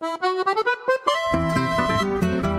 [0.00, 1.67] なるほど。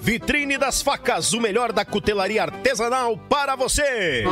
[0.00, 4.24] Vitrine das Facas, o melhor da cutelaria artesanal para você.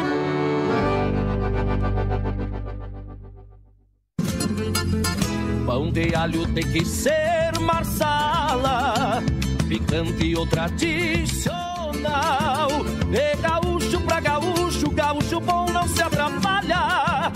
[5.66, 9.22] Pão de alho tem que ser marsala,
[9.68, 12.70] picante ou tradicional.
[13.10, 17.30] De gaúcho pra gaúcho, gaúcho bom não se atrapalha.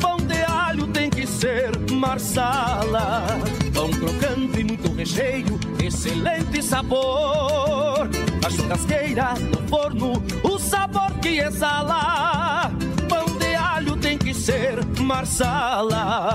[0.00, 3.24] Pão de alho tem que ser marsala.
[3.72, 8.08] Pão crocante, muito recheio, excelente sabor.
[8.42, 12.70] Na churrasqueira, no forno, o sabor que exala.
[13.08, 16.34] Pão de alho tem que ser marsala.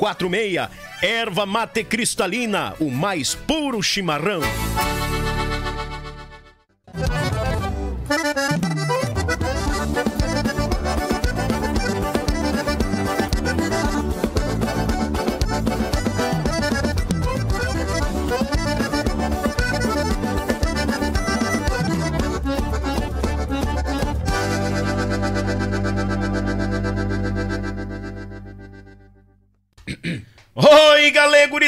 [0.00, 0.68] 54991563146.
[1.02, 4.40] Erva mate cristalina, o mais puro chimarrão.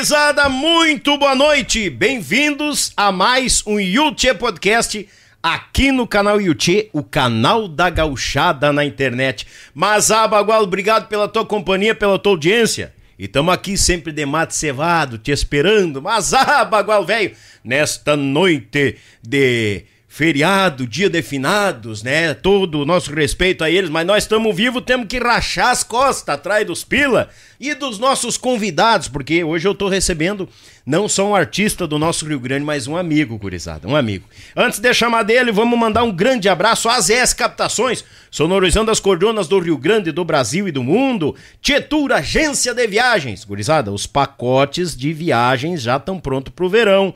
[0.03, 1.89] Gurizada, muito boa noite.
[1.89, 5.09] Bem-vindos a mais um YouTube Podcast
[5.41, 9.47] aqui no canal YouTube, o canal da gauchada na internet.
[9.73, 12.93] Mas, ah, Bagual, obrigado pela tua companhia, pela tua audiência.
[13.17, 16.03] E estamos aqui sempre de mate cevado, te esperando.
[16.03, 22.35] Mas, ah, Bagual, velho, nesta noite de feriado, dia de finados, né?
[22.35, 26.35] Todo o nosso respeito a eles, mas nós estamos vivos, temos que rachar as costas
[26.35, 30.47] atrás dos pila e dos nossos convidados, porque hoje eu tô recebendo
[30.85, 34.29] não só um artista do nosso Rio Grande, mas um amigo, gurizada, um amigo.
[34.55, 39.49] Antes de chamar dele, vamos mandar um grande abraço às AZS Captações, sonorizando as cordonas
[39.49, 41.35] do Rio Grande, do Brasil e do mundo.
[41.63, 43.45] Tietur Agência de Viagens.
[43.45, 47.15] Gurizada, os pacotes de viagens já estão prontos pro verão.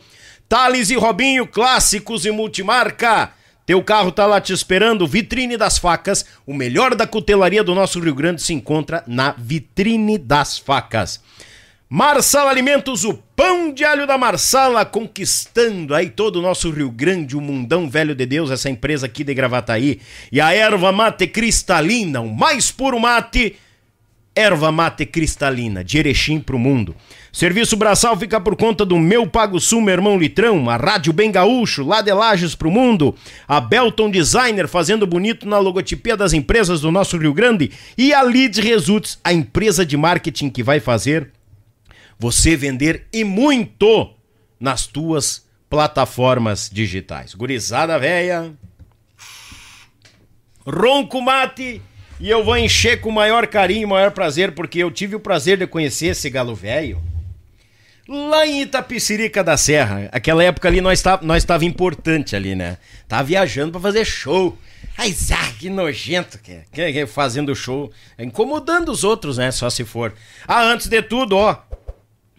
[0.49, 3.33] Thales e Robinho, clássicos e multimarca.
[3.67, 6.25] Teu carro tá lá te esperando, Vitrine das Facas.
[6.47, 11.21] O melhor da cutelaria do nosso Rio Grande se encontra na Vitrine das Facas.
[11.89, 17.37] Marsala Alimentos, o pão de alho da Marsala, conquistando aí todo o nosso Rio Grande,
[17.37, 20.01] o mundão velho de Deus, essa empresa aqui de Gravataí.
[20.31, 23.57] E a erva mate cristalina, o mais puro mate,
[24.35, 26.95] erva mate cristalina, de Erechim pro mundo.
[27.37, 31.31] Serviço braçal fica por conta do Meu Pago Sul, meu irmão Litrão, a Rádio Bem
[31.31, 33.15] Gaúcho, lá de Lages pro mundo,
[33.47, 37.71] a Belton Designer fazendo bonito na logotipia das empresas do nosso Rio Grande.
[37.99, 41.31] E a Lead Results, a empresa de marketing que vai fazer
[42.19, 44.15] você vender e muito
[44.59, 47.35] nas tuas plataformas digitais.
[47.35, 48.51] Gurizada véia,
[50.67, 51.83] ronco mate
[52.19, 55.21] e eu vou encher com o maior carinho e maior prazer porque eu tive o
[55.21, 56.99] prazer de conhecer esse galo velho
[58.09, 60.09] lá em Itapicirica da Serra.
[60.13, 62.79] Aquela época ali nós estava nós tava importante ali, né?
[63.09, 64.57] Tava viajando para fazer show.
[64.99, 66.65] Ai, ah, que nojento que é.
[66.93, 69.51] Que, fazendo show, incomodando os outros, né?
[69.51, 70.15] Só se for.
[70.49, 71.59] Ah, antes de tudo, ó,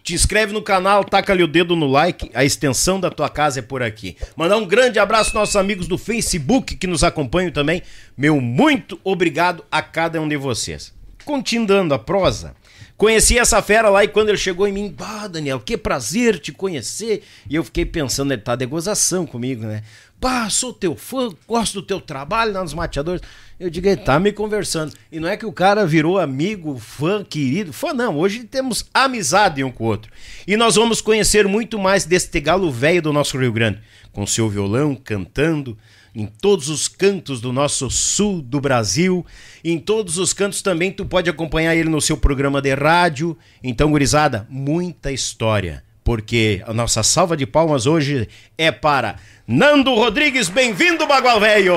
[0.02, 3.60] te inscreve no canal, taca ali o dedo no like, a extensão da tua casa
[3.60, 4.16] é por aqui.
[4.34, 7.82] Mandar um grande abraço aos nossos amigos do Facebook que nos acompanham também.
[8.16, 10.94] Meu muito obrigado a cada um de vocês.
[11.24, 12.56] Continuando a prosa,
[12.96, 16.50] Conheci essa fera lá e quando ele chegou em mim, bah, Daniel, que prazer te
[16.50, 17.22] conhecer.
[17.48, 19.82] E eu fiquei pensando, ele tá de gozação comigo, né?
[20.20, 23.22] Bah, sou teu fã, gosto do teu trabalho lá nos mateadores.
[23.58, 24.92] Eu digo, ele tá me conversando.
[25.12, 27.72] E não é que o cara virou amigo, fã, querido.
[27.72, 30.10] Fã não, hoje temos amizade um com o outro.
[30.46, 33.80] E nós vamos conhecer muito mais deste galo velho do nosso Rio Grande.
[34.12, 35.78] Com seu violão, cantando,
[36.18, 39.24] em todos os cantos do nosso sul do Brasil.
[39.62, 43.38] Em todos os cantos também tu pode acompanhar ele no seu programa de rádio.
[43.62, 45.84] Então, gurizada, muita história.
[46.02, 49.14] Porque a nossa salva de palmas hoje é para
[49.46, 50.48] Nando Rodrigues.
[50.48, 51.76] Bem-vindo, Bagual Velho!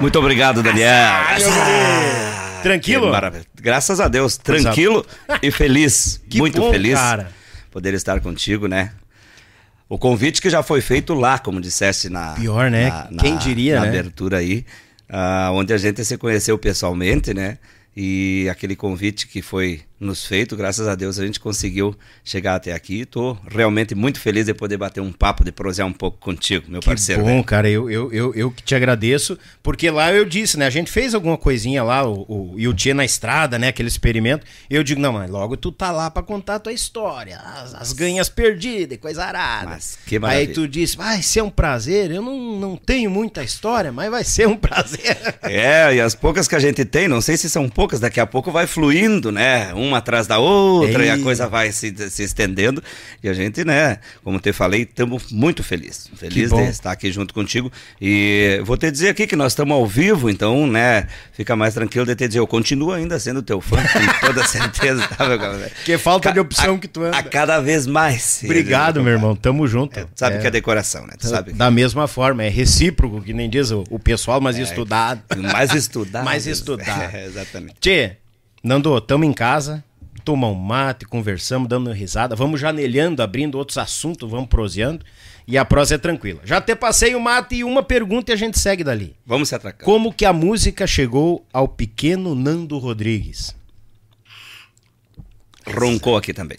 [0.00, 0.88] Muito obrigado, Daniel.
[0.88, 3.12] Ah, tranquilo?
[3.54, 5.06] Graças a Deus, tranquilo
[5.40, 6.20] e feliz.
[6.28, 7.30] Que muito bom, feliz cara.
[7.70, 8.90] poder estar contigo, né?
[9.88, 12.32] O convite que já foi feito lá, como disseste na.
[12.34, 12.88] Pior, né?
[13.10, 13.88] na- Quem na- diria, na né?
[13.88, 14.64] abertura aí,
[15.08, 17.58] ah, onde a gente se conheceu pessoalmente, né?
[17.96, 22.72] E aquele convite que foi nos feito, graças a Deus a gente conseguiu chegar até
[22.72, 23.00] aqui.
[23.00, 26.80] Estou realmente muito feliz de poder bater um papo, de prosear um pouco contigo, meu
[26.80, 27.22] Que parceiro.
[27.22, 27.44] bom, velho.
[27.44, 27.68] cara.
[27.68, 30.66] Eu, eu, eu, eu que te agradeço, porque lá eu disse, né?
[30.66, 33.68] A gente fez alguma coisinha lá, o, o, e na estrada, né?
[33.68, 34.46] Aquele experimento.
[34.68, 37.92] Eu digo, não, mas logo tu tá lá pra contar a tua história, as, as
[37.92, 39.70] ganhas perdidas, e coisa arada.
[39.70, 40.54] Mas que Aí maravilha.
[40.54, 42.10] tu disse, vai ser um prazer.
[42.10, 45.16] Eu não, não tenho muita história, mas vai ser um prazer.
[45.42, 48.26] É, e as poucas que a gente tem, não sei se são poucas, daqui a
[48.26, 49.72] pouco vai fluindo, né?
[49.86, 51.22] Uma atrás da outra, e a Ei.
[51.22, 52.82] coisa vai se, se estendendo.
[53.22, 56.10] E a gente, né, como te falei, estamos muito felizes.
[56.16, 57.70] Feliz de estar aqui junto contigo.
[58.00, 62.04] E vou te dizer aqui que nós estamos ao vivo, então, né, fica mais tranquilo
[62.06, 63.76] de te dizer, eu continuo ainda sendo teu fã,
[64.20, 65.38] com toda certeza, tá, meu?
[65.84, 67.16] Que falta de Ca- opção a- que tu anda.
[67.16, 68.40] A cada vez mais.
[68.44, 69.34] Obrigado, meu irmão.
[69.36, 69.98] Tamo junto.
[69.98, 71.14] É, sabe É, que é decoração, né?
[71.18, 75.20] Tu sabe Da mesma forma, é recíproco, que nem diz o, o pessoal, mas estudado.
[75.52, 76.24] Mais estudado.
[76.24, 77.12] Mais estudado.
[77.16, 77.74] É, exatamente.
[77.80, 78.16] Tchê,
[78.66, 79.84] Nando, tamo em casa,
[80.24, 85.04] toma um mate, conversamos, dando risada, vamos janelhando, abrindo outros assuntos, vamos proseando.
[85.46, 86.40] E a prosa é tranquila.
[86.42, 89.14] Já até passei o mate e uma pergunta e a gente segue dali.
[89.24, 89.84] Vamos se atracar.
[89.84, 93.54] Como que a música chegou ao pequeno Nando Rodrigues?
[95.64, 96.58] roncou aqui também.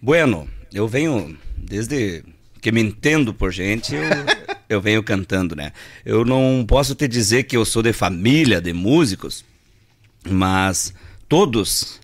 [0.00, 2.24] Bueno, eu venho desde
[2.60, 4.02] que me entendo por gente, eu,
[4.66, 5.72] eu venho cantando, né?
[6.06, 9.44] Eu não posso te dizer que eu sou de família de músicos,
[10.28, 10.92] mas
[11.28, 12.00] todos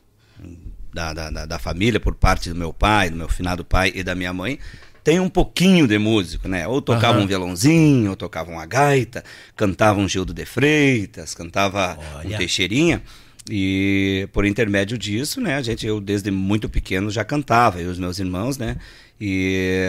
[0.92, 4.14] da, da, da- família, por parte do meu pai, do meu finado pai e da
[4.14, 4.58] minha mãe,
[5.04, 6.66] tem um pouquinho de músico, né?
[6.66, 7.24] Ou tocavam Aham.
[7.24, 9.22] um violãozinho, ou tocavam uma gaita,
[9.54, 12.38] cantavam um Gildo de Freitas, cantava um Olha.
[12.38, 13.02] Teixeirinha.
[13.48, 17.92] E por intermédio disso, né, a gente, eu desde muito pequeno já cantava, eu e
[17.92, 18.76] os meus irmãos, né?
[19.20, 19.84] E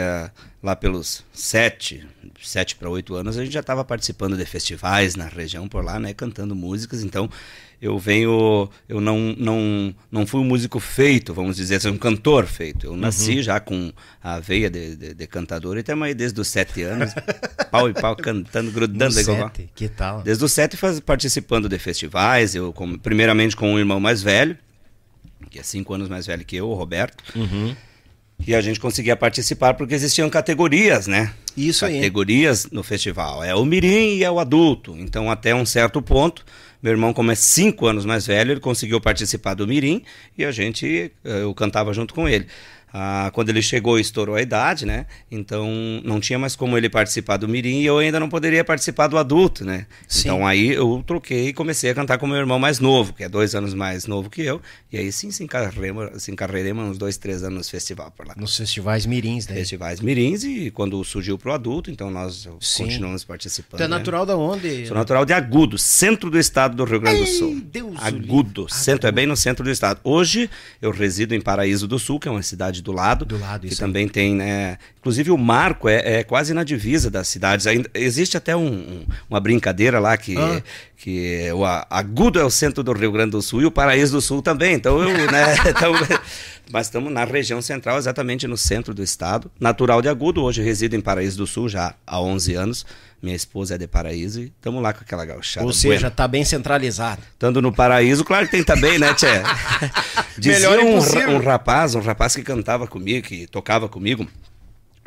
[0.62, 2.06] lá pelos sete,
[2.40, 6.00] sete para oito anos, a gente já estava participando de festivais na região por lá,
[6.00, 7.02] né, cantando músicas.
[7.02, 7.28] Então,
[7.82, 12.48] eu venho, eu não, não, não fui um músico feito, vamos dizer assim, um cantor
[12.48, 12.88] feito.
[12.88, 13.44] Eu nasci uhum.
[13.44, 13.94] já com
[14.24, 17.14] a veia de, de, de cantador e também desde os sete anos,
[17.70, 19.52] pau e pau cantando, grudando no igual.
[19.56, 20.24] Sete, que tal?
[20.24, 24.58] Desde os sete faz, participando de festivais, eu com, primeiramente com um irmão mais velho,
[25.52, 27.24] que é cinco anos mais velho que eu, o Roberto.
[27.36, 27.76] Uhum.
[28.46, 31.34] E a gente conseguia participar porque existiam categorias, né?
[31.56, 31.96] Isso categorias aí.
[31.96, 33.44] Categorias no festival.
[33.44, 34.96] É o mirim e é o adulto.
[34.98, 36.46] Então, até um certo ponto,
[36.82, 40.04] meu irmão, como é cinco anos mais velho, ele conseguiu participar do mirim
[40.38, 42.48] e a gente, eh, eu cantava junto com ele.
[43.00, 45.06] Ah, quando ele chegou, estourou a idade, né?
[45.30, 45.70] Então
[46.04, 49.20] não tinha mais como ele participar do mirim e eu ainda não poderia participar do
[49.20, 49.86] adulto, né?
[50.08, 50.22] Sim.
[50.22, 53.30] Então aí eu troquei e comecei a cantar com meu irmão mais novo, que é
[53.30, 54.60] dois anos mais novo que eu.
[54.92, 58.34] E aí sim se encarreiremos, se encarreiremos uns dois, três anos no festival por lá.
[58.36, 59.54] Nos festivais mirins, né?
[59.58, 62.86] Festivais mirins e quando surgiu pro adulto, então nós sim.
[62.86, 63.78] continuamos participando.
[63.78, 63.96] Tu é né?
[63.96, 64.28] natural né?
[64.28, 64.88] da onde?
[64.88, 67.54] Sou natural de Agudo, centro do estado do Rio Grande do Sul.
[67.58, 70.00] Ai, Deus Agudo, centro, é bem no centro do estado.
[70.04, 70.50] Hoje
[70.82, 73.26] eu resido em Paraíso do Sul, que é uma cidade do lado.
[73.26, 74.10] Do lado, que também aí.
[74.10, 74.78] tem, né?
[75.00, 77.68] Inclusive o Marco é, é, quase na divisa das cidades.
[77.68, 80.62] Ainda, existe até um, um, uma brincadeira lá que, ah.
[80.96, 84.22] que o Agudo é o centro do Rio Grande do Sul e o Paraíso do
[84.22, 84.74] Sul também.
[84.74, 85.56] Então, eu, né?
[85.68, 85.94] Então,
[86.72, 89.52] mas estamos na região central, exatamente no centro do estado.
[89.60, 92.86] Natural de Agudo, hoje resido em Paraíso do Sul já há 11 anos.
[93.22, 95.66] Minha esposa é de Paraíso e estamos lá com aquela gauchada.
[95.66, 97.22] Ou seja, está bem centralizado.
[97.34, 99.28] Estando no Paraíso, claro que tem também, né, Tchê?
[100.38, 100.98] Dizia um,
[101.36, 104.28] um, rapaz, um rapaz que cantava comigo, que tocava comigo,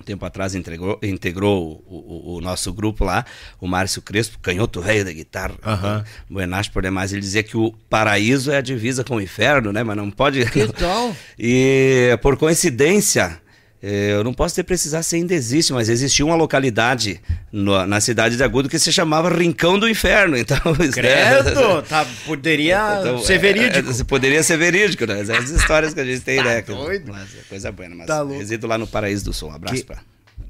[0.00, 3.24] um tempo atrás integrou, integrou o, o, o, nosso grupo lá,
[3.60, 6.04] o Márcio Crespo, canhoto velho da guitarra, uhum.
[6.28, 7.12] Buenas por demais.
[7.12, 9.84] Ele dizia que o paraíso é a divisa com o inferno, né?
[9.84, 10.44] Mas não pode.
[10.50, 11.14] Que tal?
[11.38, 13.40] e por coincidência,
[13.82, 17.20] eu não posso ter precisar se ainda existe, mas existia uma localidade
[17.50, 20.36] no, na cidade de Agudo que se chamava Rincão do Inferno.
[20.36, 20.58] Então,
[20.92, 21.76] Credo!
[21.76, 21.82] Né?
[21.88, 23.90] Tá, poderia então, ser é, verídico.
[23.90, 25.20] É, poderia ser verídico, né?
[25.20, 26.62] As histórias que a gente tem, tá né?
[26.62, 27.10] Doido.
[27.10, 29.48] Mas, é coisa boa, mas tá resido lá no Paraíso do Sul.
[29.48, 29.84] Um abraço que...
[29.84, 30.02] pra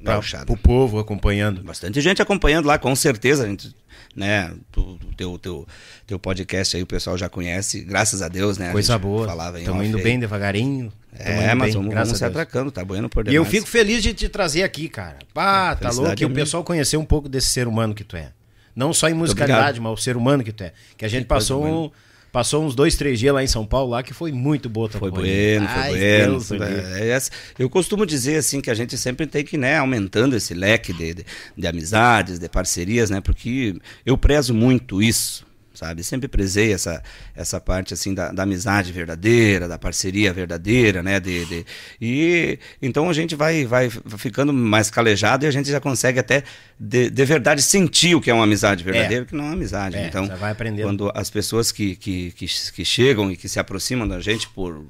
[0.03, 0.19] para
[0.53, 1.63] o povo acompanhando.
[1.63, 3.43] Bastante gente acompanhando lá, com certeza.
[3.43, 3.75] A gente,
[4.15, 5.67] né, o teu, teu,
[6.05, 8.71] teu podcast aí o pessoal já conhece, graças a Deus, né?
[8.71, 9.27] Coisa boa.
[9.57, 10.91] Estamos indo bem devagarinho.
[11.13, 13.33] É, mas bem, vamos, vamos se atracando, tá boiando por demais.
[13.33, 15.17] E eu fico feliz de te trazer aqui, cara.
[15.33, 18.15] Pá, tá louco que é o pessoal conhecer um pouco desse ser humano que tu
[18.15, 18.31] é.
[18.75, 20.71] Não só em musicalidade, mas o ser humano que tu é.
[20.97, 21.91] Que a gente que passou um
[22.31, 24.99] Passou uns dois, três dias lá em São Paulo, lá que foi muito boa tua
[24.99, 26.31] Foi bueno, foi Ai, bueno.
[26.31, 27.19] Deus, é, é,
[27.59, 31.13] eu costumo dizer assim que a gente sempre tem que, né, aumentando esse leque de,
[31.13, 31.25] de,
[31.57, 33.19] de amizades, de parcerias, né?
[33.19, 35.45] Porque eu prezo muito isso
[35.81, 36.03] sabe?
[36.03, 37.01] Sempre prezei essa,
[37.35, 41.19] essa parte assim da, da amizade verdadeira, da parceria verdadeira, né?
[41.19, 41.65] De, de,
[41.99, 46.43] e então a gente vai, vai ficando mais calejado e a gente já consegue até
[46.79, 49.25] de, de verdade sentir o que é uma amizade verdadeira, é.
[49.25, 49.97] que não é uma amizade.
[49.97, 50.85] É, então, vai aprendendo.
[50.85, 54.85] quando as pessoas que, que, que, que chegam e que se aproximam da gente por,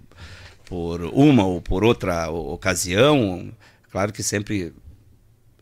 [0.65, 3.49] por uma ou por outra ocasião,
[3.89, 4.73] claro que sempre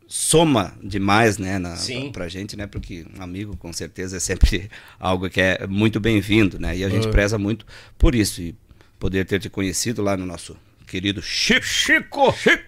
[0.09, 2.05] soma demais, né, na, Sim.
[2.05, 4.67] pra, pra gente, né, porque um amigo com certeza é sempre
[4.99, 7.11] algo que é muito bem-vindo, né, e a gente uhum.
[7.11, 7.63] preza muito
[7.95, 8.55] por isso, e
[8.97, 12.63] poder ter te conhecido lá no nosso querido Chico, Chico, Chico,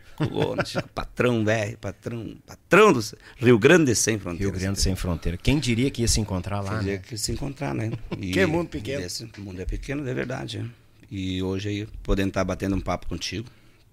[0.63, 3.01] Chico patrão, velho, patrão, patrão do
[3.37, 4.51] Rio Grande Sem Fronteira.
[4.51, 5.35] Rio Grande Sem Fronteira.
[5.35, 7.03] Quem diria que ia se encontrar lá, Quem diria né?
[7.03, 7.91] que ia se encontrar, né.
[8.21, 9.03] E, que é mundo pequeno.
[9.03, 10.63] Esse mundo é pequeno, é verdade,
[11.09, 13.45] e hoje aí, podendo estar batendo um papo contigo.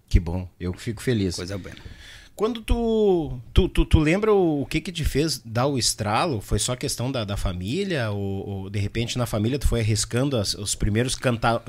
[0.09, 1.35] Que bom, eu fico feliz.
[1.35, 1.75] Coisa boa.
[2.39, 6.41] Quando tu, tu, tu, tu, lembra o, que que te fez dar o estralo?
[6.41, 8.13] Foi só questão da, da família?
[8.13, 11.61] Ou, ou, de repente na família tu foi arriscando as, os primeiros cantar,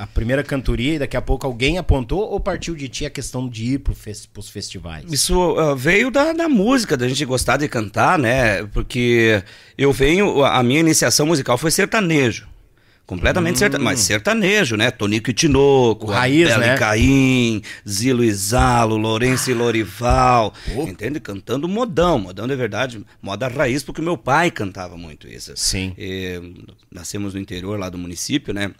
[0.00, 2.28] a primeira cantoria e daqui a pouco alguém apontou?
[2.28, 3.94] Ou partiu de ti a questão de ir para
[4.36, 5.04] os festivais?
[5.12, 8.64] Isso uh, veio da, da música, da gente gostar de cantar, né?
[8.66, 9.40] Porque
[9.78, 12.48] eu venho, a minha iniciação musical foi sertanejo.
[13.10, 13.58] Completamente hum.
[13.58, 14.88] sertanejo, mas sertanejo, né?
[14.92, 16.76] Tonico e Tinoco, Raiz, né?
[16.76, 20.84] e Caim, Zilo e Zalo, Lourenço e Lorival, oh.
[20.84, 21.18] entende?
[21.18, 25.52] Cantando modão, modão de verdade, moda raiz, porque meu pai cantava muito isso.
[25.56, 25.92] Sim.
[25.98, 26.40] E,
[26.88, 28.70] nascemos no interior lá do município, né?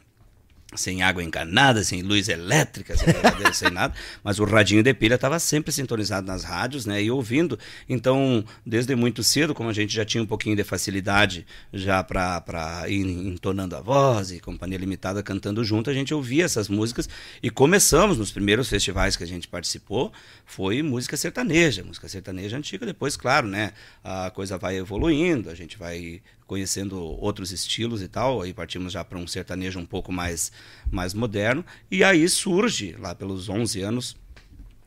[0.75, 3.09] Sem água encanada, sem luz elétrica, sem,
[3.53, 7.59] sem nada, mas o radinho de pilha estava sempre sintonizado nas rádios, né, e ouvindo.
[7.89, 12.85] Então, desde muito cedo, como a gente já tinha um pouquinho de facilidade já para
[12.89, 17.09] ir entonando a voz e companhia limitada cantando junto, a gente ouvia essas músicas
[17.43, 20.13] e começamos nos primeiros festivais que a gente participou,
[20.47, 23.73] foi música sertaneja, música sertaneja antiga, depois, claro, né,
[24.05, 29.05] a coisa vai evoluindo, a gente vai conhecendo outros estilos e tal, aí partimos já
[29.05, 30.51] para um sertanejo um pouco mais,
[30.91, 34.17] mais moderno, e aí surge, lá pelos 11 anos,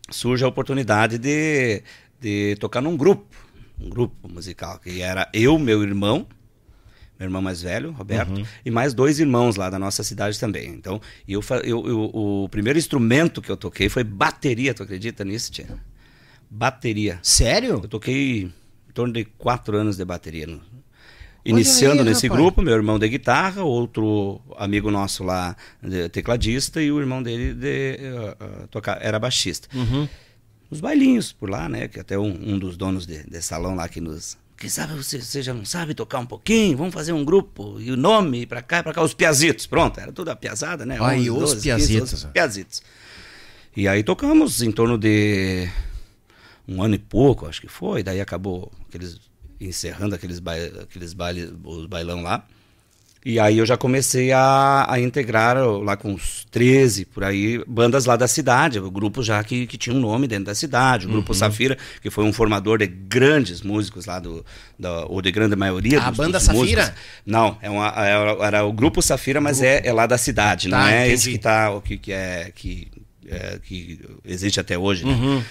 [0.09, 1.81] surge a oportunidade de,
[2.19, 3.33] de tocar num grupo,
[3.79, 6.27] um grupo musical, que era eu, meu irmão,
[7.17, 8.45] meu irmão mais velho, Roberto, uhum.
[8.65, 10.67] e mais dois irmãos lá da nossa cidade também.
[10.67, 15.49] Então, eu, eu, eu, o primeiro instrumento que eu toquei foi bateria, tu acredita nisso,
[15.49, 15.79] tia?
[16.49, 17.19] Bateria.
[17.23, 17.79] Sério?
[17.83, 18.51] Eu toquei
[18.89, 20.59] em torno de quatro anos de bateria.
[21.45, 22.41] Iniciando aí, nesse rapaz.
[22.41, 25.55] grupo, meu irmão de guitarra, outro amigo nosso lá,
[26.11, 29.67] tecladista, e o irmão dele de, uh, uh, tocar, era baixista.
[29.75, 30.07] Uhum.
[30.69, 31.87] Os bailinhos por lá, né?
[31.87, 35.19] Que até um, um dos donos de, de salão lá que nos quem sabe você,
[35.21, 36.77] você já não sabe tocar um pouquinho?
[36.77, 37.81] Vamos fazer um grupo.
[37.81, 39.65] E o nome, para cá, para cá, os Piazitos.
[39.65, 40.97] Pronto, era tudo a piazada, né?
[41.01, 42.11] Aí, os 12, Piazitos.
[42.11, 42.83] 15, Piazitos.
[43.75, 45.67] E aí tocamos em torno de
[46.65, 48.03] um ano e pouco, acho que foi.
[48.03, 49.19] Daí acabou aqueles,
[49.65, 52.45] encerrando aqueles, baile, aqueles bailes, os bailão lá.
[53.25, 58.05] E aí eu já comecei a, a integrar, lá com uns 13, por aí, bandas
[58.05, 61.09] lá da cidade, o grupo já que, que tinha um nome dentro da cidade, o
[61.09, 61.37] Grupo uhum.
[61.37, 64.45] Safira, que foi um formador de grandes músicos lá, do,
[64.77, 66.81] da, ou de grande maioria a dos, banda dos Safira?
[66.81, 67.01] Músicos.
[67.25, 69.71] Não, é uma, era, é, era, o Grupo Safira, mas grupo.
[69.71, 71.13] É, é lá da cidade, tá, não é entendi.
[71.13, 72.91] esse que, tá, o que, que, é, que,
[73.25, 75.13] é, que existe até hoje, né?
[75.13, 75.41] Uhum.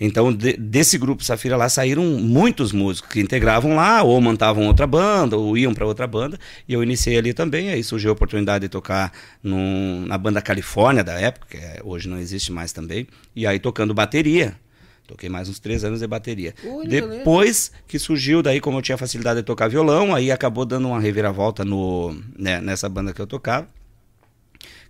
[0.00, 4.86] Então, de, desse grupo Safira lá saíram muitos músicos que integravam lá, ou montavam outra
[4.86, 6.38] banda, ou iam para outra banda.
[6.66, 7.68] E eu iniciei ali também.
[7.68, 12.08] Aí surgiu a oportunidade de tocar num, na banda Califórnia da época, que é, hoje
[12.08, 13.06] não existe mais também.
[13.36, 14.56] E aí tocando bateria.
[15.06, 16.54] Toquei mais uns três anos de bateria.
[16.64, 20.88] Oi, Depois que surgiu, daí, como eu tinha facilidade de tocar violão, aí acabou dando
[20.88, 23.66] uma reviravolta no, né, nessa banda que eu tocava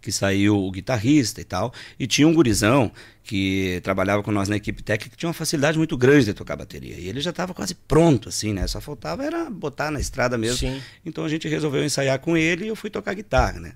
[0.00, 2.90] que saiu o guitarrista e tal, e tinha um gurizão
[3.22, 6.56] que trabalhava com nós na equipe técnica que tinha uma facilidade muito grande de tocar
[6.56, 6.96] bateria.
[6.98, 8.66] E ele já estava quase pronto, assim, né?
[8.66, 10.58] Só faltava era botar na estrada mesmo.
[10.58, 10.82] Sim.
[11.04, 13.72] Então a gente resolveu ensaiar com ele e eu fui tocar guitarra, né?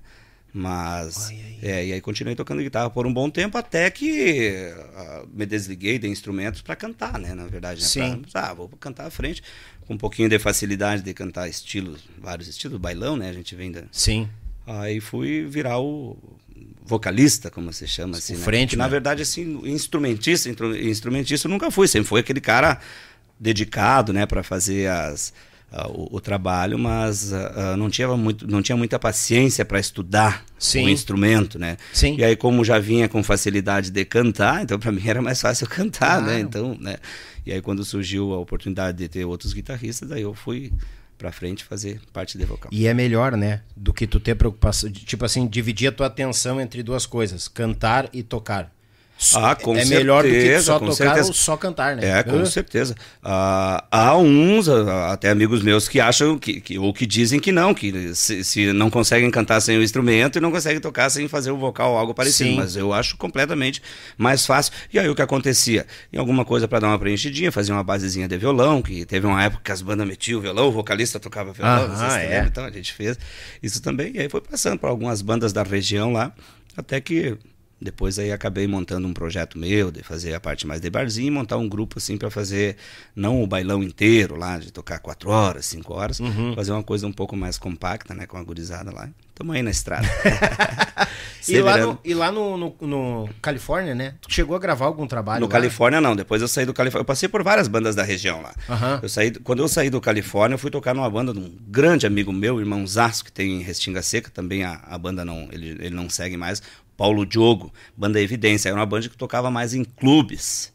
[0.57, 1.57] Mas, ai, ai.
[1.61, 5.99] É, e aí continuei tocando guitarra por um bom tempo até que uh, me desliguei
[5.99, 7.33] de instrumentos para cantar, né?
[7.33, 7.87] Na verdade, né?
[7.87, 8.21] Sim.
[8.31, 9.43] Pra, ah, vou cantar à frente,
[9.85, 13.29] com um pouquinho de facilidade de cantar estilos, vários estilos, bailão, né?
[13.29, 14.29] A gente vem da, Sim.
[14.65, 16.17] Aí fui virar o
[16.85, 18.43] vocalista, como se chama assim, o né?
[18.43, 18.83] frente, né?
[18.83, 20.49] na verdade assim, instrumentista,
[20.81, 22.79] instrumentista eu nunca fui, sempre foi aquele cara
[23.39, 25.33] dedicado, né, para fazer as
[25.73, 30.45] uh, o, o, trabalho, mas uh, não tinha muito não tinha muita paciência para estudar
[30.57, 30.85] Sim.
[30.85, 31.77] o instrumento, né?
[31.91, 32.15] Sim.
[32.17, 35.67] E aí como já vinha com facilidade de cantar, então para mim era mais fácil
[35.67, 36.39] cantar, né?
[36.39, 36.97] Então, né?
[37.45, 40.71] E aí quando surgiu a oportunidade de ter outros guitarristas, aí eu fui
[41.17, 42.69] para frente fazer parte de vocal.
[42.71, 46.59] E é melhor, né, do que tu ter preocupação, tipo assim, dividir a tua atenção
[46.59, 48.73] entre duas coisas, cantar e tocar.
[49.33, 51.27] Ah, com é certeza, melhor do que só com tocar certeza.
[51.29, 52.19] ou só cantar, né?
[52.19, 52.95] É, com certeza.
[53.23, 57.51] Ah, há uns, ah, até amigos meus, que acham que, que ou que dizem que
[57.51, 61.29] não, que se, se, não conseguem cantar sem o instrumento e não conseguem tocar sem
[61.29, 62.49] fazer o vocal ou algo parecido.
[62.49, 62.55] Sim.
[62.57, 63.81] Mas eu acho completamente
[64.17, 64.73] mais fácil.
[64.93, 65.85] E aí o que acontecia?
[66.11, 69.41] Em alguma coisa para dar uma preenchidinha, fazia uma basezinha de violão, que teve uma
[69.41, 71.89] época que as bandas metiam o violão, o vocalista tocava violão.
[71.97, 72.45] Ah, é.
[72.45, 73.17] Então a gente fez
[73.63, 74.11] isso também.
[74.13, 76.33] E aí foi passando por algumas bandas da região lá,
[76.75, 77.37] até que
[77.79, 81.31] depois aí acabei montando um projeto meu de fazer a parte mais de barzinho e
[81.31, 82.77] montar um grupo assim para fazer
[83.15, 86.55] não o bailão inteiro lá de tocar quatro horas, cinco horas, uhum.
[86.55, 89.09] fazer uma coisa um pouco mais compacta, né, com a gurizada lá.
[89.35, 90.07] Tamo aí na estrada.
[91.45, 94.13] e, lá no, e lá no, no, no, Califórnia, né?
[94.21, 95.41] Tu chegou a gravar algum trabalho?
[95.41, 95.51] No lá?
[95.51, 96.15] Califórnia não.
[96.15, 97.01] Depois eu saí do Califórnia.
[97.01, 98.55] Eu passei por várias bandas da região lá.
[98.69, 98.99] Uhum.
[99.03, 102.07] Eu saí, quando eu saí do Califórnia, eu fui tocar numa banda de um grande
[102.07, 104.31] amigo meu, irmão Zaço, que tem em Restinga Seca.
[104.33, 106.63] Também a, a banda não, ele, ele não segue mais.
[106.97, 108.69] Paulo Diogo, banda Evidência.
[108.69, 110.73] Era uma banda que tocava mais em clubes.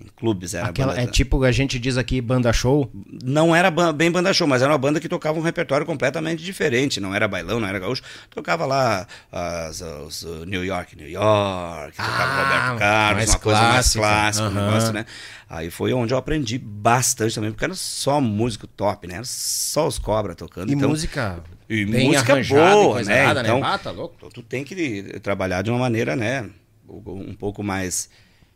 [0.00, 1.02] Em clubes era Aquela, banda...
[1.02, 2.88] É tipo a gente diz aqui, banda show?
[3.24, 7.00] Não era bem banda show, mas era uma banda que tocava um repertório completamente diferente.
[7.00, 8.02] Não era bailão, não era gaúcho.
[8.30, 13.92] Tocava lá as, os New York, New York, tocava ah, Roberto Carlos, uma coisa mais
[13.92, 14.52] clássica, uhum.
[14.52, 15.04] um negócio, né?
[15.50, 19.16] Aí foi onde eu aprendi bastante também, porque era só músico top, né?
[19.16, 20.70] Era só os cobras tocando.
[20.70, 20.90] E então...
[20.90, 23.24] música e bem música boa, né?
[23.26, 23.66] Nada, então, né?
[23.66, 24.30] Ah, tá louco.
[24.30, 26.48] tu tem que trabalhar de uma maneira, né?
[26.88, 28.08] Um pouco mais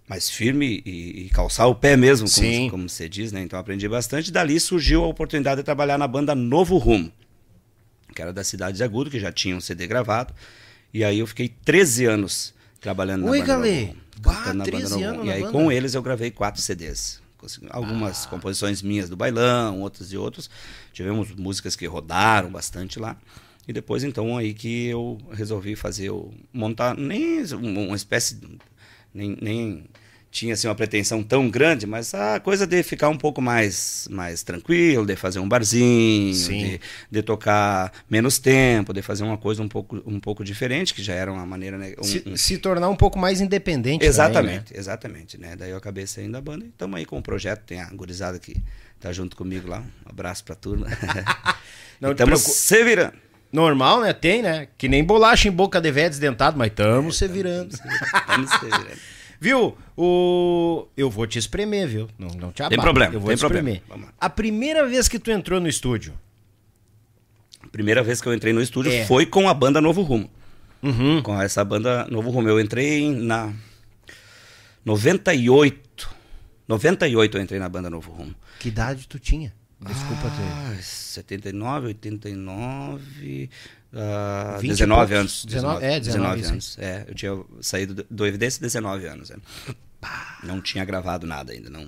[0.09, 3.41] mais firme e, e, calçar o pé mesmo, como, como você diz, né?
[3.43, 4.33] Então aprendi bastante.
[4.33, 7.11] Dali surgiu a oportunidade de trabalhar na banda Novo Rumo,
[8.15, 10.35] que era da cidade de Agudo, que já tinha um CD gravado.
[10.93, 13.81] E aí eu fiquei 13 anos trabalhando Oi, na banda Galê.
[13.81, 14.03] Novo Rumo.
[14.21, 15.53] Bah, na 13 banda anos E aí banda.
[15.53, 17.22] com eles eu gravei quatro CDs.
[17.71, 18.29] Algumas ah.
[18.29, 20.51] composições minhas do bailão, outras de outros.
[20.93, 23.17] Tivemos músicas que rodaram bastante lá.
[23.67, 26.11] E depois então aí que eu resolvi fazer,
[26.53, 28.41] montar nem uma espécie,
[29.15, 29.85] nem, nem
[30.33, 34.43] tinha assim, uma pretensão tão grande, mas a coisa de ficar um pouco mais, mais
[34.43, 39.69] tranquilo, de fazer um barzinho, de, de, tocar menos tempo, de fazer uma coisa um
[39.69, 41.77] pouco, um pouco diferente, que já era uma maneira.
[41.77, 42.35] Né, um, se, um...
[42.35, 44.07] se, tornar um pouco mais independente.
[44.07, 44.65] Exatamente, também, né?
[44.81, 45.39] exatamente.
[45.39, 45.55] Né?
[45.55, 47.61] Daí eu acabei saindo da banda e estamos aí com o projeto.
[47.67, 48.57] Tem a gurizada que
[48.99, 49.81] tá junto comigo lá.
[50.07, 50.87] Um abraço pra turma.
[52.01, 53.13] Estamos se virando.
[53.53, 54.15] Normal, né?
[54.15, 54.67] Tem, né?
[54.79, 57.75] Que nem bolacha em boca de velho desdentado, mas estamos é, se virando.
[57.75, 58.99] Estamos se virando.
[59.43, 59.77] Viu?
[59.97, 60.87] O...
[60.97, 62.09] Eu vou te espremer, viu?
[62.17, 62.77] Não, não te abate.
[62.77, 63.83] Tem problema, eu vou tem te espremer.
[64.21, 66.15] A primeira vez que tu entrou no estúdio?
[67.61, 69.05] A primeira vez que eu entrei no estúdio é.
[69.05, 70.31] foi com a banda Novo Rumo.
[70.81, 71.21] Uhum.
[71.25, 72.49] Com essa banda Novo Rumo.
[72.49, 73.53] Eu entrei na
[74.85, 76.09] 98.
[76.69, 78.37] 98 eu entrei na banda Novo Rumo.
[78.61, 79.53] Que idade tu tinha?
[79.81, 80.83] Desculpa ah, ter.
[80.85, 83.51] 79, 89.
[83.93, 85.45] Uh, 19 anos.
[85.45, 86.79] 19, é, 19, 19 anos.
[86.79, 89.31] É, eu tinha saído do Evidência 19 anos.
[89.31, 89.37] É.
[90.43, 91.69] Não tinha gravado nada ainda.
[91.69, 91.87] Não,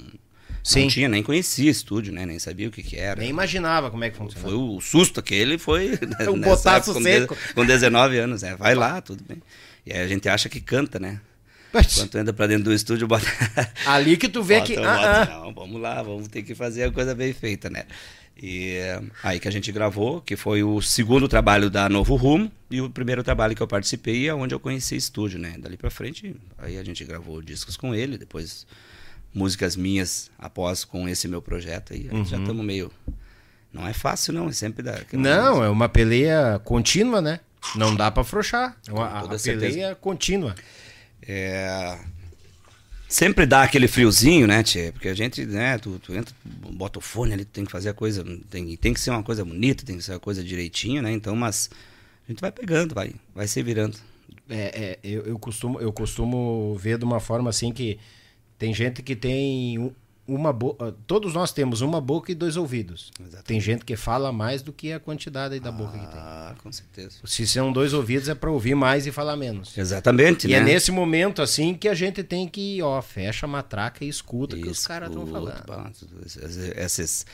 [0.63, 0.83] Sim.
[0.83, 2.27] não tinha, nem conhecia estúdio, né?
[2.27, 3.21] Nem sabia o que, que era.
[3.21, 4.51] Nem imaginava como é que funcionava.
[4.51, 5.99] Foi o susto aquele foi.
[6.29, 7.37] o botaço com seco.
[7.55, 8.55] Com 19 anos, é.
[8.55, 9.43] Vai lá, tudo bem.
[9.87, 11.21] E aí a gente acha que canta, né?
[11.73, 11.97] Mas...
[11.97, 13.27] Quando tu entra pra dentro do estúdio, bota.
[13.85, 14.77] Ali que tu vê bota, que.
[14.77, 15.27] Bota, ah, ah.
[15.27, 17.85] Não, vamos lá, vamos ter que fazer a coisa bem feita, né?
[18.37, 18.79] E
[19.23, 22.91] aí que a gente gravou, que foi o segundo trabalho da Novo Rumo e o
[22.91, 25.57] primeiro trabalho que eu participei, é onde eu conheci estúdio, né?
[25.59, 28.67] Dali para frente, aí a gente gravou discos com ele, depois
[29.33, 32.25] músicas minhas após com esse meu projeto aí, uhum.
[32.25, 32.91] já estamos meio
[33.75, 35.01] não é fácil não, é sempre dá.
[35.13, 37.41] Não, é uma peleia contínua, né?
[37.75, 38.77] Não dá para afrouxar.
[38.87, 40.55] É uma, a, peleia contínua.
[41.21, 41.99] É,
[43.15, 44.91] Sempre dá aquele friozinho, né, Tchê?
[44.91, 47.91] Porque a gente, né, tu, tu entra, bota o fone ali, tu tem que fazer
[47.91, 51.01] a coisa, tem, tem que ser uma coisa bonita, tem que ser uma coisa direitinho,
[51.01, 51.13] né?
[51.13, 51.71] Então, mas
[52.27, 53.97] a gente vai pegando, vai, vai se virando.
[54.51, 58.01] É, é eu, eu, costumo, eu costumo ver de uma forma assim que
[58.59, 59.95] tem gente que tem
[60.27, 60.89] uma boca.
[60.89, 63.11] Ah, todos nós temos uma boca e dois ouvidos.
[63.19, 63.45] Exatamente.
[63.47, 66.21] Tem gente que fala mais do que a quantidade da ah, boca que tem.
[66.21, 67.19] Ah, com certeza.
[67.25, 69.77] Se são dois ouvidos é para ouvir mais e falar menos.
[69.77, 70.49] Exatamente.
[70.49, 70.71] E é né?
[70.71, 74.57] é nesse momento assim que a gente tem que, ó, fecha a matraca e escuta
[74.57, 75.65] o que os caras estão falando.
[76.77, 77.27] Essas,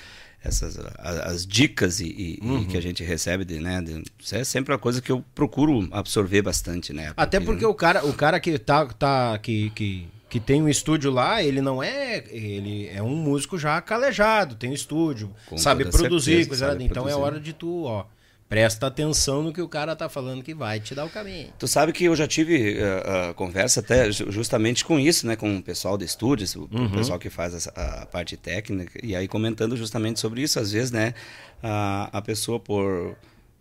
[0.42, 2.64] essas as, dicas e, e, uhum.
[2.64, 5.86] que a gente recebe de, né, de, isso é sempre uma coisa que eu procuro
[5.92, 7.08] absorver bastante, né?
[7.08, 7.68] Porque, Até porque né?
[7.68, 11.60] o cara, o cara que tá, tá que, que que tem um estúdio lá, ele
[11.60, 12.24] não é.
[12.30, 16.84] Ele é um músico já calejado, tem um estúdio, Com sabe produzir, certeza, coisa sabe
[16.84, 17.20] Então é produzir.
[17.20, 18.06] é hora de tu, ó.
[18.48, 21.52] Presta atenção no que o cara tá falando que vai te dar o caminho.
[21.56, 25.36] Tu sabe que eu já tive uh, uh, conversa até justamente com isso, né?
[25.36, 26.90] Com o pessoal do estúdio, o uhum.
[26.90, 27.70] pessoal que faz a,
[28.02, 31.14] a, parte técnica, e aí comentando justamente sobre isso, às vezes, né?
[31.62, 33.16] A, a pessoa por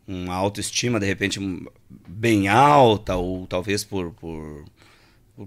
[0.07, 1.39] uma autoestima, de repente,
[2.07, 4.65] bem alta, ou talvez por, por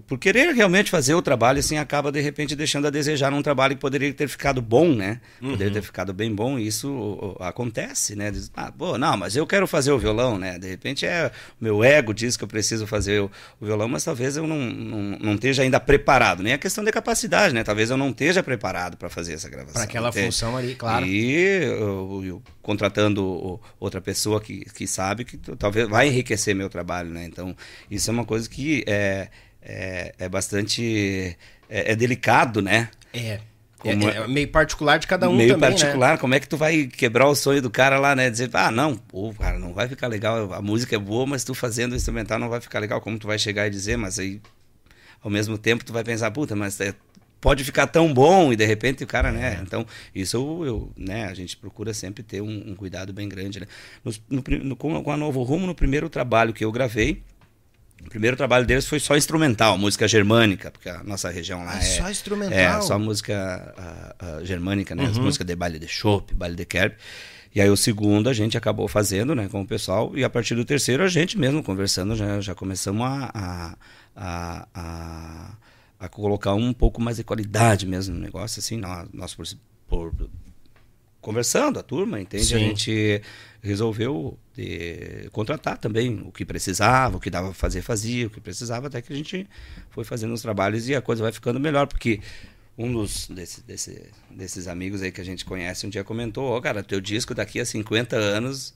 [0.01, 3.75] por querer realmente fazer o trabalho, assim, acaba de repente deixando a desejar um trabalho
[3.75, 5.21] que poderia ter ficado bom, né?
[5.39, 5.73] Poderia uhum.
[5.73, 8.31] ter ficado bem bom, e isso acontece, né?
[8.31, 10.57] Diz, ah, pô, não, mas eu quero fazer o violão, né?
[10.57, 14.03] De repente é o meu ego diz que eu preciso fazer o, o violão, mas
[14.03, 16.41] talvez eu não, não, não, esteja ainda preparado.
[16.41, 17.63] Nem a questão de capacidade, né?
[17.63, 19.73] Talvez eu não esteja preparado para fazer essa gravação.
[19.73, 20.25] Para aquela entende?
[20.25, 21.05] função ali, claro.
[21.05, 27.09] E eu, eu, contratando outra pessoa que, que sabe que talvez vai enriquecer meu trabalho,
[27.09, 27.25] né?
[27.25, 27.55] Então,
[27.91, 29.29] isso é uma coisa que é
[29.65, 31.37] é, é bastante.
[31.69, 32.89] É, é, delicado, né?
[33.13, 33.39] É.
[33.79, 35.75] Como é, é, meio particular de cada um meio também, né?
[35.75, 36.17] particular, né?
[36.17, 38.29] como é que tu vai quebrar o sonho do cara lá, né?
[38.29, 41.53] Dizer, ah, não, pô, cara, não vai ficar legal, a música é boa, mas tu
[41.53, 43.01] fazendo o instrumental não vai ficar legal.
[43.01, 44.41] Como tu vai chegar e dizer, mas aí,
[45.21, 46.93] ao mesmo tempo, tu vai pensar, puta, mas é,
[47.41, 49.57] pode ficar tão bom e de repente o cara, né?
[49.59, 49.61] É.
[49.61, 53.59] Então, isso eu, eu, né, a gente procura sempre ter um, um cuidado bem grande,
[53.59, 53.67] né?
[54.01, 57.21] No, no, no, com a Novo Rumo, no primeiro trabalho que eu gravei,
[58.05, 61.81] o primeiro trabalho deles foi só instrumental, música germânica, porque a nossa região lá é.
[61.81, 62.57] Só instrumental?
[62.57, 63.73] É, só música
[64.21, 65.03] uh, uh, germânica, né?
[65.03, 65.09] Uhum.
[65.09, 66.95] As músicas de baile de chopp, baile de kerb.
[67.55, 70.55] E aí o segundo a gente acabou fazendo, né, com o pessoal, e a partir
[70.55, 73.77] do terceiro a gente mesmo conversando já, já começamos a, a,
[74.15, 75.51] a, a,
[75.99, 79.45] a colocar um pouco mais de qualidade mesmo no negócio, assim, nós, nós por,
[79.87, 80.29] por,
[81.21, 82.45] conversando, a turma, entende?
[82.45, 82.55] Sim.
[82.55, 83.21] A gente
[83.63, 88.41] resolveu de, contratar também o que precisava, o que dava para fazer, fazia, o que
[88.41, 89.47] precisava, até que a gente
[89.89, 92.19] foi fazendo os trabalhos e a coisa vai ficando melhor, porque
[92.77, 96.57] um dos desse, desse, desses amigos aí que a gente conhece um dia comentou, ó,
[96.57, 98.75] oh, cara, teu disco daqui a 50 anos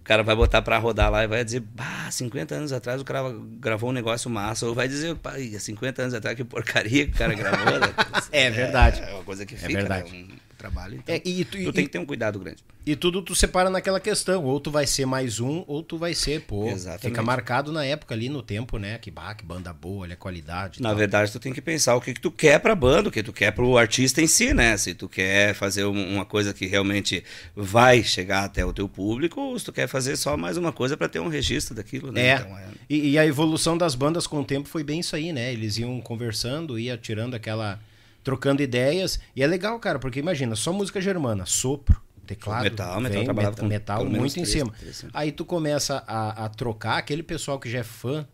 [0.00, 3.04] o cara vai botar para rodar lá e vai dizer, bah, 50 anos atrás o
[3.04, 4.64] cara gravou um negócio massa.
[4.64, 7.78] Ou vai dizer, pá, 50 anos atrás que porcaria que o cara gravou.
[7.78, 7.92] Né?
[8.32, 9.02] é verdade.
[9.02, 10.10] É uma coisa que é fica, é verdade.
[10.10, 10.18] Né?
[10.18, 10.96] Um, trabalho.
[10.96, 12.58] Então, É, e tu- tu e- tem que ter um cuidado grande.
[12.84, 16.14] E tudo tu separa naquela questão, ou tu vai ser mais um, ou tu vai
[16.14, 16.68] ser, pô.
[16.68, 17.02] Exatamente.
[17.02, 18.96] Fica marcado na época ali, no tempo, né?
[18.96, 20.80] Que, bah, que banda boa, olha a qualidade.
[20.80, 20.96] Na tal.
[20.98, 23.30] verdade, tu tem que pensar o que, que tu quer pra banda, o que tu
[23.32, 24.74] quer pro artista em si, né?
[24.78, 27.22] Se tu quer fazer um- uma coisa que realmente
[27.54, 30.96] vai chegar até o teu público, ou se tu quer fazer só mais uma coisa
[30.96, 32.26] pra ter um registro daquilo, né?
[32.26, 32.34] É.
[32.36, 35.30] Então, é- E, e a evolução das bandas com o tempo foi bem isso aí,
[35.30, 35.52] né?
[35.52, 37.78] Eles iam conversando, ia tirando aquela.
[38.22, 39.18] Trocando ideias.
[39.34, 42.64] E é legal, cara, porque imagina, só música germana, sopro, teclado.
[42.64, 44.72] Metal, metal, vem, metal pelo menos muito em três, cima.
[44.78, 45.04] três.
[45.12, 48.26] Aí tu começa a, a trocar, aquele pessoal que já é fã,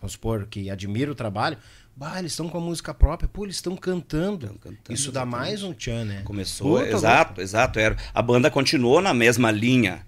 [0.00, 1.58] vamos supor, que admira o trabalho.
[1.94, 4.46] Bah, eles estão com a música própria, pô, eles estão cantando.
[4.60, 5.48] Cantando, Isso dá exatamente.
[5.48, 6.22] mais um tchan, né?
[6.24, 7.78] Começou, Puta exato, exato.
[7.80, 10.06] Era, a banda continuou na mesma linha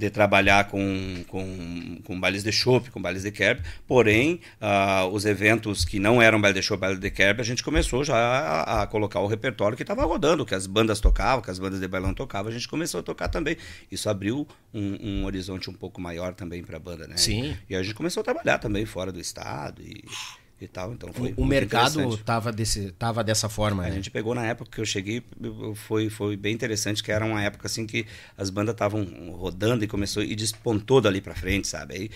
[0.00, 5.26] de trabalhar com, com, com bailes de chopp, com bailes de kerb, porém, ah, os
[5.26, 8.82] eventos que não eram baile de chopp, baile de kerb, a gente começou já a,
[8.82, 11.86] a colocar o repertório que estava rodando, que as bandas tocavam, que as bandas de
[11.86, 13.58] bailão tocavam, a gente começou a tocar também.
[13.92, 17.18] Isso abriu um, um horizonte um pouco maior também para a banda, né?
[17.18, 17.54] Sim.
[17.68, 20.02] E a gente começou a trabalhar também fora do estado e,
[20.60, 22.24] e tal, então foi O, mercado interessante.
[22.24, 23.94] tava, desse, tava dessa forma, A né?
[23.94, 25.22] gente pegou na época que eu cheguei,
[25.74, 29.88] foi, foi bem interessante, que era uma época assim que as bandas estavam rodando e
[29.88, 31.94] começou e despontou dali pra frente, sabe?
[31.94, 32.10] Aí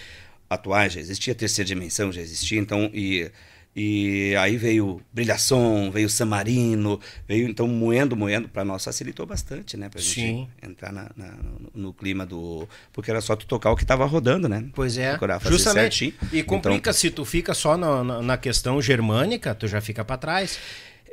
[0.49, 3.31] atuais já existia, terceira dimensão já existia, então e
[3.77, 9.89] e aí veio Brilhação, veio Samarino, veio então moendo, moendo, para nós facilitou bastante, né?
[9.89, 10.49] Pra gente Sim.
[10.63, 12.69] entrar na- na- no, no clima do.
[12.93, 14.65] Porque era só tu tocar o que tava rodando, né?
[14.75, 15.99] Pois é, Procurar fazer justamente.
[15.99, 16.15] certinho.
[16.33, 20.05] E Então, complica, se tu fica só na, na, na questão germânica, tu já fica
[20.05, 20.59] pra trás.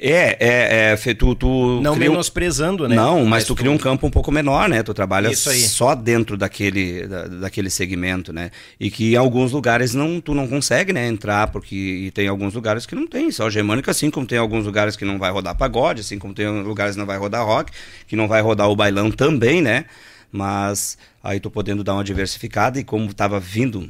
[0.03, 2.95] É, é, é, tu, tu Não cria um- menosprezando, né?
[2.95, 4.81] Não, mas, tu cria um campo um pouco menor, né?
[4.81, 5.29] Tu trabalha
[5.67, 8.49] só dentro daquele, da- daquele segmento, né?
[8.79, 12.87] E que em alguns lugares não, tu não consegue né, entrar, porque tem alguns lugares
[12.87, 16.01] que não tem só germânica, assim como tem alguns lugares que não vai rodar pagode,
[16.01, 17.71] assim como tem lugares que não vai rodar rock,
[18.07, 19.85] que não vai rodar o bailão também, né?
[20.31, 23.87] Mas aí tu podendo dar uma diversificada e como tava vindo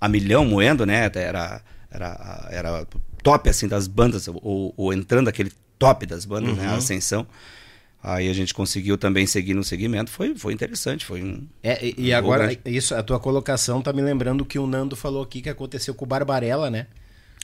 [0.00, 1.08] a milhão moendo, né?
[1.14, 2.86] Era, era, era
[3.22, 6.66] top assim das bandas, ou, ou entrando aquele top das bandas, né?
[6.66, 7.26] A ascensão.
[8.02, 11.46] Aí a gente conseguiu também seguir no segmento, foi, foi interessante, foi um...
[11.62, 14.66] É, e, e Um agora, grande- isso, a tua colocação tá me lembrando que o
[14.66, 16.86] Nando falou aqui que aconteceu com o Barbarella, né?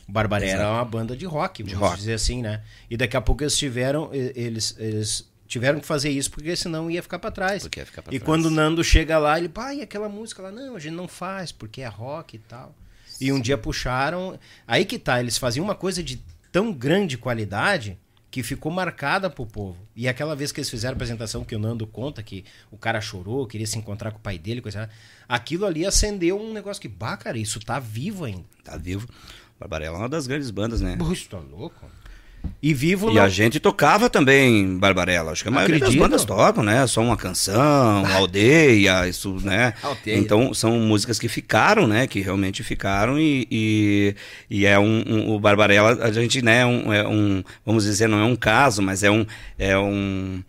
[0.09, 0.69] O Barbarella Exato.
[0.69, 1.97] é uma banda de rock, vamos rock.
[1.99, 2.62] dizer assim, né?
[2.89, 7.03] E daqui a pouco eles tiveram, eles, eles tiveram que fazer isso porque senão ia
[7.03, 7.62] ficar pra trás.
[7.65, 8.23] Ficar pra e trás.
[8.23, 11.53] quando o Nando chega lá, ele, pai, aquela música lá, não, a gente não faz
[11.53, 12.75] porque é rock e tal.
[13.20, 17.98] E um dia puxaram, aí que tá, eles faziam uma coisa de tão grande qualidade
[18.31, 19.79] que ficou marcada pro povo.
[19.94, 23.00] E aquela vez que eles fizeram a apresentação que o Nando conta que o cara
[23.00, 24.90] chorou, queria se encontrar com o pai dele, coisa,
[25.26, 28.44] aquilo ali acendeu um negócio que, bah, cara, isso tá vivo ainda.
[28.62, 29.09] Tá vivo.
[29.59, 30.96] Barbarella é uma das grandes bandas, né?
[30.96, 31.90] Pô, isso tá louco?
[32.63, 35.33] E vivo E não- a gente tocava também Barbarella.
[35.33, 35.99] Acho que a maioria Acredito.
[36.01, 36.87] das bandas tocam, né?
[36.87, 39.75] Só uma canção, aldeia, isso, né?
[39.83, 40.17] Aldeia.
[40.19, 42.07] Então são músicas que ficaram, né?
[42.07, 44.15] Que realmente ficaram e, e,
[44.51, 46.65] e é um, um- o Barbarella a gente, né?
[46.67, 49.25] Um, é um, vamos dizer, não é um caso, mas é um
[49.59, 50.43] é um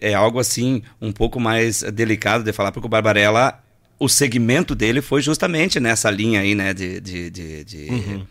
[0.00, 3.58] é algo assim um pouco mais delicado de falar porque o Barbarella
[3.98, 6.74] o segmento dele foi justamente nessa linha aí, né?
[6.74, 8.24] De, de, de, de-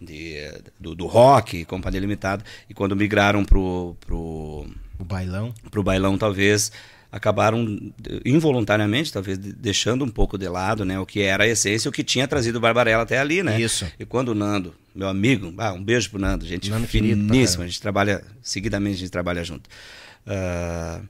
[0.00, 2.44] de- do, do rock, Companhia Limitada.
[2.68, 4.66] E quando migraram pro, pro,
[4.98, 5.52] O bailão.
[5.70, 6.70] pro bailão, talvez
[7.10, 7.64] acabaram
[8.24, 11.92] involuntariamente, talvez de- deixando um pouco de lado, né, o que era a essência, o
[11.92, 13.58] que tinha trazido o Barbarella até ali, né?
[13.60, 13.86] Isso.
[13.98, 17.66] E quando o Nando, meu amigo, ah, um beijo pro Nando, gente Nando finíssima, a
[17.66, 19.68] gente trabalha, seguidamente a gente trabalha junto.
[20.26, 21.00] Ah,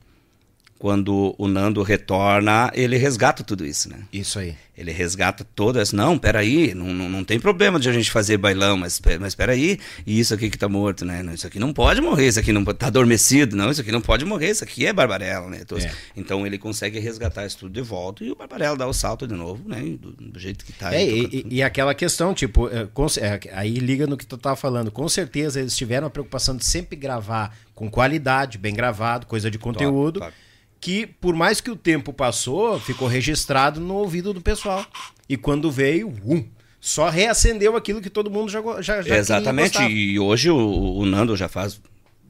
[0.78, 3.98] quando o Nando retorna, ele resgata tudo isso, né?
[4.12, 4.54] Isso aí.
[4.76, 5.92] Ele resgata todas.
[5.92, 9.80] Não, peraí, não, não, não tem problema de a gente fazer bailão, mas, mas peraí,
[10.06, 11.20] e isso aqui que tá morto, né?
[11.20, 14.00] Não, Isso aqui não pode morrer, isso aqui não tá adormecido, não, isso aqui não
[14.00, 15.58] pode morrer, isso aqui é Barbarella, né?
[15.62, 15.90] Então, É.
[16.16, 19.34] então ele consegue resgatar isso tudo de volta e o Barbarella dá o salto de
[19.34, 19.80] novo, né?
[20.00, 20.94] Do, do jeito que tá.
[20.94, 22.68] É, e, e- aquela questão, tipo,
[23.08, 24.92] ce- é, aí liga no que tu tava falando.
[24.92, 29.58] Com certeza eles tiveram a preocupação de sempre gravar com qualidade, bem gravado, coisa de
[29.58, 30.20] conteúdo.
[30.20, 30.32] top.
[30.80, 34.84] Que por mais que o tempo passou, ficou registrado no ouvido do pessoal.
[35.28, 36.44] E quando veio, um,
[36.80, 40.58] só reacendeu aquilo que todo mundo já, já, já Exatamente, e hoje o,
[40.98, 41.80] o Nando já faz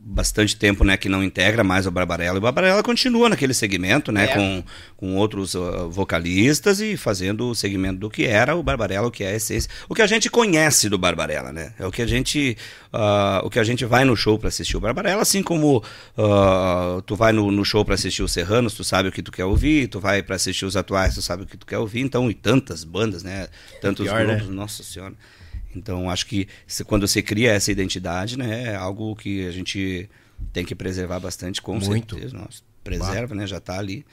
[0.00, 4.10] bastante tempo né, que não integra mais o Barbarella, e o Barbarella continua naquele segmento,
[4.10, 4.28] né, É.
[4.28, 4.64] com,
[4.96, 9.22] com outros uh, vocalistas e fazendo o segmento do que era o Barbarella, o que
[9.22, 12.06] é a essência, o que a gente conhece do Barbarella, né, é o que a
[12.06, 12.56] gente,
[12.92, 15.78] uh, o que a gente vai no show para assistir o Barbarella, assim como
[16.16, 19.30] uh, tu vai no, no show para assistir os Serranos, tu sabe o que tu
[19.30, 22.00] quer ouvir, tu vai para assistir os atuais, tu sabe o que tu quer ouvir,
[22.00, 23.48] então, e tantas bandas, né,
[23.80, 24.36] tantos Pior, né?
[24.36, 25.14] grupos, nossa senhora.
[25.74, 30.08] Então, acho que se- quando você cria essa identidade, né, é algo que a gente
[30.52, 32.14] tem que preservar bastante, com Muito.
[32.14, 32.36] certeza.
[32.36, 33.46] Nossa, preserva, né?
[33.46, 34.04] Já tá ali.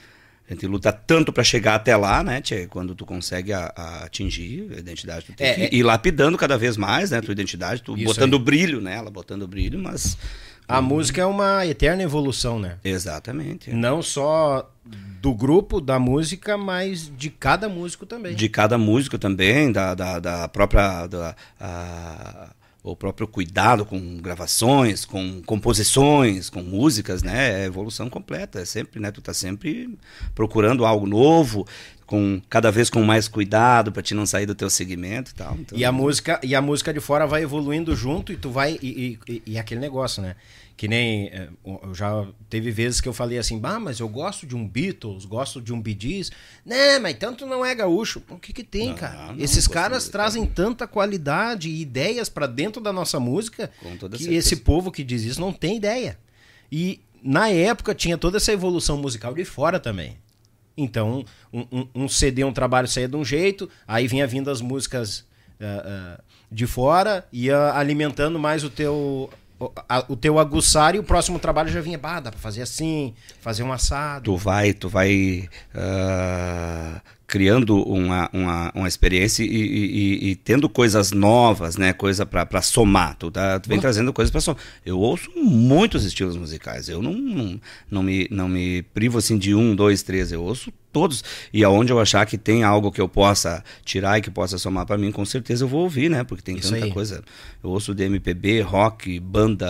[0.48, 2.68] A gente luta tanto para chegar até lá, né, tchê?
[2.68, 6.38] Quando tu consegue a- a atingir a identidade, tu tem É, que é- ir lapidando
[6.38, 8.44] cada vez mais, né, tua identidade, tu Isso botando aí.
[8.44, 10.16] brilho nela, botando brilho, mas
[10.68, 12.78] A música é uma eterna evolução, né?
[12.84, 13.72] exatamente.
[13.72, 14.70] Não só
[15.22, 18.36] do grupo, da música, mas de cada músico também.
[18.36, 21.08] de cada músico também, da, da, da própria.
[21.08, 22.50] Da, a-
[22.88, 27.64] o próprio cuidado com gravações, com composições, com músicas, né?
[27.64, 28.60] É evolução completa.
[28.60, 29.10] É sempre, né?
[29.10, 29.98] Tu tá sempre
[30.36, 31.66] procurando algo novo,
[32.06, 35.56] com cada vez com mais cuidado para te não sair do teu segmento e tal.
[35.56, 38.78] Então, E a música e a música de fora vai evoluindo junto e tu vai
[38.82, 40.36] e, e, e aquele negócio, né?
[40.78, 44.46] Que nem é, eu já teve vezes que eu falei assim, bah, mas eu gosto
[44.46, 46.32] de um Beatles, gosto de um Gees.
[46.66, 48.22] Né, mas tanto não é gaúcho.
[48.30, 49.32] O que que tem, Não, cara?
[49.32, 53.72] não, Esses gosto caras trazem tanta qualidade e ideias pra dentro da nossa música
[54.18, 54.34] que certeza.
[54.34, 56.20] esse povo que diz isso não tem ideia.
[56.70, 60.18] E na época tinha toda essa evolução musical de fora também.
[60.78, 64.62] Então, um, um- um CD, um trabalho saía de um jeito, aí vinha vindo as
[64.62, 65.26] músicas
[65.62, 69.30] ah, ah, de fora, ia alimentando mais o teu,
[70.10, 73.64] o, teu aguçar e o próximo trabalho já vinha, bah, dá pra fazer assim, fazer
[73.64, 74.26] um assado.
[74.26, 81.12] tu vai, tu vai ah, criando uma, uma, uma experiência e, e- e- tendo coisas
[81.12, 81.92] novas, né?
[81.94, 83.16] Coisa para somar.
[83.18, 84.62] Tu, tá, tu vem trazendo coisas para somar.
[84.86, 86.88] Eu ouço muitos estilos musicais.
[86.88, 87.60] Eu não, não,
[87.90, 90.32] não, me, não me privo assim de um, dois, três.
[90.32, 91.26] Eu ouço todos.
[91.52, 94.86] E aonde eu achar que tem algo que eu possa tirar e que possa somar
[94.86, 96.24] para mim, com certeza eu vou ouvir, né?
[96.24, 96.92] Porque tem Isso tanta aí.
[96.92, 97.22] coisa.
[97.62, 99.68] Eu ouço de MPB, rock, banda,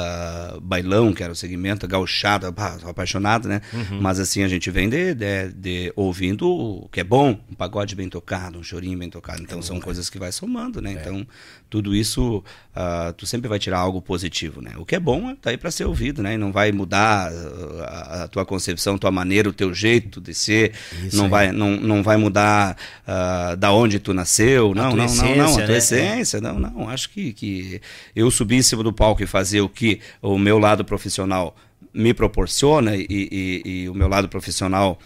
[0.61, 3.59] bailão, que era o segmento, gauchada, sou apaixonado, né?
[3.73, 3.99] Uhum.
[3.99, 7.95] Mas assim, a gente vem de, de, de ouvindo o que é bom, um pagode
[7.95, 9.41] bem tocado, um chorinho bem tocado.
[9.41, 10.91] Então são coisas que vai somando, né?
[10.91, 11.25] Então,
[11.71, 12.43] tudo isso,
[12.75, 14.73] ah, tu sempre vai tirar algo positivo, né?
[14.77, 16.33] O que é bom é tá aí para ser ouvido, né?
[16.33, 17.83] E não vai mudar ah,
[18.19, 20.73] a, a tua concepção, tua maneira, o teu jeito de ser.
[21.05, 21.29] Isso não aí.
[21.31, 22.75] vai, não, não vai mudar
[23.07, 24.73] ah, da onde tu nasceu.
[24.75, 25.05] Não, não, não, não.
[25.05, 25.77] essência, A tua né?
[25.77, 26.89] essência, não, não.
[26.89, 27.81] Acho que, que
[28.15, 31.55] eu subir em cima do palco e fazer o que o meu lado profissional
[31.93, 34.99] me proporciona e, e- e o meu lado profissional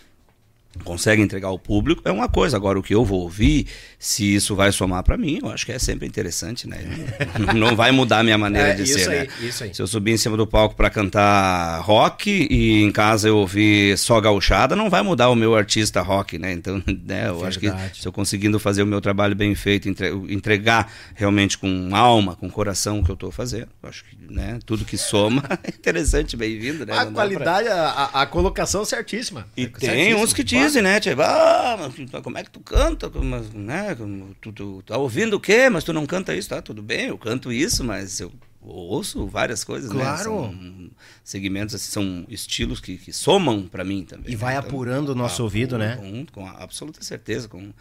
[0.84, 2.56] consegue entregar ao público é uma coisa.
[2.56, 5.72] Agora, o que eu vou ouvir, se isso vai somar para mim, eu acho que
[5.72, 6.78] é sempre interessante, né?
[7.56, 9.28] Não, vai mudar a minha maneira É, de ser, aí, né?
[9.42, 9.74] isso aí.
[9.74, 13.98] Se eu subir em cima do palco para cantar rock e em casa eu ouvir
[13.98, 16.54] só gauchada, não vai mudar o meu artista rock, né?
[16.54, 18.02] Então, né, eu acho que Verdade.
[18.02, 22.50] se eu conseguindo fazer o meu trabalho bem feito, entre- entregar realmente com alma, com
[22.50, 26.38] coração o que eu estou fazendo, eu acho que né, tudo que soma é interessante,
[26.38, 26.94] bem-vindo, né?
[26.94, 29.48] a Não dá pra- qualidade, a, a- colocação certíssima.
[29.58, 31.00] e É tem uns que dizem, né?
[31.00, 33.10] Tipo, ah, mas como é que tu canta?
[33.10, 33.96] Como, né?
[34.42, 35.70] Tu, tu tá ouvindo o quê?
[35.70, 36.62] Mas tu não canta isso, tá?
[36.62, 40.02] Tudo bem, eu canto isso, mas eu ouço várias coisas, né?
[40.02, 40.24] Claro.
[40.24, 40.90] São
[41.24, 44.28] segmentos, assim, são estilos que, que somam pra mim também.
[44.28, 44.38] E né?
[44.38, 45.96] vai Então, apurando o nosso ouvido, né?
[45.98, 47.48] Com, com absoluta certeza.
[47.48, 47.72] Com,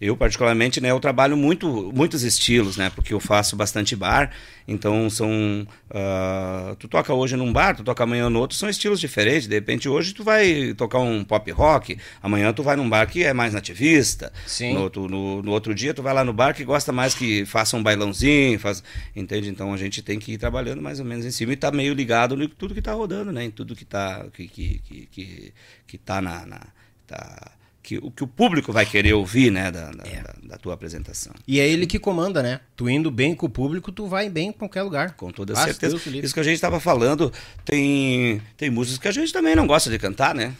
[0.00, 2.90] eu, particularmente, né, eu trabalho muito, muitos estilos, né?
[2.94, 4.30] Porque eu faço bastante bar,
[4.66, 5.66] então são...
[5.90, 9.48] ah, tu toca hoje num bar, tu toca amanhã no outro, são estilos diferentes.
[9.48, 13.24] De repente, hoje tu vai tocar um pop rock, amanhã tu vai num bar que
[13.24, 14.32] é mais nativista.
[14.46, 14.74] Sim.
[14.74, 17.44] No, outro- no, no outro dia tu vai lá no bar que gosta mais que
[17.44, 18.82] faça um bailãozinho, faz,
[19.16, 19.48] entende?
[19.48, 21.92] Então a gente tem que ir trabalhando mais ou menos em cima e tá meio
[21.92, 23.44] ligado em tudo que tá rodando, né?
[23.44, 25.52] Em tudo que tá, que, que, que, que,
[25.86, 26.46] que tá na...
[26.46, 26.60] na
[27.06, 27.52] tá,
[27.88, 30.20] que, o que o público vai querer ouvir, né, da, da, É.
[30.22, 31.32] da- da tua apresentação.
[31.46, 32.60] E é ele que comanda, né?
[32.76, 35.12] Tu indo bem com o público, tu vai bem em qualquer lugar.
[35.14, 35.96] Com toda Ah, certeza.
[36.04, 36.24] Deus.
[36.24, 37.32] Isso que a gente estava falando,
[37.64, 40.52] tem, tem músicas que a gente também não gosta de cantar, né?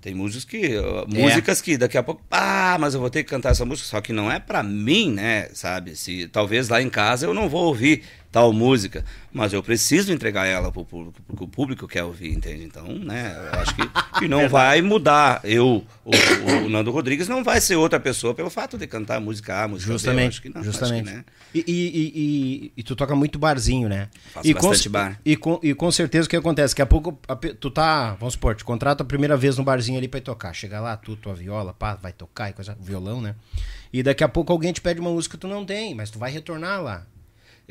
[0.00, 0.76] Tem músicas que.
[0.76, 1.04] É.
[1.20, 2.22] Músicas que daqui a pouco.
[2.30, 3.86] Ah, mas eu vou ter que cantar essa música.
[3.88, 5.48] Só que não é pra mim, né?
[5.52, 5.94] Sabe?
[5.94, 9.04] Se talvez lá em casa eu não vou ouvir tal música.
[9.32, 12.64] Mas eu preciso entregar ela pro público, porque o público quer ouvir, entende?
[12.64, 13.36] Então, né?
[13.52, 13.82] Eu acho que,
[14.18, 15.40] que não vai mudar.
[15.44, 16.10] Eu, o,
[16.64, 19.88] o Nando Rodrigues, não vai ser outra pessoa pelo fato de cantar música A, música
[19.88, 19.92] B.
[19.92, 21.08] Justamente, acho que não, justamente.
[21.08, 21.24] que, né?
[21.54, 24.08] e, e, e, e- tu toca muito barzinho, né?
[24.32, 25.20] Faço e com, bastante bar.
[25.24, 26.74] E com, e com certeza o que acontece?
[26.74, 29.98] Daqui a pouco a tu tá, vamos supor, te contrata a primeira vez no barzinho
[29.98, 30.52] ali ir tocar.
[30.52, 33.34] Chega lá, tu, tua viola, pá, vai tocar e coisa, violão, né?
[33.92, 36.18] E daqui a pouco alguém te pede uma música que tu não tem, mas tu
[36.18, 37.06] vai retornar lá.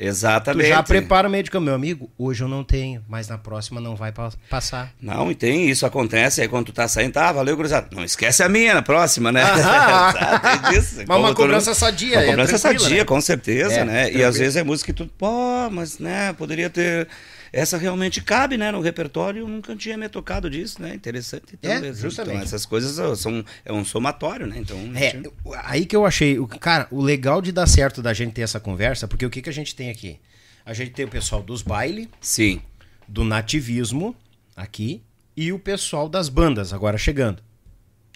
[0.00, 0.68] Tu Exatamente.
[0.70, 3.82] já prepara o meio de caminho, meu amigo, hoje eu não tenho, mas na próxima
[3.82, 4.90] não vai pa- passar.
[4.98, 7.88] Não, e tem, isso acontece, aí quando tu tá saindo, tá, valeu, gurizada.
[7.92, 9.42] Não esquece a minha na próxima, né?
[10.62, 10.96] Tem disso.
[10.98, 13.04] Mas Como uma tu não- cobrança sadia, Uma é cobrança sadia, né?
[13.04, 14.00] com certeza, É, né?
[14.00, 14.28] E tranquilo.
[14.28, 17.06] às vezes é música que tu, pô, mas, né, poderia ter...
[17.52, 20.94] Essa realmente cabe, né, no repertório, eu nunca tinha me tocado disso, né?
[20.94, 21.44] Interessante.
[21.54, 22.44] Então, É, então, justamente.
[22.44, 24.56] essas coisas são, é um somatório, né?
[24.58, 25.30] Então, É, gente-
[25.64, 28.60] aí que eu achei, o- cara, o legal de dar certo da gente ter essa
[28.60, 30.20] conversa, porque o que, que a gente tem aqui?
[30.64, 32.60] A gente tem o pessoal dos baile, sim,
[33.08, 34.14] do nativismo
[34.54, 35.02] aqui
[35.36, 37.42] e o pessoal das bandas agora chegando,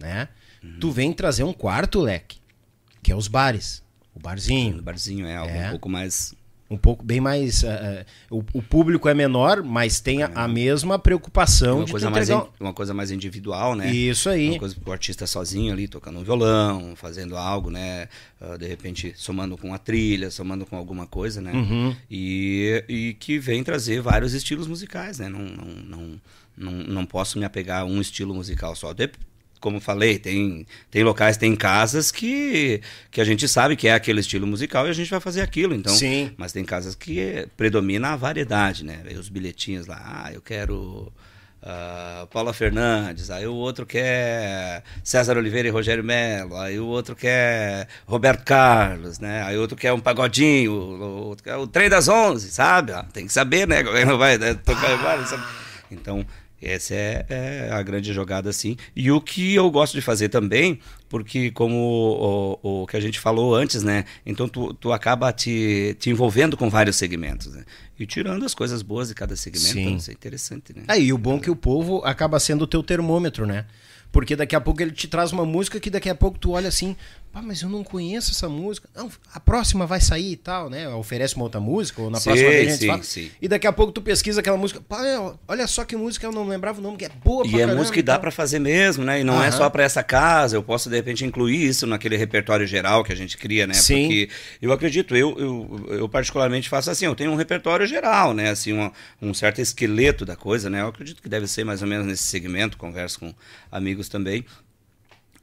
[0.01, 0.29] né?
[0.81, 2.39] Tu vem trazer um quarto leque,
[3.03, 3.83] que é os bares,
[4.15, 5.67] o barzinho, O barzinho é algo É.
[5.67, 6.35] um pouco mais.
[6.71, 10.99] Um pouco bem mais eh, o, o público é menor, mas tem a, a mesma
[10.99, 13.93] preocupação Uma de coisa, mais in- uma coisa mais individual, né?
[13.93, 14.49] Isso aí.
[14.51, 18.09] Uma coisa pro artista sozinho ali, tocando um violão, fazendo algo, né?
[18.41, 21.53] Ah, de repente, somando com a trilha, somando com alguma coisa, né?
[21.53, 21.95] Uhum.
[22.11, 25.29] E, e que vem trazer vários estilos musicais, né?
[25.29, 26.21] Não, não, não,
[26.57, 28.93] não, não posso me apegar a um estilo musical só.
[28.93, 29.11] De-
[29.65, 34.21] como falei, tem, tem locais, tem casas que, que a gente sabe que é aquele
[34.21, 35.75] estilo musical e a gente vai fazer aquilo.
[35.75, 36.33] Então, Sim.
[36.37, 39.03] Mas tem casas que predomina a variedade, né?
[39.19, 41.11] Os bilhetinhos lá, ah, eu quero
[41.63, 47.17] ah, Paula Fernandes, aí o outro quer César Oliveira e Rogério Melo, aí o outro
[47.17, 49.45] quer Roberto Carlos, né?
[49.45, 52.93] Aí o outro quer um pagodinho, o outro quer o Trem das Onze, sabe?
[52.93, 53.83] Ah, tem que saber, né?
[54.05, 55.43] Não vai né, tocar agora, sabe?
[55.91, 56.27] Então,
[56.65, 58.77] essa é, é a grande jogada, assim.
[58.95, 63.21] E o que eu gosto de fazer também, porque como o, o que a gente
[63.21, 64.05] falou antes, né?
[64.25, 67.65] Então tu, tu acaba te, te envolvendo com vários segmentos, né?
[67.99, 69.97] E tirando as coisas boas de cada segmento, Sim.
[69.97, 70.83] isso é interessante, né?
[70.89, 73.67] Aí, o bom é que o povo acaba sendo o teu termômetro, né?
[74.11, 76.69] Porque daqui a pouco ele te traz uma música que daqui a pouco tu olha
[76.69, 76.97] assim,
[77.35, 78.89] pá, mas eu não conheço essa música.
[78.95, 80.89] Não, a próxima vai sair e tal, né?
[80.91, 83.03] Oferece uma outra música, ou na Sim, próxima vez a gente sim, fala.
[83.03, 83.31] sim.
[83.43, 85.01] E daqui a pouco tu pesquisa aquela música, pá,
[85.49, 87.61] olha só que música eu não lembrava o nome, que é boa E pra é
[87.63, 88.21] caramba música que dá tal.
[88.21, 89.21] pra fazer mesmo, né?
[89.21, 90.57] E não é só pra essa casa.
[90.57, 93.75] Eu posso, de repente, incluir isso naquele repertório geral que a gente cria, né?
[93.75, 94.03] Sim.
[94.03, 94.29] Porque
[94.63, 98.51] eu acredito, eu, eu, eu particularmente faço assim, eu tenho um repertório geral, né?
[98.51, 100.83] Assim, um, um certo esqueleto da coisa, né?
[100.83, 103.35] Eu acredito que deve ser mais ou menos nesse segmento, converso com
[103.73, 104.45] amigos também.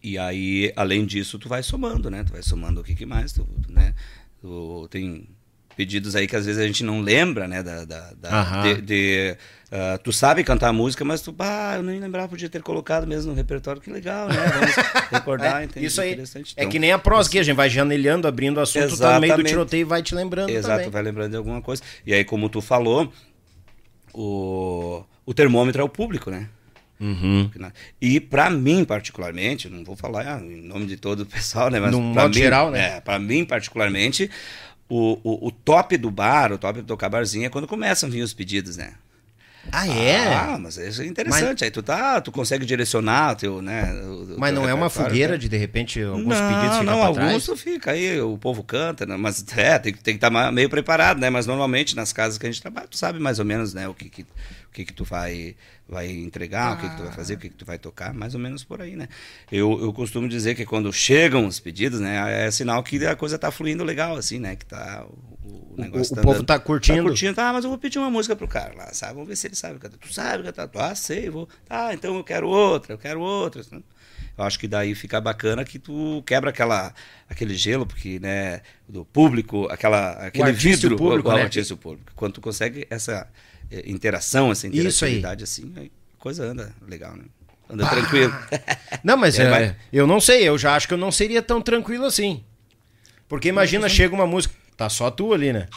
[0.04, 2.24] E aí, além disso, tu vai somando, né?
[2.24, 3.94] Tu vai somando o que, que mais, tu, né?
[4.42, 5.28] Tu, tem
[5.76, 7.62] pedidos aí que às vezes a gente não lembra, né?
[7.64, 9.38] Da, da, da- de, de,
[9.72, 13.06] ah, tu sabe cantar a música, mas tu, ah, eu nem lembrava, podia ter colocado
[13.08, 14.36] mesmo no repertório, que legal, né?
[14.54, 14.76] Vamos
[15.12, 16.12] recordar, É, isso aí.
[16.14, 16.54] Interessante.
[16.58, 19.14] É Então, que nem a prosa aqui, a gente vai janelhando, abrindo o assunto, tá
[19.16, 20.90] no meio do tiroteio e vai te lembrando Exato, também.
[20.90, 21.82] vai lembrando de alguma coisa.
[22.06, 23.12] E aí, como tu falou,
[24.14, 26.50] o, o termômetro é o público, né?
[27.02, 27.50] Uhum.
[28.00, 31.80] E pra mim, particularmente, não vou falar ah, em nome de todo o pessoal, né?
[31.80, 32.98] Mas pra modo mim, geral, né?
[32.98, 34.30] É, pra mim, particularmente,
[34.88, 38.12] o, o, o top do bar, o top do tocar barzinho é quando começam a
[38.12, 38.94] vir os pedidos, né?
[39.72, 40.34] Ah, é?
[40.34, 41.64] Ah, mas isso é interessante.
[41.64, 43.94] Aí tu tá, tu consegue direcionar teu, né?
[43.94, 45.38] o- mas não é uma fogueira né?
[45.38, 48.64] de, de repente, alguns não, pedidos ficam não, pra alguns tu fica aí, o povo
[48.64, 49.16] canta, né?
[49.18, 51.30] mas é, tem, que- tem que estar meio preparado, né?
[51.30, 53.94] Mas normalmente nas casas que a gente trabalha, tu sabe mais ou menos, né, o
[53.94, 54.26] que que,
[54.72, 55.54] o que, que tu vai,
[55.88, 58.34] vai entregar, o que, que tu vai fazer, o que, que tu vai tocar, mais
[58.34, 59.10] ou menos por aí, né?
[59.52, 63.38] Eu, eu costumo dizer que quando chegam os pedidos, né, é sinal que a coisa
[63.38, 64.56] tá fluindo legal, assim, né?
[64.56, 65.06] Que tá
[65.44, 66.46] o, o O- negócio o tá povo andando.
[66.48, 66.98] tá curtindo.
[67.00, 69.14] Tá curtindo, tá, mas eu vou pedir uma música pro cara lá, sabe?
[69.16, 69.78] Vamos ver se ele sabe.
[70.00, 70.70] Tu sabe cantar?
[70.70, 71.50] Tu, ah, sei, vou.
[71.70, 73.62] Ah, então eu quero outra, eu quero outra.
[74.38, 76.94] Eu acho que daí fica bacana que tu quebra aquela,
[77.30, 81.44] aquele gelo, porque, né, do público, aquela, aquele o vidro, público, o, o né?
[81.44, 82.12] artista o público.
[82.16, 83.28] Quando tu consegue essa
[83.86, 87.24] interação, essa interatividade assim, a coisa anda legal, né?
[87.70, 88.34] Anda tranquilo.
[89.04, 91.62] Não, mas É, é, eu não sei, eu já acho que eu não seria tão
[91.62, 92.44] tranquilo assim.
[93.30, 94.54] Porque imagina, chega uma música.
[94.76, 95.68] Tá só tu ali, né?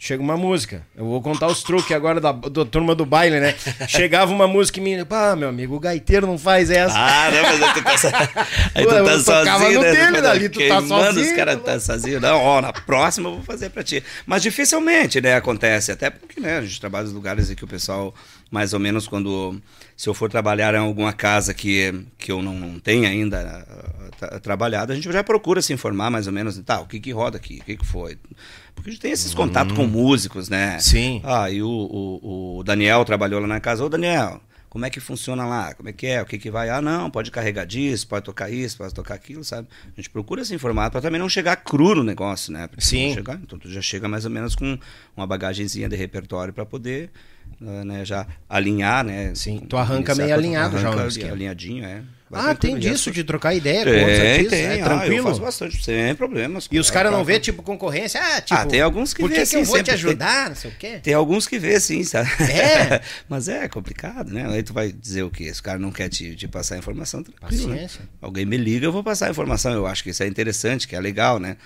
[0.00, 0.86] Chega uma música.
[0.96, 3.56] Eu vou contar os truques agora da, da turma do baile, né?
[3.88, 5.04] Chegava uma música e me.
[5.04, 6.94] Pá, meu amigo, o gaiteiro não faz essa.
[6.96, 8.06] Ah, não, mas aí tu tá, so-
[8.76, 9.90] aí tu tá eu sozinho, no né?
[9.92, 12.20] dele, dali tu tá sozinho, Os caras tá tá sozinho.
[12.20, 14.00] Não, ó, na próxima eu vou fazer pra ti.
[14.24, 15.90] Mas dificilmente, né, acontece.
[15.90, 18.14] Até porque, né, a gente trabalha nos lugares em que o pessoal,
[18.50, 19.60] mais ou menos, quando...
[19.96, 24.10] Se eu for trabalhar em alguma casa que, que eu não, não tenha ainda ah,
[24.16, 27.10] tra- trabalhado, a gente já procura se informar mais ou menos, tá, o que que
[27.10, 28.16] roda aqui, o que que foi.
[28.74, 30.78] Porque a gente tem esses contatos com músicos, né?
[30.78, 31.20] Sim.
[31.24, 33.84] Ah, e o, o, o Daniel trabalhou lá na casa.
[33.84, 34.40] Ô, Daniel,
[34.70, 35.74] como é que funciona lá?
[35.74, 36.22] Como é que é?
[36.22, 36.68] O que que vai?
[36.70, 39.66] Ah, não, pode carregar disso, pode tocar isso, pode tocar aquilo, sabe?
[39.86, 42.68] A gente procura se informar para também não chegar cru no negócio, né?
[42.68, 43.14] Porque Sim.
[43.14, 44.78] Chegar, então tu já chega mais ou menos com
[45.16, 47.10] uma bagagenzinha de repertório para poder
[47.60, 49.32] né, já alinhar, né?
[49.34, 51.32] Sim, Com- tu arranca meio com- alinhado já o arranca esquema.
[51.32, 52.02] alinhadinho, é.
[52.30, 54.50] Vai Ah, tem disso de trocar ideia com outros tem, artistas?
[54.58, 54.66] tem.
[54.66, 55.22] É Ah, eu tranquilo?
[55.22, 56.68] faço bastante, sem problemas.
[56.70, 58.20] E os caras não vê, tipo, concorrência?
[58.22, 58.60] Ah, tipo.
[58.60, 60.50] Ah, tem alguns que Por vê, que, que eu assim, vou te ajudar?
[60.50, 60.98] Não sei o quê.
[61.02, 62.28] Tem alguns que vê, sim, sabe?
[62.42, 63.00] É?
[63.30, 64.46] Mas é complicado, né?
[64.46, 65.44] Aí tu vai dizer o quê?
[65.44, 67.88] Esse cara não quer te, te passar a informação, tranquilo, né?
[68.20, 69.72] Alguém me liga, eu vou passar a informação.
[69.72, 71.56] Eu acho que isso é interessante, que é legal, né?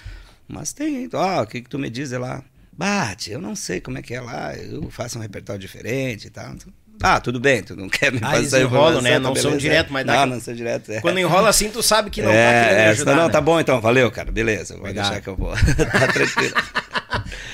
[0.47, 2.41] Mas tem, ó, o que que tu me diz é lá?
[2.77, 6.31] Bate, eu não sei como é que é lá, eu faço um repertório diferente e
[6.31, 6.55] tal.
[7.03, 9.13] Ah, tudo bem, tu não quer me Ah, passar eles a enrolam, né?
[9.15, 9.59] tá Não são beleza.
[9.61, 11.01] direto, mas dá Não, aquela- não são direto, é.
[11.01, 13.15] Quando enrola assim, tu sabe que não tá querendo é, é, ajudar.
[13.17, 13.33] não, né?
[13.33, 14.93] tá bom então, valeu, cara, beleza, Legal.
[14.95, 15.53] deixar que eu vou.
[15.93, 16.55] tá tranquilo.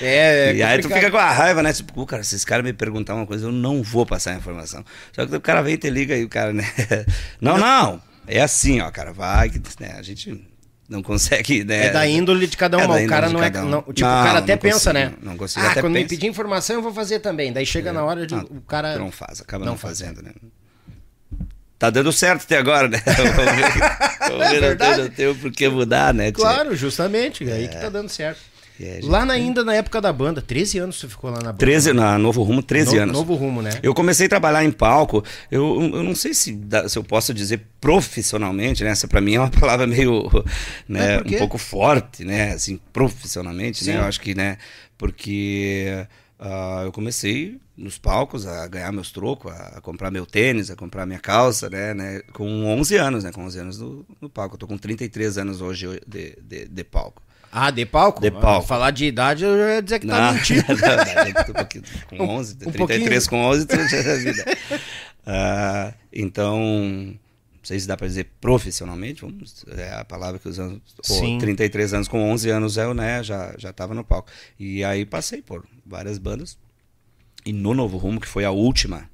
[0.01, 0.99] É, e aí tu complicado.
[0.99, 1.73] fica com a raiva, né?
[1.73, 4.35] Tipo, "Pô, cara, se esse cara me perguntar uma coisa, eu não vou passar a
[4.35, 4.85] informação.
[5.11, 6.63] Só que o cara vem e te liga e o cara, né?
[7.41, 8.01] Não, não.
[8.25, 9.49] É assim, ó, cara, vai.
[9.49, 10.41] que, né, a gente
[10.89, 11.85] não consegue, né?
[11.85, 13.49] É da índole de cada um, É o cara não é.
[13.49, 13.69] um.
[13.69, 15.13] Não, tipo, Não, o cara até não pensa, consigo, né?
[15.21, 16.09] não consigo, ah, até quando me pensa.
[16.09, 17.53] pedir informação, eu vou fazer também.
[17.53, 18.33] Daí chega na hora de.
[18.33, 18.97] Ah, o cara.
[18.97, 20.31] não faz, acaba não não, faz, fazendo, né?
[21.77, 23.01] Tá dando certo até agora, né?
[23.05, 23.69] Vamos ver,
[24.19, 25.01] vamos ver, não, tem, verdade.
[25.03, 26.31] não tem o porquê mudar, né?
[26.31, 27.49] Claro, justamente.
[27.49, 28.41] Aí que tá dando certo.
[28.81, 31.57] É, lá na, ainda na época da banda, 13 anos você ficou lá na banda.
[31.57, 33.13] 13, na Novo Rumo, 13 No- anos.
[33.13, 33.71] Novo rumo, né?
[33.83, 36.57] Eu comecei a trabalhar em palco, eu, eu não sei se,
[36.87, 38.91] se eu posso dizer profissionalmente, né?
[38.91, 40.29] Essa pra mim é uma palavra meio,
[40.87, 42.53] né, É, um pouco forte, né?
[42.53, 43.91] Assim, profissionalmente, Sim.
[43.91, 43.97] né?
[43.99, 44.57] Eu acho que, né?
[44.97, 46.07] Porque
[46.39, 50.75] ah, eu comecei nos palcos a ganhar meus trocos, a, a comprar meu tênis, a
[50.75, 51.93] comprar minha calça, né?
[51.93, 53.31] né com 11 anos, né?
[53.31, 54.55] Com 11 anos no, no palco.
[54.55, 57.21] Eu tô com 33 anos hoje de, de, de palco.
[57.51, 58.21] Ah, de palco?
[58.21, 58.67] De palco.
[58.67, 60.63] Falar de idade, eu ia dizer que tá Não, mentindo.
[60.67, 63.29] não, não, eu tô um pouquinho- com Um- 11, um 33 pouquinho.
[63.29, 64.45] com 11, tudo já é vida.
[65.25, 67.17] Ah, então, não
[67.63, 70.81] sei se dá para dizer profissionalmente, vamos, é a palavra que usamos.
[71.03, 71.33] Sim.
[71.33, 74.29] Ou 33 anos com 11 anos eu, né, já já tava no palco.
[74.59, 76.57] E aí passei por várias bandas.
[77.45, 79.09] E no Novo Rumo, que foi a última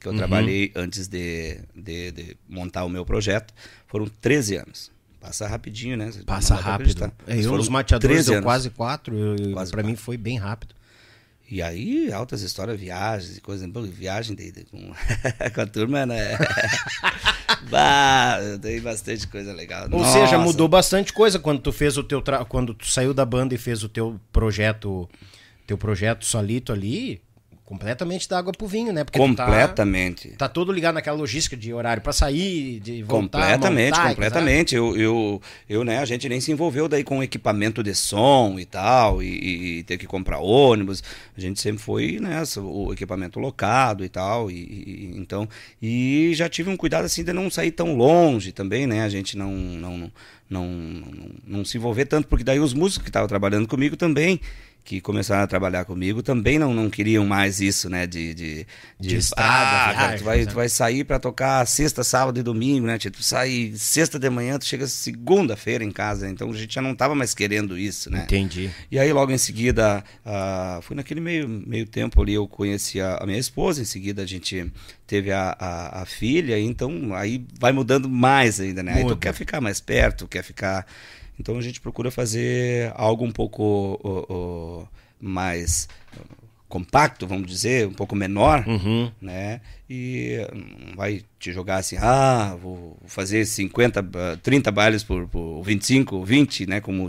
[0.00, 0.18] que eu Uhum.
[0.18, 3.52] trabalhei antes de, de, de montar o meu projeto,
[3.86, 4.90] foram 13 anos.
[5.28, 6.10] Passa rapidinho, né?
[6.24, 7.12] Passa rápido.
[7.26, 8.44] É, eu nos mateadores 13 deu anos.
[8.46, 9.14] quase quatro.
[9.52, 9.84] Quatro.
[9.84, 10.74] mim foi bem rápido.
[11.50, 13.70] E aí, altas histórias, viagens e coisas.
[13.70, 14.78] Pô, Viagem de, de- com,
[15.54, 16.38] com a turma, né?
[17.70, 19.84] bah, tem bastante coisa legal.
[19.90, 20.12] Ou Nossa.
[20.12, 22.44] seja, mudou bastante coisa quando tu fez o teu tra...
[22.44, 25.08] quando tu saiu da banda e fez o teu projeto,
[25.66, 27.20] teu projeto solito ali,
[27.68, 29.04] completamente da água pro vinho, né?
[29.04, 30.28] Porque tá- Completamente.
[30.30, 34.74] Tá, todo ligado naquela logística de horário pra sair, de voltar, completamente, montar, completamente.
[34.74, 38.64] Eu, eu, eu, né, a gente nem se envolveu daí com equipamento de som e
[38.64, 41.02] tal, e, e ter que comprar ônibus.
[41.36, 45.46] A gente sempre foi nessa, o equipamento locado e tal, e, e- então,
[45.82, 49.02] e já tive um cuidado assim de não sair tão longe também, né?
[49.02, 50.10] A gente não, não, não,
[50.48, 54.40] não, não, não se envolver tanto, porque daí os músicos que estavam trabalhando comigo também
[54.88, 58.06] que começaram a trabalhar comigo também não, não queriam mais isso, né?
[58.06, 58.66] De, de,
[58.98, 62.86] De estrada, ah, viagem, tu, vai, tu vai sair pra tocar sexta, sábado e domingo,
[62.86, 62.96] né?
[62.96, 66.94] Tu sai sexta de manhã, tu chega segunda-feira em casa, então a gente já não
[66.94, 68.22] tava mais querendo isso, né?
[68.22, 68.70] Entendi.
[68.90, 73.18] E aí logo em seguida, ah, foi naquele meio, meio tempo ali, eu conheci a,
[73.20, 74.72] a minha esposa, em seguida a gente
[75.06, 78.94] teve a, a, a filha, então aí vai mudando mais ainda, né?
[78.94, 79.20] Aí tu Muda.
[79.20, 80.86] quer ficar mais perto, quer ficar...
[81.38, 84.88] Então a gente procura fazer algo um pouco
[85.20, 85.88] mais
[86.68, 89.10] compacto, vamos dizer, um pouco menor, Uhum.
[89.22, 89.60] né?
[89.88, 95.62] E não vai te jogar assim, ah, vou fazer 50, ah, 30 bailes por, por
[95.62, 96.80] 25, 20, né?
[96.80, 97.08] Como.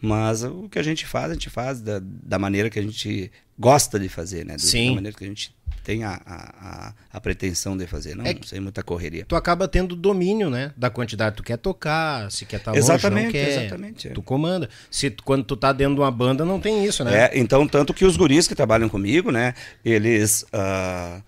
[0.00, 3.32] Mas o que a gente faz, a gente faz da, da maneira que a gente
[3.58, 4.54] gosta de fazer, né?
[4.56, 4.90] Do- Sim.
[4.90, 8.46] Da maneira que a gente tem a, a, a, pretensão de fazer, não É que-
[8.46, 9.24] sem muita correria.
[9.26, 10.72] Tu acaba tendo domínio, né?
[10.76, 13.48] Da quantidade que tu quer tocar, se quer estar longe, Exatamente, não quer.
[13.64, 14.10] exatamente, é.
[14.12, 14.68] Tu comanda.
[14.90, 17.30] Se quando tu tá dentro de uma banda, não tem isso, né?
[17.32, 19.54] É, então, tanto que os guris que trabalham comigo, né,
[19.84, 20.44] eles.
[20.52, 21.22] ah,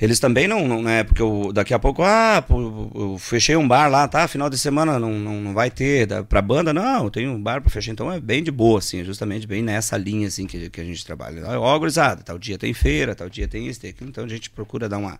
[0.00, 1.02] eles também não, não né?
[1.04, 4.28] Porque eu, daqui a pouco, ah, pô, eu fechei um bar lá, tá?
[4.28, 6.06] Final de semana não, não, não vai ter.
[6.06, 7.92] Da, pra banda, não, eu tenho um bar pra fechar.
[7.92, 11.04] Então é bem de boa, assim, justamente bem nessa linha, assim, que, que a gente
[11.04, 11.42] trabalha.
[11.58, 14.08] Ó, gurizada, tal dia tem feira, tal dia tem isso, tem aquilo.
[14.10, 15.18] Então a gente procura dar uma,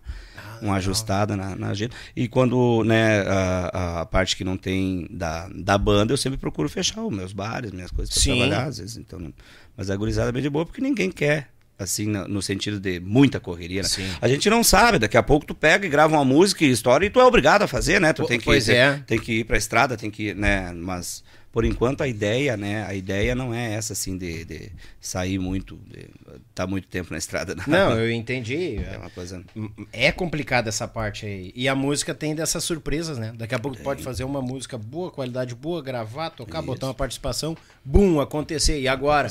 [0.61, 1.93] uma ajustada na, na agenda.
[2.15, 6.69] E quando, né, a, a parte que não tem da, da banda, eu sempre procuro
[6.69, 8.37] fechar os meus bares, minhas coisas pra Sim.
[8.39, 8.97] trabalhar, às vezes.
[8.97, 9.33] Então, não-
[9.75, 11.49] mas a gurizada é bem de boa porque ninguém quer.
[11.79, 13.87] Assim, no, sentido de muita correria, né?
[14.21, 17.05] A gente não sabe, daqui a pouco tu pega e grava uma música e história
[17.05, 18.11] e tu é obrigado a fazer, né?
[18.11, 19.01] Tu tem que, pois tem, é.
[19.07, 20.73] tem que ir pra estrada, tem que, né?
[20.73, 22.85] Mas por enquanto a ideia, né?
[22.85, 24.71] A ideia não é essa, assim, de, de
[25.01, 26.07] sair muito, de
[26.49, 27.55] estar muito tempo na estrada.
[27.65, 28.77] Não, eu entendi.
[28.77, 29.43] É uma coisa...
[29.91, 31.51] É complicada essa parte aí.
[31.55, 33.33] E a música tem dessas surpresas, né?
[33.35, 36.93] Daqui a pouco tu pode fazer uma música boa, qualidade boa, gravar, tocar, botar uma
[36.93, 38.79] participação, bum, acontecer.
[38.79, 39.29] E agora?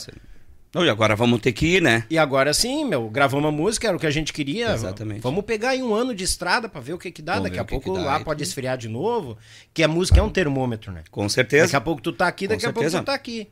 [0.74, 2.04] Não, e agora vamos ter que ir, né?
[2.10, 4.72] E agora sim, meu, gravamos uma música, era o que a gente queria.
[4.72, 5.20] Exatamente.
[5.20, 7.34] Vamos pegar aí um ano de estrada pra ver o que que dá.
[7.34, 8.48] Vamos Daqui a pouco dá lá pode tudo.
[8.48, 9.36] esfriar de novo.
[9.72, 11.02] Que a música é um termômetro, né?
[11.10, 11.64] Com certeza.
[11.64, 13.48] Daqui a pouco tu tá aqui, daqui a pouco tu tá aqui.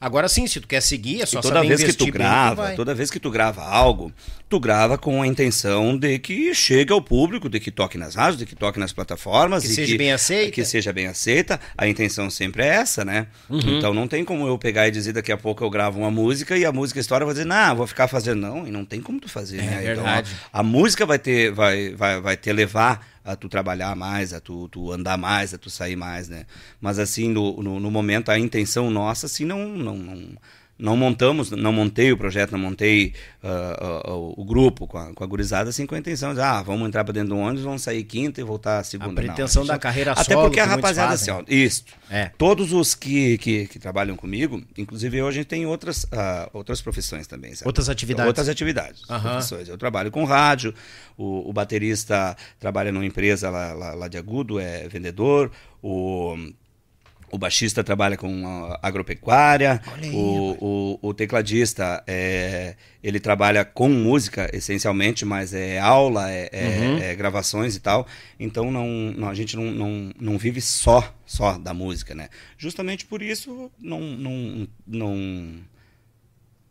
[0.00, 2.62] Agora sim, se tu quer seguir, é só E toda vez que tu bem, grava,
[2.62, 2.74] vai.
[2.74, 4.10] toda vez que tu grava algo,
[4.48, 8.38] tu grava com a intenção de que chegue ao público, de que toque nas rádios,
[8.38, 9.62] de que toque nas plataformas.
[9.62, 10.50] Que e seja bem aceita.
[10.52, 11.60] Que seja bem aceita.
[11.76, 13.26] A intenção sempre é essa, né?
[13.50, 13.60] Uhum.
[13.78, 16.56] Então não tem como eu pegar e dizer daqui a pouco eu gravo uma música
[16.56, 18.40] e a música história vou dizer, não, vou ficar fazendo.
[18.40, 19.80] Não, e não tem como tu fazer, É né?
[19.82, 20.30] verdade.
[20.30, 24.32] Então, a, a música vai ter, vai, vai, vai te levar a tu trabalhar mais,
[24.32, 26.46] a tu, tu andar mais, a tu sair mais, né?
[26.80, 30.36] Mas assim, no, no, no momento, a intenção nossa, assim, não, não, não,
[30.80, 33.12] não montamos, não montei o projeto, não montei
[33.44, 36.62] uh, uh, o grupo com a, com a gurizada assim com a intenção de, ah,
[36.62, 39.20] vamos entrar para dentro do ônibus, vamos sair quinta e voltar segunda.
[39.20, 41.34] A pretensão não, da carreira Até solo, porque a rapaziada, fazem.
[41.34, 41.84] assim, ó, isso.
[42.10, 42.30] É.
[42.36, 46.80] Todos os que, que, que trabalham comigo, inclusive hoje a gente tem outras, ah, outras
[46.80, 47.68] profissões também, sabe?
[47.68, 48.26] Outras atividades.
[48.26, 49.02] Outras atividades.
[49.02, 49.68] Profissões.
[49.68, 50.74] Eu trabalho com rádio,
[51.16, 55.50] o, o baterista trabalha numa empresa lá, lá, lá de Agudo, é vendedor,
[55.82, 56.36] o,
[57.32, 58.44] o baixista trabalha com
[58.82, 66.30] agropecuária, aí, o, o, o tecladista é, ele trabalha com música essencialmente, mas é aula,
[66.30, 66.98] é, é- Uhum.
[66.98, 68.06] é gravações e tal.
[68.38, 72.28] Então não, não- a gente não, não, não vive só só da música, né?
[72.58, 75.58] Justamente por isso não não, não,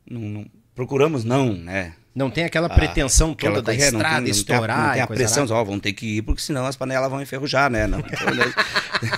[0.09, 0.45] não- não-
[0.75, 1.93] procuramos não, né?
[2.19, 4.31] Não tem aquela Ah, pretensão Aquela toda da coisa, é, não estrada, tem- não tem
[4.31, 6.65] a- estourar Não tem e a coisa pressão, ó, vão ter que ir, porque senão
[6.65, 7.87] as panelas vão enferrujar, né?
[7.87, 8.53] Não, então, né?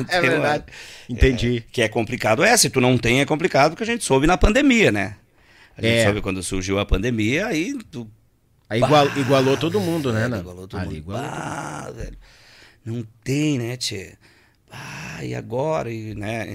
[0.07, 0.63] É Tem uma- verdade.
[1.09, 1.57] Entendi.
[1.57, 2.43] é, que é complicado.
[2.43, 5.15] É, se tu não tem, é complicado, porque a gente soube na pandemia, né?
[5.75, 6.03] A gente É.
[6.05, 8.07] soube quando surgiu a pandemia, aí tu
[8.69, 10.27] Aí igual- igualou todo mundo, né?
[10.29, 10.97] velho, igualou todo ali, mundo.
[10.99, 11.43] igualou todo mundo.
[11.43, 12.17] Ah, velho.
[12.85, 14.13] Não tem, né, tchê?
[15.21, 15.91] Ah, e agora?
[15.91, 16.47] E, né,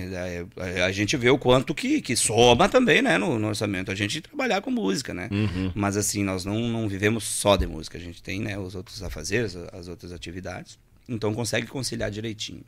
[0.56, 3.90] a, a gente vê o quanto que, que soma também, né, no, no orçamento.
[3.92, 5.28] A gente trabalhar com música, né?
[5.30, 5.70] Uhum.
[5.74, 7.96] Mas assim, nós não, não vivemos só de música.
[7.96, 10.78] A gente tem, né, os outros afazeres, as outras atividades.
[11.08, 12.64] Então consegue conciliar direitinho.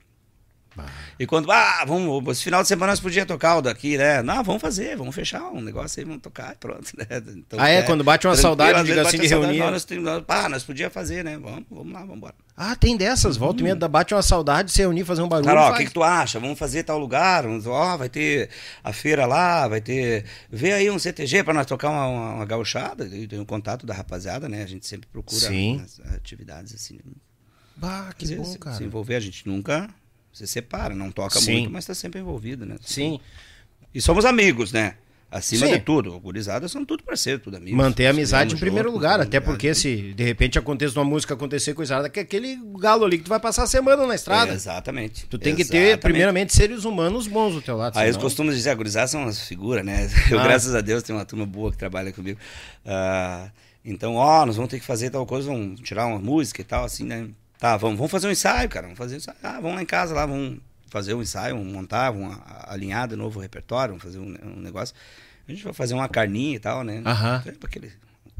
[1.19, 4.23] E quando, ah, vamos, esse final de semana nós podíamos tocar o daqui, né?
[4.23, 7.07] Não, vamos fazer, vamos fechar um negócio aí, vamos tocar e pronto, né?
[7.37, 7.83] Então, Ah, é?
[7.83, 9.59] Quando bate uma saudade, diga assim, de reunir.
[9.59, 11.39] Nós, temos- ah, nós podíamos fazer, né?
[11.39, 12.35] Vamos, vamos lá, vamos embora.
[12.57, 13.37] Ah, tem dessas.
[13.37, 15.47] Volta e meia, bate uma saudade, se reunir, fazer um barulho.
[15.47, 16.41] Cara, ó, o que, que tu acha?
[16.41, 17.45] Vamos fazer tal lugar?
[17.47, 18.51] Ó, vai ter
[18.83, 20.25] a feira lá, vai ter.
[20.51, 23.05] Vê aí um CTG para nós tocar uma, uma, uma gauchada.
[23.05, 24.65] Eu tenho o contato da rapaziada, né?
[24.65, 25.81] A gente sempre procura Sim.
[25.85, 26.99] as atividades assim.
[27.77, 28.77] Bah, que Às bom, vezes, cara.
[28.77, 29.89] Se envolver, a gente nunca
[30.39, 31.53] se separa, não toca Sim.
[31.53, 32.77] muito, mas tá sempre envolvido, né?
[32.81, 33.19] Sim.
[33.95, 34.95] E somos amigos, né?
[35.31, 35.75] Acima Sim.
[35.75, 36.15] de tudo.
[36.15, 37.77] O gurizada são tudo parceiro, tudo amigos.
[37.77, 39.45] Manter a amizade em primeiro lugar, até amizade.
[39.45, 43.19] porque se de repente aconteça uma música acontecer coisa errada, que é aquele galo ali
[43.19, 44.53] que tu vai passar a semana na estrada.
[44.53, 45.27] É, exatamente.
[45.27, 46.01] Tu tem que ter, Exatamente.
[46.03, 47.95] primeiramente, seres humanos bons do teu lado.
[47.99, 50.09] Aí eles senão- costumam dizer, a gurizada são umas figuras, né?
[50.31, 50.45] Eu, Ah.
[50.45, 52.39] graças a Deus, tenho uma turma boa que trabalha comigo.
[52.87, 53.51] Ah,
[53.85, 56.85] então, ó, nós vamos ter que fazer tal coisa, vamos tirar uma música e tal,
[56.85, 57.29] assim, né?
[57.59, 58.87] Tá, vamos, vamos fazer um ensaio, cara.
[58.87, 59.39] Vamos fazer um ensaio.
[59.43, 60.59] Ah, vamos lá em casa, lá, vamos
[60.91, 62.37] fazer um ensaio, vamos montar, vamos
[62.67, 64.95] alinhar de novo o repertório, vamos fazer um, um negócio.
[65.47, 67.03] A gente vai fazer uma carninha e tal, né?
[67.05, 67.43] Aham.
[67.47, 67.93] É, Aquele,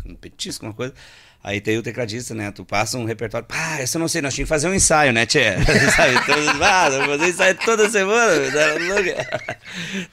[0.07, 0.95] um petisco, uma coisa.
[1.43, 2.51] Aí tem o tecladista, né?
[2.51, 3.47] Tu passa um repertório.
[3.47, 5.55] Pá, essa eu não sei, nós tínhamos que fazer um ensaio, né, Tchê?
[5.87, 8.35] ensaio todo, ah, vamos fazer ensaio toda semana.
[8.35, 9.59] louco?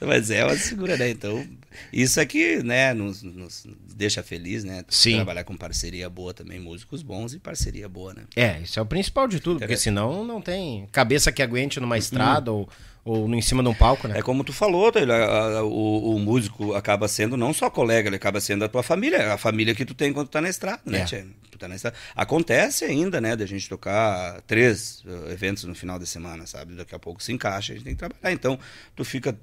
[0.06, 1.10] Mas é uma segura, né?
[1.10, 1.46] Então,
[1.92, 4.84] isso aqui, né, nos, nos deixa feliz, né?
[4.88, 5.16] Sim.
[5.16, 8.22] Trabalhar com parceria boa também, músicos bons e parceria boa, né?
[8.34, 11.96] É, isso é o principal de tudo, porque senão não tem cabeça que aguente numa
[11.98, 12.68] estrada ou,
[13.04, 14.18] ou em cima de um palco, né?
[14.18, 18.08] É como tu falou, Taylor, a- a- o, o músico acaba sendo não só colega,
[18.08, 20.48] ele acaba sendo a tua família, a família que tu tem quando tu tá na
[20.48, 21.04] estrada, né, É.
[21.04, 21.24] tchê?
[21.50, 21.96] Tu tá na estrada.
[22.14, 26.74] Acontece ainda, né, da gente tocar três eh, eventos no final de semana, sabe?
[26.74, 28.30] Daqui a pouco se encaixa, a gente tem que trabalhar.
[28.32, 28.58] Então,
[28.94, 29.34] tu fica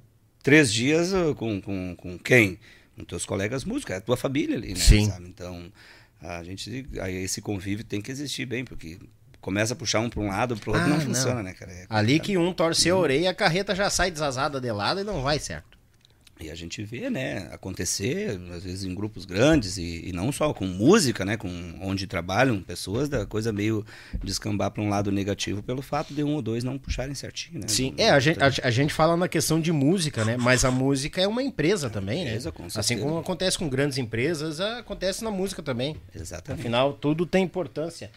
[0.44, 2.60] três dias eh, com, com, com quem?
[2.96, 4.76] Com teus colegas músicos, é a tua família ali, né?
[4.76, 5.08] Sim.
[5.08, 5.28] Sabe?
[5.28, 5.72] Então,
[6.22, 9.00] a gente, aí esse convívio tem que existir bem, porque
[9.42, 11.06] começa a puxar um para um lado, pro outro Ah, não, não.
[11.06, 11.72] funciona, né, cara?
[11.72, 15.04] É Ali que um torce a orelha, a carreta já sai desazada de lado e
[15.04, 15.73] não vai certo.
[16.40, 20.52] E a gente vê, né, acontecer, às vezes em grupos grandes, e, e não só
[20.54, 21.48] com música, né, com
[21.80, 23.86] onde trabalham pessoas, da coisa meio
[24.22, 27.68] descambar para um lado negativo pelo fato de um ou dois não puxarem certinho, né?
[27.68, 30.36] Sim, Não- é, a gente, a, a gente fala na questão de música, né?
[30.36, 32.32] Mas a música é uma empresa também, né?
[32.32, 35.96] Empresa, com Assim como acontece com grandes empresas, acontece na música também.
[36.16, 36.62] Exatamente.
[36.62, 38.10] Afinal, tudo tem importância.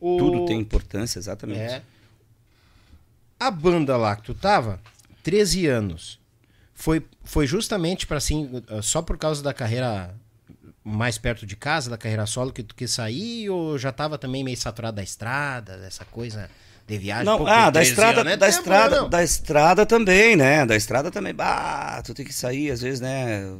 [0.00, 1.60] O- Tudo tem importância, exatamente.
[1.60, 1.82] É.
[3.38, 4.80] A banda lá que tu tava,
[5.22, 6.18] 13 anos,
[6.74, 8.50] foi, foi justamente para assim,
[8.82, 10.14] só por causa da carreira
[10.84, 14.44] mais perto de casa, da carreira solo, que tu quis sair, ou já tava também
[14.44, 16.50] meio saturado da estrada, dessa coisa
[16.86, 17.24] de viagem?
[17.24, 19.08] Não, Pô, ah, da 13 estrada, anos, é da tempo, estrada, né, não?
[19.08, 20.66] da estrada também, né?
[20.66, 21.34] Da estrada também.
[21.34, 23.50] Bah, tu tem que sair às vezes, né?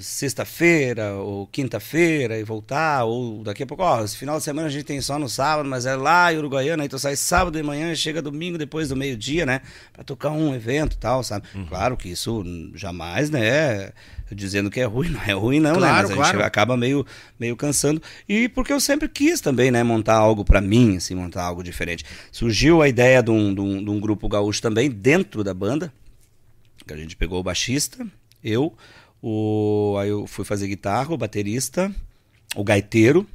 [0.00, 4.70] Sexta-feira ou quinta-feira e voltar, ou daqui a pouco, ó, esse final de semana a
[4.70, 7.92] gente tem só no sábado, mas é lá em Uruguaiana, tu sai sábado de manhã
[7.92, 9.60] e chega domingo depois do meio-dia, né?
[9.92, 11.46] Pra tocar um evento e tal, sabe?
[11.54, 11.66] Uhum.
[11.66, 12.42] Claro que isso
[12.74, 13.92] jamais, né?
[14.32, 15.78] Dizendo que é ruim, não é ruim, não, né?
[15.78, 16.38] Claro, Mas a claro.
[16.38, 17.04] gente acaba meio,
[17.38, 18.00] meio cansando.
[18.28, 22.04] E porque eu sempre quis também, né, montar algo pra mim, assim, montar algo diferente.
[22.30, 25.92] Surgiu a ideia de um, de um, de um grupo gaúcho também dentro da banda,
[26.86, 28.06] que a gente pegou o baixista,
[28.42, 28.74] eu,
[29.22, 31.94] o, aí eu fui fazer guitarra, o baterista,
[32.56, 33.26] o gaiteiro,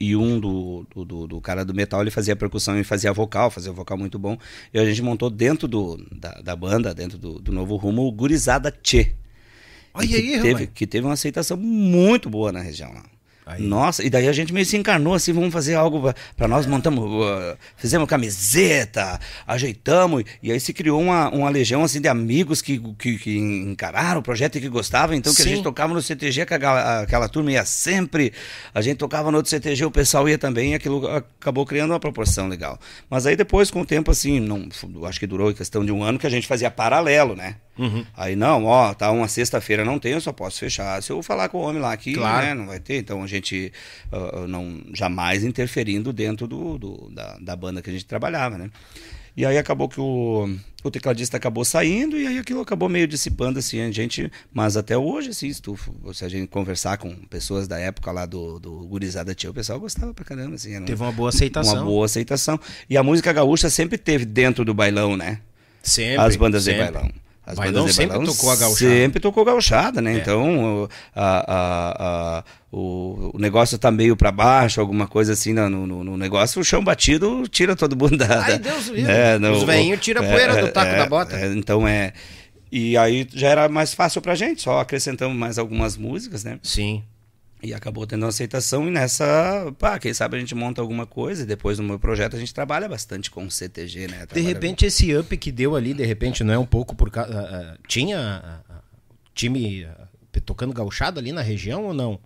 [0.00, 3.50] e um do, do, do- do cara do metal, ele fazia percussão e fazia vocal,
[3.50, 4.36] fazia vocal muito bom.
[4.74, 8.10] E a gente montou dentro do, da, da banda, dentro do, do Novo Rumo, o
[8.12, 9.12] Gurizada Tchê.
[9.94, 13.04] Olha que aí, teve, que teve uma aceitação muito boa na região lá.
[13.44, 13.60] Aí.
[13.60, 17.04] Nossa, e daí a gente meio se encarnou assim, vamos fazer algo pra nós, montamos,
[17.04, 22.78] uh, fizemos camiseta, ajeitamos, e aí se criou uma, uma legião assim de amigos que,
[22.96, 25.48] que, que encararam o projeto e que gostavam, então que Sim.
[25.48, 28.32] a gente tocava no CTG, que aquela, aquela turma ia sempre,
[28.72, 32.00] a gente tocava no outro CTG, o pessoal ia também, e aquilo acabou criando uma
[32.00, 32.78] proporção legal.
[33.10, 34.68] Mas aí depois, com o tempo assim, não,
[35.04, 37.56] acho que durou em questão de um ano, que a gente fazia paralelo, né?
[38.16, 41.48] Aí não, ó, tá uma sexta-feira não tem, eu só posso fechar se eu falar
[41.48, 42.46] com o homem lá aqui, Claro.
[42.46, 42.54] né?
[42.54, 43.72] Não vai ter, então a gente
[44.12, 48.70] ah, não jamais interferindo dentro do, do- da, da banda que a gente trabalhava, né?
[49.34, 50.46] E aí acabou que o,
[50.84, 54.98] o tecladista acabou saindo e aí aquilo acabou meio dissipando assim, a gente, mas até
[54.98, 55.62] hoje assim, se,
[56.22, 60.12] a gente conversar com pessoas da época lá do, do Gurizada Tia, o pessoal gostava
[60.12, 61.76] pra caramba, assim, um- Teve uma boa aceitação.
[61.76, 62.60] uma boa aceitação.
[62.90, 65.40] E a música gaúcha sempre teve dentro do bailão, né?
[65.82, 66.22] Sempre.
[66.22, 66.84] As bandas sempre.
[66.84, 67.10] de bailão.
[67.44, 68.90] As Bailão bandas de sempre bailão tocou a gauchada.
[68.90, 70.14] Sempre tocou gauchada, né?
[70.14, 70.18] É.
[70.18, 71.96] Então, o- a- a-
[72.38, 76.60] a- o, o negócio tá meio para baixo, alguma coisa assim no, no- no negócio,
[76.60, 78.42] o chão batido tira todo mundo da...
[78.44, 79.10] Ai, da- Deus livre.
[79.10, 81.36] É, no- Os velhinhos tiram a poeira do taco da bota.
[81.36, 82.12] é, então é...
[82.70, 86.58] E aí já era mais fácil pra gente, só acrescentamos mais algumas músicas, né?
[86.62, 87.02] Sim.
[87.62, 91.44] E acabou tendo uma aceitação e nessa, pá, quem sabe a gente monta alguma coisa
[91.44, 94.20] e depois no meu projeto a gente trabalha bastante com o CTG, né?
[94.20, 97.08] De Trabalha- repente, esse up que deu ali, de repente, não é um pouco por
[97.10, 97.32] causa.
[97.32, 98.18] ah, ah, tinha
[98.68, 98.80] ah,
[99.32, 99.86] time
[100.44, 102.18] tocando gauchada ali na região ou não?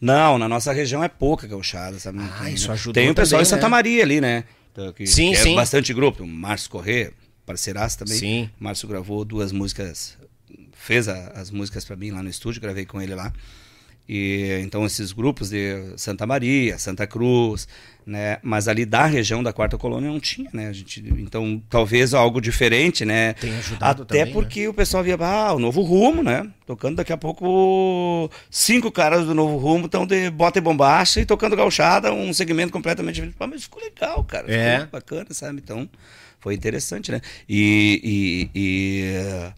[0.00, 2.18] Não, na nossa região é pouca gauchada, sabe?
[2.20, 2.74] Ah, tem, isso né?
[2.74, 3.68] ajudou Tem o pessoal também, em Santa né?
[3.68, 4.44] Maria ali, né?
[4.72, 5.54] Então, que- Sim, que é sim.
[5.54, 6.24] bastante grupo.
[6.24, 7.12] O Márcio Corrêa,
[7.46, 8.18] parceiraço também.
[8.18, 8.50] Sim.
[8.58, 10.18] Márcio gravou duas músicas,
[10.72, 13.32] fez a- as músicas pra mim lá no estúdio, gravei com ele lá.
[14.12, 17.68] E então esses grupos de Santa Maria, Santa Cruz,
[18.04, 18.38] né?
[18.42, 20.66] Mas ali da região da Quarta Colônia não tinha, né?
[20.66, 23.34] A gente, então talvez algo diferente, né?
[23.34, 26.50] Tem ajudado Até também, porque o pessoal via, ah, o novo rumo, né?
[26.66, 31.24] Tocando daqui a pouco cinco caras do novo rumo estão de bota e bombacha e
[31.24, 33.36] tocando gauchada, um segmento completamente diferente.
[33.38, 34.52] Pô, mas ficou legal, cara.
[34.52, 34.74] É.
[34.80, 35.60] Ficou bacana, sabe?
[35.62, 35.88] Então,
[36.40, 37.20] foi interessante, né?
[37.48, 39.52] E, e- e,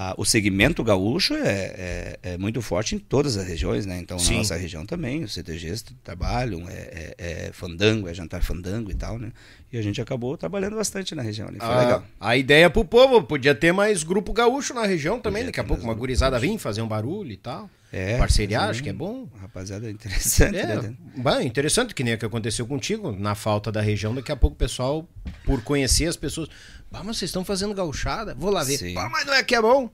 [0.00, 3.98] a- o segmento gaúcho é, é- é muito forte em todas as regiões, né?
[3.98, 4.32] Então, Sim.
[4.34, 8.94] na nossa região também, os CTGs trabalham, é, é- é fandango, é jantar fandango e
[8.94, 9.32] tal, né?
[9.72, 11.58] E a gente acabou trabalhando bastante na região ali.
[11.58, 12.04] Foi a, legal.
[12.20, 15.42] a ideia pro povo, podia ter mais grupo gaúcho na região também.
[15.42, 17.68] Podia Daqui a pouco uma gurizada vir fazer um barulho e tal.
[17.90, 19.26] É, Parceria, acho que é bom.
[19.40, 20.94] Rapaziada, interessante, É, né?
[21.16, 24.54] bem, interessante que nem o que aconteceu contigo, na falta da região, daqui a pouco
[24.54, 25.08] o pessoal,
[25.44, 26.50] por conhecer as pessoas,
[26.92, 28.78] ah, mas vocês estão fazendo gauchada, vou lá ver.
[28.78, 28.94] Sim.
[28.94, 29.84] Pá, mas não é que é bom?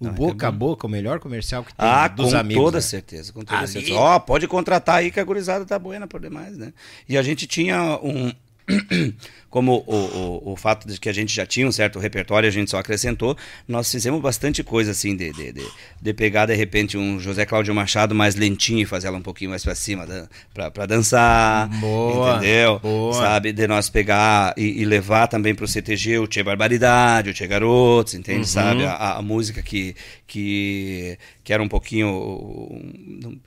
[0.00, 2.32] O Não, é que boca é a boca, o melhor comercial que tem Ah, dos
[2.32, 2.64] com amigos.
[2.64, 2.82] toda né?
[2.82, 3.94] certeza, com toda Ali- certeza.
[3.94, 6.72] Ó, pode contratar aí que a gurizada tá buena por demais, né?
[7.08, 8.32] E a gente tinha um...
[9.52, 12.50] Como o, o, o fato de que a gente já tinha um certo repertório, a
[12.50, 13.36] gente só acrescentou,
[13.68, 15.66] nós fizemos bastante coisa assim, de, de, de,
[16.00, 19.50] de pegar de repente um José Cláudio Machado mais lentinho e fazer ela um pouquinho
[19.50, 22.78] mais pra cima, da, pra, pra dançar, Boa, entendeu?
[22.78, 23.12] boa.
[23.12, 27.46] Sabe, de nós pegar e, e levar também pro CTG o Tchê Barbaridade, o Tchê
[27.46, 28.48] Garotos, entende?
[28.48, 29.94] Sabe, a, a música que,
[30.26, 32.08] que, que era um pouquinho...
[32.08, 33.38] um,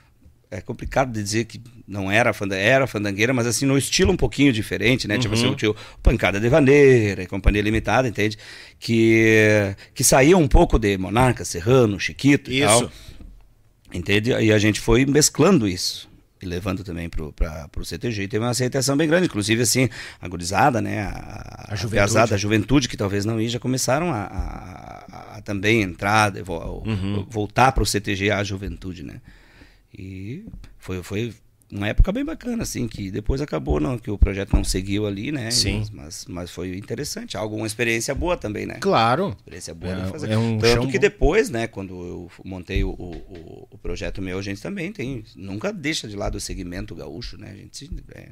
[0.50, 4.16] é complicado de dizer que não era, fanda, era fandangueira, mas assim, no estilo um
[4.16, 5.18] pouquinho diferente, né?
[5.18, 8.38] Tipo assim, o tio Pancada de Vaneira, e Companhia Limitada, entende?
[8.78, 12.66] Que, que saía um pouco de Monarca, Serrano, Chiquito e Isso.
[12.80, 12.90] tal.
[13.92, 14.30] Entende?
[14.32, 16.08] E a gente foi mesclando isso.
[16.42, 18.24] E levando também pra, pro CTG.
[18.24, 19.26] E teve uma aceitação bem grande.
[19.26, 19.88] Inclusive, assim,
[20.20, 21.00] a gurizada, né?
[21.02, 21.92] A, A juventude.
[21.92, 26.82] piazada, a juventude que talvez não ia, já começaram a, a- a também entrar, vo-
[26.84, 27.26] Uhum.
[27.30, 29.20] voltar pro CTG a juventude, né?
[29.98, 30.44] E
[30.78, 31.32] foi, foi
[31.72, 35.32] uma época bem bacana, assim, que depois acabou, não, que o projeto não seguiu ali,
[35.32, 35.50] né?
[35.50, 35.84] Sim.
[35.92, 38.74] Mas, mas, foi interessante, algo, uma experiência boa também, né?
[38.80, 39.30] Claro.
[39.38, 40.30] Experiência boa É- de fazer.
[40.30, 41.00] é um Tanto que bom.
[41.00, 45.72] depois, né, quando eu montei o, o, o projeto meu, a gente também tem, nunca
[45.72, 47.50] deixa de lado o segmento gaúcho, né?
[47.52, 48.28] A gente, é,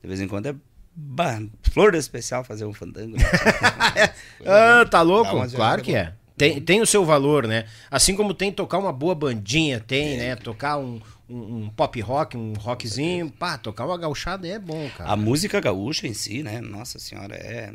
[0.00, 0.54] de vez em quando é
[0.94, 3.16] bah, flor de especial fazer um fandango.
[3.16, 3.22] né?
[4.46, 5.30] Ah, tá louco?
[5.50, 6.14] Claro que é.
[6.40, 7.66] Tem, tem o seu valor, né?
[7.90, 10.36] Assim como tem tocar uma boa bandinha, tem, né?
[10.36, 13.30] Tocar um, um, um pop rock, um rockzinho.
[13.30, 15.10] Pá, tocar uma gauchada é bom, cara.
[15.10, 16.62] A música gaúcha em si, né?
[16.62, 17.70] Nossa senhora, é,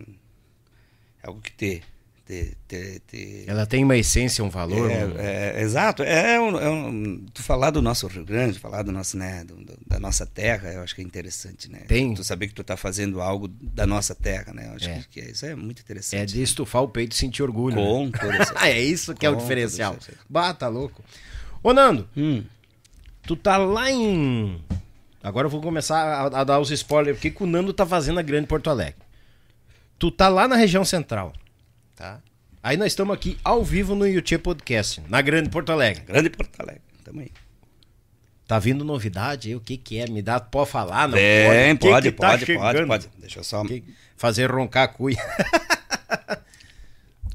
[1.22, 1.84] é algo que te,
[3.48, 4.90] Ela tem uma essência, um valor.
[4.90, 6.02] um- É, é, exato.
[6.04, 9.56] É, um, é um- tu falar do nosso Rio Grande, falar do nosso, né, do-
[9.86, 11.80] da nossa terra, eu acho que é interessante, né?
[11.88, 12.14] Tem.
[12.16, 14.68] Tu saber que tu tá fazendo algo da nossa terra, né?
[14.70, 15.00] Eu acho É.
[15.10, 16.22] que, que isso é muito interessante.
[16.22, 17.76] É de estufar o peito e sentir orgulho.
[17.76, 17.82] né?
[17.84, 18.68] Com toda certeza.
[18.68, 19.96] é isso que é o Com diferencial.
[20.30, 21.04] Bah, tá louco.
[21.62, 22.44] Ô, Nando, Hum.
[23.24, 24.62] tu tá lá em.
[25.24, 27.18] Agora eu vou começar a, a dar os spoilers.
[27.18, 28.96] O que, o Nando tá fazendo na Grande Porto Alegre?
[29.98, 31.34] Tu tá lá na região central.
[31.96, 32.22] Tá?
[32.62, 36.04] Aí nós estamos aqui ao vivo no YouTube Podcast, na Grande Porto Alegre.
[36.04, 36.82] Grande Porto Alegre.
[37.04, 37.32] Tamo aí.
[38.48, 39.56] Tá vindo novidade aí?
[39.56, 40.08] O que que é?
[40.08, 41.08] Me dá, pode falar?
[41.08, 42.88] Não Bem, O que pode, que tá pode, pode, chegando?
[42.88, 43.10] pode.
[43.18, 43.64] Deixa eu só.
[43.64, 43.84] Que-
[44.18, 45.18] Fazer roncar a cuia.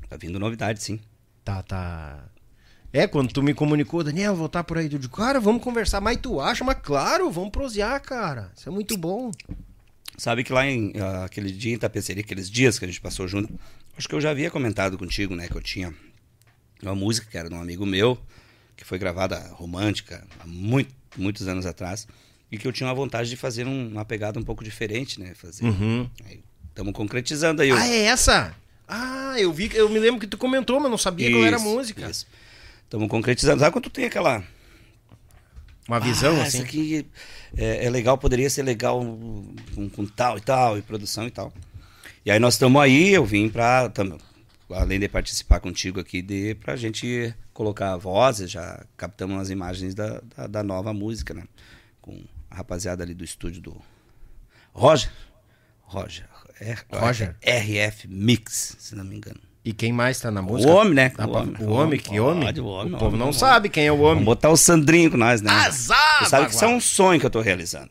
[0.08, 0.98] Tá vindo novidade, sim.
[1.44, 2.24] Tá, tá.
[2.92, 4.86] É, quando tu me comunicou, Daniel, vou estar por aí.
[4.92, 6.00] Eu digo, cara, vamos conversar.
[6.00, 6.64] Mas tu acha?
[6.64, 8.50] Mas claro, vamos prosear, cara.
[8.56, 9.30] Isso é muito bom.
[10.18, 13.28] Sabe que lá em ah, aquele dia em Tapeceria, aqueles dias que a gente passou
[13.28, 13.56] junto,
[14.00, 15.46] acho que eu já havia comentado contigo, né?
[15.46, 15.94] Que eu tinha
[16.82, 18.18] uma música que era de um amigo meu,
[18.74, 22.08] que foi gravada romântica há muito, muitos anos atrás,
[22.50, 25.34] e que eu tinha uma vontade de fazer um- uma pegada um pouco diferente, né?
[25.34, 25.66] Fazer.
[26.70, 27.70] Estamos concretizando aí.
[27.70, 28.56] o- Ah, é essa?
[28.88, 31.60] Ah, eu vi, eu me lembro que tu comentou, mas não sabia qual era a
[31.60, 32.10] Isso, música.
[32.10, 33.60] Estamos concretizando.
[33.60, 34.42] Sabe quando tu tem aquela.
[35.86, 36.58] Uma visão ah, assim.
[36.58, 37.06] Isso aqui
[37.54, 38.98] é, é legal, poderia ser legal
[39.74, 41.52] com, com tal e tal, e produção e tal.
[42.24, 43.88] E aí nós estamos aí, eu vim pra.
[43.88, 44.18] tam-
[44.70, 50.20] além de participar contigo aqui, de, pra gente colocar vozes, já captamos as imagens da,
[50.36, 51.42] da, da nova música, né?
[52.00, 53.76] Com a rapaziada ali do estúdio do.
[54.72, 55.10] Roger.
[55.82, 56.26] Roger.
[56.60, 57.34] É, Roger.
[57.42, 59.40] RF Mix, se não me engano.
[59.64, 60.70] E quem mais tá na O música?
[60.72, 61.06] homem, né?
[61.08, 61.54] O pra- homem.
[61.60, 62.44] O homem, que homem?
[62.44, 63.38] Pode, o homem, O povo homem, não homem.
[63.38, 64.24] sabe quem é o Vamos homem.
[64.24, 65.50] botar o Sandrinho com nós, né?
[65.50, 67.90] Azar, sabe que isso é um sonho que eu tô realizando.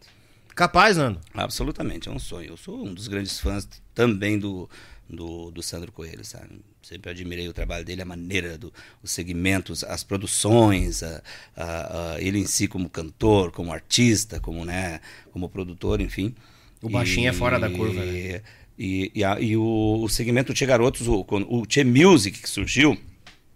[0.60, 1.22] Capaz, Nando.
[1.34, 2.50] Absolutamente, é um sonho.
[2.50, 4.70] Eu sou um dos grandes fãs também do,
[5.10, 6.60] do, do Sandro Coelho, sabe?
[6.82, 11.22] Sempre admirei o trabalho dele, a maneira, do, os segmentos, as produções, a,
[11.56, 15.00] a- a- ele em si como cantor, como artista, como, né,
[15.32, 16.36] como produtor, enfim.
[16.82, 18.42] O baixinho é fora da curva, né?
[18.78, 22.98] E, e, a- e o, o segmento Tchê Garotos, o, o Tchê Music que surgiu,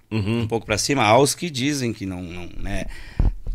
[0.09, 0.43] Uhum.
[0.43, 2.85] um pouco pra cima, aos que dizem que não, não né?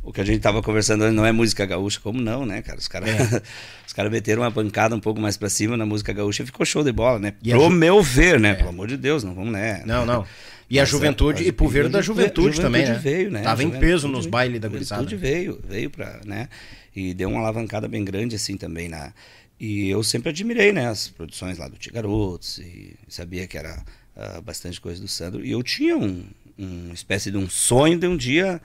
[0.09, 2.79] O que a gente tava conversando antes não é música gaúcha, como não, né, cara?
[2.79, 3.43] Os caras É.
[3.87, 6.65] os caras meteram uma pancada um pouco mais pra cima na música gaúcha e ficou
[6.65, 7.35] show de bola, né?
[7.43, 8.55] E a Pro ju- meu ver, né?
[8.55, 9.83] Pelo amor de Deus, não vamos, né?
[9.85, 10.25] Não, não.
[10.71, 12.95] E a Mas juventude, a- e pro ver da a juventude, também, né?
[12.95, 13.43] veio, né?
[13.43, 15.03] Tava A em juventude- peso nos bailes da gurizada.
[15.03, 16.49] juventude veio, veio pra, né?
[16.97, 19.13] E deu uma alavancada bem grande, assim, também na...
[19.61, 20.89] E eu sempre admirei, né?
[20.89, 23.83] As produções lá do Tia Garotos e sabia que era
[24.17, 25.45] ah, bastante coisa do Sandro.
[25.45, 26.25] E eu tinha um,
[26.57, 28.61] uma espécie de um sonho de um dia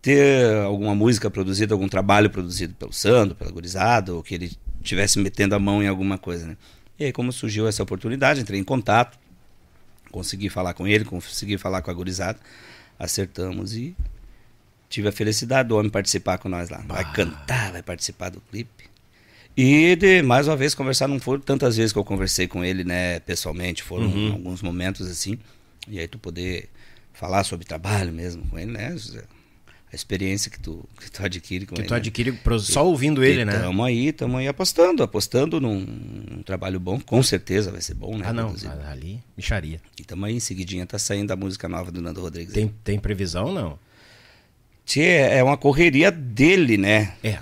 [0.00, 5.18] ter alguma música produzida, algum trabalho produzido pelo Sandro, pela gurizada, ou que ele estivesse
[5.18, 6.56] metendo a mão em alguma coisa, né?
[6.98, 9.18] E aí, como surgiu essa oportunidade, entrei em contato,
[10.10, 12.38] consegui falar com ele, consegui falar com a gurizada,
[12.98, 13.94] acertamos e
[14.88, 16.78] tive a felicidade do homem participar com nós lá.
[16.86, 18.84] Vai cantar, vai participar do clipe.
[19.56, 22.84] E de mais uma vez conversar, não foram tantas vezes que eu conversei com ele,
[22.84, 24.32] né, pessoalmente, foram Uhum.
[24.32, 25.38] alguns momentos assim.
[25.88, 26.68] E aí tu poder
[27.12, 28.94] falar sobre trabalho mesmo com ele, né?
[29.90, 31.88] A experiência que tu, que tu adquire com Que ele.
[31.88, 31.96] tu né?
[31.96, 33.54] adquire pro- só ouvindo ele, né?
[33.54, 38.18] Estamos aí, estamos aí apostando, apostando num, num trabalho bom, com certeza vai ser bom,
[38.18, 38.26] né?
[38.28, 38.48] Ah, não.
[38.48, 38.74] produzido.
[38.86, 39.80] Ali, micharia.
[39.98, 42.52] E estamos aí, em seguidinha tá saindo a música nova do Nando Rodrigues.
[42.52, 43.78] Tem, tem previsão, não?
[44.84, 47.14] Tchê, é uma correria dele, né?
[47.22, 47.38] É.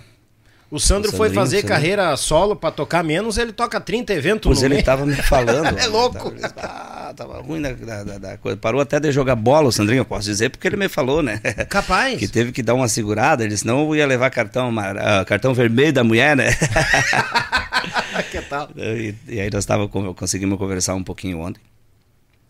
[0.69, 1.69] O Sandro O foi fazer Sandrinho.
[1.69, 4.85] carreira solo pra tocar menos, ele toca 30 eventos Pois no ele mês.
[4.85, 5.79] tava me falando.
[5.79, 6.35] É louco.
[6.57, 8.57] Ah, tava ruim da, da- da- coisa.
[8.57, 11.39] Parou até de jogar bola, o Sandrinho, eu posso dizer, porque ele me falou, né?
[11.69, 12.19] Capaz.
[12.19, 15.55] Que teve que dar uma segurada, ele disse, não eu ia levar cartão, ah, cartão
[15.55, 16.49] vermelho da mulher, né?
[18.33, 18.69] que tal?
[18.77, 21.61] E, e aí nós tava, conseguimos conversar um pouquinho ontem.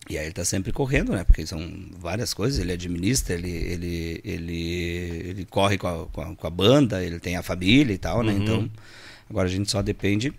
[0.09, 1.23] E aí ele tá sempre correndo, né?
[1.23, 1.59] Porque são
[1.99, 4.61] várias coisas, ele administra, ele, ele, ele,
[5.29, 8.23] ele corre com a, com, a, com a banda, ele tem a família e tal,
[8.23, 8.31] né?
[8.33, 8.41] Uhum.
[8.43, 8.71] Então,
[9.29, 10.33] agora a gente só depende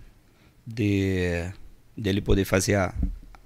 [0.65, 1.49] de
[1.95, 2.93] dele poder fazer a,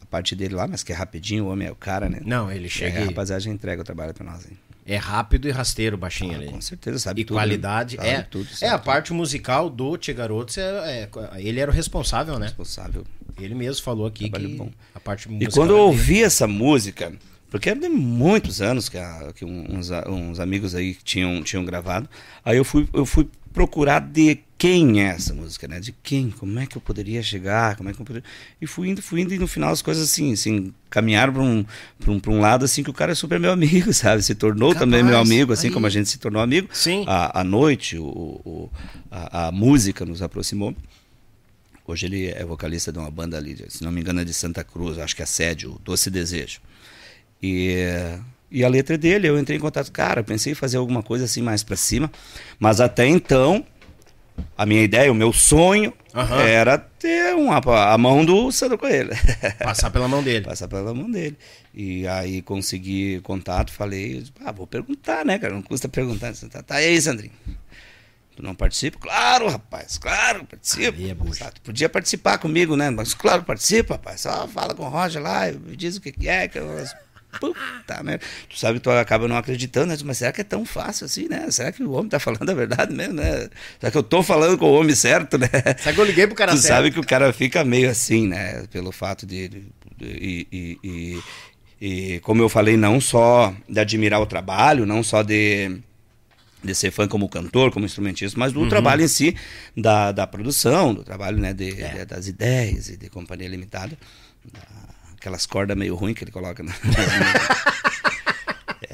[0.02, 2.20] a parte dele lá, mas que é rapidinho, o homem é o cara, né?
[2.24, 4.46] Não, ele chega É, e- a rapaziada entrega o trabalho pra nós.
[4.46, 4.58] Hein?
[4.86, 6.48] É rápido e rasteiro baixinho ali.
[6.48, 7.36] Com certeza, sabe E tudo.
[7.36, 7.42] né?
[7.42, 7.96] qualidade.
[7.96, 8.86] Sabe é, tudo, é a tudo.
[8.86, 10.58] parte musical do Tia Garotos.
[10.58, 11.10] É, é-
[11.42, 12.48] ele era o responsável, né?
[12.48, 13.06] responsável.
[13.40, 14.72] Ele mesmo falou aqui Trabalho que bom.
[14.94, 15.54] a parte E musical.
[15.54, 17.14] quando eu é ouvi essa música,
[17.50, 22.08] porque era de muitos anos que, a- que uns, uns amigos aí tinham, tinham gravado,
[22.46, 25.80] aí eu fui, eu fui procurar de quem é essa música, né?
[25.80, 28.28] De quem, como é que eu poderia chegar, como é que eu poderia...
[28.62, 31.66] E fui indo, fui indo, e no final as coisas assim, assim caminharam para um,
[32.00, 34.24] pra um, pra um lado assim que o cara é super meu amigo, sabe?
[34.24, 35.74] Se tornou Capaz, também meu amigo, assim aí.
[35.74, 36.70] como a gente se tornou amigo.
[36.72, 37.04] Sim.
[37.08, 38.70] A, a noite, o, o-
[39.12, 40.74] a, a música nos aproximou.
[41.86, 44.64] Hoje ele é vocalista de uma banda ali, se não me engano é de Santa
[44.64, 46.62] Cruz, acho que é sede, o Doce Desejo.
[47.42, 47.76] E,
[48.50, 51.04] e a letra é dele, eu entrei em contato, cara, eu pensei em fazer alguma
[51.04, 52.10] coisa assim mais pra cima,
[52.58, 53.66] mas até então,
[54.58, 56.42] a minha ideia, o meu sonho Aham.
[56.42, 59.12] era ter uma, a mão do Sandro Coelho.
[59.60, 60.46] Passar pela mão dele.
[60.46, 61.38] Passar pela mão dele.
[61.74, 65.54] E aí consegui contato, falei, ah, vou perguntar, né, cara?
[65.54, 66.34] Não custa perguntar.
[66.50, 67.34] Tá, tá e aí, Sandrinho?
[68.36, 68.98] Tu não participa?
[69.00, 70.98] Claro, rapaz, claro, participa.
[70.98, 71.52] Aí é bucha.
[71.52, 72.90] Tu podia participar comigo, né?
[72.90, 74.22] Mas claro, participa, rapaz.
[74.22, 75.44] Só fala com o Roger lá,
[75.76, 76.48] diz o que que é.
[76.48, 76.84] Que eu...
[77.40, 78.24] puta merda.
[78.50, 79.98] Tu sabe que tu acaba não acreditando, né?
[80.04, 81.50] Mas será que é tão fácil assim, né?
[81.52, 83.50] Será que o homem tá falando a verdade mesmo, né?
[83.80, 85.48] Será que eu tô falando com o homem certo, né?
[85.78, 86.76] Será que eu liguei pro cara tu certo?
[86.76, 88.66] sabe que o cara fica meio assim, né?
[88.72, 89.48] Pelo fato de.
[89.48, 89.68] de-
[90.02, 91.22] e, e- e-
[91.86, 95.80] e, como eu falei, não só de admirar o trabalho, não só de,
[96.64, 98.70] de ser fã como cantor, como instrumentista, mas do Uhum.
[98.70, 99.36] trabalho em si,
[99.76, 101.90] da, da produção, do trabalho né, de, É.
[101.90, 103.98] de- das ideias e de companhia limitada.
[104.52, 106.62] Da- Aquelas cordas meio ruins que ele coloca.
[106.64, 106.74] Na...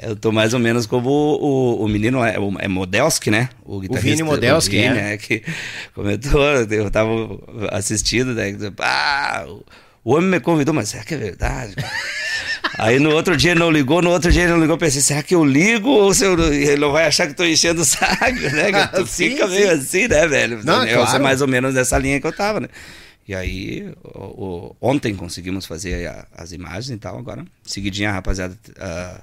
[0.01, 3.49] Eu tô mais ou menos como o, o, o menino, é, o- é Modelski, né?
[3.65, 4.93] O Vini Modelski, o Vini, é.
[4.93, 5.17] né?
[5.17, 5.43] Que
[5.93, 7.11] comentou, eu tava
[7.72, 8.55] assistindo, né?
[8.80, 9.65] Ah, o-
[10.03, 11.76] o homem me convidou, mas será que é verdade?
[12.80, 15.01] Aí no outro dia ele não ligou, no outro dia ele não ligou, eu pensei,
[15.01, 17.82] será que eu ligo ou se eu, ele não vai achar que eu tô enchendo
[17.82, 18.15] o saco,
[18.53, 18.71] né?
[18.71, 19.53] Que tu Sim, fica sim.
[19.53, 20.63] meio assim, né, velho?
[20.63, 21.23] Não, eu claro.
[21.23, 22.67] mais ou menos nessa linha que eu tava, né?
[23.27, 28.13] E aí, o- o- ontem conseguimos fazer a- as imagens e tal, agora, seguidinha a
[28.13, 29.21] rapaziada ah,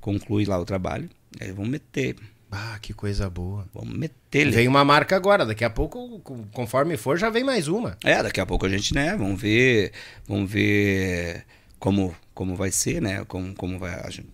[0.00, 1.08] conclui lá o trabalho,
[1.40, 2.16] aí vamos meter,
[2.50, 3.66] Ah, que coisa boa.
[3.74, 6.20] vamos meter Vem uma marca agora, daqui a pouco,
[6.52, 7.98] conforme for, já vem mais uma.
[8.04, 9.92] É, daqui a pouco a gente, né, vamos ver,
[10.26, 11.42] vamos ver
[11.78, 14.28] como, como vai ser, né, como, como vai, a gente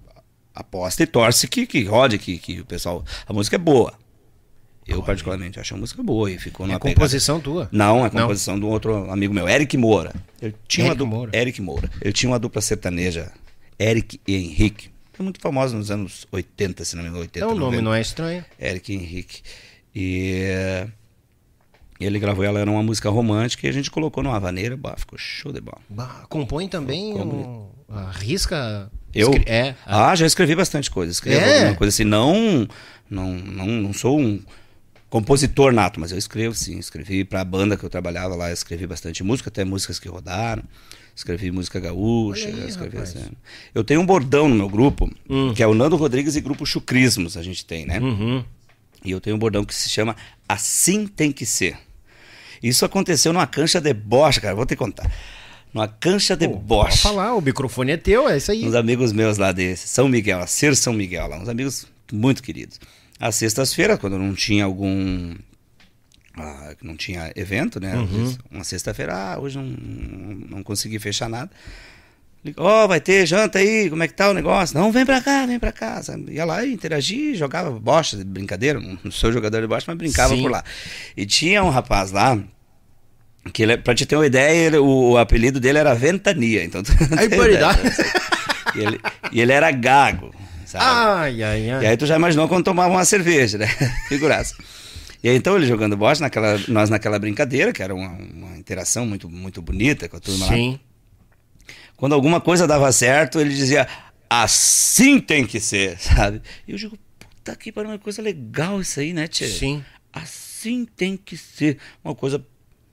[0.55, 3.94] aposta e torce que, que rode, que, que o pessoal, a música é boa.
[4.86, 7.68] Eu particularmente acho a música boa e ficou É numa composição tua.
[7.70, 10.12] Não, é composição de um outro amigo meu, Eric Moura.
[10.42, 11.38] Ele tinha uma Eric dupla, Moura.
[11.38, 11.90] Eric Moura.
[12.01, 13.30] Ele tinha uma dupla sertaneja,
[13.78, 14.90] Eric e Henrique.
[15.12, 17.38] Foi muito famosa nos anos 80, se não me engano, 80.
[17.38, 17.82] Então o nome 90.
[17.82, 18.44] não é estranho.
[18.59, 19.42] Eric Henrique.
[19.94, 20.88] E
[22.07, 25.18] ele gravou ela, era uma música romântica e a gente colocou numa vaneira, bah, ficou
[25.18, 25.78] show de bola.
[25.88, 28.90] Bah, compõe também, um, arrisca...
[29.12, 29.30] Eu?
[29.32, 29.74] escre- É.
[29.84, 31.11] Ah, já escrevi bastante coisa.
[31.12, 31.59] Escrevo É?
[31.59, 32.05] alguma coisa assim.
[32.05, 32.68] Não,
[33.11, 34.40] não, não, não sou um
[35.09, 36.78] compositor nato, mas eu escrevo sim.
[36.78, 40.62] Escrevi pra banda que eu trabalhava lá, escrevi bastante música, até músicas que rodaram.
[41.16, 42.46] Escrevi música gaúcha.
[42.48, 43.24] Aí, escrevi assim.
[43.74, 45.53] Eu tenho um bordão no meu grupo, Hum.
[45.55, 47.98] que é o Nando Rodrigues e Grupo Chucrismos, a gente tem, né?
[47.98, 48.44] Uhum.
[49.05, 50.14] E eu tenho um bordão que se chama
[50.48, 51.76] Assim Tem Que Ser.
[52.62, 54.54] Isso aconteceu numa cancha de bocha, cara.
[54.54, 55.11] Vou te contar.
[55.72, 56.98] Numa cancha de Pode bocha.
[56.98, 58.64] falar, o microfone é teu, é isso aí.
[58.66, 62.42] Uns amigos meus lá de São Miguel, a Ser São Miguel, lá, uns amigos muito
[62.42, 62.80] queridos.
[63.20, 65.34] Às sextas-feiras, quando não tinha algum.
[66.36, 67.94] ah, não tinha evento, né?
[68.11, 69.64] Vezes, Uma sexta-feira, ah, hoje não,
[70.56, 71.50] não consegui fechar nada.
[72.57, 74.78] Ó, vai ter janta aí, como é que tá o negócio?
[74.78, 76.03] Não, vem pra cá, vem pra cá.
[76.03, 76.32] Sabe?
[76.32, 77.70] Ia lá e interagia, jogava
[78.16, 78.80] de brincadeira.
[78.80, 80.43] Não sou jogador de bocha, mas brincava Sim.
[80.43, 80.64] por lá.
[81.16, 82.38] E tinha um rapaz lá,
[83.53, 86.64] que ele, pra te ter uma ideia, ele- o, o apelido dele era Ventania.
[86.64, 86.82] Então,
[87.18, 87.78] Aí, paridade.
[87.80, 88.12] ideia.
[88.74, 89.01] E ele,
[89.32, 90.34] e ele era gago,
[90.64, 90.84] sabe?
[90.86, 91.84] Ai, ai, ai.
[91.84, 93.66] E aí tu já imaginou quando tomava uma cerveja, né?
[94.09, 94.55] Figuraça.
[95.22, 99.05] E aí então ele jogando bocha, naquela, nós naquela brincadeira, que era uma, uma interação
[99.05, 100.53] muito, muito bonita com a turma lá.
[102.01, 103.86] Quando alguma coisa dava certo, ele dizia,
[104.28, 106.40] assim tem que ser, sabe?
[106.66, 109.46] E eu digo, puta que pariu, uma coisa legal isso aí, né, tia?
[109.46, 109.84] Sim.
[110.11, 111.76] Assim tem que ser.
[112.03, 112.42] Uma coisa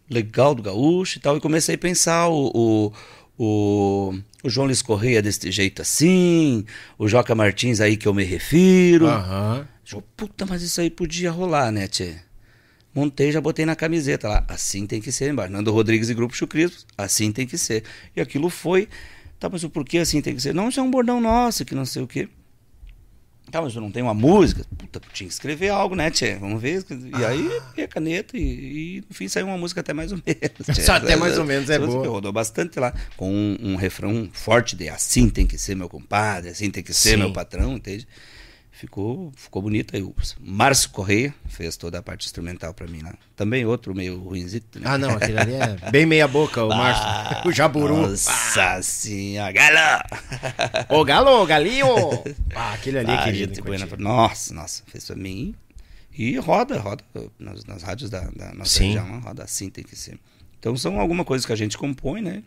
[0.09, 1.37] legal do gaúcho e tal.
[1.37, 2.93] E comecei a pensar o, o,
[3.37, 6.65] o, o João Luiz Correia desse jeito assim,
[6.99, 9.07] o Joca Martins aí que eu me refiro.
[9.07, 9.65] Aham.
[9.85, 12.17] Digo, puta, mas isso aí podia rolar, né, tchê?
[12.93, 14.45] Montei, já botei na camiseta lá.
[14.47, 15.51] Assim tem que ser embaixo.
[15.51, 17.83] Nando Rodrigues e Grupo Chucrismos, assim tem que ser.
[18.15, 18.87] E aquilo foi.
[19.39, 20.53] Tá, mas o porquê assim tem que ser?
[20.53, 22.27] Não, isso é um bordão nosso, que não sei o quê.
[23.51, 24.65] Tá, mas eu não tenho uma música?
[24.77, 26.35] Puta, tinha que escrever algo, né, tchê?
[26.35, 26.83] Vamos ver.
[26.89, 28.41] E aí, peguei a caneta e,
[28.97, 30.75] e, no fim saiu uma música até mais ou menos.
[30.75, 30.81] tchê.
[30.81, 32.07] Só até mais ou menos é boa.
[32.07, 36.49] Rodou bastante lá, com um, um refrão forte de assim tem que ser meu compadre,
[36.49, 37.17] assim tem que ser Sim.
[37.17, 38.05] meu patrão, entende?
[38.77, 40.03] Ficou, ficou bonito aí.
[40.03, 43.15] O Márcio Correia fez toda a parte instrumental pra mim lá.
[43.35, 44.85] Também outro meio ruinzito, né?
[44.87, 47.03] Ah, não, aquele ali é bem meia boca, o Márcio.
[47.43, 47.95] o Jaburu.
[47.97, 50.03] Nossa senhora, galo!
[50.89, 51.87] Ô, galo, galinho!
[52.55, 53.63] Ah, aquele ali é Ah, querido.
[53.63, 53.87] buena.
[53.97, 55.55] Nossa, nossa, fez pra mim.
[56.15, 57.03] E roda, roda
[57.39, 58.87] nas, nas rádios da, da nossa Sim.
[58.89, 60.19] região, lá, roda assim, tem que ser.
[60.59, 62.43] Então são algumas coisas que a gente compõe, né?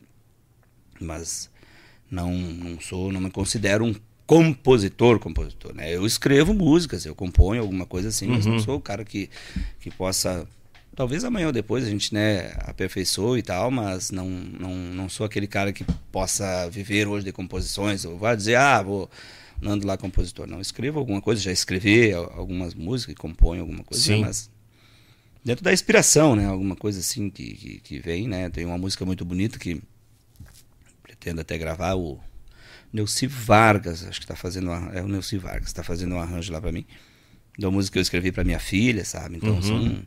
[1.00, 1.50] Mas
[2.10, 3.94] não, não sou, não me considero um
[4.30, 5.92] compositor, compositor, né?
[5.92, 8.52] Eu escrevo músicas, eu componho alguma coisa assim, mas Uhum.
[8.52, 9.28] não sou o cara que,
[9.80, 10.46] que possa
[10.94, 15.26] talvez amanhã ou depois a gente né aperfeiçoe e tal, mas não, não, não sou
[15.26, 19.10] aquele cara que possa viver hoje de composições ou vai dizer ah vou
[19.60, 24.02] Nando lá compositor, não escrevo alguma coisa, já escrevi al- algumas músicas, componho alguma coisa,
[24.04, 24.20] Sim.
[24.20, 24.48] mas
[25.44, 29.04] dentro da inspiração, né, alguma coisa assim que, que, que vem, né, tem uma música
[29.04, 29.82] muito bonita que
[31.02, 32.18] pretendo até gravar o
[32.92, 36.60] Neuci Vargas, acho que está fazendo é o Neuci Vargas está fazendo um arranjo lá
[36.60, 36.84] para mim,
[37.58, 39.36] da música que eu escrevi para minha filha, sabe?
[39.36, 39.62] Então Uhum.
[39.62, 40.02] são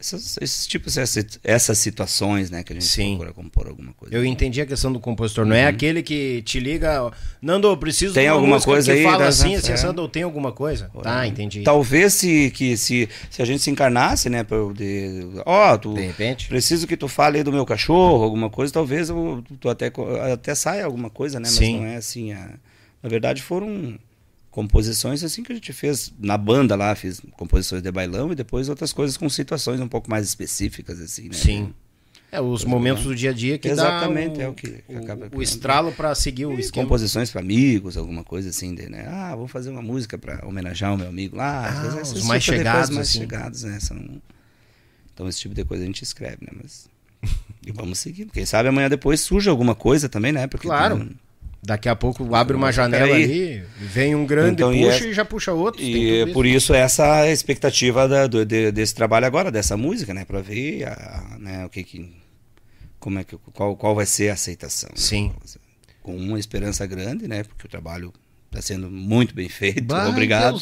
[0.00, 3.10] Essas, esses tipos, essas, essas situações, né, que a gente Sim.
[3.16, 4.14] procura compor alguma coisa.
[4.14, 5.44] Eu entendi a questão do compositor.
[5.44, 7.10] Não é aquele que te liga,
[7.42, 8.14] Nando, eu preciso Uhum.
[8.14, 10.00] Tem de uma alguma coisa que aí, fala assim, assim, É.
[10.00, 10.90] ou tem alguma coisa?
[11.02, 11.62] Tá, entendi.
[11.62, 16.48] Talvez se, que, se, se a gente se encarnasse, né, de- ó, tu De repente.
[16.48, 19.92] preciso que tu fale do meu cachorro, alguma coisa, talvez eu, tu até,
[20.32, 21.80] até saia alguma coisa, né, mas Sim.
[21.80, 22.54] não é assim, a-
[23.02, 23.98] na verdade foram
[24.58, 28.68] composições assim que a gente fez na banda lá, fiz composições de bailão e depois
[28.68, 31.34] outras coisas com situações um pouco mais específicas, assim, né.
[31.34, 31.72] Sim.
[32.32, 34.94] É, os momentos do dia a dia que Exatamente, dá o, é o que- que
[34.94, 36.84] o- acaba o estralo pra seguir o E esquema.
[36.86, 39.06] composições para amigos, alguma coisa assim, de, né?
[39.08, 41.68] Ah, vamos fazer uma música para homenagear o meu amigo lá.
[41.68, 43.18] Ah, vezes os mais tipo de chegados, mais assim.
[43.20, 43.78] chegados, né?
[43.80, 44.20] São...
[45.14, 46.50] Então esse tipo de coisa a gente escreve, né?
[46.60, 46.88] Mas
[47.64, 48.32] e vamos seguindo.
[48.32, 50.46] Quem sabe amanhã depois surge alguma coisa também, né?
[50.48, 50.98] Porque Claro.
[50.98, 51.16] tem-
[51.60, 55.12] Daqui a pouco abre uma janela ali, vem um grande, Então, e puxa é- e
[55.12, 55.82] já puxa outro.
[55.82, 56.72] E por isso.
[56.72, 60.24] essa expectativa da- do- de- desse trabalho agora, dessa música, né?
[60.24, 62.16] Para ver a- né, o que que
[63.00, 64.88] como é que qual, qual vai ser a aceitação.
[64.90, 64.96] né?
[64.96, 65.32] Sim.
[66.02, 67.42] Com uma esperança grande, né?
[67.42, 68.12] Porque o trabalho
[68.46, 69.82] está sendo muito bem feito.
[69.82, 70.58] Bah, Obrigado.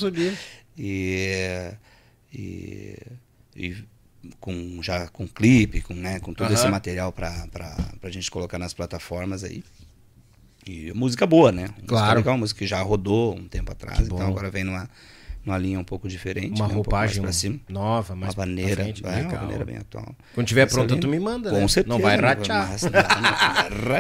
[0.79, 1.71] E,
[2.33, 2.99] e,
[3.55, 3.77] e
[4.41, 7.47] com já com clipe, com, né, com todo esse material para
[8.03, 9.63] a gente colocar nas plataformas aí.
[10.67, 11.63] E música boa, né?
[11.69, 12.19] Música Claro.
[12.19, 14.17] legal, música que já rodou um tempo atrás, Que bom.
[14.17, 14.91] então agora vem numa,
[15.45, 17.61] numa linha um pouco diferente, Uma né, um pouco mais roupagem cima.
[17.69, 19.43] nova, Uma mais pra maneira, frente, uma legal.
[19.43, 20.15] maneira bem atual.
[20.35, 21.69] Quando tiver pronta, linha- tu me manda, Com né?
[21.69, 21.95] certeza.
[21.97, 22.69] Não vai ratear.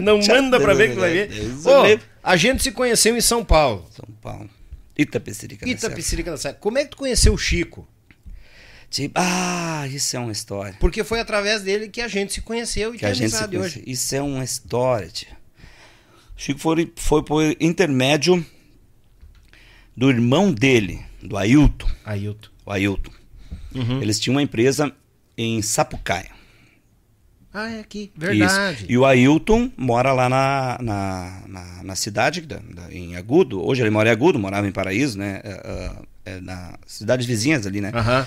[0.02, 1.28] Não, manda pra ver que vai ver.
[1.28, 2.04] Deus Ô, o livre.
[2.22, 3.86] a gente se conheceu em São Paulo.
[3.92, 4.50] São Paulo.
[4.98, 5.70] Itapecerica da.
[5.70, 6.54] Itapecerica da Serra.
[6.54, 7.86] Como é que tu conheceu o Chico?
[8.88, 10.74] Tipo, ah, isso é uma história.
[10.80, 13.82] Porque foi através dele que a gente se conheceu e que a gente se hoje.
[13.86, 15.35] Isso é uma história, tia.
[16.36, 18.44] Chico foi, foi por intermédio
[19.96, 21.88] do irmão dele, do Ailton.
[22.04, 22.48] Ailton.
[22.64, 23.10] O Ailton.
[23.74, 24.02] Uhum.
[24.02, 24.92] Eles tinham uma empresa
[25.36, 26.30] em Sapucaia.
[27.52, 28.12] Ah, é aqui.
[28.14, 28.82] Verdade.
[28.82, 28.92] Isso.
[28.92, 33.64] E o Ailton mora lá na, na, na, na cidade, da- da- em Agudo.
[33.66, 35.40] Hoje ele mora em Agudo, morava em Paraíso, né?
[35.42, 35.50] É,
[36.26, 37.90] é, é, na cidades vizinhas ali, né?
[37.94, 38.26] Aham.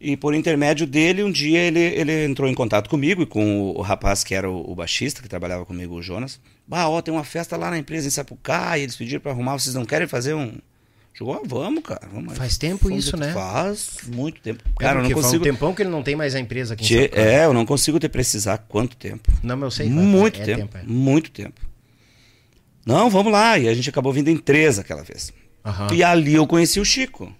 [0.00, 3.78] E por intermédio dele, um dia ele, ele entrou em contato comigo e com o,
[3.78, 6.38] o rapaz que era o, o baixista, que trabalhava comigo, o Jonas.
[6.66, 9.74] Bah, ó, tem uma festa lá na empresa em Sapucaia, eles pediram pra arrumar, vocês
[9.74, 10.58] não querem fazer um...
[11.12, 12.08] Jogou, ah, vamos, cara.
[12.12, 12.36] Vamos.
[12.36, 13.32] Faz tempo isso, né?
[13.32, 14.64] Faz muito tempo.
[14.64, 15.44] Cara, Cara, eu não Faz consigo...
[15.44, 17.24] um tempão que ele não tem mais a empresa aqui em Paulo.
[17.24, 19.30] é, eu não consigo te precisar quanto tempo.
[19.40, 19.88] Não, mas eu sei.
[19.88, 20.82] Muito é tempo, é.
[20.82, 21.60] muito tempo.
[22.84, 23.56] Não, vamos lá.
[23.56, 25.32] E a gente acabou vindo em três aquela vez.
[25.64, 25.94] Aham.
[25.94, 27.32] E ali eu conheci o Chico.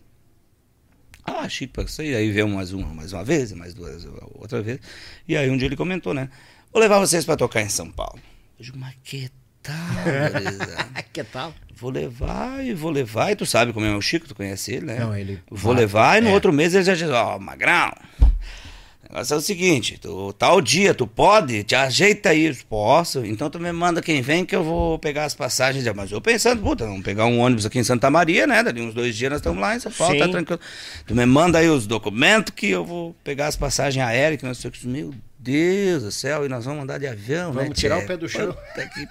[1.24, 2.14] Ah, Chico, isso aí.
[2.14, 4.78] Aí veio mais uma, mais uma vez, mais duas, outra vez.
[5.26, 6.28] E aí um dia ele comentou, né?
[6.72, 8.20] Vou levar vocês pra tocar em São Paulo.
[8.58, 9.28] Eu digo, mas que
[9.62, 9.74] tal,
[11.12, 11.54] que tal?
[11.76, 13.32] Vou levar e vou levar.
[13.32, 14.98] E tu sabe como é o Chico, tu conhece ele, né?
[15.00, 16.32] Não, ele- Vou vai, levar e no é.
[16.32, 20.94] outro mês ele já diz, ó, Magrão, o negócio é o seguinte, tu, tal dia,
[20.94, 21.64] tu pode?
[21.64, 22.46] Te ajeita aí.
[22.46, 23.24] Eu, Posso?
[23.24, 25.84] Então tu me manda quem vem que eu vou pegar as passagens.
[25.94, 28.62] Mas eu pensando, puta, vamos pegar um ônibus aqui em Santa Maria, né?
[28.62, 30.60] Dali uns dois dias nós estamos lá em São Paulo, tá tranquilo.
[31.06, 34.58] Tu me manda aí os documentos que eu vou pegar as passagens aéreas, que nós
[34.58, 34.86] sei o que.
[34.86, 35.12] Meu
[35.44, 37.62] Deus do céu, e nós vamos andar de avião, né?
[37.64, 38.56] Vamos tirar o pé do chão.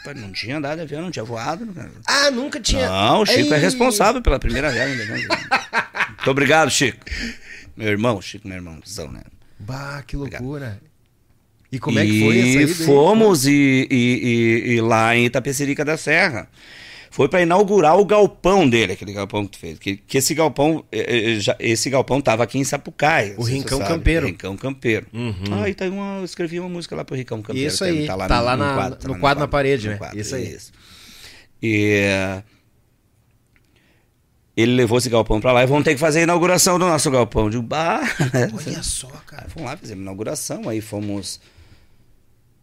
[0.03, 1.89] Pariu, Não tinha andado de avião, não tinha voado, né?
[2.07, 2.89] Ah, nunca tinha.
[2.89, 3.61] Não, o Chico é Ei.
[3.61, 4.95] responsável pela primeira viagem.
[4.97, 5.27] Né?
[6.07, 6.97] Muito obrigado, Chico.
[7.77, 9.21] Meu irmão, Chico, meu irmãozão, né?
[9.59, 10.79] Bah, que loucura.
[11.71, 12.67] E como é que foi essa E aí?
[12.85, 13.95] fomos e, e-
[14.69, 16.47] e- e lá em Itapecerica da Serra.
[17.13, 19.77] Foi para inaugurar o galpão dele, aquele galpão que tu fez.
[19.77, 23.35] Que, que esse galpão, eh, eh, já- esse galpão tava aqui em Sapucaia.
[23.37, 23.77] O Rincão.
[23.79, 24.25] Campeiro.
[24.25, 25.05] Rincão Campeiro.
[25.13, 25.61] Uhum.
[25.61, 27.67] Ah, e tá uma, eu escrevi uma música lá pro Rincão Campeiro.
[27.67, 29.97] Isso aí, tá lá na- tá no quadro na parede, no né?
[29.99, 30.57] quadro, Isso aí.
[31.61, 32.43] E eh,
[34.57, 37.09] ele levou esse galpão pra lá e vamos ter que fazer a inauguração do nosso
[37.11, 37.47] galpão.
[37.49, 38.01] Digo, bah,
[38.33, 38.51] né?
[38.53, 39.43] Olha só, cara.
[39.45, 41.39] Aí fomos lá, fizemos a inauguração, aí fomos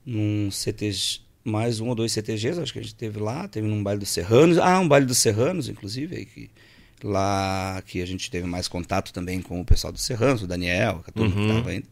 [0.04, 3.82] num CTG, mais um ou dois CTGs, acho que a gente teve lá, teve num
[3.82, 6.50] baile dos Serranos, ah, um baile dos Serranos, inclusive, aí que
[7.02, 11.02] lá que a gente teve mais contato também com o pessoal dos Serranos, o Daniel,
[11.06, 11.86] a turma que tava indo.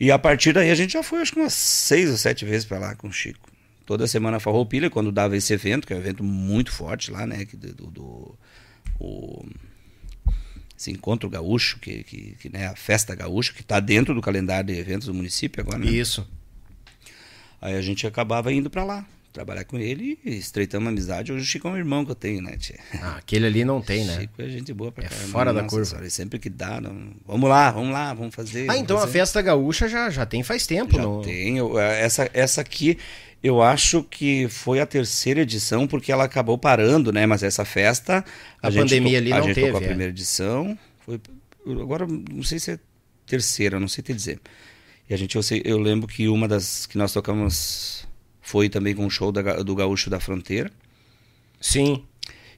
[0.00, 2.64] E a partir daí a gente já foi, acho que umas seis ou sete vezes
[2.66, 3.48] para lá com o Chico.
[3.86, 7.44] Toda semana Farroupilha, quando dava esse evento, que é um evento muito forte lá, né,
[7.44, 8.38] que do, do, do-
[8.98, 9.46] o
[10.78, 14.66] esse encontro gaúcho, que, que, que né, a festa gaúcha, que está dentro do calendário
[14.74, 15.90] de eventos do município agora, né?
[15.90, 16.26] Isso.
[17.60, 21.32] Aí a gente acabava indo para lá, trabalhar com ele e estreitamos a amizade.
[21.32, 22.78] Hoje o Chico é um irmão que eu tenho, né, tia?
[23.02, 24.20] Ah, aquele ali não tem, né?
[24.20, 25.28] Chico é gente boa pra É caramba.
[25.28, 25.84] fora da Nossa curva.
[25.90, 28.70] senhora, sempre que dá, não- vamos lá, vamos lá, vamos fazer.
[28.70, 29.12] Ah, então a fazer.
[29.12, 30.96] festa gaúcha já, já tem faz tempo.
[30.96, 31.22] Já no...
[31.22, 31.58] tem.
[31.58, 32.98] eu- essa, essa aqui,
[33.42, 37.26] eu acho que foi a terceira edição, porque ela acabou parando, né?
[37.26, 38.24] Mas essa festa.
[38.62, 39.86] A gente pandemia ali a não gente teve, tocou a é.
[39.88, 40.78] primeira edição.
[41.04, 41.20] Foi,
[41.80, 42.78] agora, não sei se é
[43.26, 44.40] terceira, não sei te dizer.
[45.08, 48.06] E a gente, eu, sei, eu lembro que uma das que nós tocamos
[48.40, 50.70] foi também com o show da, do Gaúcho da Fronteira.
[51.60, 52.02] Sim.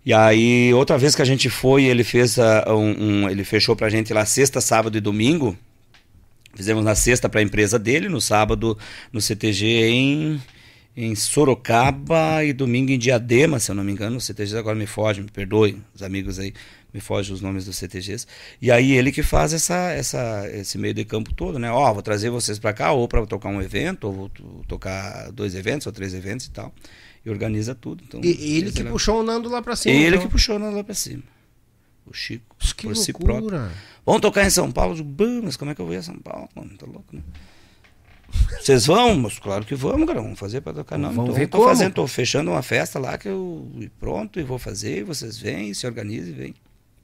[0.05, 3.77] E aí, outra vez que a gente foi, ele fez uh, um, um, ele fechou
[3.77, 5.57] pra gente lá sexta, sábado e domingo.
[6.55, 8.77] Fizemos na sexta para a empresa dele, no sábado
[9.13, 10.43] no CTG em,
[10.97, 14.17] em Sorocaba e domingo em Diadema, se eu não me engano.
[14.17, 16.55] O CTG agora me foge, me perdoem, os amigos aí,
[16.93, 18.27] me fogem os nomes dos CTGs.
[18.61, 21.71] E aí ele que faz essa, essa, esse meio de campo todo, né?
[21.71, 24.31] Ó, oh, vou trazer vocês para cá ou para tocar um evento, ou vou
[24.67, 26.73] tocar dois eventos ou três eventos e tal
[27.25, 28.03] e organiza tudo.
[28.07, 29.95] Então, e ele que puxou o Nando lá pra cima.
[29.95, 30.23] Ele então.
[30.23, 31.23] que puxou o Nando lá pra cima.
[32.07, 32.57] O Chico.
[32.77, 33.05] Que por loucura.
[33.05, 33.71] si próprio.
[34.05, 34.97] Vamos tocar em São Paulo?
[35.43, 36.49] Mas como é que eu vou ir a São Paulo?
[36.55, 37.21] Mano, tá louco, né?
[38.61, 39.15] Vocês vão?
[39.17, 40.23] Mas claro que vamos, cara.
[40.23, 40.97] Vamos fazer pra tocar.
[40.97, 41.69] Não, vamos então, ver tô como.
[41.69, 44.99] fazendo, tô fechando uma festa lá que eu e pronto e vou fazer.
[44.99, 46.55] E vocês vêm, se organizem e vêm.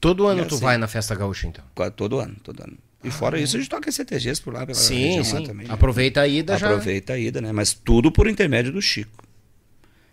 [0.04, 0.64] Todo ano é tu assim.
[0.64, 1.64] vai na festa gaúcha, então?
[1.96, 2.76] Todo ano, todo ano.
[3.02, 3.42] E ah, fora é.
[3.42, 5.44] isso, a gente toca CTGs por lá, pela sim, sim.
[5.44, 5.66] também.
[5.66, 5.72] Né?
[5.72, 6.66] Aproveita a ida já.
[6.66, 7.52] Aproveita a ida, né?
[7.52, 9.24] Mas tudo por intermédio do Chico.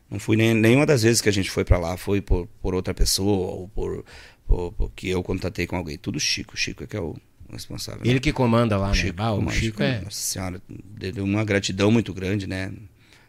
[0.09, 2.73] Não fui nem, nenhuma das vezes que a gente foi para lá, foi por, por
[2.73, 4.05] outra pessoa ou por,
[4.47, 5.97] por, por, que eu contatei com alguém.
[5.97, 6.55] Tudo Chico.
[6.55, 7.13] Chico é que é o
[7.51, 7.99] responsável.
[8.05, 8.19] Ele né?
[8.21, 9.25] que comanda lá, o Chico, né?
[9.25, 9.99] Ah, o Chico é.
[9.99, 12.71] Nossa senhora, deu uma gratidão muito grande, né?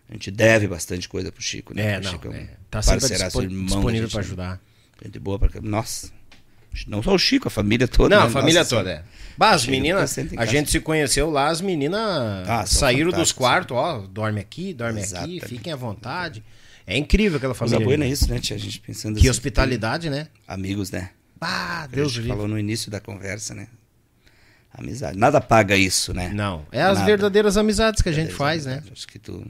[0.08, 1.94] A gente deve bastante coisa pro Chico, né?
[1.94, 2.50] É, o não, Chico é um é.
[2.70, 4.60] Tá sempre dispo disponível para ajudar.
[5.02, 5.60] Gente boa, pra...
[5.60, 6.21] nossa.
[6.86, 8.16] Não só o Chico, a família toda.
[8.16, 8.28] Não, né?
[8.28, 9.02] a família nossa, toda, é.
[9.36, 12.00] Bah, as meninas, a gente se conheceu lá, as meninas
[12.48, 15.44] ah, saíram dos quartos, ó, dorme aqui, dorme Exatamente.
[15.44, 16.42] aqui, fiquem à vontade.
[16.86, 17.78] É incrível aquela família.
[17.78, 18.56] Coisa boa é isso, né, tia?
[18.56, 20.28] A gente pensando Que assim, hospitalidade, né?
[20.46, 21.10] Amigos, né?
[21.40, 23.68] Ah, Deus A gente falou no início da conversa, né?
[24.74, 25.18] Amizade.
[25.18, 26.30] Nada paga isso, né?
[26.32, 26.66] Não.
[26.72, 27.06] É as Nada.
[27.06, 28.82] verdadeiras amizades que a gente faz, né?
[28.90, 29.44] Acho que tu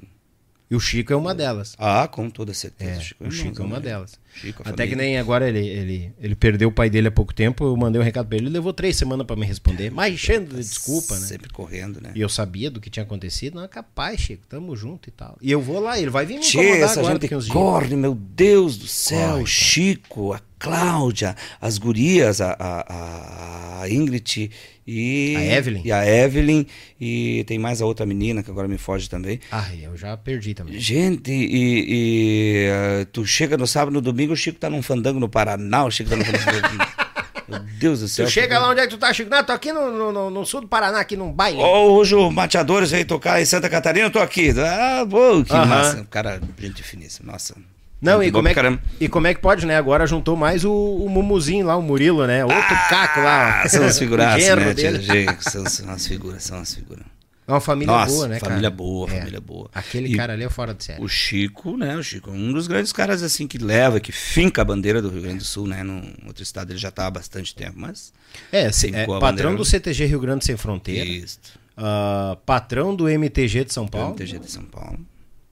[0.72, 1.74] e o Chico é uma delas.
[1.78, 2.92] Ah, com toda certeza.
[2.92, 4.18] É, o Chico, é, o Chico é uma delas.
[4.34, 7.66] Chico, Até que nem agora ele, ele, ele perdeu o pai dele há pouco tempo,
[7.66, 10.56] eu mandei um recado pra ele, ele levou três semanas para me responder, mas enchendo
[10.56, 11.26] de desculpa, né?
[11.26, 12.12] Sempre correndo, né?
[12.14, 15.36] E eu sabia do que tinha acontecido, não é capaz, Chico, tamo junto e tal.
[15.42, 18.78] E eu vou lá, ele vai vir me incomodar essa agora gente corre, meu Deus
[18.78, 24.50] do céu, corre, Chico, a Cláudia, as gurias, a, a, a Ingrid
[24.86, 25.82] e a Evelyn.
[25.84, 26.66] E a Evelyn
[27.00, 29.38] e tem mais a outra menina que agora me foge também.
[29.50, 30.78] Ah, eu já perdi também.
[30.78, 32.68] Gente, e, e
[33.02, 35.90] uh, tu chega no sábado, no domingo, o Chico tá num fandango no Paraná, o
[35.90, 36.92] Chico tá num fandango.
[37.48, 38.26] Meu Deus do céu.
[38.26, 39.30] Tu chega lá onde é que tu tá, Chico?
[39.30, 41.58] Não, tô aqui no, no, no sul do Paraná, aqui num baile.
[41.58, 44.50] Oh, hoje o Mateadores veio tocar em Santa Catarina, eu tô aqui.
[44.58, 45.66] Ah, pô, que uh -huh.
[45.66, 46.06] massa.
[46.10, 47.54] Cara, gente finíssima, nossa.
[48.02, 49.76] Não, e como, é que, e como é que pode, né?
[49.76, 52.44] Agora juntou mais o, o Mumuzinho lá, o Murilo, né?
[52.44, 53.68] Outro ah, caco lá.
[53.68, 55.38] São as figuras, né?
[55.40, 57.04] São, são as figuras, são as figuras.
[57.46, 58.74] É uma família Nossa, boa, né, família cara?
[58.74, 59.18] boa, é.
[59.18, 59.70] família boa.
[59.74, 61.02] Aquele e cara ali é fora de série.
[61.02, 61.96] O Chico, né?
[61.96, 65.08] O Chico é um dos grandes caras, assim, que leva, que finca a bandeira do
[65.08, 65.82] Rio Grande do Sul, né?
[65.82, 68.12] Num outro estado ele já tá há bastante tempo, mas...
[68.52, 71.04] É, é patrão do CTG Rio Grande Sem Fronteira.
[71.04, 71.38] Isso.
[71.76, 74.10] Uh, patrão do MTG de São Paulo.
[74.10, 74.98] MTG de São Paulo.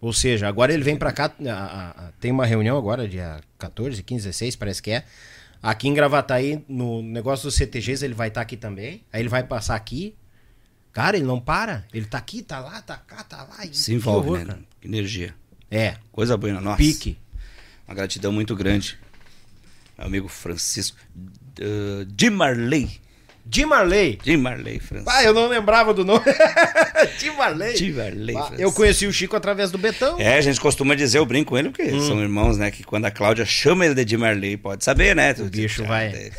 [0.00, 4.02] Ou seja, agora ele vem para cá, a, a, tem uma reunião agora, dia 14,
[4.02, 5.04] 15, 16, parece que é.
[5.62, 9.04] Aqui em Gravataí, no negócio dos CTGs, ele vai estar tá aqui também.
[9.12, 10.14] Aí ele vai passar aqui.
[10.90, 11.84] Cara, ele não para.
[11.92, 13.58] Ele tá aqui, tá lá, tá cá, tá lá.
[13.70, 14.58] Se envolve, horror, né?
[14.82, 15.34] Energia.
[15.70, 15.96] É.
[16.10, 16.78] Coisa boa, nossa.
[16.78, 17.18] Pique.
[17.86, 18.98] Uma gratidão muito grande.
[19.98, 20.96] Meu amigo Francisco.
[21.60, 22.98] Uh, de Marley.
[23.52, 24.18] Jim Marley.
[24.22, 25.12] Jim Marley, Francisco.
[25.12, 26.22] Ah, eu não lembrava do nome.
[27.18, 27.76] Jim Marley.
[27.76, 30.20] Jim Marley, ah, Eu conheci o Chico através do Betão.
[30.20, 32.06] É, a gente costuma dizer, eu brinco com ele, porque hum.
[32.06, 32.70] são irmãos, né?
[32.70, 35.34] Que quando a Cláudia chama ele de Jim Marley, pode saber, né?
[35.38, 36.30] O bicho vai.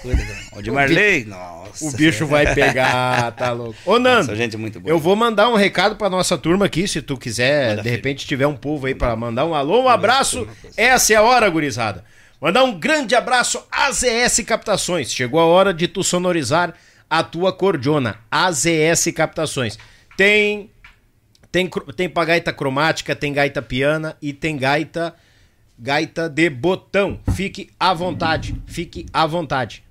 [0.55, 1.85] O Jim Marley, nossa.
[1.85, 3.75] O bicho vai pegar, tá louco.
[3.85, 4.27] Ô, Nando.
[4.27, 4.89] Nossa, gente muito boa.
[4.89, 8.25] Eu vou mandar um recado pra nossa turma aqui, se tu quiser, Manda de repente
[8.25, 10.47] tiver um povo aí pra mandar um alô, um abraço.
[10.77, 12.05] Essa é a hora, gurizada.
[12.39, 15.11] Mandar um grande abraço AZS Captações.
[15.11, 16.73] Chegou a hora de tu sonorizar
[17.11, 18.15] a tua cordiona.
[18.31, 19.77] AZS Captações.
[20.15, 20.71] Tem
[21.51, 25.13] tem tem pra gaita cromática, tem gaita piana e tem gaita
[25.77, 27.19] gaita de botão.
[27.35, 29.83] Fique à vontade, fique à vontade.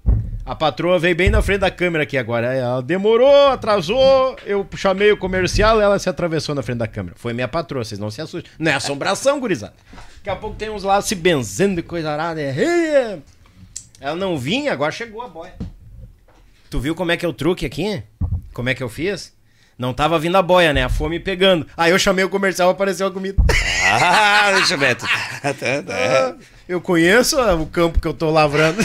[0.47, 2.55] A patroa veio bem na frente da câmera aqui agora.
[2.55, 4.37] Ela demorou, atrasou.
[4.47, 7.15] Eu chamei o comercial, ela se atravessou na frente da câmera.
[7.19, 8.51] Foi minha patroa, vocês não se assustem.
[8.59, 9.75] Não é assombração, gurizada.
[10.17, 12.41] Daqui a pouco tem uns lá se benzendo e coisa arada.
[14.01, 15.53] Ela não vinha, agora chegou a boia.
[16.71, 18.01] Tu viu como é que é o truque aqui?
[18.53, 19.35] Como é que eu fiz?
[19.77, 20.85] Não tava vindo a boia, né?
[20.85, 21.67] A fome pegando.
[21.77, 23.43] Aí eu chamei o comercial, apareceu a comida.
[23.93, 24.97] Ah, deixa eu ver.
[25.89, 26.37] Ah,
[26.69, 28.81] eu conheço o campo que eu tô lavrando.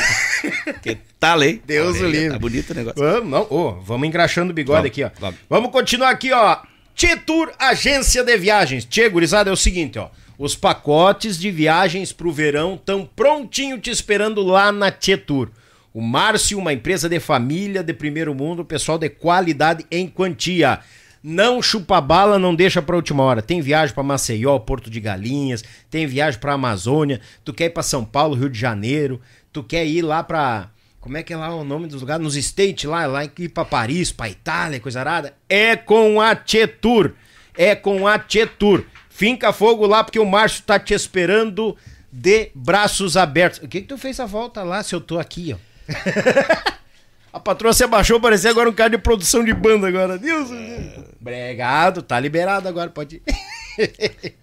[0.82, 1.62] Que tal, hein?
[1.64, 2.32] Deus o livre.
[2.32, 3.00] Tá bonito o negócio.
[3.00, 5.12] Vamos, não, oh, vamos engraxando o bigode vamos, aqui, ó.
[5.20, 5.40] Vamos.
[5.48, 6.58] vamos continuar aqui, ó.
[6.96, 8.86] Tietur Agência de Viagens.
[8.86, 10.10] Tchê, gurizada, é o seguinte, ó.
[10.40, 15.52] Os pacotes de viagens pro verão estão prontinho te esperando lá na Tietur
[15.96, 20.82] O Márcio, uma empresa de família de primeiro mundo, pessoal de qualidade em quantia.
[21.24, 23.42] Não chupa bala, não deixa pra última hora.
[23.42, 27.82] Tem viagem para Maceió, Porto de Galinhas, tem viagem pra Amazônia, tu quer ir pra
[27.82, 29.22] São Paulo, Rio de Janeiro,
[29.54, 30.70] tu quer ir lá pra.
[31.00, 32.22] Como é que é lá o nome dos lugares?
[32.22, 35.34] Nos States, lá, lá ir pra Paris, pra Itália, coisa arada.
[35.48, 37.14] É com a Tietur.
[37.58, 38.84] É com a Tietur.
[39.10, 41.74] Finca fogo lá porque o Márcio tá te esperando
[42.12, 43.60] de braços abertos.
[43.60, 45.75] O que que tu fez a volta lá se eu tô aqui, ó?
[47.32, 50.18] a patroa se abaixou, parecia agora um cara de produção de banda agora.
[50.18, 51.06] Deus, Deus.
[51.20, 53.24] Obrigado, tá liberado agora, pode ir.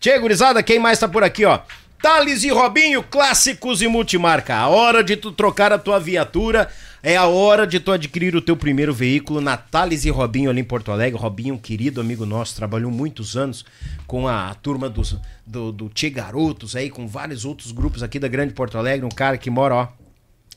[0.00, 1.60] Tchê, gurizada, quem mais tá por aqui, ó?
[2.00, 4.54] Thales e Robinho, clássicos e multimarca.
[4.54, 6.68] A hora de tu trocar a tua viatura
[7.02, 10.60] é a hora de tu adquirir o teu primeiro veículo na Thales e Robinho ali
[10.60, 11.18] em Porto Alegre.
[11.18, 13.64] Robinho, um querido amigo nosso, trabalhou muitos anos
[14.06, 18.28] com a turma dos, do, do Tchê Garotos aí, com vários outros grupos aqui da
[18.28, 19.04] Grande Porto Alegre.
[19.04, 19.88] Um cara que mora, ó,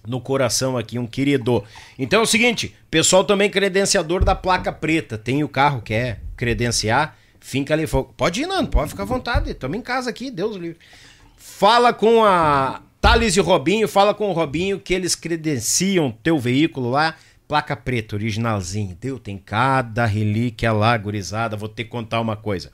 [0.05, 1.63] no coração aqui, um querido.
[1.97, 5.17] Então é o seguinte, pessoal também credenciador da placa preta.
[5.17, 7.85] Tem o carro, quer credenciar, finca ali.
[8.17, 9.51] Pode ir, Nando, pode ficar à vontade.
[9.51, 10.77] Estamos em casa aqui, Deus livre.
[11.37, 16.89] Fala com a Thales e Robinho, fala com o Robinho que eles credenciam teu veículo
[16.89, 17.15] lá.
[17.47, 18.97] Placa preta, originalzinho.
[18.99, 21.57] Deu, tem cada relíquia lá, gurizada.
[21.57, 22.71] Vou ter que contar uma coisa.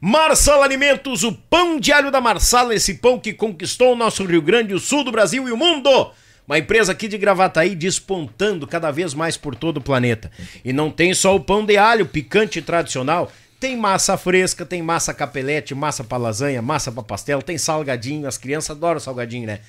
[0.00, 4.42] Marsala Alimentos, o pão de alho da Marsala, esse pão que conquistou o nosso Rio
[4.42, 6.12] Grande, o sul do Brasil e o mundo.
[6.46, 10.30] Uma empresa aqui de Gravataí despontando cada vez mais por todo o planeta.
[10.64, 15.14] E não tem só o pão de alho picante tradicional, tem massa fresca, tem massa
[15.14, 19.60] capelete, massa para lasanha, massa para pastel, tem salgadinho, as crianças adoram salgadinho, né?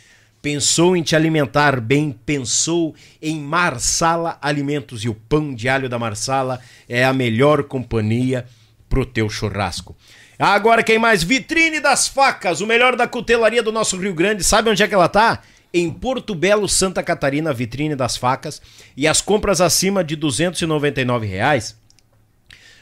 [0.41, 5.97] Pensou em te alimentar bem, pensou em Marsala Alimentos e o pão de alho da
[5.97, 8.45] Marsala é a melhor companhia
[8.89, 9.95] pro teu churrasco.
[10.37, 11.23] Agora quem mais?
[11.23, 14.43] Vitrine das Facas, o melhor da cutelaria do nosso Rio Grande.
[14.43, 15.41] Sabe onde é que ela tá?
[15.77, 18.61] Em Porto Belo, Santa Catarina, vitrine das facas,
[18.95, 21.77] e as compras acima de 299 reais,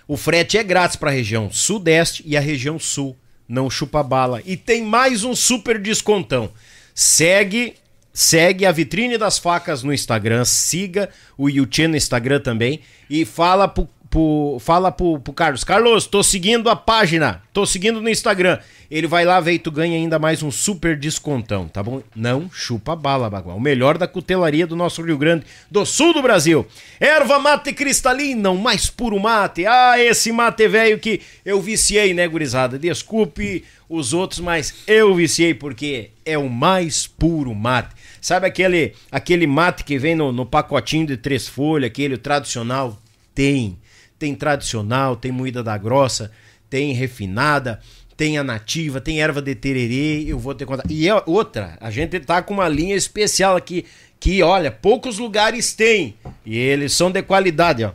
[0.08, 3.18] o frete é grátis para a região sudeste e a região sul,
[3.50, 4.44] não chupa bala.
[4.46, 6.52] E tem mais um super descontão.
[6.94, 7.74] Segue
[8.14, 12.82] segue a Vitrine das Facas no Instagram, siga o Yuchen no Instagram também.
[13.10, 18.00] E fala pro, pro, fala pro, pro Carlos, Carlos, tô seguindo a página, tô seguindo
[18.00, 18.60] no Instagram.
[18.92, 22.04] Ele vai lá ver e tu ganha ainda mais um super descontão, tá bom?
[22.16, 23.58] Não chupa bala, Bagual.
[23.58, 26.64] O melhor da cutelaria do nosso Rio Grande, do sul do Brasil.
[27.00, 29.66] Erva mate cristalina, o mais puro mate.
[29.66, 32.78] Ah, esse mate velho que eu viciei, né, gurizada?
[32.78, 37.96] Desculpe os outros, mas eu viciei porque é o mais puro mate.
[38.22, 43.02] Sabe aquele, aquele mate que vem no, no pacotinho de três folhas, aquele tradicional?
[43.34, 43.76] Tem.
[44.24, 46.32] Tem tradicional, tem moída da grossa,
[46.70, 47.82] tem refinada
[48.16, 50.84] tem a nativa, tem erva de tererê, eu vou ter contar.
[50.88, 53.86] E é outra, a gente tá com uma linha especial aqui,
[54.20, 57.92] que olha, poucos lugares tem, e eles são de qualidade, ó.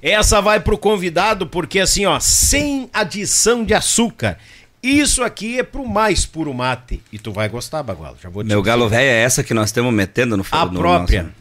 [0.00, 4.38] Essa vai pro convidado porque assim, ó, sem adição de açúcar.
[4.82, 7.02] Isso aqui é pro mais puro mate.
[7.12, 8.16] E tu vai gostar, Bagualo.
[8.22, 11.24] Já vou Meu galo velho é essa que nós estamos metendo no A no própria.
[11.24, 11.34] nosso-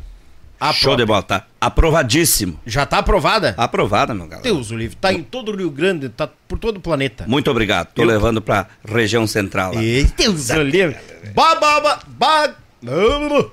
[0.59, 1.05] A Show de própria.
[1.05, 2.59] bola, tá aprovadíssimo.
[2.65, 3.53] Já tá aprovada?
[3.57, 4.43] Aprovada, meu galo.
[4.43, 4.95] Deus o livre.
[4.97, 7.25] Tá em todo o Rio Grande, tá por todo o planeta.
[7.27, 7.87] Muito obrigado.
[7.93, 9.81] Tô Eu- levando pra região central lá.
[9.83, 10.97] Ei, Deus o livre.
[11.33, 12.55] Baba, ba, ba,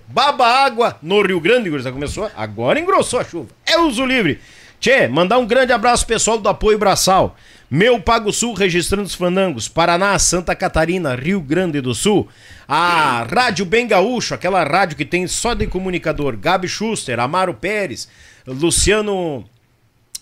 [0.08, 1.92] baba água no Rio Grande, gurizada.
[1.92, 3.48] Começou, agora engrossou a chuva.
[3.64, 4.40] É uso livre.
[4.80, 7.36] Tchê, mandar um grande abraço pessoal do Apoio Braçal.
[7.70, 9.68] Meu Pago Sul registrando os fandangos.
[9.68, 12.28] Paraná, Santa Catarina, Rio Grande do Sul.
[12.68, 16.36] A Rádio Bem Gaúcho, aquela rádio que tem só de comunicador.
[16.36, 18.08] Gabi Schuster, Amaro Pérez,
[18.46, 19.44] Luciano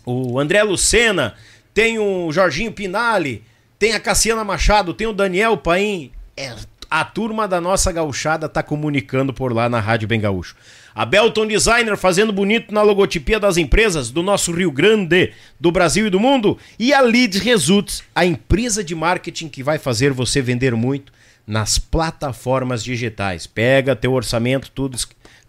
[0.07, 1.35] o André Lucena,
[1.73, 3.43] tem o Jorginho Pinali,
[3.79, 6.13] tem a Cassiana Machado, tem o Daniel Paim.
[6.37, 6.55] É,
[6.91, 10.57] a turma da nossa gauchada tá comunicando por lá na Rádio Bem Gaúcho.
[10.95, 16.07] A Belton Designer fazendo bonito na logotipia das empresas do nosso Rio Grande, do Brasil
[16.07, 16.57] e do mundo.
[16.79, 21.13] E a Lead Results, a empresa de marketing que vai fazer você vender muito
[21.47, 23.47] nas plataformas digitais.
[23.47, 24.97] Pega teu orçamento, tudo,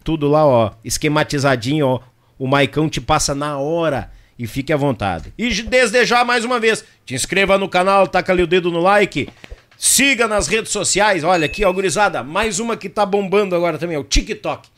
[0.04, 2.00] tudo lá, ó, esquematizadinho, ó.
[2.38, 5.34] O Maicão te passa na hora e fique à vontade.
[5.38, 8.82] E desde já, mais uma vez, te inscreva no canal, taca ali o dedo no
[8.82, 9.30] like,
[9.78, 11.24] siga nas redes sociais.
[11.24, 14.70] Olha aqui, ó, gurizada, mais uma que tá bombando agora também, é o TikTok.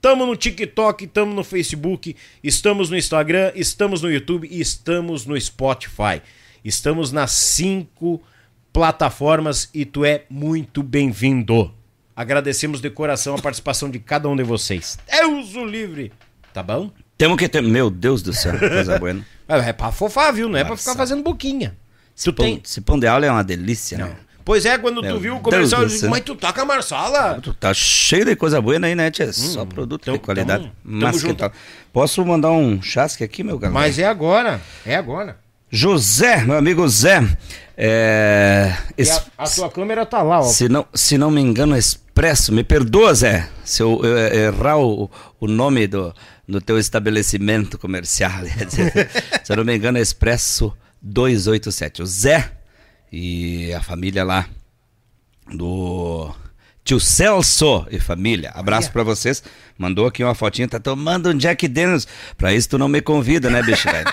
[0.00, 5.40] Tamo no TikTok, tamo no Facebook, estamos no Instagram, estamos no YouTube e estamos no
[5.40, 6.20] Spotify.
[6.64, 8.20] Estamos nas cinco
[8.72, 11.72] plataformas e tu é muito bem-vindo.
[12.16, 14.98] Agradecemos de coração a participação de cada um de vocês.
[15.10, 16.12] Deus o livre!
[16.52, 16.90] Tá bom?
[17.16, 17.62] Temos que ter.
[17.62, 19.16] Meu Deus do céu, coisa boa.
[19.48, 20.48] É pra fofar, viu?
[20.48, 21.70] Não é pra ficar fazendo boquinha.
[21.70, 22.62] Tu Esse pão, tem.
[22.84, 24.08] pão de aula é uma delícia, Não.
[24.08, 24.16] né?
[24.44, 26.62] Pois é, quando Meu tu viu o comercial, eu Deus do disse, mas tu toca
[26.62, 27.38] a Marsala.
[27.42, 29.32] Tu tá cheio de coisa boa aí, né, tia?
[29.32, 30.64] Só produto então- de qualidade.
[30.64, 31.38] tamo- Mas tamo que junto.
[31.38, 31.52] tal?
[31.92, 33.78] Posso mandar um chasque aqui, meu galera?
[33.78, 35.36] Mas é agora, é agora.
[35.70, 37.22] José, meu amigo Zé.
[37.76, 38.76] É...
[38.98, 40.42] Es- a, a tua câmera tá lá, ó.
[40.42, 42.52] Se não, se não me engano, Expresso.
[42.52, 45.10] Me perdoa, Zé, se eu, eu errar o,
[45.40, 46.14] o nome do,
[46.46, 48.42] do teu estabelecimento comercial.
[49.42, 52.02] se eu não me engano, é Expresso 287.
[52.02, 52.52] O Zé
[53.12, 54.46] e a família lá
[55.52, 56.34] do
[56.82, 58.50] tio Celso e família.
[58.54, 59.42] Abraço pra vocês.
[59.76, 62.08] Mandou aqui uma fotinha, tá tomando um Jack Daniels.
[62.38, 64.10] Pra isso tu não me convida, né, bicho velho?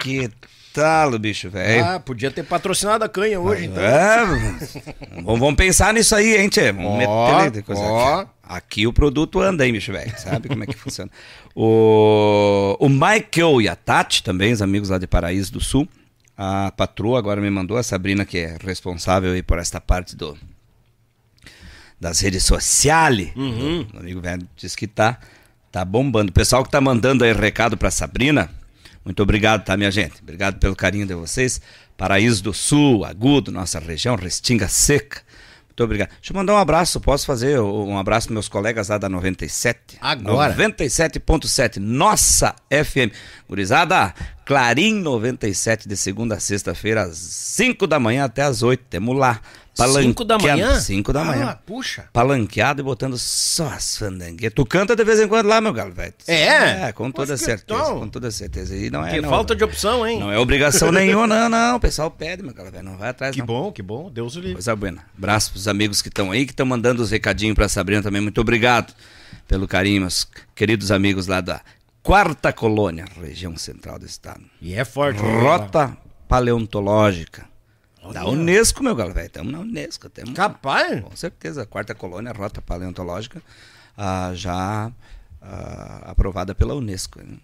[0.00, 0.28] Que
[0.74, 1.84] tal, bicho velho?
[1.84, 3.82] Ah, podia ter patrocinado a canha hoje, então.
[3.82, 6.72] É, vamos, vamos pensar nisso aí, hein, tchê?
[6.72, 8.20] Vamos Ó, meter coisa ó.
[8.20, 8.30] aqui.
[8.42, 10.12] Aqui o produto anda, hein, bicho velho?
[10.18, 11.10] Sabe como é que funciona?
[11.54, 15.88] O, o Michael e a Tati, também, os amigos lá de Paraíso do Sul.
[16.36, 20.36] A patroa agora me mandou, a Sabrina, que é responsável aí por esta parte do
[22.00, 23.30] das redes sociais.
[23.36, 23.86] Uhum.
[23.94, 25.20] O amigo velho disse que tá,
[25.70, 26.30] tá bombando.
[26.30, 28.50] O pessoal que tá mandando aí recado pra Sabrina,
[29.04, 30.20] muito obrigado, tá, minha gente?
[30.20, 31.60] Obrigado pelo carinho de vocês.
[31.96, 35.22] Paraíso do Sul, Agudo, nossa região, Restinga Seca.
[35.68, 36.08] Muito obrigado.
[36.10, 37.00] Deixa eu mandar um abraço.
[37.00, 39.96] Posso fazer um abraço para meus colegas lá da 97?
[40.00, 40.54] Agora.
[40.54, 43.14] 97.7, nossa FM.
[43.48, 44.12] Gurizada,
[44.44, 48.82] Clarim 97, de segunda a sexta-feira, às 5 da manhã até às 8.
[48.90, 49.40] Temos lá.
[49.74, 50.78] Cinco da manhã?
[50.78, 52.04] 5 da manhã Ah, puxa.
[52.12, 54.52] palanqueado e botando só as fandangueiras.
[54.54, 56.12] Tu canta de vez em quando lá, meu galo, velho.
[56.26, 56.88] É?
[56.88, 57.82] É, com toda Poxa, certeza.
[57.84, 58.76] Com toda certeza.
[58.76, 60.20] E não é, Que não, falta de opção, hein?
[60.20, 61.76] Não é obrigação nenhuma, não, não.
[61.76, 62.84] O pessoal pede, meu galo, velho.
[62.84, 63.46] Não vai atrás, Que não.
[63.46, 64.10] bom, que bom.
[64.10, 64.54] Deus o livre.
[64.56, 65.02] Coisa buena.
[65.16, 68.20] Abraço pros amigos que estão aí, que estão mandando os recadinhos pra Sabrina também.
[68.20, 68.92] Muito obrigado
[69.48, 71.62] pelo carinho, meus queridos amigos lá da
[72.02, 74.42] Quarta Colônia, região central do estado.
[74.60, 75.20] E é forte.
[75.20, 75.96] Rota
[76.26, 77.46] Paleontológica.
[78.12, 79.26] Da Unesco, meu galo, velho.
[79.26, 80.10] Estamos na Unesco.
[80.10, 80.34] Tamo...
[80.34, 81.00] Capaz?
[81.00, 83.40] Com certeza, quarta colônia, rota paleontológica,
[83.96, 84.90] ah, já
[85.40, 87.20] ah, aprovada pela Unesco.
[87.20, 87.40] hein?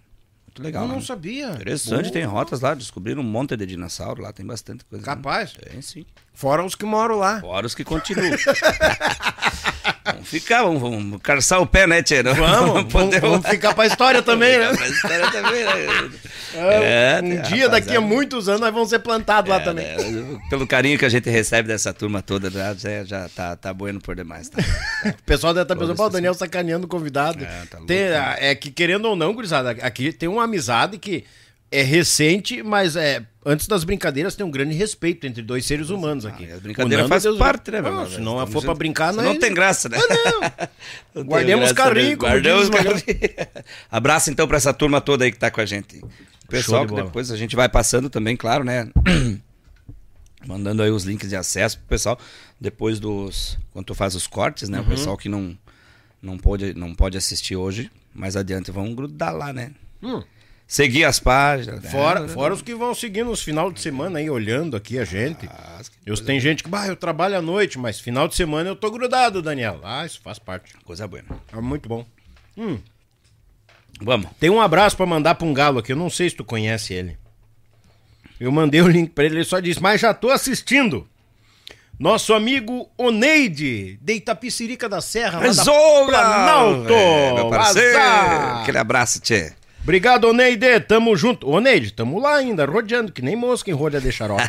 [0.47, 0.83] Muito legal.
[0.83, 1.01] Eu não né?
[1.01, 1.51] sabia.
[1.51, 2.11] Interessante, Boa.
[2.11, 5.05] tem rotas lá, descobriram um monte de dinossauro lá, tem bastante coisa.
[5.05, 5.15] né?
[5.15, 5.53] Capaz?
[5.53, 6.05] Tem sim.
[6.33, 7.39] Fora os que moram lá.
[7.39, 8.31] Fora os que continuam.
[10.13, 12.21] vamos ficar, vamos, vamos carçar o pé, né, Tchê?
[12.23, 14.75] Vamos, vamos, poder- vamos ficar pra história também, né?
[14.75, 16.09] Pra história também, né?
[16.55, 18.01] É, É, um dia, daqui a rapaziada.
[18.01, 19.85] muitos anos, nós vamos ser plantados lá É, também.
[19.85, 23.99] né, Pelo carinho que a gente recebe dessa turma toda, já, já, tá, tá bueno
[23.99, 24.49] por demais.
[24.49, 24.57] Tá?
[25.05, 27.43] O pessoal deve estar pensando, Todas pô, o Daniel sacaneando o convidado.
[27.43, 28.35] É, tá louco, tem, né?
[28.39, 31.23] é que, querendo ou não, gurizada, aqui tem uma amizade que
[31.71, 36.25] é recente, mas é antes das brincadeiras tem um grande respeito entre dois seres humanos
[36.25, 36.49] aqui.
[36.51, 38.15] Ah, a brincadeira O Nando, faz Deus- parte, né, meu Não, irmão?
[38.15, 38.77] Se não for pra juntos.
[38.77, 39.97] brincar, não, não é- tem graça, né?
[41.13, 42.15] Não tem Guardemos carrinho, né?
[42.15, 42.93] Guardemos diz o Magal.
[42.93, 43.29] carrinho.
[43.91, 45.97] Abraço então pra essa turma toda aí que tá com a gente.
[45.97, 48.89] O pessoal de que depois a gente vai passando também, claro, né?
[50.45, 52.17] Mandando aí os links de acesso pro pessoal.
[52.59, 53.57] Depois dos.
[53.71, 54.79] Quando tu faz os cortes, né?
[54.79, 54.85] Uhum.
[54.85, 55.57] O pessoal que não,
[56.21, 59.71] não, pode, não pode assistir hoje, mais adiante vão grudar lá, né?
[60.01, 60.23] Hum.
[60.71, 61.81] Seguir as páginas.
[61.81, 61.89] né?
[61.89, 65.47] Fora, fora os que vão seguindo nos final de semana aí, olhando aqui a gente.
[65.51, 68.75] Ah, Eu, tem gente que, bah, eu trabalho à noite, mas final de semana eu
[68.75, 69.79] tô grudado, Daniel.
[69.83, 70.75] Ah, isso faz parte.
[70.85, 71.23] Coisa boa.
[71.51, 72.05] É muito bom.
[73.99, 74.29] Vamos.
[74.39, 76.93] Tem um abraço pra mandar pra um galo aqui, eu não sei se tu conhece
[76.93, 77.17] ele.
[78.39, 81.07] Eu mandei o link pra ele, ele só disse, mas já tô assistindo.
[81.99, 85.63] Nosso amigo Oneide, de Itapicirica da Serra, lá da!
[86.05, 86.93] Planalto.
[86.93, 87.97] É, meu parceiro.
[87.97, 88.61] Azar.
[88.61, 89.53] Aquele abraço, Tchê.
[89.83, 91.49] Obrigado, Oneide, tamo junto.
[91.49, 94.43] Oneide, tamo lá ainda, rodeando, que nem mosca em rolha de xarope.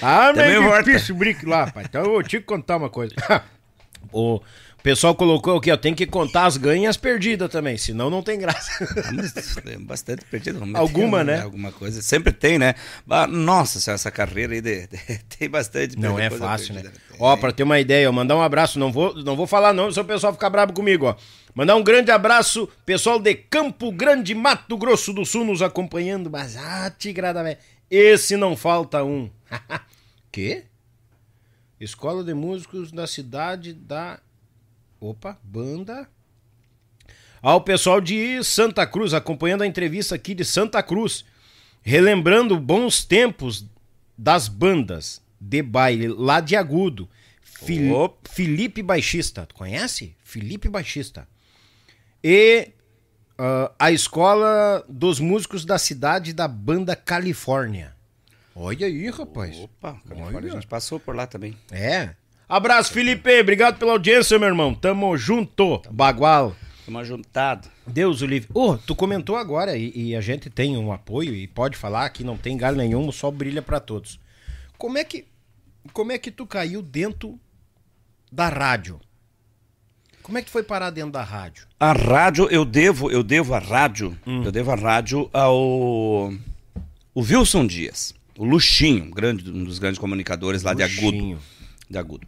[0.00, 0.82] ah, Também meio volta.
[0.84, 1.18] difícil o
[1.48, 1.84] lá, pai.
[1.84, 3.14] Então eu vou te contar uma coisa.
[4.12, 4.40] o
[4.86, 8.22] pessoal colocou aqui, ó, tem que contar as ganhas e as perdidas também, senão não
[8.22, 8.70] tem graça.
[9.66, 11.40] Ah, bastante meter, Alguma, né?
[11.42, 12.00] Alguma coisa.
[12.00, 12.74] Sempre tem, né?
[13.10, 16.82] Ah, Nossa, senhora, essa carreira aí de- de- tem bastante Não é fácil, né?
[16.82, 17.02] perdida.
[17.18, 19.90] Ó, pra ter uma ideia, ó, mandar um abraço, não vou, não vou falar não,
[19.90, 21.16] se o pessoal ficar bravo comigo, ó.
[21.52, 26.56] Mandar um grande abraço, pessoal de Campo Grande, Mato Grosso do Sul, nos acompanhando, mas,
[26.56, 27.58] ah, tigrada, velho,
[27.90, 29.28] esse não falta um.
[30.30, 30.62] Quê?
[31.80, 34.20] Escola de Músicos da cidade da...
[35.00, 36.08] Opa, banda...
[37.42, 41.24] Ah, o pessoal de Santa Cruz, acompanhando a entrevista aqui de Santa Cruz,
[41.82, 43.64] relembrando bons tempos
[44.18, 47.08] das bandas de baile lá de Agudo.
[47.42, 48.28] Fili- Opa.
[48.30, 50.16] Felipe Baixista, tu conhece?
[50.24, 51.28] Felipe Baixista.
[52.24, 52.70] E
[53.38, 57.94] ah, a escola dos músicos da cidade da banda Califórnia.
[58.56, 59.56] Olha aí, rapaz.
[59.58, 60.48] Opa, Califórnia, Olha.
[60.52, 61.56] a gente passou por lá também.
[61.70, 62.14] É.
[62.48, 63.40] Abraço, Felipe.
[63.40, 64.72] Obrigado pela audiência, meu irmão.
[64.72, 66.54] Tamo junto, bagual.
[66.78, 67.68] Estamos juntados.
[67.84, 68.48] Deus o livre.
[68.54, 72.22] Ô, tu comentou agora e, e a gente tem um apoio e pode falar que
[72.22, 74.20] não tem galho nenhum, só brilha pra todos.
[74.78, 75.24] Como é que
[75.92, 77.38] como é que tu caiu dentro
[78.30, 79.00] da rádio?
[80.22, 81.66] Como é que tu foi parar dentro da rádio?
[81.78, 86.32] A rádio, eu devo, eu devo a rádio, eu devo a rádio ao
[87.14, 91.36] o Wilson Dias, o Luxinho, um, grande, um dos grandes comunicadores lá de Luxinho.
[91.36, 91.55] Agudo.
[91.88, 92.26] De Agudo.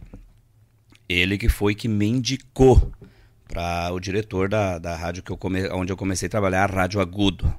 [1.07, 2.91] Ele que foi que me indicou
[3.47, 6.73] para o diretor da, da rádio que eu come, onde eu comecei a trabalhar, a
[6.73, 7.51] Rádio Agudo.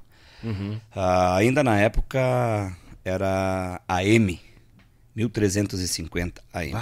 [0.94, 4.40] Ah, ainda na época era AM,
[5.14, 6.72] 1350 AM.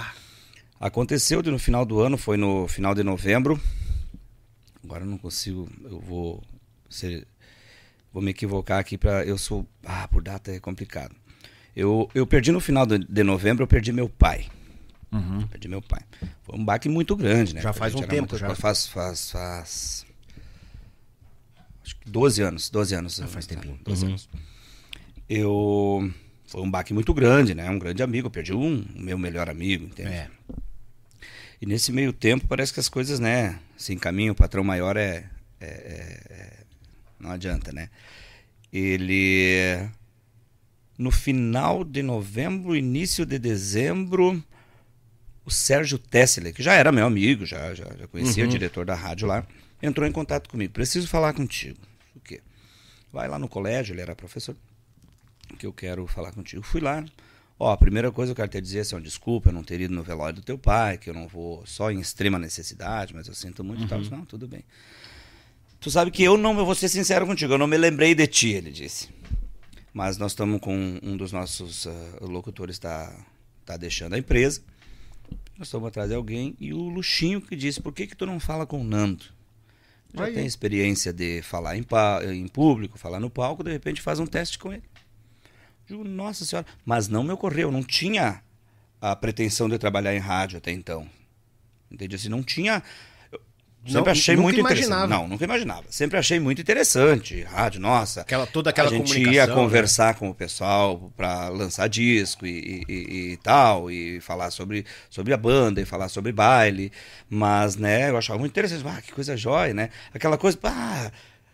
[0.79, 3.59] Aconteceu de no final do ano, foi no final de novembro.
[4.83, 6.41] Agora eu não consigo, eu vou
[6.89, 7.27] ser,
[8.13, 11.15] vou me equivocar aqui para eu sou, ah, por data é complicado.
[11.75, 14.47] Eu, eu perdi no final de, de novembro, eu perdi meu pai.
[15.49, 16.01] Perdi meu pai.
[16.43, 17.61] Foi um baque muito grande, né?
[17.61, 18.53] Já faz um tempo, já.
[18.55, 20.05] Faz, faz, faz.
[21.83, 23.21] Acho que 12 anos, 12 anos.
[23.21, 23.79] Ah, faz tempinho.
[23.83, 24.29] 12 anos.
[25.27, 26.11] Eu.
[26.47, 27.69] Foi um baque muito grande, né?
[27.69, 28.27] Um grande amigo.
[28.27, 30.09] Eu perdi um, o meu melhor amigo, entende?
[30.11, 30.29] É.
[31.61, 35.25] E nesse meio tempo parece que as coisas, né, se encaminham, o patrão maior é,
[35.59, 36.63] é- é- é-
[37.19, 37.89] não adianta, né?
[38.71, 39.89] Ele
[40.97, 44.43] no final de novembro, início de dezembro,
[45.49, 48.93] o Sérgio Tessler, que já era meu amigo, já, já, já conhecia o diretor da
[48.93, 49.43] rádio lá,
[49.81, 50.71] entrou em contato comigo.
[50.71, 51.79] Preciso falar contigo.
[52.15, 52.39] O quê?
[53.11, 54.55] Vai lá no colégio, ele era professor,
[55.57, 56.61] que eu quero falar contigo.
[56.61, 57.03] Fui lá.
[57.57, 59.81] Ó, a primeira coisa que eu quero te dizer é assim, desculpa eu não ter
[59.81, 63.27] ido no velório do teu pai, que eu não vou só em extrema necessidade, mas
[63.27, 63.99] eu sinto muito e tal.
[63.99, 64.63] Disse, Não, tudo bem.
[65.79, 68.27] Tu sabe que eu não, eu vou ser sincero contigo, eu não me lembrei de
[68.27, 69.09] ti, ele disse.
[69.91, 73.11] Mas nós estamos com um dos nossos ah, locutores está
[73.65, 74.61] tá deixando a empresa.
[75.59, 78.39] Nós estamos atrás de alguém e o Luxinho que disse, por que que tu não
[78.39, 79.25] fala com o Nando?
[80.13, 80.33] Já Aí.
[80.33, 84.25] tem experiência de falar em, pa- em público, falar no palco, de repente faz um
[84.25, 84.83] teste com ele.
[85.85, 88.41] Digo, nossa senhora, mas não me ocorreu, não tinha
[89.01, 91.07] a pretensão de trabalhar em rádio até então.
[91.91, 92.15] Entende?
[92.15, 92.81] Assim, não tinha.
[93.89, 95.03] Sempre Não, achei nunca muito imaginava.
[95.05, 95.09] interessante.
[95.21, 95.83] Não, nunca imaginava.
[95.89, 97.41] Sempre achei muito interessante.
[97.43, 98.21] Rádio, nossa.
[98.21, 99.53] Aquela- toda aquela a gente comunicação, ia né?
[99.53, 104.85] conversar com o pessoal para lançar disco e, e- e- e tal, e falar sobre,
[105.09, 106.91] sobre a banda, e falar sobre baile.
[107.29, 108.83] Mas, né, eu achava muito interessante.
[108.87, 109.89] Ah, que coisa jóia, né?
[110.13, 111.11] Aquela coisa, ah,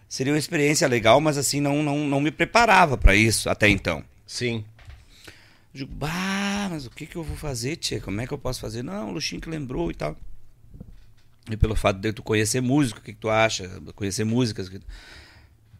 [0.07, 4.03] seria uma experiência legal, mas assim, não, não, não me preparava para isso até então.
[4.27, 4.63] Sim.
[5.73, 7.99] Eu digo, bah, mas o que, que eu vou fazer, tia?
[7.99, 8.81] Como é que eu posso fazer?
[8.81, 10.15] Não, o Luxinho que lembrou e tal.
[11.49, 13.69] E pelo fato de tu conhecer música, o que, que tu acha?
[13.95, 14.67] Conhecer músicas.
[14.67, 14.79] Que...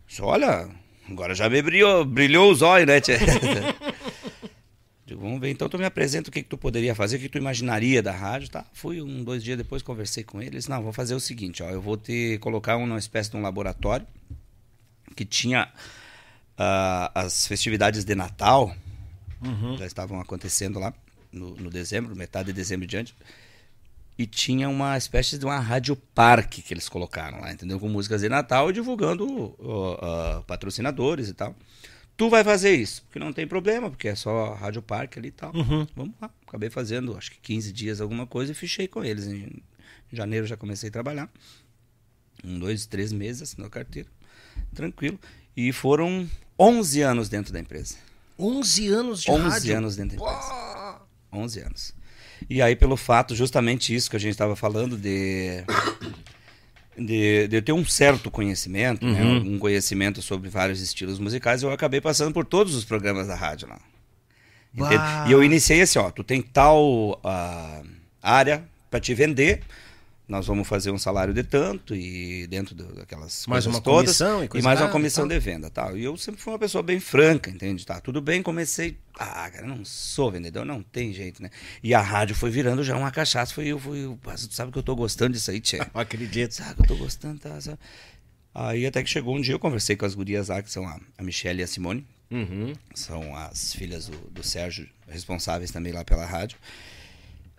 [0.08, 0.70] Disse, Olha,
[1.10, 3.18] agora já me brilhou, brilhou os olhos, né, tia?
[5.06, 7.30] Digo, vamos ver, então tu me apresenta o que, que tu poderia fazer, o que
[7.30, 8.66] tu imaginaria da rádio, tá?
[8.74, 11.62] Fui um, dois dias depois, conversei com ele, ele disse, não, vou fazer o seguinte,
[11.62, 14.08] ó, eu vou te colocar uma espécie de um laboratório
[15.16, 15.72] que tinha
[16.58, 18.76] ah, as festividades de Natal,
[19.78, 20.92] já estavam acontecendo lá
[21.32, 23.16] no, no dezembro, metade de dezembro e diante.
[24.18, 27.80] E tinha uma espécie de uma rádio parque que eles colocaram lá, entendeu?
[27.80, 31.54] Com músicas de Natal e divulgando ó, ó, patrocinadores e tal.
[32.16, 35.32] Tu vai fazer isso, porque não tem problema, porque é só rádio parque ali e
[35.32, 35.52] tal.
[35.96, 36.30] Vamos lá.
[36.48, 39.28] Acabei fazendo, acho que 15 dias alguma coisa e fichei com eles.
[39.28, 39.62] Em
[40.14, 41.30] janeiro já comecei a trabalhar.
[42.42, 44.08] Um, dois, três meses assinou a carteira.
[44.74, 45.20] Tranquilo.
[45.58, 47.96] E foram 11 anos dentro da empresa.
[48.40, 49.78] 11 anos de 11 rádio.
[49.78, 51.02] anos dentro da empresa.
[51.34, 51.94] 11 anos.
[52.50, 55.64] E aí, pelo fato, justamente isso que a gente estava falando, de,
[56.98, 61.72] de, de eu ter um certo conhecimento, né, um conhecimento sobre vários estilos musicais, eu
[61.72, 63.80] acabei passando por todos os programas da rádio lá.
[65.28, 67.82] E eu iniciei assim, ó, tu tem tal ah,
[68.22, 69.62] área para te vender,
[70.28, 74.46] nós vamos fazer um salário de tanto e dentro daquelas Mais uma todas comissão e
[74.46, 75.96] e coisa mais uma e comissão de venda, tal.
[75.98, 77.86] E eu sempre fui uma pessoa bem franca, entende?
[77.86, 81.50] Tá, tudo bem, comecei, ah, cara, não sou vendedor, não tem jeito, né?
[81.84, 84.72] E a rádio foi virando já uma cachaça, foi eu, foi eu, "Mas tu sabe
[84.72, 85.78] que eu tô gostando disso aí, tchê.
[85.94, 86.54] Não acredito.
[86.54, 87.60] Sabe que eu tô gostando, tá?
[87.62, 87.78] sabe?
[88.54, 91.00] Aí até que chegou um dia, eu conversei com as gurias lá, que são a,
[91.18, 92.74] a Michelle e a Simone, Uhum.
[92.96, 96.58] são as filhas do, do Sérgio, responsáveis também lá pela rádio.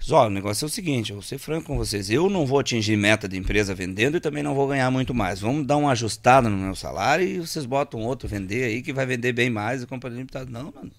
[0.06, 2.46] Diz, Ó, o negócio é o seguinte, eu vou ser franco com vocês, eu não
[2.46, 5.40] vou atingir meta de empresa vendendo e também não vou ganhar muito mais.
[5.40, 9.04] Vamos dar uma ajustada no meu salário e vocês botam outro vender aí que vai
[9.04, 10.48] vender bem mais e companhia limitada.
[10.48, 10.92] Não, mano,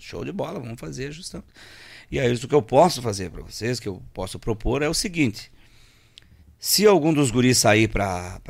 [0.00, 1.44] show de bola, vamos fazer ajustando.
[2.10, 4.94] E aí isso que eu posso fazer para vocês, que eu posso propor é o
[4.94, 5.48] seguinte,
[6.58, 8.40] se algum dos guris sair pra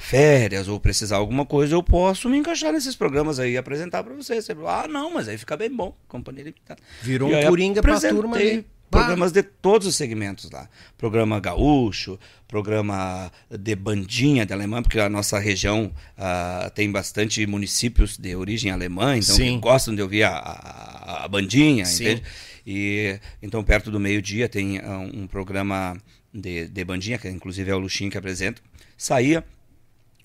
[0.00, 4.14] férias ou precisar alguma coisa, eu posso me encaixar nesses programas aí e apresentar pra
[4.14, 4.42] vocês.
[4.42, 6.80] Você fala, Ah, não, mas aí fica bem bom, companhia limitada.
[7.02, 8.64] Virou E um aí coringa pra apresentei turma ali.
[9.00, 10.68] Programas de todos os segmentos lá.
[10.98, 18.18] Programa gaúcho, programa de bandinha de alemã, porque a nossa região ah, tem bastante municípios
[18.18, 19.54] de origem alemã, então Sim.
[19.54, 22.04] que gostam de ouvir a, a, a bandinha, Sim.
[22.04, 22.22] entende?
[22.66, 25.96] E então perto do meio-dia tem uh, um programa
[26.32, 28.62] de, de bandinha, que inclusive é o Luxinho que apresenta.
[28.96, 29.44] Saía,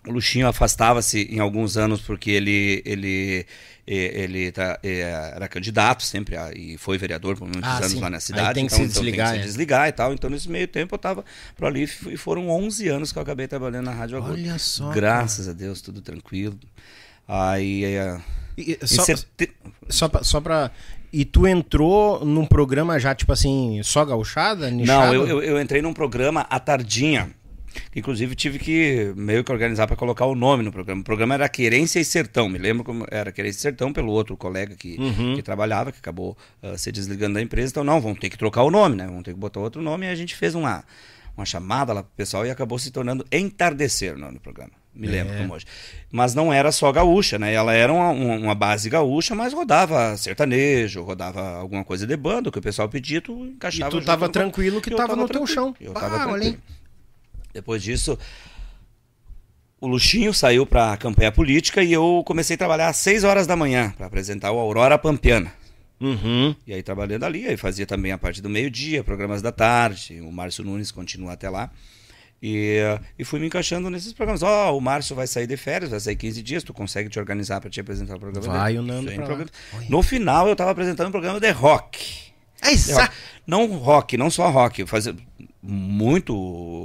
[0.08, 3.46] o Luxinho afastava-se em alguns anos porque ele ele
[3.90, 8.00] ele tá, era candidato sempre e foi vereador por muitos Ah, anos sim.
[8.02, 8.54] lá na Aí cidade.
[8.56, 9.44] tem que então, se então desligar, tem que é.
[9.44, 10.14] se desligar e tal.
[10.14, 11.24] Então nesse meio tempo eu estava
[11.56, 14.34] por ali e foram 11 anos que eu acabei trabalhando na Rádio Agudo.
[14.34, 16.60] Olha só, Graças a Deus, tudo tranquilo.
[17.28, 18.20] Aí é,
[18.58, 19.04] E- só,
[19.90, 20.72] só, pra, só pra.
[21.14, 24.70] E tu entrou num programa já, tipo assim, só gauchada?
[24.70, 25.14] Não, nichado?
[25.14, 27.32] eu, eu, eu entrei num programa à tardinha.
[27.96, 31.02] Inclusive tive que meio que organizar para colocar o nome no programa.
[31.02, 32.48] O programa era Querência e Sertão.
[32.50, 35.36] Me lembro como era Querência e Sertão pelo outro colega que, Uhum.
[35.36, 37.72] que trabalhava, que acabou ah, se desligando da empresa.
[37.72, 39.06] Então, não, vamos ter que trocar o nome, né?
[39.08, 40.06] Vamos ter que botar outro nome.
[40.06, 40.84] E a gente fez uma,
[41.36, 44.72] uma chamada lá pro pessoal e acabou se tornando Entardecer o nome do programa.
[44.96, 45.38] Me lembro É.
[45.38, 45.66] como hoje.
[46.12, 47.54] Mas não era só gaúcha, né?
[47.54, 52.58] Ela era uma, uma- base gaúcha, mas rodava sertanejo, rodava alguma coisa de banda, que
[52.58, 53.92] o pessoal pedia, tu E encaixava.
[53.92, 55.54] tu junto tava no- tranquilo que tava, tava no teu tranquilo.
[55.54, 55.76] chão.
[55.80, 56.58] Eu Ah, tava tranquilo.
[57.58, 58.18] Depois disso,
[59.82, 63.48] o Luxinho saiu para a campanha política e eu comecei a trabalhar às 6 horas
[63.48, 65.52] da manhã para apresentar o Aurora Pampiana.
[66.00, 66.56] Uhum.
[66.68, 70.32] E aí trabalhando ali, aí fazia também a parte do meio-dia, programas da tarde, o
[70.32, 71.72] Márcio Nunes continua até lá.
[72.40, 72.78] E,
[73.18, 74.44] e fui me encaixando nesses programas.
[74.44, 77.60] Ó, o Márcio vai sair de férias, vai sair 15 dias, tu consegue te organizar
[77.60, 78.80] para te apresentar o programa Vai dele?
[78.80, 79.10] o Nando.
[79.74, 79.90] Olha.
[79.90, 82.28] No final eu estava apresentando um programa de rock.
[82.62, 83.16] É De rock.
[83.48, 84.82] Não rock, não só rock.
[84.82, 85.16] Eu fazia
[85.68, 86.34] muito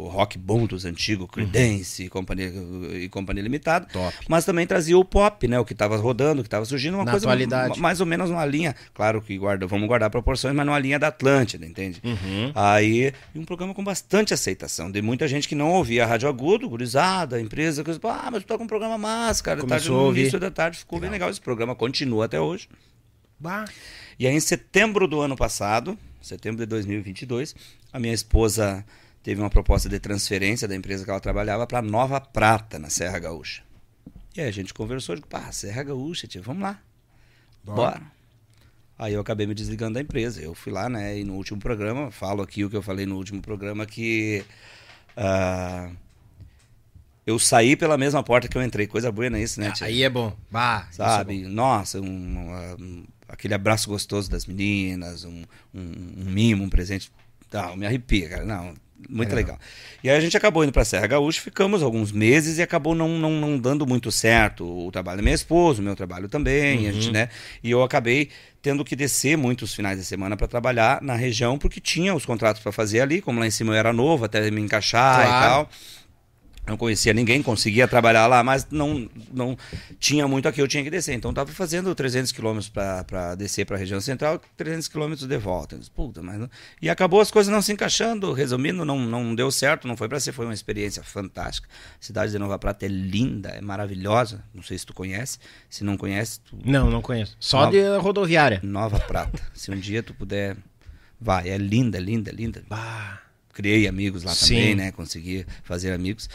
[0.09, 2.53] rock bom dos antigos, Creedence e, companhia,
[2.95, 3.87] e Companhia Limitada.
[3.93, 4.15] Top.
[4.29, 5.59] Mas também trazia o pop, né?
[5.59, 6.95] O que estava rodando, o que estava surgindo.
[6.97, 7.79] Uma Na coisa atualidade.
[7.79, 8.75] ma- mais ou menos uma linha.
[8.93, 12.01] Claro que guarda, vamos guardar proporções, mas numa linha da Atlântida, entende?
[12.05, 12.53] Uhum.
[12.55, 14.91] Aí, um programa com bastante aceitação.
[14.91, 18.47] De muita gente que não ouvia a Rádio Agudo, gurizada, empresa, coisa, ah, mas tu
[18.49, 19.65] tá com um programa massa, cara.
[19.65, 21.31] Tarde, a no início da tarde ficou bem legal.
[21.31, 22.69] Esse programa continua até hoje.
[23.39, 23.65] Bah.
[24.19, 27.55] E aí, em setembro do ano passado, setembro de 2022,
[27.93, 28.85] a minha esposa
[29.23, 33.19] teve uma proposta de transferência da empresa que ela trabalhava para Nova Prata, na Serra
[33.19, 33.63] Gaúcha.
[34.35, 36.81] E aí a gente conversou, digo, pá, Serra Gaúcha, tio, vamos lá.
[37.63, 38.03] Bora.
[38.99, 40.41] Aí eu acabei me desligando da empresa.
[40.41, 43.17] Eu fui lá, né, e no último programa, falo aqui o que eu falei no
[43.17, 44.45] último programa, que
[45.17, 45.91] ah,
[47.27, 48.87] eu saí pela mesma porta que eu entrei.
[48.87, 49.87] Coisa boa, é isso, né, tia?
[49.87, 50.37] Aí é bom.
[50.51, 51.43] Bah, isso é sabe?
[51.43, 55.45] Nossa, um, um, aquele abraço gostoso das meninas, um,
[55.75, 57.13] um mimo, um presente.
[57.53, 58.45] Não, me arrepia, cara.
[58.45, 58.75] Não,
[59.09, 59.59] muito legal.
[60.03, 63.09] E aí a gente acabou indo pra Serra Gaúcha, ficamos alguns meses e acabou não,
[63.19, 66.93] não, não dando muito certo o trabalho da minha esposa, o meu trabalho também, a
[66.93, 67.29] gente, né?
[67.63, 68.31] E eu acabei
[68.61, 72.63] tendo que descer muitos finais de semana para trabalhar na região, porque tinha os contratos
[72.63, 75.41] para fazer ali, como lá em cima eu era novo, até me encaixar e Claro.
[75.41, 75.71] tal.
[76.65, 79.59] Não conhecia ninguém, conseguia trabalhar lá, mas não, não
[79.99, 81.13] tinha muito aqui, eu tinha que descer.
[81.13, 85.77] Então estava fazendo 300 quilômetros para descer para a região central, 300 quilômetros de volta.
[85.77, 86.49] Disse, Puta, mas não...
[86.81, 90.21] E acabou as coisas não se encaixando, resumindo, não, não deu certo, não foi para
[90.21, 91.69] ser, foi uma experiência fantástica.
[92.01, 95.83] A cidade de Nova Prata é linda, é maravilhosa, não sei se tu conhece, se
[95.83, 96.57] não conhece, tu...
[96.65, 97.37] Não, não conheço.
[97.41, 98.61] Só Nova- de rodoviária.
[98.63, 99.43] Nova Prata.
[99.53, 100.57] se um dia tu puder,
[101.21, 103.22] vai, é linda, linda, linda Bah.
[103.53, 104.55] Criei amigos lá Sim.
[104.57, 104.93] também, né?
[104.93, 106.29] Consegui fazer amigos.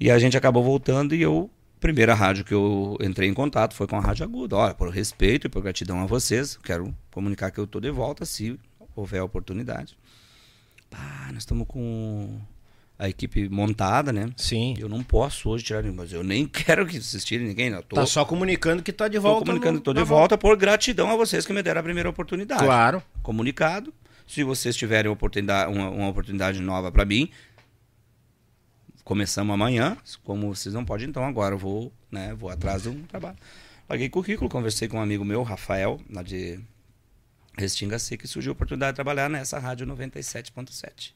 [0.00, 3.86] E a gente acabou voltando e eu, primeira rádio que eu entrei em contato foi
[3.86, 4.56] com a Rádio Aguda.
[4.56, 8.24] Olha, por respeito e por gratidão a vocês, quero comunicar que eu tô de volta
[8.24, 8.58] se
[8.94, 9.96] houver oportunidade.
[10.90, 12.40] Pá, nós estamos com
[12.98, 14.30] a equipe montada, né?
[14.36, 14.74] Sim.
[14.78, 17.78] Eu não posso hoje tirar, mas eu nem quero que vocês tirem ninguém, não.
[17.78, 19.46] Eu Tô, Tá só comunicando que tá de tô volta.
[19.46, 21.84] comunicando no- que tô de na volta por gratidão a vocês que me deram a
[21.84, 23.02] primeira oportunidade Claro.
[23.22, 23.92] comunicado.
[24.28, 27.30] Se vocês tiverem oportunidade, uma, uma oportunidade nova para mim,
[29.04, 29.96] começamos amanhã.
[30.22, 33.36] Como vocês não podem, então agora eu vou, né, vou atrás de um trabalho.
[33.86, 36.60] Paguei currículo, conversei com um amigo meu, Rafael, lá de
[37.56, 41.12] Restinga Seca, e surgiu a oportunidade de trabalhar nessa rádio 97.7.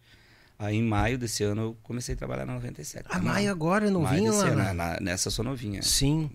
[0.58, 3.04] Aí em maio desse ano eu comecei a trabalhar na 97.
[3.10, 4.46] Ah, maio agora, não Maio vinha lá.
[4.46, 4.72] ano, né?
[4.72, 5.82] na- nessa sou novinha.
[5.82, 6.30] Sim.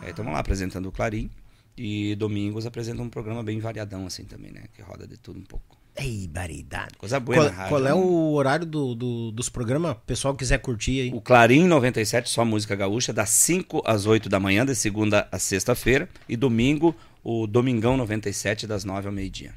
[0.00, 1.30] Aí estamos lá apresentando o Clarim.
[1.76, 4.64] E domingos apresenta um programa bem variadão assim também, né?
[4.74, 5.76] Que roda de tudo um pouco.
[5.94, 6.92] Ei, baridade.
[6.96, 7.68] Coisa boa Qual, na rádio.
[7.68, 7.94] qual é né?
[7.94, 9.94] o horário do, do- dos programas?
[10.06, 11.10] Pessoal quiser curtir aí.
[11.12, 15.38] O Clarim 97, só música gaúcha, das 5 às 8 da manhã, de segunda a
[15.38, 16.08] sexta-feira.
[16.26, 19.52] E domingo, o Domingão 97, das 9 ao meio-dia.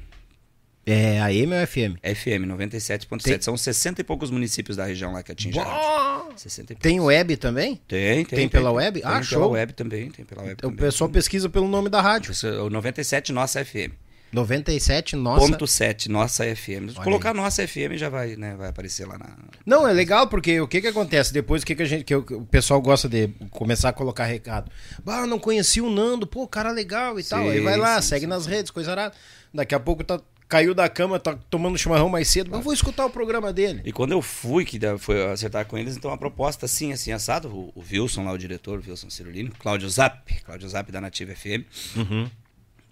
[0.84, 1.96] É AM ou FM?
[2.02, 3.22] FM 97.7.
[3.24, 5.80] Tem- São 60 e poucos municípios da região lá que atinge a rádio.
[6.28, 6.36] Bah!
[6.36, 6.82] 60 e poucos.
[6.82, 7.80] Tem web também?
[7.88, 8.38] Tem, tem.
[8.40, 9.00] Tem pela web?
[9.00, 9.50] Tem Ah, pela show.
[9.52, 10.76] web também, tem pela web O também.
[10.76, 12.32] pessoal pesquisa pelo nome da rádio.
[12.64, 13.90] O 97 Nossa FM.
[14.36, 15.46] 97, nossa.
[15.46, 16.90] Ponto 7, Nossa FM.
[16.90, 19.34] Se colocar Nossa FM já vai, né, vai aparecer lá na...
[19.64, 22.14] Não, é legal porque o que que acontece depois o que que a gente que
[22.14, 24.70] o, pessoal gosta de começar a colocar recado.
[25.02, 27.48] Bah, não conheci o Nando, pô, cara legal e tal.
[27.48, 29.14] Aí Sim, vai lá, sim, segue sim, nas redes, coisa arada.
[29.54, 32.72] Daqui a pouco tá caiu da cama, tá tomando chimarrão mais cedo, mas eu vou
[32.72, 33.82] escutar o programa dele.
[33.84, 37.48] E quando eu fui, que foi acertar com eles, então a proposta assim, assim, assado,
[37.48, 41.34] o, o Wilson lá, o diretor, o Wilson Cirulino, Cláudio Zap, Cláudio Zap da Nativa
[41.34, 41.64] FM.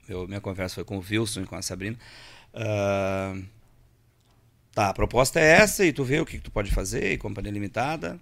[0.09, 1.97] Eu- minha conversa foi com o Wilson e com a Sabrina.
[2.53, 3.37] Ah,
[4.75, 7.19] tá, a proposta é essa e tu vê o que, que tu pode fazer, e
[7.19, 8.19] companhia limitada.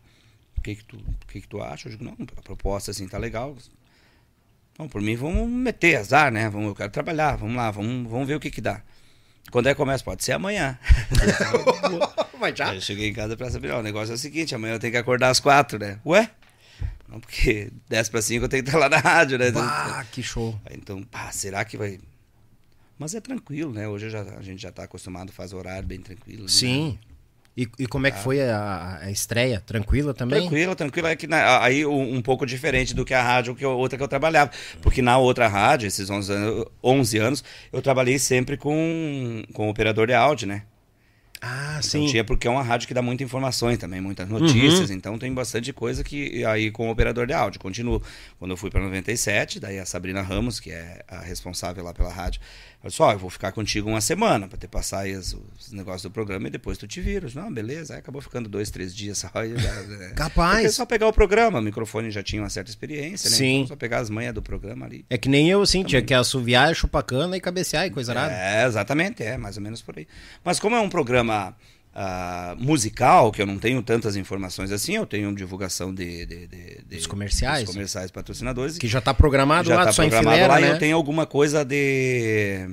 [0.57, 1.89] O que que tu, o que que tu acha?
[1.89, 3.57] Eu digo, não, a proposta assim tá legal.
[4.79, 6.49] Não, por mim, vamos meter azar, né?
[6.49, 8.81] Vamos, eu quero trabalhar, vamos lá, vamos, vamos ver o que que dá.
[9.51, 10.05] Quando é que começa?
[10.05, 10.79] Pode ser amanhã.
[12.39, 12.75] Mas já?
[12.75, 14.93] Eu cheguei em casa pra saber, ó, o negócio é o seguinte, amanhã eu tenho
[14.93, 15.99] que acordar às quatro, né?
[16.07, 16.31] Ué?
[17.13, 19.53] Não, porque 10 para 5 eu tenho que estar lá na rádio, né?
[19.55, 20.59] Ah, que show.
[20.71, 22.01] Então, pá, será que vai.
[22.99, 23.87] Mas é tranquilo, né?
[23.87, 26.43] Hoje já, a gente já tá acostumado, faz horário bem tranquilo.
[26.45, 26.49] né?
[26.49, 26.99] Sim.
[27.55, 29.61] E, e como é que foi a, a estreia?
[29.61, 30.41] Tranquila também?
[30.41, 31.07] Tranquilo, tranquilo.
[31.09, 33.99] É que na- aí um, um pouco diferente do que a rádio, que eu- outra
[33.99, 34.51] que eu trabalhava.
[34.81, 40.07] Porque na outra rádio, esses 11 anos, 11 anos eu trabalhei sempre com, com operador
[40.07, 40.63] de áudio, né?
[41.45, 42.07] Ah, Então sim.
[42.07, 45.73] tinha porque é uma rádio que dá muitas informações também, muitas notícias, então tem bastante
[45.73, 47.59] coisa que aí com o operador de áudio.
[47.61, 48.01] Continuo.
[48.39, 52.13] Quando eu fui para 97, daí a Sabrina Ramos, que é a responsável lá pela
[52.13, 52.41] rádio,
[52.83, 55.71] ela disse: Ó, eu vou ficar contigo uma semana para te passar aí os, os
[55.71, 57.25] negócios do programa e depois tu te vira.
[57.25, 57.95] Eu disse, Não, beleza.
[57.95, 59.29] Aí acabou ficando dois, três dias só.
[59.33, 60.13] já, né?
[60.17, 60.67] Capaz.
[60.67, 63.37] É só pegar o programa, o microfone já tinha uma certa experiência, né?
[63.37, 63.57] Sim.
[63.59, 65.07] Então só pegar as manhas do programa ali.
[65.09, 68.35] É que nem eu, assim, tinha que assoviar, chupar cana e cabecear e coisa nada.
[68.35, 70.09] É, exatamente, é, mais ou menos por aí.
[70.45, 71.57] Mas como é um programa
[71.95, 76.25] ah, musical, que eu não tenho tantas informações assim, eu tenho divulgação de...
[76.27, 77.65] de, de, de- Dos comerciais.
[77.65, 78.79] dos comerciais patrocinadores.
[78.79, 80.69] Que já tá programado já lá, tá só em programado fileira, lá né?
[80.69, 82.67] e eu tenho alguma coisa de...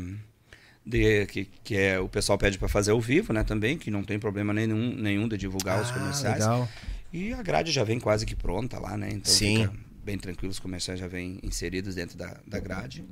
[0.86, 4.04] de que, que é, o pessoal pede para fazer ao vivo, né, também, que não
[4.04, 6.40] tem problema nenhum, nenhum de divulgar os Ah, comerciais.
[6.40, 6.70] legal.
[7.12, 9.10] E a grade já vem quase que pronta lá, né?
[9.12, 9.64] Então Sim.
[9.64, 9.74] fica
[10.04, 13.04] bem tranquilo, os comerciais já vêm inseridos dentro da, da grade.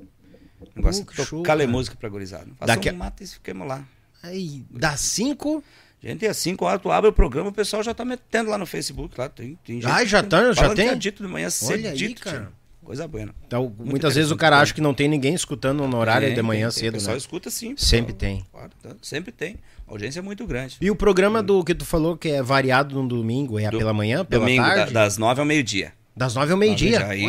[0.75, 2.47] Negócio que de show, tocar música pra gurizada.
[2.57, 3.83] Faça Daqui um mate e fiquemos lá.
[4.23, 5.63] Aí, dá cinco...
[6.01, 8.65] Gente, às 5 horas tu abre o programa, o pessoal já tá metendo lá no
[8.65, 9.19] Facebook.
[9.19, 10.97] Lá, tem, tem Ah, gente já que tá- já tem?
[10.97, 12.51] dito de manhã aí, cedito, cara.
[12.83, 13.29] Coisa boa.
[13.45, 16.69] Então, muitas vezes o cara acha que não tem ninguém escutando no horário de manhã
[16.69, 17.17] O cedo, pessoal né?
[17.17, 17.73] escuta sim.
[17.75, 18.45] Sempre tem.
[18.49, 18.95] Claro, tá.
[19.01, 19.57] Sempre tem.
[19.85, 20.77] A audiência é muito grande.
[20.79, 23.91] E o programa do que tu falou que é variado no domingo, é Do- pela
[23.93, 24.93] manhã, pela Domingo, da- tarde?
[24.93, 25.91] das 9 ao meio-dia.
[26.15, 27.05] Das nove ao meio-dia.
[27.07, 27.25] Aí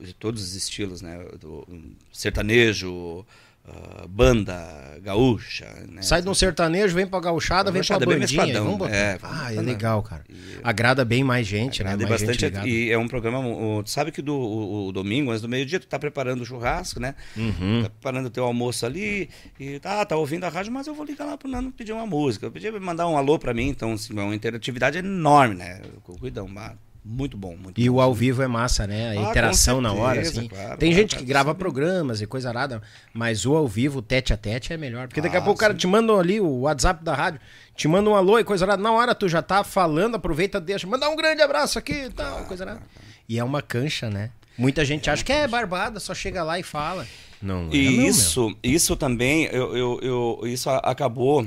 [0.00, 1.22] de todos os estilos, né?
[1.38, 1.66] Do
[2.10, 3.24] sertanejo,
[3.66, 5.66] ah, banda, gaúcha.
[5.90, 6.02] Né?
[6.02, 8.42] Sai de um sertanejo, vem pra gauchada, vem pra bem bandinha.
[8.44, 8.94] mescladão, Vamos botar.
[8.94, 10.24] é, ah, é legal, cara.
[10.62, 11.90] Agrada bem mais gente, né?
[11.92, 12.44] Agrada Mais gente bastante.
[12.44, 12.68] ligada.
[12.68, 13.38] E é um programa.
[13.38, 16.46] o- Tu sabe que do, o, o domingo, antes do meio-dia, tu tá preparando o
[16.46, 17.14] churrasco, né?
[17.36, 17.82] Uhum.
[17.84, 19.28] Tá preparando o teu almoço ali.
[19.58, 22.06] E tá, tá ouvindo a rádio, mas eu vou ligar lá pro Nano pedir uma
[22.06, 22.46] música.
[22.46, 25.80] Eu pedi mandar um alô pra mim, então, assim, é uma interatividade enorme, né?
[26.20, 26.72] Cuidão, mas
[27.04, 27.96] muito bom, muito E bom.
[27.96, 29.10] o ao vivo é massa, né?
[29.10, 30.48] A Ah, interação na hora, certeza, assim.
[30.48, 31.58] claro, Tem claro, gente que grava sim.
[31.58, 32.80] programas e coisa nada,
[33.12, 35.06] mas o ao vivo, tete a tete, é melhor.
[35.08, 35.78] Porque daqui a Ah, pouco o cara sim.
[35.80, 37.40] te manda ali o WhatsApp da rádio,
[37.76, 38.82] te manda um alô e coisa nada.
[38.82, 40.86] Na hora tu já tá falando, aproveita, deixa.
[40.86, 42.80] Manda um grande abraço aqui e tal, coisa nada.
[43.28, 44.30] E é uma cancha, né?
[44.56, 47.06] Muita gente acha que é barbada, só chega lá e fala.
[47.42, 48.08] Não, é E não, meu.
[48.08, 51.46] isso, isso também, eu, eu, eu- isso acabou,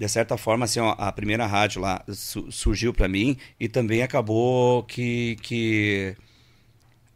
[0.00, 4.02] de certa forma, assim, ó, a primeira rádio lá su- surgiu para mim e também
[4.02, 6.16] acabou que, que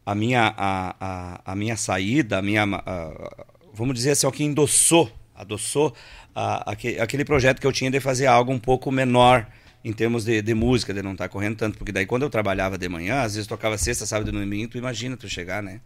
[0.04, 4.44] a, minha, a, a, a minha saída, a minha, a- vamos dizer assim, o que
[4.44, 5.94] endossou, adoçou
[6.34, 9.46] a- aque- aquele projeto que eu tinha de fazer algo um pouco menor
[9.82, 12.78] em termos de, de música, de não estar correndo tanto, porque daí quando eu trabalhava
[12.78, 15.80] de manhã, às vezes tocava sexta, sábado e domingo, tu imagina tu chegar, né?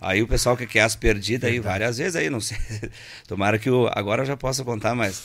[0.00, 2.56] Aí o pessoal que quer as perdidas aí várias vezes aí, não sei.
[3.28, 5.22] Tomara que o agora eu já possa contar, mas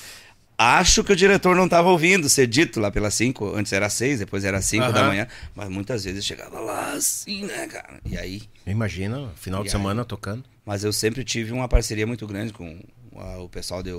[0.57, 4.19] acho que o diretor não estava ouvindo ser dito lá pelas 5, antes era 6,
[4.19, 5.07] depois era 5 da Aham.
[5.09, 7.99] manhã, mas muitas vezes chegava lá assim, né, cara?
[8.05, 10.43] E aí, Imagina, final de E semana tocando.
[10.65, 12.79] mas eu sempre tive uma parceria muito grande com
[13.15, 13.91] ah, o pessoal de,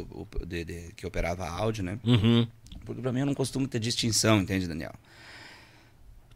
[0.46, 1.98] de- de- que operava áudio, né?
[2.04, 2.46] Uhum.
[2.84, 4.92] Porque pra mim eu não costumo ter distinção, entende, Daniel?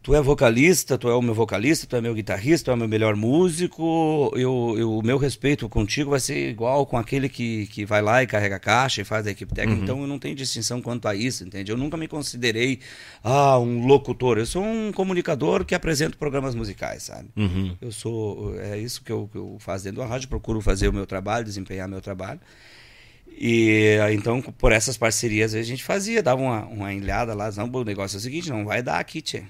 [0.02, 2.76] Tu é vocalista, tu é o meu vocalista, tu é meu guitarrista, tu é o
[2.76, 4.32] meu melhor músico.
[4.34, 8.20] Eu, eu, o meu respeito contigo vai ser igual com aquele que, que vai lá
[8.20, 9.80] e carrega a caixa e faz a equipe técnica.
[9.80, 11.70] Então eu não tenho distinção quanto a isso, entende?
[11.70, 12.80] Eu nunca me considerei
[13.22, 14.38] ah, um locutor.
[14.38, 17.28] Eu sou um comunicador que apresenta programas musicais, sabe?
[17.36, 17.76] Uhum.
[17.80, 18.58] Eu sou.
[18.58, 21.44] É isso que eu, que eu faço dentro da rádio, procuro fazer o meu trabalho,
[21.44, 22.40] desempenhar meu trabalho.
[23.38, 27.84] E então, por essas parcerias, a gente fazia, dava uma, uma ilhada lá, não, o
[27.84, 29.44] negócio é o seguinte, não vai dar aqui, tchê.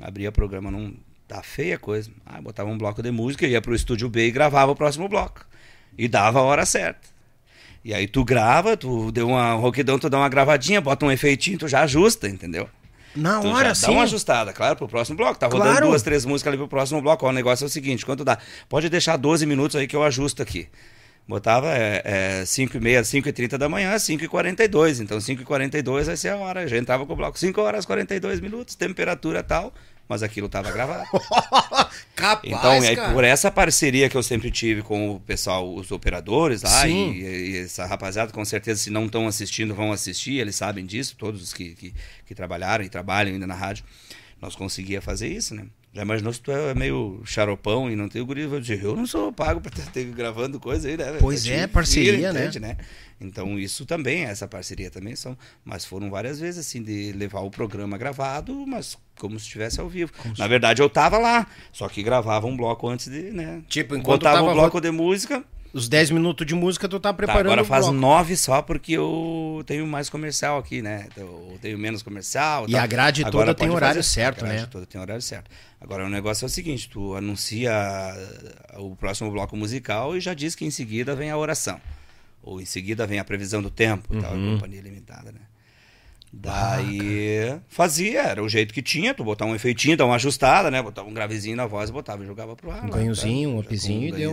[0.00, 0.94] Abria programa, não
[1.28, 2.10] tá feia a coisa.
[2.26, 5.44] Ah, botava um bloco de música, ia pro estúdio B e gravava o próximo bloco.
[5.96, 7.08] E dava a hora certa.
[7.84, 11.10] E aí tu grava, tu deu uma um roquidão, tu dá uma gravadinha, bota um
[11.10, 12.68] efeitinho, tu já ajusta, entendeu?
[13.16, 13.86] Na Tu hora, sim.
[13.86, 15.38] dá uma ajustada, claro, pro próximo bloco.
[15.38, 15.86] Tá rodando Claro.
[15.88, 17.26] duas, três músicas ali pro próximo bloco.
[17.26, 18.38] Ó, o negócio é o seguinte, quanto dá?
[18.68, 20.68] Pode deixar 12 minutos aí que eu ajusto aqui.
[21.26, 25.00] Botava é, 5 e meia, 5 e 30 da manhã, 5 e 42.
[25.00, 26.60] Então 5 e 42 vai ser a hora.
[26.60, 29.72] A gente entrava com o bloco 5 horas e 42 minutos, temperatura tal,
[30.10, 31.04] mas aquilo estava gravado.
[32.16, 33.12] Capaz, Então, aí, cara.
[33.12, 37.58] por essa parceria que eu sempre tive com o pessoal, os operadores lá, e, e
[37.58, 41.54] essa rapaziada, com certeza, se não estão assistindo, vão assistir, eles sabem disso, todos os
[41.54, 41.94] que, que,
[42.26, 43.84] que trabalharam e trabalham ainda na rádio,
[44.42, 45.66] nós conseguia fazer isso, né?
[45.92, 48.94] Já imaginou se tu é meio xaropão e não tem o guri, vai dizer, eu
[48.94, 51.16] não sou pago pra ter gravando coisa aí, né?
[51.18, 52.46] Pois Eu é, te parceria, né?
[52.46, 52.60] entende,
[53.20, 57.50] Então isso também, essa parceria também são, mas foram várias vezes assim de levar o
[57.50, 60.12] programa gravado, mas como se estivesse ao vivo.
[60.38, 63.60] Na verdade eu tava lá, só que gravava um bloco antes de, né?
[63.68, 65.44] Tipo, enquanto botava tava um bloco de música.
[65.72, 68.00] Os 10 minutos de música tu tá Tá, preparando agora o faz bloco.
[68.00, 71.06] nove só porque eu tenho mais comercial aqui, né?
[71.16, 72.66] Eu tenho menos comercial.
[72.68, 72.80] E tal.
[72.80, 74.08] a grade Agora toda tem horário fazer.
[74.08, 74.68] certo, a grade né?
[74.70, 75.48] toda tem horário certo.
[75.80, 77.72] Agora o negócio é o seguinte, tu anuncia
[78.78, 81.80] o próximo bloco musical e já diz que em seguida vem a oração.
[82.42, 84.54] Ou em seguida vem a previsão do tempo, tal, Uhum.
[84.54, 85.40] companhia limitada, né?
[86.32, 90.80] Daí fazia, era o jeito que tinha, tu botar um efeitinho, dar uma ajustada, né?
[90.82, 92.84] Botava um gravezinho na voz, botava e jogava pro ar.
[92.84, 93.56] Um ganhozinho, tá?
[93.56, 94.30] um upzinho com e deu.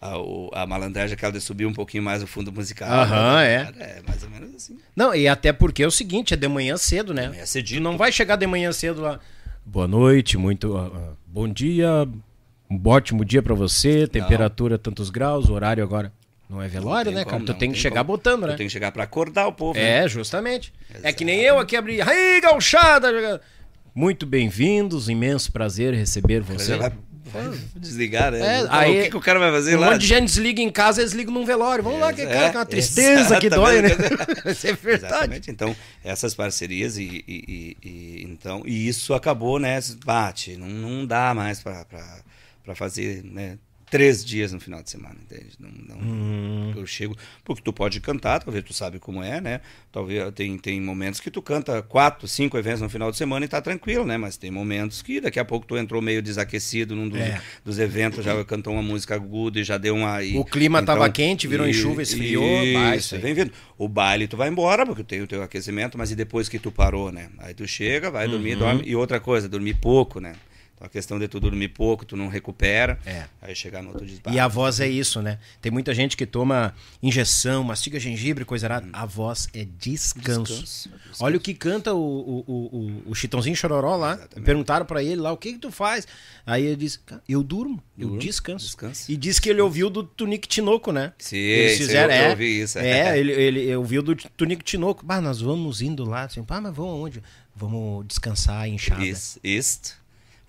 [0.00, 2.88] A, a, o- a malandragem aquela de subir um pouquinho mais o fundo musical.
[2.90, 3.72] Aham, né?
[3.78, 3.82] é.
[3.84, 4.76] É, mais ou menos assim.
[4.94, 7.28] Não, e até porque é o seguinte, é de manhã cedo, né?
[7.28, 7.80] manhã cedito.
[7.80, 9.18] Tu não vai chegar de manhã cedo lá.
[9.64, 11.88] Boa noite, muito ah, ah, bom dia,
[12.70, 16.12] um ótimo dia pra você, temperatura tantos graus, horário agora.
[16.48, 17.36] Não é velório, Não né, tem cara?
[17.38, 18.16] como, tu não tem que tem chegar como.
[18.16, 18.54] botando, Tu né?
[18.56, 19.76] tem que chegar pra acordar o povo.
[19.76, 20.04] né?
[20.04, 20.72] É, justamente.
[21.02, 22.00] É que nem eu aqui abri.
[22.00, 23.40] Aí, gauchada!
[23.92, 26.76] Muito bem-vindos, imenso prazer receber Você
[27.76, 28.40] desligar, né?
[28.62, 29.90] É, aí- o que, que o cara vai fazer Um lá?
[29.92, 31.82] monte de gente desliga em casa, eles ligam num velório.
[31.84, 33.88] Vamos lá, que É, cara, que é uma tristeza que dói, né?
[34.50, 35.12] Isso é verdade.
[35.14, 35.50] Exatamente.
[35.50, 35.74] Então,
[36.04, 39.78] essas parcerias e, e- e- e- então, e isso acabou, né?
[40.04, 41.84] Bate, não, não dá mais pra
[42.74, 43.58] fazer, né?
[43.88, 45.50] Três dias no final de semana, entende?
[45.60, 46.72] Não, não- Hum.
[46.76, 47.16] Eu chego.
[47.44, 49.60] Porque tu pode cantar, talvez tu sabe como é, né?
[49.92, 53.48] Talvez tem, tem momentos que tu canta quatro, cinco eventos no final de semana e
[53.48, 54.16] tá tranquilo, né?
[54.18, 57.40] Mas tem momentos que daqui a pouco tu entrou meio desaquecido num dos, É.
[57.64, 60.20] dos eventos, já cantou uma música aguda e já deu uma.
[60.22, 62.44] e- O clima tava quente, virou em chuva, esfriou,
[62.96, 63.52] isso vem vindo.
[63.78, 66.72] O baile tu vai embora, porque tem o teu aquecimento, mas e depois que tu
[66.72, 67.28] parou, né?
[67.38, 68.58] Aí tu chega, vai dormir, Uhum.
[68.58, 68.82] dorme.
[68.84, 70.34] E outra coisa, dormir pouco, né?
[70.76, 72.98] Então a questão de tu dormir pouco, tu não recupera.
[73.06, 73.24] É.
[73.40, 74.18] Aí chegar no outro dia.
[74.30, 75.38] E a voz é isso, né?
[75.62, 78.86] Tem muita gente que toma injeção, mastiga gengibre, coisa errada.
[78.92, 80.42] A voz é descanso.
[80.52, 81.24] Descanso, descanso.
[81.24, 84.18] Olha o que canta o, o, o, o- Chitãozinho Chororó lá.
[84.44, 86.06] Perguntaram pra ele lá, o que que tu faz?
[86.44, 88.66] Aí ele disse, "Cara, eu durmo, eu Durmo, descanso.
[88.66, 89.10] descanso.
[89.10, 91.14] E disse que ele ouviu do Tunique Tinoco, né?
[91.18, 92.88] Sim, Eles fizeram, eu- eu é, ouvi isso, é.
[92.88, 95.06] É, ele, ele ouviu do Tunique Tinoco.
[95.06, 96.24] Bah, nós vamos indo lá.
[96.24, 97.22] Assim, Pá, mas vamos aonde?
[97.54, 99.02] Vamos descansar, inchada.
[99.02, 99.94] Ist, ist.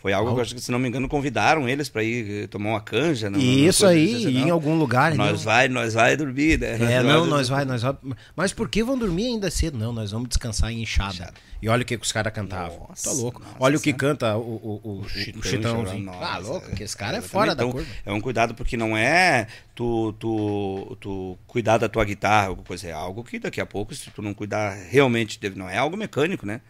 [0.07, 2.47] Foi algo que eu acho que, se não me engano, convidaram eles pra ir eh,
[2.47, 3.29] tomar uma canja.
[3.29, 5.13] não- não- Isso aí, em algum lugar.
[5.15, 5.45] Nós não.
[5.45, 6.93] vai, nós vai dormir, né?
[6.93, 7.93] É, não, nós vai, nós vai.
[8.33, 9.77] Mas por que vão dormir ainda cedo?
[9.77, 11.13] Não, nós vamos descansar em enxada.
[11.13, 11.33] Enxada.
[11.61, 12.85] E olha o que, que os caras cantavam.
[12.87, 13.41] Nossa, tá louco.
[13.41, 13.99] nossa, olha o que sabe?
[13.99, 16.11] canta o, o, o, o, Chitão o Chitãozinho.
[16.21, 17.87] Ah, louco, que esse cara é fora da Então, curva.
[18.05, 22.87] É um cuidado porque não é tu, tu, tu cuidar da tua guitarra, alguma coisa,
[22.87, 26.45] é algo que daqui a pouco, se tu não cuidar realmente, não é algo mecânico,
[26.45, 26.61] né?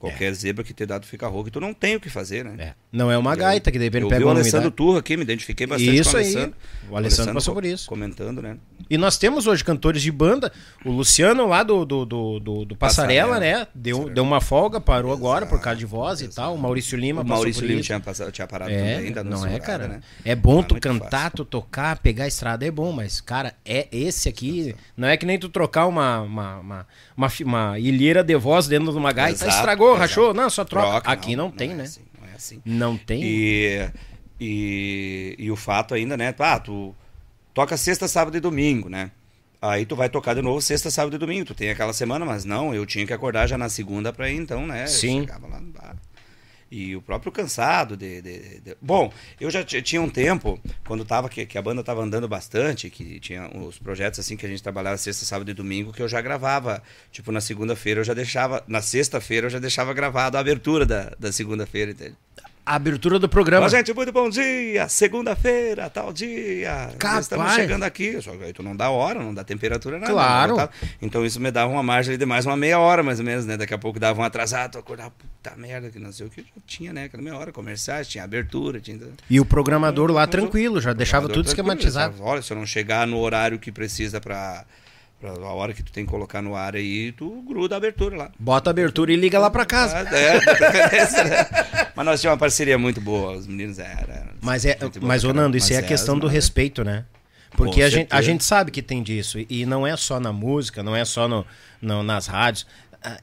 [0.00, 2.54] Qualquer zebra que ter dado fica rouco, e tu não tem o que fazer, né?
[2.58, 2.72] É.
[2.90, 4.70] Não é uma gaita que Eu pega vi o uma Alessandro.
[4.70, 6.24] Turra aqui, me identifiquei bastante Isso com o aí.
[6.24, 6.56] Alessandro.
[6.90, 7.86] O Alessandro passou por isso.
[7.86, 8.56] Comentando, né?
[8.88, 10.50] E nós temos hoje cantores de banda.
[10.86, 13.58] O Luciano lá do, do, do, do- do Passarela, Passarela.
[13.60, 13.66] né?
[13.74, 16.54] Deu, deu uma folga, parou agora por causa de voz e tal.
[16.54, 19.60] O Maurício Lima O Maurício Lima tinha, passado, tinha parado É, também, da não é,
[19.60, 19.86] cara.
[19.86, 20.00] né?
[20.24, 21.36] É bom é tu cantar, fácil.
[21.36, 24.74] tu tocar, pegar a estrada, é bom, mas, cara, é esse aqui.
[24.96, 28.90] Não é que nem tu trocar uma, uma, uma, uma, uma ilheira de voz dentro
[28.90, 29.44] de uma gaita.
[29.44, 30.00] Exato, estragou, exato.
[30.00, 30.34] rachou.
[30.34, 30.88] Não, só troca.
[30.88, 31.84] Troca, aqui não, tem, é né?
[31.84, 32.62] assim, não é assim.
[32.64, 33.22] Não tem.
[33.22, 33.90] E,
[34.40, 36.34] e, e o fato ainda, né?
[36.38, 36.94] Ah, tu
[37.52, 39.10] toca sexta, sábado e domingo, né?
[39.62, 41.44] Aí tu vai tocar de novo sexta, sábado e domingo.
[41.44, 44.36] Tu tem aquela semana, mas não, eu tinha que acordar já na segunda pra ir,
[44.36, 44.84] então, né?
[44.84, 45.20] Eu Sim.
[45.20, 45.96] chegava lá no bar.
[46.70, 51.28] E o próprio cansado de, de- de- Bom, eu já tinha um tempo, quando tava,
[51.28, 54.62] que, que a banda tava andando bastante, que tinha os projetos assim que a gente
[54.62, 56.80] trabalhava sexta, sábado e domingo, que eu já gravava.
[57.10, 58.62] Tipo, na segunda-feira eu já deixava.
[58.68, 62.14] Na sexta-feira eu já deixava gravado a abertura da, da segunda-feira, entende?
[62.64, 63.66] Abertura do programa.
[63.66, 64.88] Ó, gente, muito bom dia!
[64.88, 66.90] Segunda-feira, tal dia.
[66.98, 67.24] Capaz.
[67.24, 68.20] Estamos chegando aqui.
[68.20, 70.12] Só que aí tu não dá hora, não dá temperatura, nada.
[70.12, 70.56] Claro.
[70.56, 70.68] né?
[71.00, 73.56] Então isso me dava uma margem de mais uma meia hora, mais ou menos, né?
[73.56, 76.42] Daqui a pouco dava um atrasado, acordava, puta merda, que não sei o que.
[76.42, 77.04] Já tinha, né?
[77.04, 78.98] Aquela meia hora, comerciais, tinha abertura, tinha.
[79.28, 82.22] E o programador lá tranquilo, já deixava tudo esquematizado.
[82.22, 84.64] Olha, se eu não chegar no horário que precisa pra,
[85.20, 88.16] pra a hora que tu tem que colocar no ar aí, tu gruda a abertura
[88.16, 88.32] lá.
[88.38, 89.98] Bota a abertura e liga lá pra casa.
[89.98, 90.34] Ah, é,
[91.24, 91.46] né?
[91.94, 94.30] Mas nós tínhamos uma parceria muito boa, os meninos eram.
[94.40, 95.32] Mas, é, mas ô.
[95.34, 97.04] Nando, isso é a questão do respeito, né?
[97.52, 99.38] Porque a gente, a gente sabe que tem disso.
[99.48, 101.44] E- não é só na música, não é só no,
[101.82, 102.66] no- nas rádios.
[103.02, 103.18] Ah,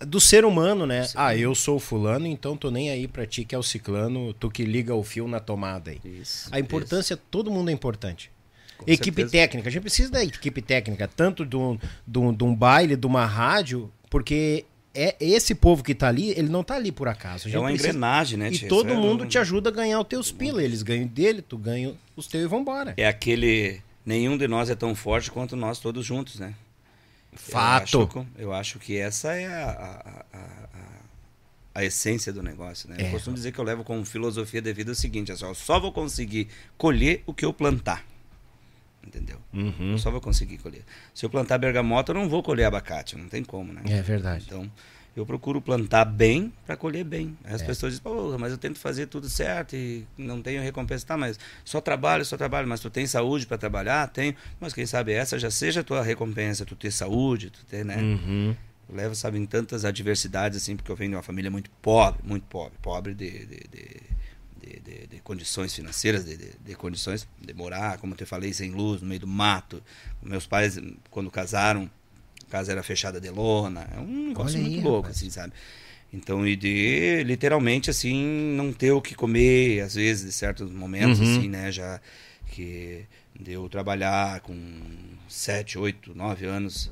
[0.00, 1.06] Do ser humano, né?
[1.14, 4.32] Ah, eu sou o fulano, então tô nem aí pra ti que é o ciclano,
[4.34, 6.00] tu que liga o fio na tomada aí.
[6.04, 8.30] Isso, A importância, todo mundo é importante.
[8.86, 9.30] Equipe certeza.
[9.32, 12.96] técnica, a gente precisa da equipe técnica, tanto de um, de um- de um baile,
[12.96, 17.08] de uma rádio, porque é esse povo que tá ali, ele não tá ali por
[17.08, 17.48] acaso.
[17.48, 18.48] A É uma precisa- engrenagem, né?
[18.52, 18.68] E tia?
[18.68, 20.62] todo Isso é mundo um- te ajuda a ganhar os teus pila.
[20.62, 22.94] Eles ganham dele, tu ganha os teus e vambora.
[22.96, 23.80] É aquele.
[24.06, 26.54] Nenhum de nós é tão forte quanto nós todos juntos, né?
[27.32, 27.96] Fato.
[27.96, 30.68] Eu acho, que- eu acho que essa é a, a, a-
[31.74, 32.96] a- essência do negócio, né?
[32.98, 33.06] É.
[33.08, 35.80] Eu costumo dizer que eu levo como filosofia de vida o seguinte: assim, eu só
[35.80, 36.46] vou conseguir
[36.78, 38.04] colher o que eu plantar.
[39.06, 39.38] Entendeu?
[39.52, 39.92] Uhum.
[39.92, 40.82] Eu só vou conseguir colher.
[41.14, 43.82] Se eu plantar bergamota, eu não vou colher abacate, não tem como, né?
[43.88, 44.44] É verdade.
[44.46, 44.70] Então,
[45.16, 47.36] eu procuro plantar bem para colher bem.
[47.44, 47.66] Aí as É.
[47.66, 51.06] pessoas dizem, Pô, mas eu tento fazer tudo certo e não tenho recompensa.
[51.06, 52.66] Tá, mas só trabalho, só trabalho.
[52.66, 54.08] Mas tu tem saúde para trabalhar?
[54.08, 54.34] Tenho.
[54.58, 57.96] Mas quem sabe essa já seja a tua recompensa, tu ter saúde, tu ter, né?
[57.98, 58.56] Uhum.
[58.88, 62.20] Eu levo, sabe, em tantas adversidades, assim, porque eu venho de uma família muito pobre,
[62.24, 62.72] muito pobre.
[62.82, 64.00] Pobre de, de, de,
[64.64, 68.70] de- de- de condições financeiras, de, de- condições de morar, como eu te falei, sem
[68.70, 69.82] luz, no meio do mato.
[70.22, 70.78] Meus pais,
[71.10, 71.90] quando casaram,
[72.46, 73.88] a casa era fechada de lona.
[73.94, 75.16] É um negócio Olha aí, muito louco, rapaz.
[75.16, 75.52] assim, sabe?
[76.12, 78.14] Então, e de literalmente, assim,
[78.56, 81.38] não ter o que comer, às vezes, em certos momentos, Uhum.
[81.38, 81.72] assim, né?
[81.72, 82.00] Já
[82.52, 83.04] que
[83.38, 84.54] deu trabalhar com
[85.28, 86.90] sete, oito, nove anos,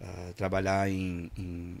[0.00, 1.76] ah, trabalhar em- em-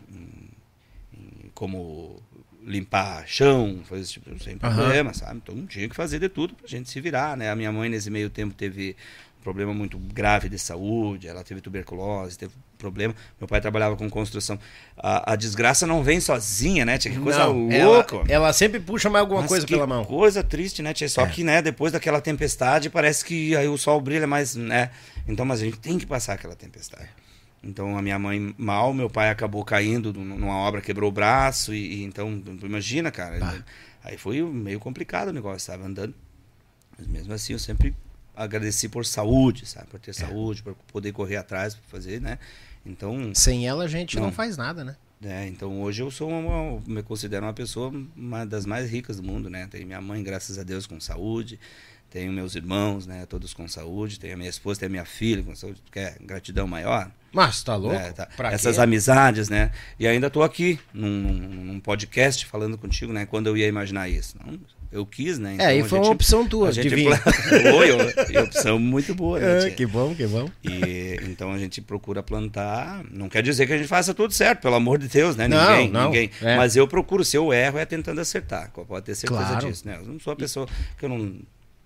[1.14, 2.20] em- como
[2.64, 5.40] limpar chão, fazer esse tipo, sem problema, sabe?
[5.42, 7.50] Então tinha que fazer de tudo pra gente se virar, né?
[7.50, 8.96] A minha mãe nesse meio tempo teve
[9.40, 13.14] um problema muito grave de saúde, ela teve tuberculose, teve problema.
[13.40, 14.58] Meu pai trabalhava com construção.
[14.96, 16.98] A, a desgraça não vem sozinha, né?
[16.98, 18.16] Tinha que coisa Não, louca.
[18.16, 20.04] Ela, ela sempre puxa mais alguma Mas coisa pela mão.
[20.04, 21.08] coisa triste, né, tia?
[21.08, 21.26] Só É.
[21.28, 24.90] que, né, depois daquela tempestade, parece que aí o sol brilha mais, né?
[25.26, 27.08] Então, mas a gente tem que passar aquela tempestade.
[27.64, 31.72] Então, a minha mãe mal, meu pai acabou caindo num- numa obra, quebrou o braço,
[31.72, 33.38] e, e então, imagina, cara.
[33.38, 33.62] Bah.
[34.02, 36.12] Aí foi meio complicado o negócio, estava andando.
[36.98, 37.94] Mas mesmo assim, eu sempre
[38.34, 39.86] agradeci por saúde, sabe?
[39.86, 40.14] Por ter É.
[40.14, 42.38] saúde, por poder correr atrás, por fazer, né?
[42.84, 44.32] Então, Sem ela a gente não, Não.
[44.32, 44.96] faz nada, né?
[45.24, 49.22] é, então hoje eu sou uma, me considero uma pessoa uma das mais ricas do
[49.22, 49.68] mundo, né?
[49.70, 51.60] Tenho minha mãe, graças a Deus, com saúde,
[52.12, 53.24] tenho meus irmãos, né?
[53.26, 56.66] Todos com saúde, tenho a minha esposa, tenho a minha filha com saúde, quer gratidão
[56.66, 57.10] maior?
[57.32, 57.96] Mas tá louco?
[57.96, 58.28] É, tá.
[58.52, 58.82] Essas quê?
[58.82, 59.70] amizades, né?
[59.98, 63.24] E ainda estou aqui num, num- podcast falando contigo, né?
[63.24, 64.36] Quando eu ia imaginar isso?
[64.44, 64.58] Não,
[64.92, 65.56] eu quis, né?
[65.58, 67.08] É, aí a foi uma gente- opção tua, a gente de vir.
[67.72, 67.88] Foi,
[68.34, 69.60] e opção muito boa, né?
[69.64, 69.70] Tia?
[69.70, 70.50] que bom, que bom.
[70.62, 73.02] E então a gente procura plantar.
[73.10, 75.48] Não quer dizer que a gente faça tudo certo, pelo amor de Deus, né?
[75.48, 76.30] Não, ninguém, não, ninguém.
[76.42, 76.56] é.
[76.58, 78.70] Mas eu procuro, se eu erro, é tentando acertar.
[78.70, 79.66] Pode ter certeza Claro.
[79.66, 79.96] disso, né?
[79.98, 80.68] Eu não sou a pessoa
[80.98, 81.34] que eu não.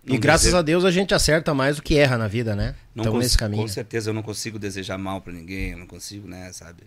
[0.06, 2.74] E graças a Deus a gente acerta mais do que erra na vida, né?
[2.94, 3.62] não cons- nesse caminho.
[3.62, 6.84] Com certeza eu não consigo desejar mal pra ninguém, eu não consigo, né, sabe?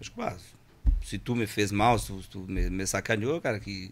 [0.00, 0.34] Acho que, ah,
[1.04, 3.90] se tu me fez mal, se tu, me, me sacaneou, cara, que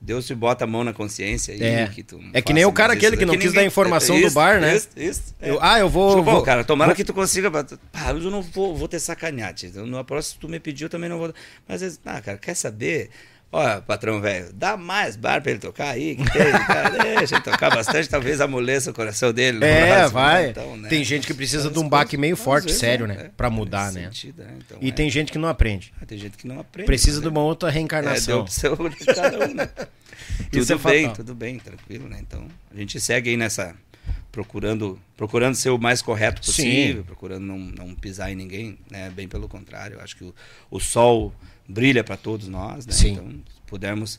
[0.00, 1.86] Deus te bota a mão na consciência aí, É.
[1.88, 4.26] que tu É que nem o cara aquele que não que quis dar informação do
[4.26, 4.76] isso, bar, né?
[4.76, 5.50] Isso, isso, é.
[5.50, 7.50] Eu- ah, eu vou- Tipo, vou- cara, tomara vou- que tu consiga.
[7.50, 7.66] Pá,
[8.10, 9.68] eu não vou, vou te sacanear, tio.
[9.68, 11.32] Então, No próximo, se tu me pediu, eu também não vou.
[11.66, 13.10] Mas ah, cara, quer saber?
[13.50, 17.42] Ó, patrão velho, dá mais bar pra ele tocar aí, que tem, cara, deixa ele
[17.42, 19.64] tocar bastante, talvez amoleça o coração dele.
[19.64, 20.42] É, vai.
[20.44, 20.50] né?
[20.50, 20.88] Então, né?
[20.90, 23.14] Tem gente que precisa de um baque meio forte, vezes, sério, é, né?
[23.24, 24.02] é, Pra mudar, né?
[24.04, 24.52] sentido, né?
[24.58, 24.92] Então, E é.
[24.92, 25.94] tem gente que não aprende.
[25.98, 26.84] Ah, tem gente que não aprende.
[26.86, 27.22] Precisa né?
[27.22, 28.40] de uma outra É, reencarnação.
[28.40, 29.66] opção de cada um, né?
[30.52, 31.16] Tudo é bem, fatal.
[31.16, 32.18] tudo bem, tranquilo, né?
[32.20, 33.74] Então, a gente segue aí nessa.
[34.30, 36.52] Procurando, procurando ser o mais correto Sim.
[36.52, 39.10] possível, procurando não, não pisar em ninguém, né?
[39.10, 39.96] Bem pelo contrário.
[39.96, 40.34] Eu acho que o,
[40.70, 41.32] o sol
[41.68, 42.92] brilha para todos nós, né?
[42.92, 43.12] Sim.
[43.12, 44.18] Então, se pudermos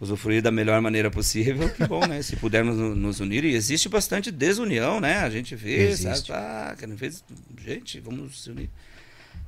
[0.00, 2.22] usufruir da melhor maneira possível, que bom, né?
[2.22, 3.44] Se pudermos no- nos unir.
[3.44, 5.18] E existe bastante desunião, né?
[5.18, 6.28] A gente vê, Existe.
[6.28, 6.32] sabe?
[6.32, 7.22] Ah, fez...
[7.64, 8.70] gente, vamos se unir.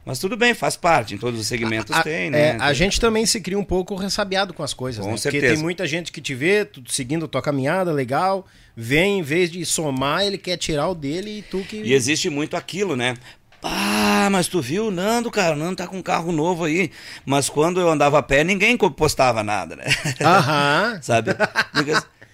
[0.05, 1.15] Mas tudo bem, faz parte.
[1.15, 2.51] Em todos os segmentos A- tem, é, né?
[2.59, 5.17] a Tem- gente também se cria um pouco ressabiado com as coisas, Com né?
[5.17, 5.55] Porque certeza.
[5.55, 8.47] tem muita gente que te vê, tu seguindo tua caminhada, legal,
[8.77, 11.77] vem, em vez de somar, ele quer tirar o dele e tu que...
[11.77, 13.15] E existe muito aquilo, né?
[13.63, 15.55] Ah, mas tu viu o Nando, cara?
[15.55, 16.91] O Nando tá com um carro novo aí.
[17.25, 19.85] Mas quando eu andava a pé, ninguém postava nada, né?
[20.21, 20.99] Aham.
[21.03, 21.31] Sabe?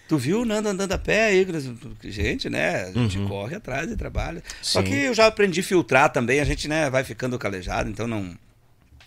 [0.09, 1.47] Tu viu o Nando andando a pé aí?
[2.05, 2.85] Gente, né?
[2.85, 3.29] A gente Uhum.
[3.29, 4.43] corre atrás e trabalha.
[4.63, 4.87] Só Sim.
[4.87, 6.41] que eu já aprendi a filtrar também.
[6.41, 8.35] A gente, né, vai ficando calejado, então não.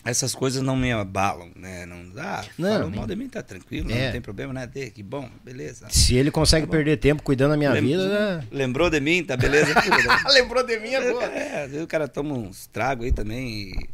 [0.04, 1.86] Essas coisas não me abalam, né?
[1.86, 4.06] Não, ah, Não, nem- mal de mim, tá tranquilo, É.
[4.06, 4.66] não tem problema, né?
[4.66, 5.88] Dê, que bom, beleza.
[5.90, 8.38] Se ele consegue perder tempo cuidando da minha Lem- vida...
[8.38, 8.48] né?
[8.52, 9.74] Lembrou de mim, tá beleza?
[10.34, 11.28] Lembrou de mim agora.
[11.32, 13.90] É, às vezes o cara toma uns tragos aí também e.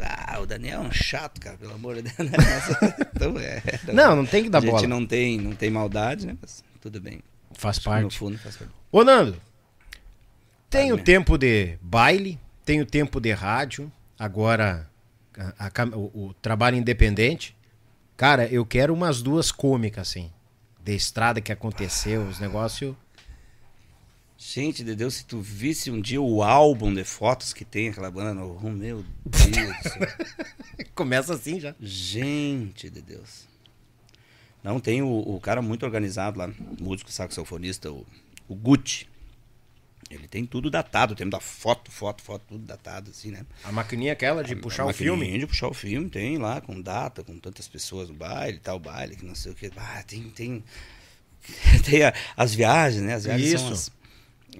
[0.00, 2.16] Ah, o Daniel é um chato, cara, pelo amor de Deus.
[3.14, 3.62] então é.
[3.92, 4.86] Não, não tem que dar a gente bola.
[4.88, 6.36] não tem, não tem maldade, né?
[6.40, 7.20] Mas tudo bem.
[7.52, 8.18] Faz Acho que No parte.
[8.18, 8.72] fundo faz parte.
[8.90, 9.36] Ô, Nando,
[10.68, 11.02] Tenho Sabe?
[11.04, 14.88] tempo de baile, tenho tempo de rádio, agora
[15.38, 17.56] a- a o, o trabalho independente.
[18.16, 20.30] Cara, eu quero umas duas cômicas, assim.
[20.82, 22.94] De estrada que aconteceu, os negócios.
[24.36, 28.10] Gente de Deus, se tu visse um dia o álbum de fotos que tem aquela
[28.10, 30.08] banda no Rum, meu Deus do céu.
[30.94, 31.74] Começa assim já.
[31.78, 33.46] Gente de Deus.
[34.64, 36.50] Não, tem o, o cara muito organizado lá,
[36.80, 38.06] músico saxofonista, o,
[38.48, 39.06] o Gucci.
[40.10, 43.46] Ele tem tudo datado, tem da foto, foto, foto, tudo datado, assim, né?
[43.62, 45.38] A maquininha aquela de puxar A o filme.
[45.38, 49.14] de puxar o filme, tem lá, com data, com tantas pessoas no baile, tal baile,
[49.14, 49.70] que não sei o que.
[49.76, 50.64] Ah, tem, tem.
[51.84, 53.14] Tem a- as viagens, né?
[53.14, 53.72] As viagens são Isso.
[53.72, 54.00] as.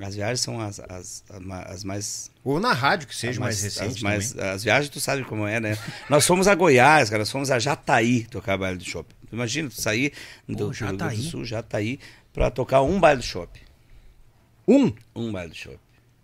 [0.06, 1.24] As viagens são as, as,
[1.66, 4.02] as mais Ou na rádio, que seja as mais, as recente.
[4.04, 4.48] mais- também.
[4.50, 5.76] as viagens tu sabe como é, né?
[6.08, 9.14] Nós fomos a Goiás, cara, nós fomos a Jataí tocar baile do shopping.
[9.28, 10.12] Tu imagina, tu sair
[10.48, 11.16] do, Grande Jataí?
[11.16, 11.98] do Sul, Jataí,
[12.32, 13.60] pra tocar um baile do shopping.
[14.72, 14.92] Um.
[15.14, 15.78] Um baile do shopping.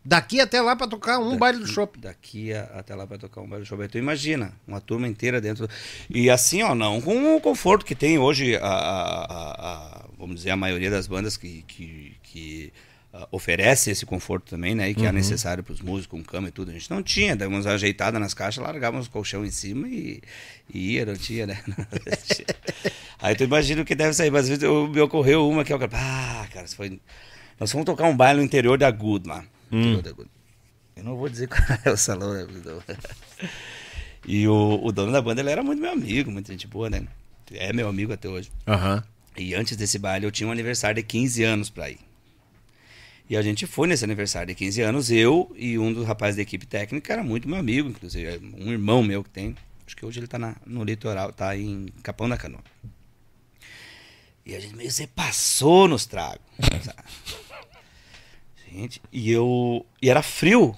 [0.05, 1.99] Daqui até lá pra tocar um baile do shopping.
[2.01, 3.89] Daqui a- até lá pra tocar um baile do shopping.
[3.89, 5.69] Tu imagina, uma turma inteira dentro.
[6.09, 9.67] E assim, ó, não com o conforto que tem hoje, a, a-
[10.05, 12.73] a- vamos dizer, a maioria das bandas que, que, que
[13.13, 14.89] ah, oferece esse conforto também, né?
[14.91, 16.71] E que é necessário pros músicos, com cama e tudo.
[16.71, 20.23] A gente não tinha, dávamos ajeitada nas caixas, largávamos o colchão em cima e,
[20.73, 21.59] e ia, não tinha, né?
[23.19, 24.31] Aí tu imagina o que deve sair.
[24.31, 25.79] Mas às vezes eu- me ocorreu uma que eu.
[25.93, 27.01] Ah, cara, isso foi.
[27.59, 29.45] Nós fomos tocar um baile no interior da Good lá.
[30.03, 30.31] Da Good.
[30.97, 32.33] Eu não vou dizer qual é o salão?
[34.29, 37.07] E o, o dono da banda, ele era muito meu amigo, muita gente boa, né?
[37.53, 38.51] É meu amigo até hoje.
[38.67, 39.05] Aham.
[39.37, 42.01] E antes desse baile eu tinha um aniversário de 15 anos pra ir.
[43.31, 46.43] E a gente foi nesse aniversário de 15 anos, eu e um dos rapazes da
[46.43, 49.55] equipe técnica, era muito meu amigo, inclusive, é um irmão meu que tem.
[49.87, 52.65] Acho que hoje ele tá na- no litoral, tá em Capão da Canoa.
[54.45, 56.41] E a gente meio se passou nos tragos.
[56.83, 56.99] sabe?
[58.77, 59.85] Gente, e eu.
[60.01, 60.75] E era frio.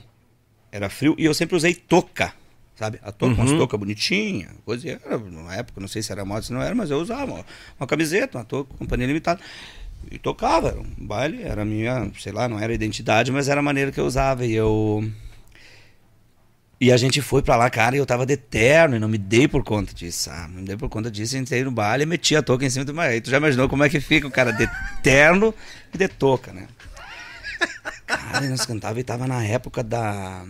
[0.70, 2.32] Era frio e eu sempre usei touca.
[2.76, 3.00] Sabe?
[3.02, 4.88] A touca, umas touca bonitinha, coisa.
[4.88, 7.44] Era, na época, não sei se era moda, se não era, mas eu usava uma,
[7.78, 9.40] uma camiseta, uma touca, companhia limitada.
[10.12, 13.62] E tocava, era um baile, era minha, sei lá, não era identidade, mas era a
[13.62, 14.46] maneira que eu usava.
[14.46, 15.04] E eu.
[16.80, 19.18] E a gente foi pra lá, cara, e eu tava de terno e não me
[19.18, 20.30] dei por conta disso.
[20.30, 22.70] Ah, não me dei por conta disso, entrei no baile e meti a touca em
[22.70, 23.08] cima do mar.
[23.08, 24.70] Aí tu já imaginou como é que fica o cara de
[25.02, 25.52] terno
[25.92, 26.68] e de touca, né?
[28.06, 30.44] Cara, nós cantava e tava na época da.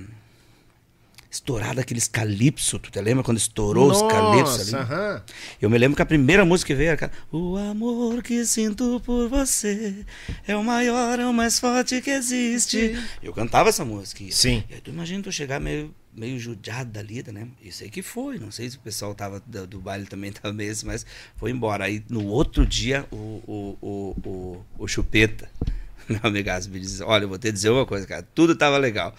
[1.30, 4.72] Estourada aqueles calypso, tu te lembra quando estourou os calypso ali?
[4.72, 5.22] Nossa, aham.
[5.60, 8.98] Eu me lembro que a primeira música que veio era aquela, O amor que sinto
[9.04, 10.06] por você
[10.46, 12.98] é o maior, é o mais forte que existe.
[13.22, 14.24] Eu cantava essa música.
[14.30, 14.64] Sim.
[14.70, 17.46] E aí tu imagina tu chegar meio, meio judiado da lida, né?
[17.62, 18.38] Isso aí que foi.
[18.38, 21.04] Não sei se o pessoal tava do, do baile também tava assim, mas
[21.36, 21.84] foi embora.
[21.84, 25.46] Aí no outro dia, o, o, o, o, o Chupeta,
[26.10, 29.14] meu amigaço, me disse: Olha, eu vou te dizer uma coisa, cara, tudo tava legal.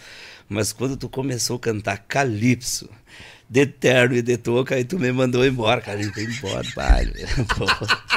[0.47, 2.89] Mas quando tu começou a cantar Calypso,
[3.49, 5.99] de terno e de touca, aí tu me mandou embora, cara.
[5.99, 7.25] A gente foi embora baile.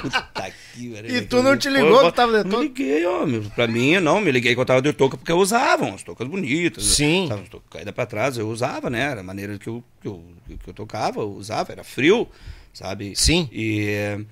[0.00, 0.94] Puta que.
[1.08, 2.62] E tu não te ligou Pô, que tava de Me touca?
[2.64, 3.42] liguei, homem.
[3.54, 6.28] Pra mim, não, me liguei que eu tava de touca porque eu usava umas toucas
[6.28, 6.84] bonitas.
[6.84, 7.26] Sim.
[7.28, 9.00] Sabe, umas toucas caídas pra trás, eu usava, né?
[9.00, 10.22] Era a maneira que eu, que eu,
[10.62, 12.28] que eu tocava, eu usava, era frio,
[12.72, 13.14] sabe?
[13.16, 13.48] Sim.
[13.52, 14.24] E.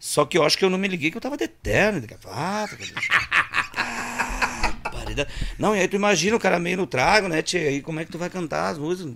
[0.00, 2.06] Só que eu acho que eu não me liguei que eu tava de terno, de
[2.06, 2.76] gravata.
[5.14, 5.30] Barbaridade.
[5.58, 7.60] Não, e aí tu imagina o cara meio no trago, né, tia?
[7.60, 9.14] Aí como é que tu vai cantar as músicas?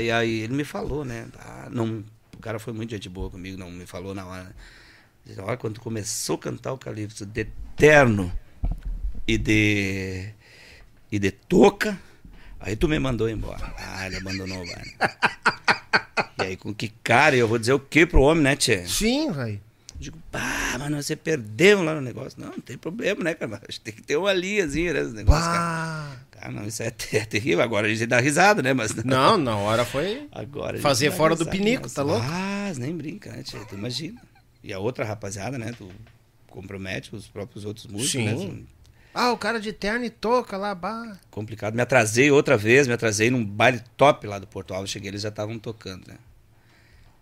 [0.00, 1.26] E aí ele me falou, né?
[1.38, 2.04] Ah, não,
[2.36, 4.54] o cara foi muito gente boa comigo, não me falou na hora.
[5.24, 7.46] Disse, Olha, quando tu começou a cantar o Calypso de
[7.76, 8.32] terno
[9.26, 10.28] e de.
[11.10, 11.98] e de touca,
[12.60, 13.74] aí tu me mandou embora.
[13.78, 14.64] Ah, ele abandonou o.
[16.38, 18.86] E aí, com que cara, eu vou dizer o que pro homem, né, tia?
[18.86, 19.60] Sim, velho.
[20.04, 22.38] Digo, pá, mas você perdeu lá no negócio.
[22.40, 23.58] Não, não tem problema, né, cara?
[23.66, 26.20] Mas tem que ter uma linhazinha, né, esse negócio, cara.
[26.30, 27.62] Cara, não, isso é, é terrível.
[27.62, 28.74] Agora a gente dá risada, né?
[28.74, 30.28] Mas Não, na hora foi.
[30.30, 32.26] Agora Fazer fora do risada, pinico, mas- tá louco?
[32.28, 33.60] Ah, nem brinca, né, tia?
[33.64, 34.20] Tu imagina.
[34.62, 35.72] E a outra rapaziada, né?
[35.76, 35.88] Tu
[36.48, 38.10] compromete os próprios outros músicos,
[38.40, 38.48] Sim.
[38.48, 38.62] né?
[39.14, 41.16] Ah, o cara de terno e touca lá, bah.
[41.30, 41.74] Complicado.
[41.74, 44.90] Me atrasei outra vez, me atrasei num baile top lá do Porto Alves.
[44.90, 46.16] Cheguei, eles já estavam tocando, né?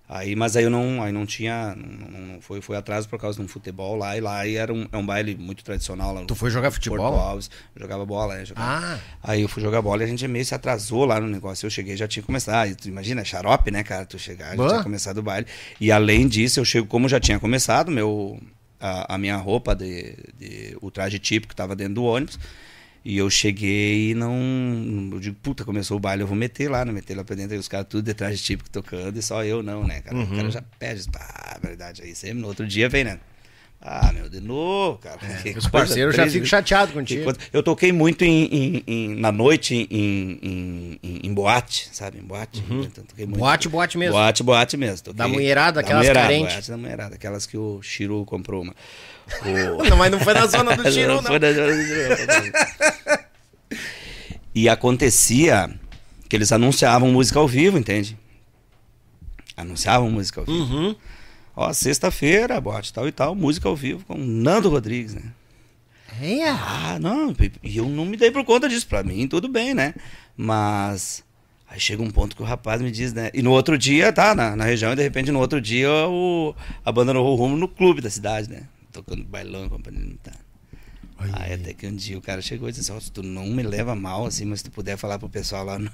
[0.08, 3.38] Aí, mas aí eu não, aí não tinha, não, não- foi, foi atraso por causa
[3.38, 6.22] de um futebol lá e lá e era um, é um baile muito tradicional lá
[6.26, 7.14] Tu foi jogar Porto futebol?
[7.14, 7.50] Alves.
[7.74, 8.44] Eu jogava bola, né?
[8.44, 8.84] Jogava.
[8.94, 8.98] Ah.
[9.22, 11.64] Aí eu fui jogar bola e a gente meio se atrasou lá no negócio.
[11.64, 12.56] Eu cheguei já tinha começado.
[12.56, 14.04] Aí tu imagina, é xarope, né, cara?
[14.04, 15.46] Tu chegar, já tinha começado o baile.
[15.80, 18.38] E além disso, eu chego, como já tinha começado, meu,
[18.78, 22.38] a, a minha roupa, de, de- o traje típico estava dentro do ônibus.
[23.04, 24.38] E eu cheguei e não.
[25.12, 26.92] Eu digo, puta, começou o baile, eu vou meter lá, né?
[26.92, 29.62] Meter lá pra dentro, aí os caras tudo de traje típico tocando e só eu
[29.62, 30.16] não, né, cara?
[30.16, 33.18] O cara já pede, pá, verdade, aí sempre no outro dia vem, né?
[33.84, 35.18] Ah, meu, de novo, cara.
[35.42, 37.24] Que Os parceiros já ficam chateados contigo.
[37.24, 42.18] coisa- Eu toquei muito em, em- em- na noite em, em, boate, sabe?
[42.18, 42.62] Em boate.
[42.70, 43.38] Então, toquei muito.
[43.40, 43.44] Uhum.
[43.44, 44.12] Boate, boate mesmo.
[44.14, 44.98] Boate, boate mesmo.
[45.06, 46.52] Toquei- Da mulherada, da aquelas mulherada, carentes.
[46.54, 48.72] boate da mulherada, aquelas que o Chiru comprou uma.
[49.78, 51.22] O- Não, mas não foi na zona do tiro, não.
[51.24, 53.18] foi na zona do Chiru.
[54.54, 55.70] E acontecia
[56.28, 58.16] que eles anunciavam música ao vivo, entende?
[59.56, 60.58] Anunciavam música ao vivo.
[60.58, 60.96] Uhum.
[61.54, 65.32] Ó, sexta-feira, boate tal e tal, música ao vivo com o Nando Rodrigues, né?
[66.20, 66.48] É.
[66.48, 68.86] Ah, não, e eu não me dei por conta disso.
[68.86, 69.94] Pra mim, tudo bem, né?
[70.36, 71.24] Mas
[71.68, 73.30] aí chega um ponto que o rapaz me diz, né?
[73.32, 76.54] E no outro dia, tá, na, na região, e de repente no outro dia o,
[76.84, 78.64] a banda no rumo no clube da cidade, né?
[78.92, 80.36] Tocando bailão, companhia militar.
[81.32, 83.62] Aí até que um dia o cara chegou e disse assim, ó, tu não me
[83.62, 85.90] leva mal, assim, mas se tu puder falar pro pessoal lá, não,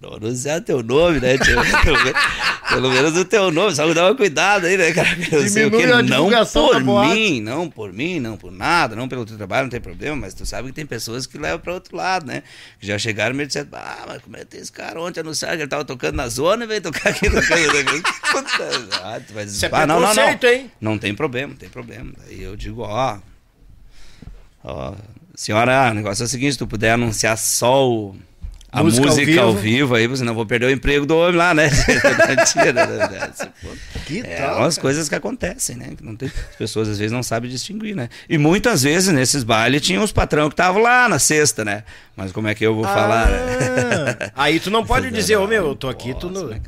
[0.00, 1.36] não anunciar teu nome, né?
[1.38, 1.56] tio?
[2.70, 5.08] Pelo menos- o teu nome, só dá uma cuidado aí, né, cara?
[5.32, 6.30] Eu sei o quê, não
[6.68, 6.74] por
[7.14, 10.34] mim, não por mim, não por nada, não pelo teu trabalho, não tem problema, mas
[10.34, 12.42] tu sabe que tem pessoas que levam pra outro lado, né?
[12.78, 15.20] Que já chegaram e me disseram, ah, mas como é que tem esse cara ontem
[15.20, 18.02] anunciar que ele tava tocando na zona e veio tocar aqui no canto?
[18.30, 20.14] Puta, ah, tu vai dizer, ah, não, não, não.
[20.48, 20.70] hein?
[20.80, 22.12] Não tem problema, não tem problema.
[22.26, 23.18] Daí eu digo, ó,
[24.64, 24.94] ó,
[25.34, 28.16] senhora, o negócio é o seguinte, se tu puder anunciar só o,
[28.72, 29.62] a Música música, ao ao, vivo.
[29.62, 29.94] vivo.
[29.96, 31.68] aí, você não vou perder o emprego do homem lá, né?
[32.72, 33.32] Né?
[34.06, 35.92] Que É tal, umas coisas que acontecem, né?
[35.96, 38.08] Que não tem, as pessoas às vezes não sabem distinguir, né?
[38.28, 41.84] E muitas vezes nesses bailes tinham os patrão que estavam lá na sexta, né?
[42.16, 43.38] Mas como é que eu vou falar, né?
[44.34, 46.46] Ah, Aí tu não pode dizer, ô não, meu, eu tô aqui, tu não.
[46.48, 46.60] né,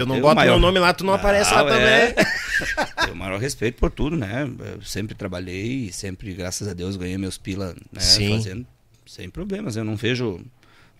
[0.00, 2.12] Eu não boto maior- meu nome lá, tu não aparece lá é.
[2.12, 2.24] também.
[3.04, 4.48] Tenho o maior respeito por tudo, né?
[4.74, 8.00] Eu sempre trabalhei e sempre, graças a Deus, ganhei meus pila, né?
[8.00, 8.36] Sim.
[8.36, 8.66] Fazendo
[9.06, 9.76] sem problemas.
[9.76, 10.40] Eu não vejo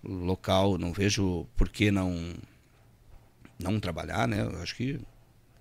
[0.03, 2.33] local, não vejo por que não
[3.59, 4.41] não trabalhar, né?
[4.41, 4.99] Eu acho que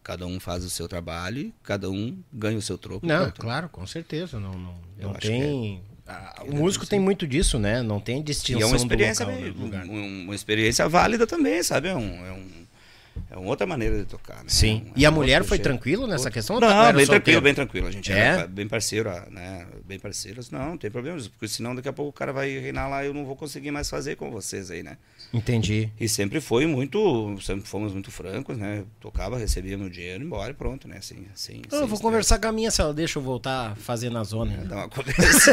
[0.02, 3.06] cada um faz o seu trabalho e cada um ganha o seu troco.
[3.06, 4.38] Não, claro, com certeza.
[4.40, 5.80] Não, não, Eu não tem.
[6.06, 7.80] Ah, o músico tem muito disso, né?
[7.82, 9.86] Não tem E distinção é uma experiência, do local, né, do lugar.
[9.86, 11.88] um- uma experiência válida também, sabe?
[11.88, 12.63] É, um, é, um,
[13.30, 14.44] é uma outra maneira de tocar, né?
[14.48, 14.84] Sim.
[14.86, 15.62] É um- E é a um mulher foi jeito.
[15.64, 16.56] tranquila nessa questão?
[16.56, 17.86] ou Não, era bem tranquilo, bem tranquilo.
[17.86, 18.18] A gente É?
[18.18, 19.66] era bem parceiro, né?
[19.84, 20.50] Bem parceiros.
[20.50, 23.06] Não, não tem problema, porque senão daqui a pouco o cara vai reinar lá e
[23.08, 24.96] eu não vou conseguir mais fazer com vocês aí, né?
[25.32, 25.90] Entendi.
[25.98, 28.84] E sempre foi muito, sempre fomos muito francos, né?
[29.00, 30.98] Tocava, recebia meu dinheiro, ia embora e pronto, né?
[30.98, 33.74] Assim, assim, Ah, eu vou conversar com a minha, se ela deixa eu voltar a
[33.74, 34.52] fazer na zona.
[34.56, 34.64] né?
[34.64, 35.52] Dar uma conversa.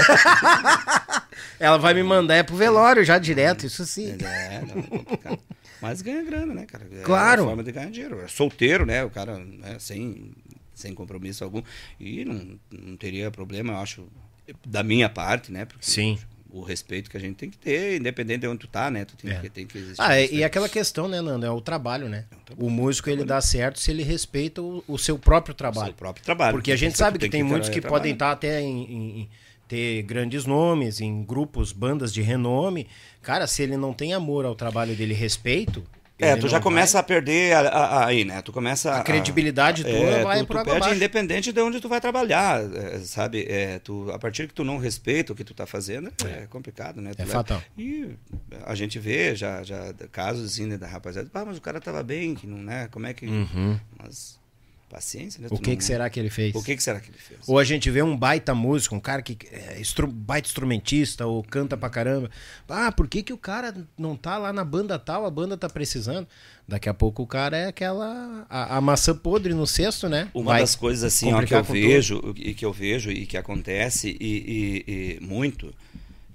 [1.60, 4.16] Ela vai me mandar é pro velório já direto, isso sim.
[4.24, 5.40] é, não, é complicado.
[5.82, 6.88] Mas ganha grana, né, cara?
[6.92, 7.44] É Claro.
[7.44, 8.22] uma forma de ganhar dinheiro.
[8.22, 9.04] É solteiro, né?
[9.04, 10.32] O cara, né, sem,
[10.74, 11.62] sem compromisso algum.
[12.00, 14.08] E não, não teria problema, eu acho,
[14.66, 15.66] da minha parte, né?
[15.66, 16.18] Porque Sim.
[16.54, 19.06] O respeito que a gente tem que ter, independente de onde tu tá, né?
[19.06, 19.40] Tu tem, É.
[19.40, 20.02] que, tem que existir.
[20.02, 21.46] Ah, um e- aquela questão, né, Nando?
[21.46, 22.26] É o trabalho, né?
[22.46, 22.68] trabalho.
[22.68, 25.86] O músico ele dá certo se ele respeita o, o seu próprio O trabalho.
[25.88, 26.52] seu próprio trabalho.
[26.54, 28.02] Porque a gente sabe que tem tem muitos que trabalho.
[28.02, 29.30] podem estar até em, em- em-
[29.72, 32.88] ter grandes nomes, em grupos, bandas de renome.
[33.22, 35.82] Cara, se ele não tem amor ao trabalho dele, respeito.
[36.20, 38.44] É, tu já começa vai- a perder a- a- a- aí, né?
[38.44, 40.94] Tu começa A credibilidade tua vai tu, tu perde abaixo.
[40.96, 43.44] independente de onde tu vai trabalhar, é, sabe?
[43.50, 47.02] É, tu, a partir que tu não respeita o que tu tá fazendo, é, complicado,
[47.02, 47.12] né?
[47.16, 47.64] Tu É leva- fatal.
[47.76, 48.10] E
[48.68, 52.04] a gente vê já, já casos assim, né, da rapaziada, ah, mas o cara tava
[52.04, 52.88] bem, que não, né?
[52.92, 53.26] Como é que...
[53.98, 54.40] Mas
[54.92, 55.48] paciência, né?
[55.50, 56.54] O que, não- que será que ele fez?
[56.54, 57.40] O que, que será que ele fez?
[57.48, 61.42] Ou a gente vê um baita músico, um cara que é instru- baita instrumentista ou
[61.44, 62.30] canta pra caramba.
[62.68, 65.70] Ah, por que, que o cara não tá lá na banda tal, a banda tá
[65.70, 66.28] precisando?
[66.68, 68.46] Daqui a pouco o cara é aquela.
[68.50, 70.30] a, a maçã podre no cesto, né?
[70.34, 73.38] Uma Vai das coisas assim ó, que eu vejo e que eu vejo e que
[73.38, 75.74] acontece e, e- e muito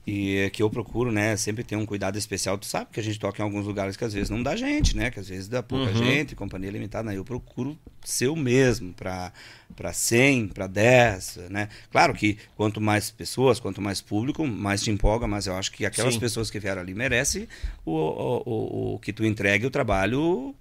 [0.06, 2.56] e que eu procuro, né, sempre ter um cuidado especial.
[2.56, 4.96] Tu sabe que a gente toca em alguns lugares que às vezes não dá gente,
[4.96, 5.94] né, que às vezes dá pouca Uhum.
[5.96, 7.10] gente, companhia limitada.
[7.10, 7.16] né?
[7.18, 9.32] Eu procuro ser o mesmo para
[9.74, 11.68] para 100, para 10, né?
[11.90, 15.84] Claro que quanto mais pessoas, quanto mais público, mais te empolga, mas eu acho que
[15.84, 16.20] aquelas Sim.
[16.20, 17.48] pessoas que vieram ali merecem
[17.84, 20.54] o, o, o, o que tu entregue o trabalho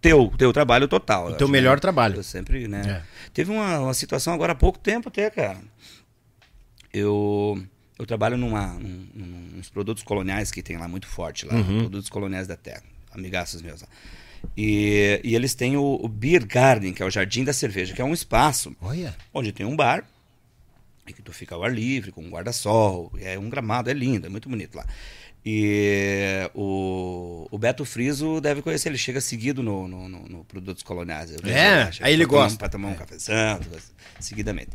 [0.00, 1.26] teu, teu trabalho total.
[1.26, 1.80] O Eu teu acho, melhor né?
[1.80, 2.16] trabalho.
[2.16, 3.02] Eu sempre, né?
[3.02, 3.30] É.
[3.34, 5.58] Teve uma, uma situação agora há pouco tempo até, cara.
[6.92, 7.60] Eu,
[7.98, 11.54] eu trabalho numa, num, num- uns produtos coloniais que tem lá muito forte lá.
[11.54, 11.78] Uhum.
[11.80, 12.82] Produtos coloniais da terra.
[13.12, 13.88] Amigaços meus lá.
[14.56, 18.00] E, e eles têm o, o Beer Garden, que é o Jardim da Cerveja, que
[18.02, 19.16] é um espaço Olha.
[19.32, 20.04] onde tem um bar
[21.06, 24.26] e que tu fica ao ar livre, com um guarda-sol, é um gramado, é lindo,
[24.26, 24.84] é muito bonito lá.
[25.48, 30.82] E o, o Beto Friso deve conhecer, ele chega seguido no, no, no- no Produtos
[30.82, 31.30] Coloniais.
[31.44, 31.84] É?
[31.84, 32.58] lá, aí ele gosta.
[32.58, 32.96] Pra tomar um É.
[32.96, 34.70] cafezão, assim, seguidamente.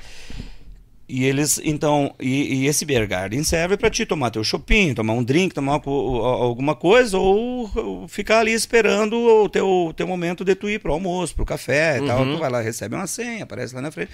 [1.14, 5.12] E eles, então, e, e esse beer garden serve para te tomar teu shopping, tomar
[5.12, 10.56] um drink, tomar alguma coisa, ou, ou ficar ali esperando o teu, teu momento de
[10.56, 12.24] tu ir pro almoço, pro café e tal.
[12.26, 14.10] Tu vai lá, recebe uma senha, aparece lá na frente.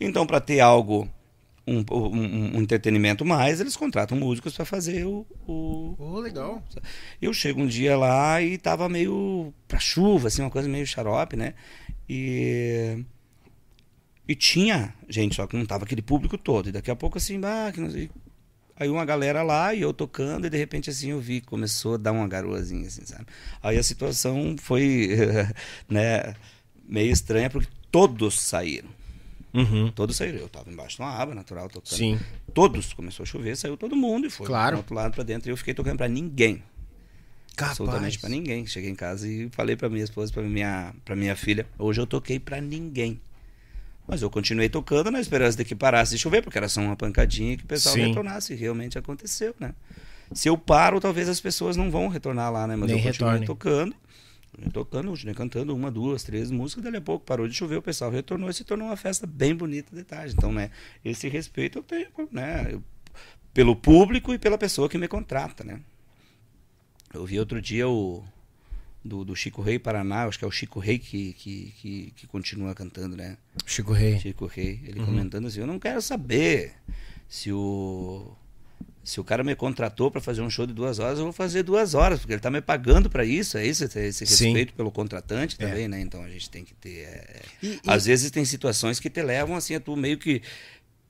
[0.00, 1.06] Então, para ter algo,
[1.66, 6.62] um, um- um entretenimento mais, eles contratam músicos para fazer o, o, Oh, legal.
[7.20, 11.36] eu chego um dia lá e tava meio pra chuva, assim, uma coisa meio xarope,
[11.36, 11.52] né?
[12.08, 13.04] E.
[14.28, 16.68] E tinha gente, só que não tava aquele público todo.
[16.68, 17.40] E daqui a pouco, assim,
[17.90, 18.10] sei.
[18.76, 21.94] Aí uma galera lá e eu tocando, e de repente, assim, eu vi que começou
[21.94, 23.24] a dar uma garoazinha, assim, sabe?
[23.62, 25.08] Aí a situação foi,
[25.88, 26.34] né,
[26.86, 28.88] meio estranha, porque todos saíram.
[29.52, 29.90] Uhum.
[29.90, 30.38] Todos saíram.
[30.38, 31.96] Eu tava embaixo de uma aba natural tocando.
[31.96, 32.20] Sim.
[32.54, 32.92] Todos.
[32.92, 34.72] Começou a chover, saiu todo mundo e foi Claro.
[34.72, 35.48] pro outro lado pra dentro.
[35.48, 36.62] E eu fiquei tocando pra ninguém
[37.56, 37.72] Capaz.
[37.80, 38.66] absolutamente pra ninguém.
[38.66, 42.06] Cheguei em casa e falei pra minha esposa, pra minha, pra minha filha, hoje eu
[42.06, 43.20] toquei pra ninguém.
[44.08, 46.96] Mas eu continuei tocando na esperança de que parasse de chover, porque era só uma
[46.96, 48.06] pancadinha que o pessoal Sim.
[48.06, 48.54] retornasse.
[48.54, 49.74] E realmente aconteceu, né?
[50.32, 52.74] Se eu paro, talvez as pessoas não vão retornar lá, né?
[52.74, 53.94] Mas Nem eu continuei tocando.
[54.72, 58.10] Tocando, continuei cantando uma, duas, três músicas, dali a pouco parou de chover, o pessoal
[58.10, 60.34] retornou e se tornou uma festa bem bonita de tarde.
[60.36, 60.70] Então, né,
[61.04, 62.82] esse respeito eu tenho, né, eu-
[63.52, 65.80] pelo público e pela pessoa que me contrata, né?
[67.12, 68.24] Eu vi outro dia o
[69.04, 72.26] do, do Chico Rei Paraná, acho que é o Chico Rei que, que, que, que
[72.26, 73.36] continua cantando, né?
[73.64, 74.18] Chico Rei.
[74.18, 75.06] Chico Rei, ele Uhum.
[75.06, 76.72] comentando assim, eu não quero saber
[77.28, 78.32] se o
[79.04, 81.62] se o cara me contratou para fazer um show de duas horas, eu vou fazer
[81.62, 84.46] duas horas, porque ele tá me pagando para isso, é isso, esse esse Sim.
[84.48, 85.66] respeito pelo contratante É.
[85.66, 85.98] também, né?
[85.98, 87.04] Então a gente tem que ter.
[87.06, 90.42] é, E- e- Às vezes tem situações que te levam assim a tu meio que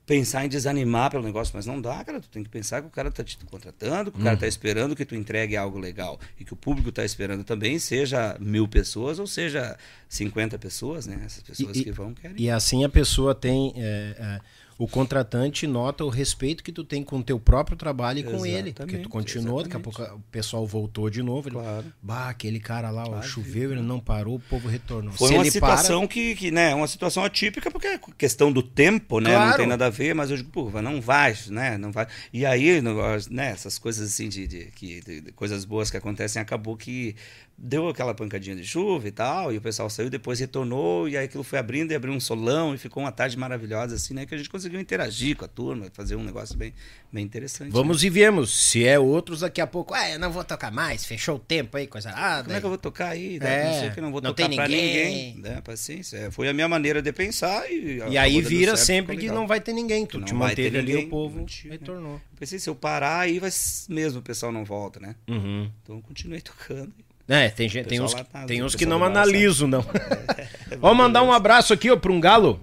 [0.09, 2.19] pensar em desanimar pelo negócio, mas não dá, cara.
[2.19, 4.39] Tu tem que pensar que o cara tá te contratando, que o cara Uhum.
[4.39, 8.35] tá esperando que tu entregue algo legal e que o público tá esperando também, seja
[8.39, 9.77] mil pessoas ou seja
[10.09, 11.21] 50 pessoas, né?
[11.23, 12.35] Essas pessoas E- que vão querem.
[12.39, 13.71] E assim a pessoa tem.
[13.75, 14.39] é, é,
[14.79, 18.45] o contratante nota o respeito que tu tem com o teu próprio trabalho e com
[18.45, 18.71] ele.
[18.71, 19.97] Porque tu Exatamente, continuou, daqui a exatamente.
[20.07, 21.49] pouco o pessoal voltou de novo.
[21.49, 21.85] Ele, Claro.
[22.01, 23.27] Bah, aquele cara lá, ó, Claro.
[23.27, 25.11] choveu, ele não parou, o povo retornou.
[25.11, 28.63] Foi Se uma ele situação que, que, né, uma situação atípica, porque é questão do
[28.63, 29.49] tempo, né, Claro.
[29.49, 32.07] não tem nada a ver, mas eu digo, pô, não vai, né, não vai.
[32.31, 32.81] E aí,
[33.29, 37.17] né, essas coisas assim, de, de, que- de- de coisas boas que acontecem, acabou que
[37.61, 41.25] deu aquela pancadinha de chuva e tal, e o pessoal saiu, depois retornou, e aí
[41.25, 44.33] aquilo foi abrindo e abriu um solão, e ficou uma tarde maravilhosa, assim, né, que
[44.33, 46.73] a gente conseguiu interagir com a turma, fazer um negócio bem,
[47.11, 47.71] bem interessante.
[47.71, 48.57] Vamos e viemos.
[48.57, 51.75] Se é outros, daqui a pouco, ah, eu não vou tocar mais, fechou o tempo
[51.75, 52.43] aí, coisa nada.
[52.43, 53.37] Como é que eu vou tocar aí?
[53.41, 55.33] É, não sei que não vou não tocar tem pra ninguém.
[55.35, 55.41] ninguém.
[55.41, 55.61] Né?
[55.61, 56.17] Paciência.
[56.17, 57.99] É, Foi a minha maneira de pensar e.
[58.09, 60.05] E aí vira certo, sempre que não vai ter ninguém.
[60.05, 61.77] Tu Não te manteve ali, ninguém, o povo mantive, né?
[61.79, 62.13] retornou.
[62.13, 63.49] Eu pensei, se eu parar, aí vai
[63.89, 65.15] mesmo o pessoal não volta, né?
[65.27, 65.69] Uhum.
[65.83, 66.93] Então eu continuei tocando.
[67.29, 69.85] É, tem, gente, tem uns, tá- tem uns que não analiso, não.
[70.81, 72.59] Vamos mandar um abraço aqui ó, para um galo.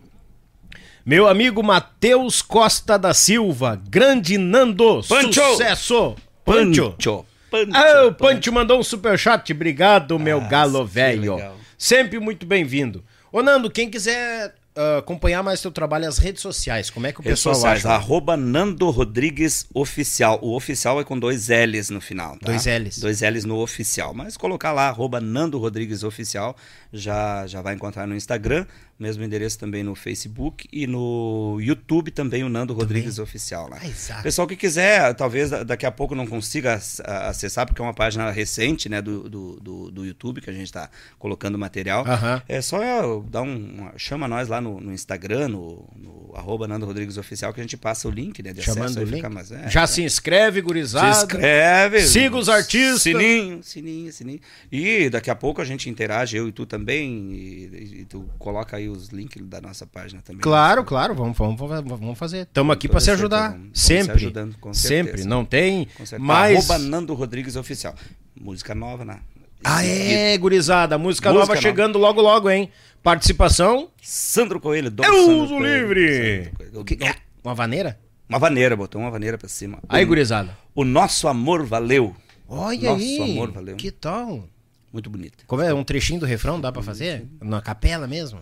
[1.05, 5.41] Meu amigo Matheus Costa da Silva, grande Nando, Pancho!
[5.53, 6.17] sucesso!
[6.45, 6.91] Pancho!
[6.93, 7.25] Pancho.
[7.49, 7.71] Pancho.
[7.73, 11.37] Ah, o Pancho mandou um superchat, obrigado, meu Ah, galo velho.
[11.79, 13.05] Sempre muito bem-vindo.
[13.31, 17.21] Ô Nando, quem quiser ah, acompanhar mais teu trabalho, as redes sociais, como é que
[17.21, 17.95] o Redes pessoal sociais, acha?
[17.95, 20.39] arroba Nando Rodrigues Oficial.
[20.43, 22.47] O oficial é com dois L's no final, tá?
[22.47, 23.01] Dois Ls.
[23.01, 24.13] Dois L's no oficial.
[24.13, 26.57] Mas colocar lá, arroba Nando Rodrigues Oficial,
[26.93, 28.67] já, já vai encontrar no Instagram,
[28.99, 33.79] mesmo endereço também no Facebook e no YouTube também o Nando Rodrigues Oficial lá.
[33.81, 34.23] Ah, exato.
[34.23, 38.31] Pessoal que quiser, talvez da- daqui a pouco não consiga acessar, porque é uma página
[38.31, 42.05] recente né, do, do, do, do YouTube que a gente está colocando material.
[42.49, 43.01] É só é,
[43.31, 43.91] dar um.
[43.97, 47.77] chama nós lá no, no Instagram, no, no arroba Nando Rodrigues Oficial, que a gente
[47.77, 48.53] passa o link, né?
[48.53, 49.29] De Chamando acesso, o link.
[49.29, 49.87] mais- é, Já é.
[49.87, 51.13] se inscreve, gurizada.
[51.15, 52.01] Se inscreve.
[52.03, 53.03] Siga os artistas.
[53.03, 54.41] Sininho, sininho, sininho.
[54.73, 57.33] E daqui a pouco a gente interage, eu e tu também.
[57.33, 60.41] E, e tu coloca aí os links da nossa página também.
[60.41, 62.43] Claro, claro, vamos, vamos, vamos fazer.
[62.43, 63.51] Estamos aqui para se ajudar.
[63.51, 64.13] vamos- vamos se Sempre.
[64.17, 65.25] ajudando, com Sempre.
[65.25, 65.89] Não tem
[66.19, 66.71] mais.
[66.71, 67.95] Arroba Nando Rodrigues Oficial.
[68.41, 69.21] Música nova, né?
[69.65, 70.97] Ah, é, gurizada.
[70.99, 71.61] Música, Música nova nova.
[71.61, 72.71] chegando logo, logo, hein?
[73.03, 73.89] Participação.
[74.03, 76.53] Sandro Coelho, Dom Eu Sandro uso Coelho, livre.
[76.75, 77.15] O que é?
[77.43, 77.99] Uma vaneira?
[78.29, 79.79] Uma vaneira, botou uma vaneira pra cima.
[79.89, 80.57] Aí, o, gurizada.
[80.75, 82.15] o nosso amor valeu.
[82.49, 83.33] Olha Nosso aí.
[83.33, 83.77] amor valeu.
[83.77, 84.49] Que tal?
[84.97, 85.45] Muito bonito.
[85.47, 85.75] Como é?
[85.75, 87.27] Um trechinho do refrão dá pra fazer?
[87.43, 88.41] Na capela mesmo?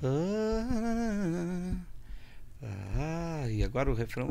[2.97, 4.28] Ah, e agora o refrão.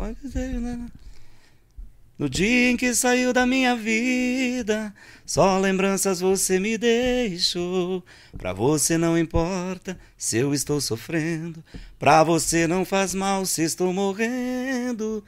[2.18, 4.96] No dia em que saiu da minha vida,
[5.26, 8.02] só lembranças você me deixou.
[8.38, 11.62] Pra você não importa se eu estou sofrendo,
[12.00, 15.22] pra você não faz mal se estou morrendo.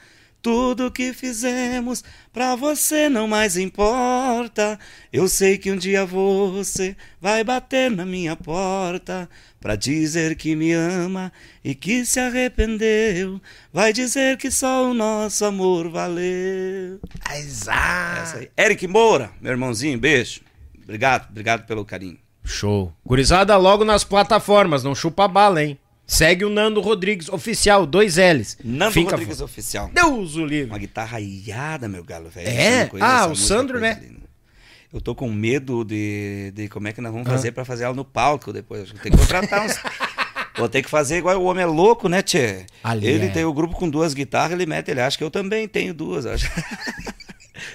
[0.45, 4.77] Tudo que fizemos pra você não mais importa.
[5.11, 9.27] Eu sei que um dia você vai bater na minha porta
[9.59, 13.41] pra dizer que me ama e que se arrependeu.
[13.73, 16.99] Vai dizer que só o nosso amor valeu.
[18.22, 18.51] Essa aí.
[18.55, 20.41] Eric Moura, meu irmãozinho, beijo.
[20.84, 22.19] Obrigado, obrigado pelo carinho.
[22.43, 22.93] Show.
[23.03, 25.80] Gurizada logo nas plataformas, não chupa bala, hein?
[26.07, 28.57] Segue o Nando Rodrigues Oficial, dois L's.
[28.64, 29.90] Nando Fica Rodrigues Oficial.
[29.94, 30.80] Deus o Uma livre.
[30.80, 32.48] guitarra iada, meu galo, velho.
[32.48, 32.90] É?
[33.02, 33.99] Ah, o Sandro, né?
[34.02, 34.26] linda.
[34.94, 37.32] Eu tô com medo de, de como é que nós vamos Ah.
[37.32, 38.84] fazer pra fazer ela no palco depois.
[38.84, 39.76] Acho que Tem que contratar uns.
[40.57, 42.65] Vou ter que fazer igual o homem é louco, né, Tchê?
[42.82, 43.30] Ali ele é.
[43.30, 46.26] tem o grupo com duas guitarras, ele mete, ele acha que eu também tenho duas.
[46.26, 46.49] acho.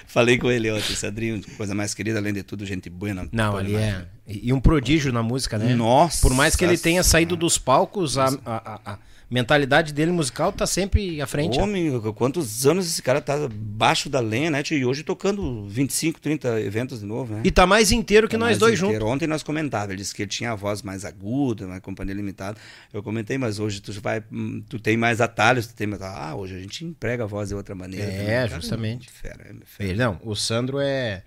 [0.07, 3.13] Falei com ele ontem, Sandrinho, coisa mais querida, além de tudo, gente boa.
[3.31, 4.05] Não, ali é.
[4.27, 5.73] E um prodígio na música, né?
[5.75, 8.97] Nossa Por mais que ele tenha saído dos palcos, a- a- a
[9.31, 11.57] mentalidade dele musical tá sempre à frente.
[11.57, 11.63] ó.
[11.63, 14.77] Homem, quantos anos esse cara tá abaixo da lenha, né, tio?
[14.77, 17.41] E hoje tocando 25, 30 eventos de novo, né?
[17.45, 18.95] E tá mais inteiro que Tá nós dois inteiro.
[18.99, 19.07] juntos.
[19.15, 22.57] Ontem nós comentávamos, ele disse que ele tinha a voz mais aguda, na companhia limitada.
[22.93, 26.35] Eu comentei, mas hoje tu vai, hum, tu tem mais atalhos, tu tem mais, ah,
[26.35, 28.05] hoje a gente emprega a voz de outra maneira.
[28.11, 28.25] É.
[28.47, 29.09] Cara, justamente.
[29.09, 29.95] Fera, é fera.
[29.95, 31.23] Não, o Sandro é.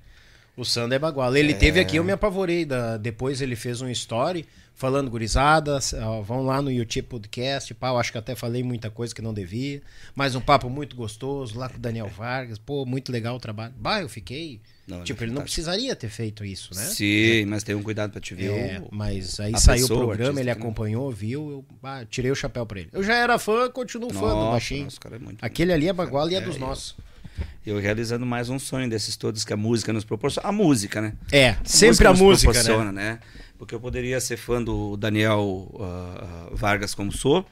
[0.56, 1.36] O Sandro é baguala.
[1.38, 2.64] Ele teve aqui, eu me apavorei.
[2.64, 5.94] Da, depois ele fez um story falando gurizadas.
[6.24, 7.72] vão lá no YouTube Podcast.
[7.74, 9.80] Pá, eu acho que até falei muita coisa que não devia.
[10.14, 12.58] Mas um papo muito gostoso lá com o Daniel Vargas.
[12.58, 13.72] Pô, muito legal o trabalho.
[13.78, 14.60] Bah, eu fiquei.
[14.86, 16.82] Não, ele tipo, é ele não precisaria ter feito isso, né?
[16.84, 18.50] Sim, mas tem um cuidado pra te ver.
[18.50, 20.52] É, o- mas aí saiu pessoa, o programa, ele né?
[20.52, 22.90] acompanhou, viu, eu ah, tirei o chapéu pra ele.
[22.92, 24.84] Eu já era fã, continuo fã do Nossa, baixinho.
[24.84, 26.94] nossa, é muito Aquele ali é baguala e é É, dos nossos.
[26.98, 27.04] Eu
[27.64, 30.48] realizando mais um sonho desses todos que a música nos proporciona.
[30.48, 31.14] A música, né?
[31.32, 33.12] É, sempre a nos música, proporciona, né?
[33.14, 33.18] né?
[33.58, 37.46] Porque eu poderia ser fã do Daniel ah, Vargas como sou.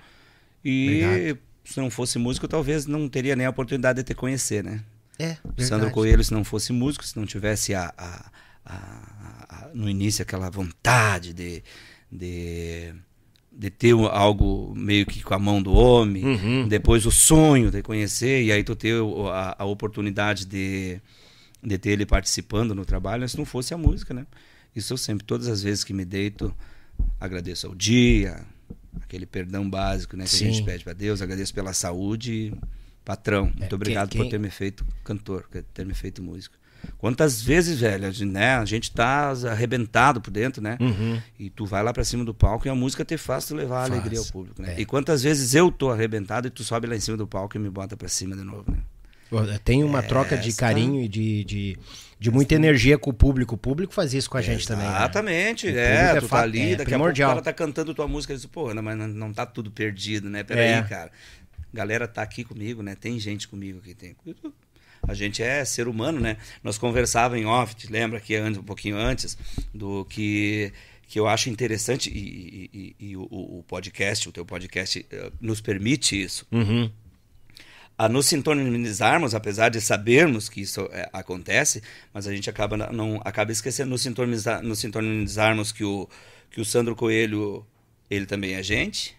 [0.65, 1.39] E Obrigado.
[1.65, 4.83] se não fosse músico, talvez não teria nem a oportunidade de te conhecer, né?
[5.19, 5.93] É, Sandro verdade.
[5.93, 8.31] Coelho, se não fosse músico, se não tivesse a, a-
[8.65, 11.63] a- a- no início aquela vontade de,
[12.11, 12.93] de,
[13.55, 16.69] de ter algo meio que com a mão do homem, Uhum.
[16.69, 18.95] depois o sonho de conhecer, e aí tu ter
[19.33, 21.01] a, a oportunidade de,
[21.63, 24.27] de ter ele participando no trabalho, se não fosse a música, né?
[24.75, 26.55] Isso eu sempre, todas as vezes que me deito,
[27.21, 28.41] agradeço ao dia,
[29.03, 30.49] aquele perdão básico né, que Sim.
[30.49, 32.53] a gente pede para Deus, agradeço pela saúde.
[33.05, 36.57] Patrão, muito quem- obrigado quem- por ter me feito cantor, por ter me feito músico.
[36.99, 40.77] Quantas vezes, velho, a gente, né, a gente tá arrebentado por dentro, né?
[40.81, 41.21] Uhum.
[41.39, 43.89] E tu vai lá pra cima do palco e a música te faz tu levar
[43.89, 44.75] Faz, alegria ao público, né?
[44.77, 44.81] é.
[44.81, 47.61] E quantas vezes eu tô arrebentado e tu sobe lá em cima do palco e
[47.61, 48.79] me bota pra cima de novo, né?
[49.65, 51.79] Tem uma troca de carinho e de, de,
[52.21, 53.55] de muita energia com o público.
[53.55, 54.85] O público faz isso com a gente também.
[54.87, 54.95] né?
[54.95, 57.31] Exatamente, O é, é tu tá ali, é daqui primordial.
[57.31, 59.33] a pouco o cara tá cantando tua música e diz, pô, não, mas não, não
[59.33, 60.43] tá tudo perdido, né?
[60.45, 60.83] Peraí, É.
[60.83, 61.11] cara.
[61.73, 62.95] Galera tá aqui comigo, né?
[62.95, 64.15] Tem gente comigo aqui, tem.
[65.07, 66.37] A gente é ser humano, né?
[66.63, 69.37] Nós conversava em off, te lembra que antes, um pouquinho antes,
[69.75, 70.73] do que
[71.09, 75.31] que eu acho interessante e, e- e- e o, o podcast, o teu podcast eh,
[75.43, 76.91] nos permite isso Uhum.
[77.99, 81.83] a nos sintonizarmos, apesar de sabermos que isso é, acontece,
[82.15, 86.09] mas a gente acaba não acaba esquecendo nos sintonizar, nos sintonizarmos que o
[86.51, 87.67] que o Sandro Coelho
[88.09, 89.15] ele também é gente.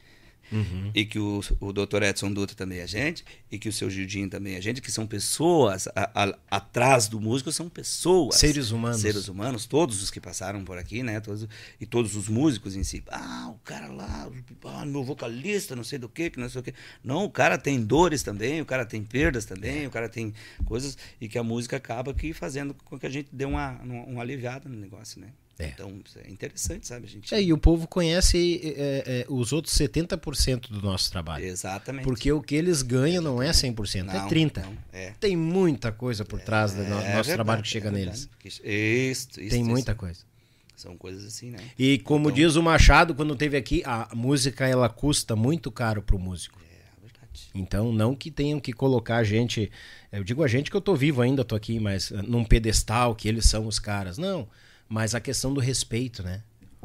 [0.93, 2.03] E que o, o Dr.
[2.03, 5.05] Edson Dutra também é gente, e que o seu Gildinho também é gente, que são
[5.07, 8.35] pessoas a- a- atrás do músico, são pessoas.
[8.35, 9.01] Seres humanos.
[9.01, 11.19] Seres humanos, todos os que passaram por aqui, né?
[11.19, 11.47] Todos,
[11.79, 13.03] e todos os músicos em si.
[13.09, 14.29] Ah, o cara lá,
[14.65, 16.73] ah, meu vocalista, não sei do que, que não sei o que.
[17.03, 20.33] Não, o cara tem dores também, o cara tem perdas também, o cara tem
[20.65, 24.03] coisas, e que a música acaba aqui fazendo com que a gente dê uma, uma,
[24.03, 25.29] uma aliviada no negócio, né?
[25.59, 25.67] É.
[25.67, 27.05] Então, é interessante, sabe?
[27.05, 27.33] A gente...
[27.35, 31.45] É, e o povo conhece é, é, os outros 70% do nosso trabalho.
[31.45, 32.03] Exatamente.
[32.03, 34.63] Porque o que eles ganham não é 100%, é Não, 30%.
[34.63, 35.13] não, é.
[35.19, 38.29] Tem muita coisa por trás do É nosso verdade, trabalho que chega é neles.
[38.43, 39.63] Isso, isso, Tem isso.
[39.69, 40.21] muita coisa.
[40.75, 41.59] São coisas assim, né?
[41.77, 46.01] E como Então- diz o Machado quando teve aqui, a música ela custa muito caro
[46.01, 46.59] pro músico.
[46.59, 47.41] É verdade.
[47.53, 49.71] Então, não que tenham que colocar a gente,
[50.11, 53.15] eu digo a gente que eu tô vivo ainda, tô aqui, mas eh, num pedestal
[53.15, 54.17] que eles são os caras.
[54.17, 54.47] Não,
[54.93, 56.43] mas a questão do respeito, né?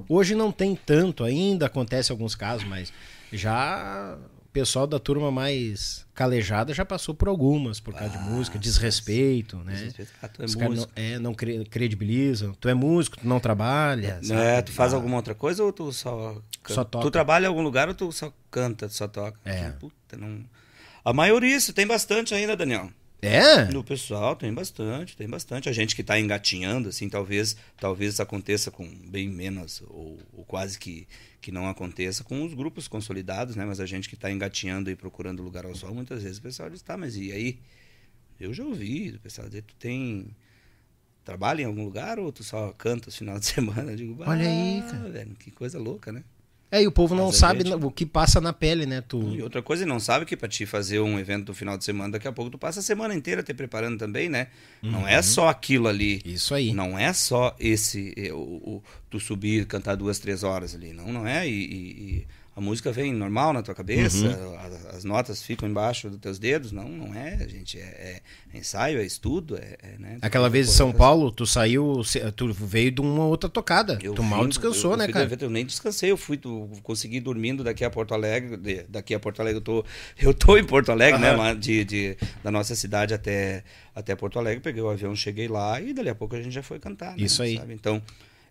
[0.09, 2.91] Hoje não tem tanto, ainda acontece alguns casos, mas
[3.31, 8.59] já o pessoal da turma mais calejada já passou por algumas, por causa de música,
[8.59, 9.75] desrespeito, né?
[9.75, 10.13] Desrespeito.
[10.23, 10.93] Ah, tu é Os caras músico.
[10.97, 12.55] não, é, não cre- credibilizam.
[12.59, 14.21] Tu é músico, tu não trabalha.
[14.23, 14.41] sabe?
[14.41, 16.75] É, tu faz Ah, alguma outra coisa ou tu só canta?
[16.75, 17.05] Só toca.
[17.05, 19.39] Tu trabalha em algum lugar ou tu só canta, tu só toca?
[19.45, 19.71] É.
[19.73, 20.43] Puta, não...
[21.05, 22.91] A maioria, isso tem bastante ainda, Daniel.
[23.20, 23.65] É?
[23.73, 25.69] No pessoal tem bastante, tem bastante.
[25.69, 30.78] A gente que está engatinhando, assim, talvez talvez aconteça com bem menos, ou, ou, quase
[30.78, 31.07] que,
[31.40, 33.65] que não aconteça com os grupos consolidados, né?
[33.65, 36.70] Mas a gente que está engatinhando e procurando lugar ao sol, muitas vezes o pessoal
[36.70, 37.59] diz, tá, mas e aí?
[38.39, 40.28] Eu já ouvi o pessoal dizer, tu tem...
[41.24, 43.93] Trabalha em algum lugar ou tu só canta os final de semana?
[43.93, 45.11] Eu digo, Olha aí, cara.
[45.11, 46.23] Velho, que coisa louca, né?
[46.70, 49.01] É, e o povo não a sabe gente- o que passa na pele, né?
[49.01, 49.36] Tu...
[49.36, 52.12] E outra coisa, não sabe que para te fazer um evento no final de semana,
[52.12, 54.49] daqui a pouco tu passa a semana inteira te preparando também, né?
[54.82, 56.20] Não é só aquilo ali.
[56.27, 56.74] Isso aí.
[56.74, 60.93] Não é só esse, eh, o, o- tu subir, cantar duas, três horas ali.
[60.93, 61.49] Não, não é.
[61.49, 62.27] E- e
[62.59, 64.27] a música vem normal na tua cabeça,
[64.59, 66.73] a- as, notas ficam embaixo dos teus dedos.
[66.73, 67.79] Não, não é, gente.
[67.79, 68.21] É,
[68.53, 70.19] é ensaio, é estudo, é, é, né?
[70.21, 72.03] Aquela vez em São Paulo, tu saiu,
[72.35, 73.97] tu veio de uma outra tocada.
[74.03, 75.25] Eu tu mal vim- descansou, eu- eu né, fui cara?
[75.25, 79.15] evento, eu nem descansei, eu fui, do, consegui dormindo daqui a Porto Alegre, de- daqui
[79.15, 79.85] a Porto Alegre eu tô,
[80.21, 81.37] eu tô em Porto Alegre, né, Aham.
[81.39, 83.63] lá de, de- da nossa cidade até,
[83.95, 86.63] até Porto Alegre, peguei o avião, cheguei lá e dali a pouco a gente já
[86.65, 87.57] foi cantar, né, Isso aí.
[87.57, 87.73] sabe?
[87.73, 88.03] Então,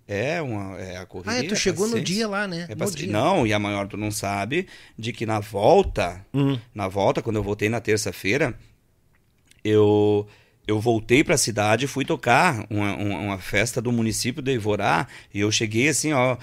[0.08, 1.42] é uma, é a correria.
[1.42, 2.66] Ah, é, tu chegou no dia lá, né?
[2.70, 3.12] É dia.
[3.12, 4.68] Não, e a maior tu não sabe
[4.98, 6.58] de que na volta, Hum.
[6.74, 8.58] na volta, quando eu voltei na terça-feira,
[9.64, 10.28] eu
[10.68, 14.52] eu voltei para a cidade e fui tocar uma, uma, uma festa do município de
[14.52, 16.36] Ivorá e eu cheguei assim, ó,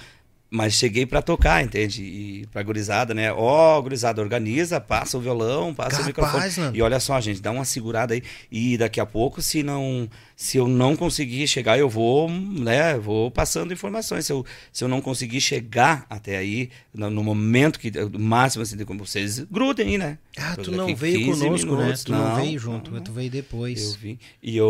[0.49, 2.01] mas cheguei para tocar, entende?
[2.03, 3.31] E pra gurizada, né?
[3.31, 6.65] Ó, gurizada, organiza, passa o violão, passa o Capaz, microfone.
[6.65, 6.77] Nando.
[6.77, 8.23] E olha só, gente, dá uma segurada aí.
[8.51, 13.31] E daqui a pouco, se não, se eu não conseguir chegar, eu vou, né, vou
[13.31, 14.25] passando informações.
[14.25, 18.61] Se eu, se eu não conseguir chegar até aí, no, no momento que, no máximo,
[18.63, 20.17] assim, como vocês grudem aí, né?
[20.37, 21.87] Ah, tu não veio 15 conosco, minutos.
[21.87, 22.03] né?
[22.05, 23.81] Tu não, Não, veio junto, não, tu veio depois.
[23.81, 24.19] Eu vim.
[24.43, 24.67] E eu.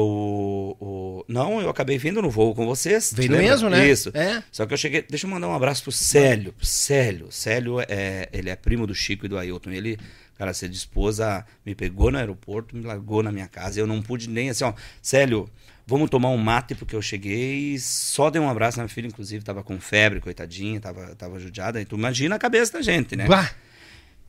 [0.80, 3.12] o- não, eu acabei vindo no voo com vocês.
[3.16, 3.88] Veio mesmo, né?
[3.90, 4.12] Isso.
[4.14, 4.44] É.
[4.52, 5.04] Só que eu cheguei.
[5.10, 6.54] Deixa eu mandar um abraço pro Célio.
[6.62, 7.28] Célio.
[7.32, 9.72] Célio é, ele é primo do Chico e do Ailton.
[9.72, 9.98] Ele,
[10.38, 11.46] cara, se dispôs a.
[11.66, 13.80] Me pegou no aeroporto, me largou na minha casa.
[13.80, 14.74] Eu não pude nem assim, ó.
[15.02, 15.50] Célio,
[15.86, 19.08] vamos tomar um mate, porque eu cheguei e só dei um abraço na minha filha,
[19.08, 21.82] inclusive, tava com febre, coitadinha, tava, tava judiada.
[21.82, 23.28] E tu imagina a cabeça da gente, né?
[23.28, 23.52] Bah!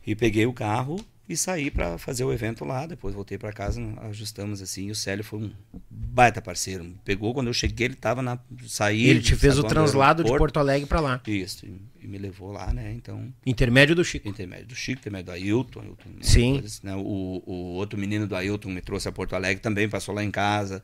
[0.07, 2.87] E peguei o carro e saí para fazer o evento lá.
[2.87, 4.87] Depois voltei para casa, ajustamos assim.
[4.87, 5.51] E o Célio foi um
[5.91, 6.87] baita parceiro.
[7.05, 9.09] Pegou quando eu cheguei, ele tava na saí.
[9.09, 10.37] Ele te fez o translado de.
[10.37, 11.21] Porto Alegre pra lá.
[11.27, 12.93] Isso, e, me levou lá, né?
[12.93, 14.29] Então, Intermédio do Chico.
[14.29, 15.81] intermédio do Chico, intermédio do Ailton.
[15.81, 16.53] Ailton né, Sim.
[16.53, 16.95] coisas, né?
[16.95, 20.31] O, o outro menino do Ailton me trouxe a Porto Alegre também, passou lá em
[20.31, 20.83] casa.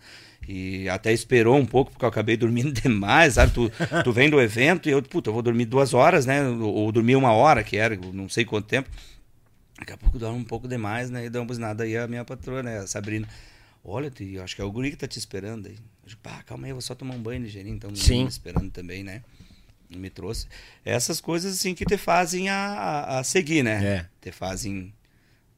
[0.49, 3.53] E até esperou um pouco, porque eu acabei dormindo demais, sabe?
[3.53, 3.71] Tu,
[4.03, 6.43] tu vem do evento e eu, puta, eu vou dormir duas horas, né?
[6.49, 8.91] Ou, ou dormir uma hora, que era, não sei quanto tempo.
[9.83, 11.25] Daqui a pouco dorme um pouco demais, né?
[11.25, 12.79] E damos nada aí a minha patroa, né?
[12.79, 13.29] A Sabrina.
[13.85, 15.77] Olha, eu acho que é o guri que tá te esperando aí.
[16.09, 18.23] Eu pá, calma aí, eu vou só tomar um banho ligeirinho, então Sim.
[18.23, 19.23] me esperando também, né?
[19.91, 20.47] Me trouxe.
[20.85, 23.85] Essas coisas assim que te fazem a, a, a seguir, né?
[23.85, 24.07] É.
[24.21, 24.95] Te fazem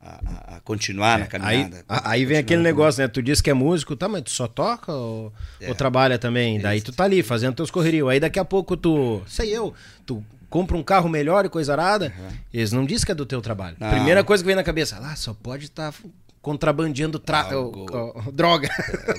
[0.00, 1.84] a, a- continuar na Aí, caminhada.
[1.86, 3.08] a- aí vem aquele na negócio, né?
[3.08, 5.30] Tu diz que é músico, tá, mas tu só toca ou,
[5.60, 5.68] É.
[5.68, 6.58] ou trabalha também?
[6.58, 8.08] Daí tu tá ali fazendo teus correrios.
[8.08, 9.74] Aí daqui a pouco tu, sei eu,
[10.06, 12.14] tu compra um carro melhor e coisa arada.
[12.52, 13.76] Eles não dizem que é do teu trabalho.
[13.80, 13.90] Não.
[13.90, 15.92] Primeira coisa que vem na cabeça, lá só pode estar
[16.40, 18.68] contrabandeando tra- Algo- droga.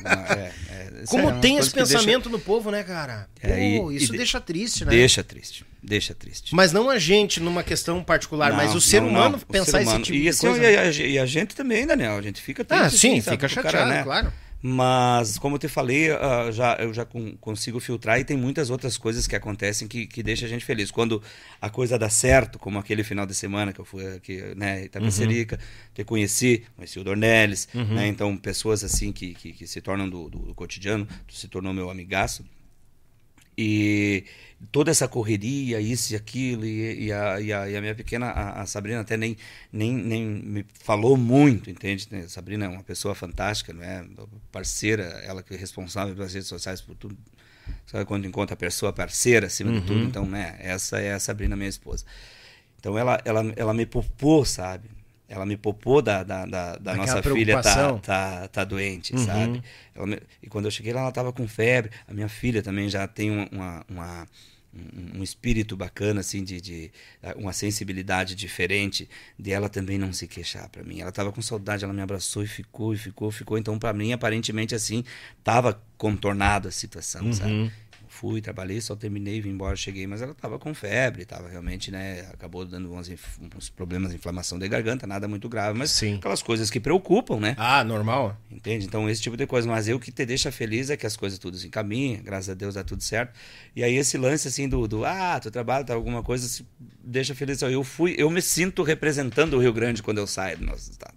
[0.06, 3.28] É, é, isso Como é tem esse que deixa- pensamento no povo, né, cara?
[3.42, 4.92] É, Pô, e- isso e de- deixa triste, né?
[4.92, 5.66] Deixa triste.
[5.84, 6.56] Deixa triste.
[6.56, 9.78] Mas não a gente numa questão particular, mas Não, o ser não, humano pensar ser
[9.82, 10.04] esse humano.
[10.06, 10.64] tipo e, de coisa.
[10.72, 12.86] e, a, e a gente também, Daniel, a gente fica triste.
[12.86, 14.04] Ah, sim, assim, fica chateado, cara, né?
[14.04, 14.32] claro.
[14.68, 18.72] Mas, como eu te falei, ah, já, eu já con- consigo filtrar e tem muitas
[18.72, 20.90] outras coisas que acontecem que, que deixam a gente feliz.
[20.90, 21.22] Quando
[21.62, 25.60] a coisa dá certo, como aquele final de semana que eu fui aqui, né, Itapecerica,
[25.94, 30.30] te conheci, conheci o Dornelles, né, então pessoas assim que, que, que se tornam do,
[30.32, 32.44] do, do cotidiano, tu se tornou meu amigaço.
[33.58, 34.26] E
[34.72, 38.28] toda essa correria, isso e aquilo, e, e a, e, a, e a minha pequena,
[38.28, 39.36] a, a Sabrina até nem,
[39.72, 42.08] nem, nem me falou muito, entende?
[42.24, 44.06] A Sabrina é uma pessoa fantástica, não é?
[44.52, 47.18] Parceira, ela que é responsável pelas redes sociais por tudo.
[47.86, 49.86] Sabe quando encontra a pessoa parceira acima de Uhum.
[49.86, 50.04] tudo?
[50.06, 50.56] Então, né?
[50.60, 52.06] Essa é a Sabrina, minha esposa.
[52.80, 54.90] Então ela, ela, ela me poupou, sabe?
[55.28, 59.26] Ela me poupou da, da, da, da nossa filha tá, tá, tá doente, Uhum.
[59.26, 59.62] sabe?
[59.96, 61.90] Me- e quando eu cheguei lá, ela estava com febre.
[62.08, 64.28] A minha filha também já tem uma, uma, uma-
[65.16, 66.92] um, espírito bacana, assim, de, de
[67.38, 71.00] uma sensibilidade diferente, de ela também não se queixar para mim.
[71.00, 73.58] Ela estava com saudade, ela me abraçou e ficou, e ficou, ficou.
[73.58, 75.04] Então, para mim, aparentemente, assim,
[75.40, 77.72] estava contornada a situação, sabe?
[78.16, 82.22] Fui, trabalhei, só terminei, vim embora, cheguei, mas ela estava com febre, estava realmente, né?
[82.34, 83.12] Acabou dando uns,
[83.58, 86.16] uns problemas de inflamação de garganta, nada muito grave, mas Sim.
[86.16, 87.56] aquelas coisas que preocupam, né?
[87.58, 88.40] Ah, normal.
[88.50, 88.86] Entende?
[88.86, 89.68] Então, esse tipo de coisa.
[89.68, 92.50] Mas eu o que te deixa feliz é que as coisas tudo se encaminham, graças
[92.50, 93.38] a Deus dá tudo certo.
[93.76, 96.66] E aí, esse lance assim do, do ah, tu trabalha, tá alguma coisa, se
[97.04, 97.62] deixa feliz.
[97.64, 101.16] Eu fui, eu me sinto representando o Rio Grande quando eu saio do nosso estado.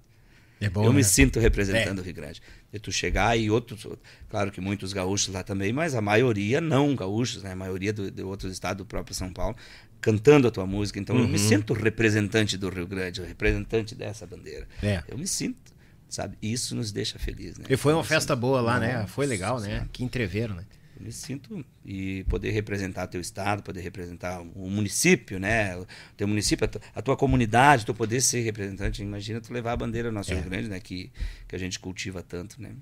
[0.61, 0.97] É bom, eu né?
[0.97, 2.43] me sinto representando o Rio Grande.
[2.73, 3.87] De tu chegar e outros,
[4.29, 7.53] claro que muitos gaúchos lá também, mas a maioria não gaúchos, né?
[7.53, 9.57] A maioria do, de outros estados do próprio São Paulo,
[10.03, 10.99] cantando a tua música.
[10.99, 11.29] Então eu Uhum.
[11.29, 14.69] me sinto representante do Rio Grande, representante dessa bandeira.
[14.83, 15.03] É.
[15.09, 15.73] Eu me sinto,
[16.11, 16.37] sabe?
[16.43, 17.65] Isso nos deixa felizes, né?
[17.71, 19.07] E foi uma Eu festa sinto- boa lá, né?
[19.07, 19.89] Foi legal, né?
[19.91, 20.65] Que entreveram, né?
[20.99, 25.77] Eu me sinto e poder representar teu estado, poder representar o município, né?
[25.77, 29.01] O teu município, a tu- a tua comunidade, tu poder ser representante.
[29.01, 30.35] Imagina tu levar a bandeira do nosso É.
[30.35, 30.81] Rio Grande, né?
[30.81, 31.13] Que,
[31.47, 32.73] que a gente cultiva tanto, né?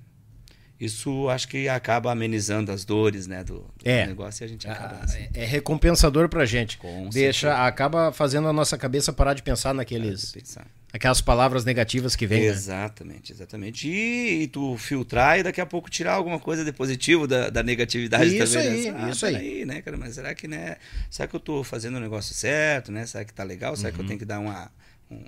[0.79, 3.43] Isso acho que acaba amenizando as dores, né?
[3.43, 4.05] Do, do É.
[4.07, 5.27] negócio e a gente acaba Ah, assim.
[5.33, 6.77] é- recompensador pra gente.
[6.77, 7.67] Com Deixa, certeza.
[7.67, 10.67] acaba fazendo a nossa cabeça parar de pensar naqueles, Pensar.
[10.93, 12.41] Aquelas palavras negativas que vêm.
[12.41, 12.47] né?
[12.47, 13.87] Exatamente, exatamente.
[13.89, 17.61] E, e tu filtrar e daqui a pouco tirar alguma coisa de positivo da, da
[17.63, 18.69] negatividade Isso também.
[18.71, 18.99] aí, né?
[19.03, 19.65] Ah, isso aí.
[19.65, 19.97] né, cara?
[19.97, 20.77] Mas será que, né?
[21.09, 23.05] Será que eu tô fazendo o negócio certo, né?
[23.05, 23.75] Será que tá legal?
[23.75, 23.95] Será Uhum.
[23.95, 24.71] que eu tenho que dar uma.
[25.11, 25.23] um,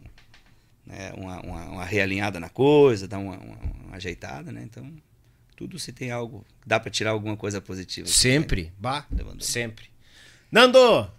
[0.86, 4.62] né, uma, uma, uma realinhada na coisa, dar uma, uma, uma ajeitada, né?
[4.64, 4.92] Então,
[5.56, 6.44] tudo se tem algo.
[6.66, 8.08] Dá para tirar alguma coisa positiva.
[8.08, 8.72] Sempre.
[8.80, 9.42] Bah, Levando.
[9.44, 9.88] sempre.
[10.52, 11.12] Nando!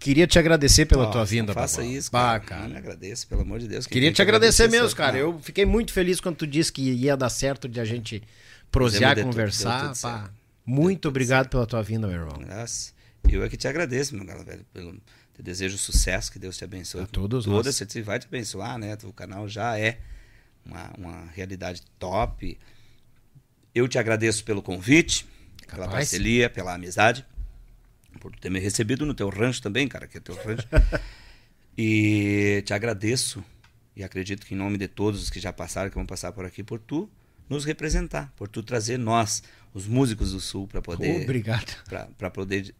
[0.00, 1.52] Queria te agradecer pela Nossa, tua vinda.
[1.52, 1.92] Faça Babau.
[1.92, 2.40] isso, Bah, cara.
[2.40, 2.62] cara.
[2.62, 3.86] Não me agradeço, pelo amor de Deus.
[3.86, 5.18] Queria te agradecer sou- mesmo, cara.
[5.18, 8.22] Eu fiquei muito feliz quando tu disse que ia dar certo de a gente
[8.72, 9.78] prosear, tudo, conversar.
[9.78, 10.30] deu tudo certo.
[10.64, 12.40] Muito obrigado pela tua vinda, meu irmão.
[12.48, 12.92] Nossa,
[13.28, 14.64] eu é que te agradeço, meu cara, velho.
[14.72, 14.92] Pelo,
[15.34, 17.02] te desejo sucesso, que Deus te abençoe.
[17.02, 17.80] A todos Toda nós.
[18.04, 18.96] vai te abençoar, né?
[19.04, 19.98] O canal já é
[20.64, 22.58] uma, uma realidade top.
[23.74, 25.26] Eu te agradeço pelo convite,
[25.66, 25.92] pela Capaz.
[26.10, 27.24] parceria, pela amizade,
[28.18, 30.66] por ter me recebido no teu rancho também, cara, que é teu rancho.
[31.76, 33.42] e te agradeço
[33.96, 36.44] e acredito que em nome de todos os que já passaram, que vão passar por
[36.44, 37.08] aqui, por tu
[37.48, 39.42] nos representar, por tu trazer nós,
[39.74, 41.76] os músicos do Sul, para poder Obrigado.
[42.16, 42.72] para poder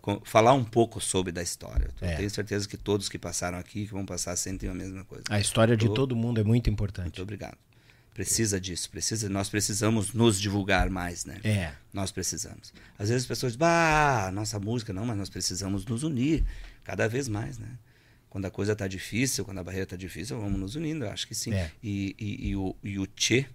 [0.00, 1.90] com- falar um pouco sobre da história.
[2.00, 2.16] Eu É.
[2.16, 5.24] tenho certeza que todos que passaram aqui, que vão passar, sentem a mesma coisa.
[5.30, 7.04] A história de todo mundo é muito importante.
[7.06, 7.56] Muito obrigado.
[8.20, 11.40] Precisa disso, precisa, nós precisamos nos divulgar mais, né?
[11.42, 11.72] É.
[11.90, 12.70] Nós precisamos.
[12.98, 16.44] Às vezes as pessoas dizem, bah, nossa música, não, mas nós precisamos nos unir
[16.84, 17.68] cada vez mais, né?
[18.28, 21.26] Quando a coisa tá difícil, quando a barreira tá difícil, vamos nos unindo, eu acho
[21.26, 21.54] que sim.
[21.54, 21.70] É.
[21.82, 23.46] E, e, e o, e o Tchê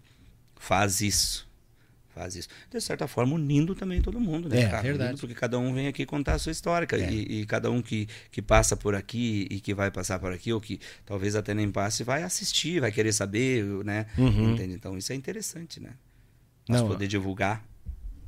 [0.55, 1.47] faz isso.
[2.15, 2.47] Faz isso.
[2.71, 4.61] De certa forma, unindo também todo mundo, né?
[4.61, 4.81] É, cara?
[4.81, 5.09] verdade.
[5.09, 6.87] Unindo porque cada um vem aqui contar a sua história.
[6.93, 7.11] É.
[7.11, 10.53] E, e cada um que, que passa por aqui e que vai passar por aqui,
[10.53, 14.05] ou que talvez até nem passe, vai assistir, vai querer saber, né?
[14.17, 14.53] Uhum.
[14.53, 14.73] Entende?
[14.73, 15.89] Então isso é interessante, né?
[16.69, 17.63] Nós Não, poder divulgar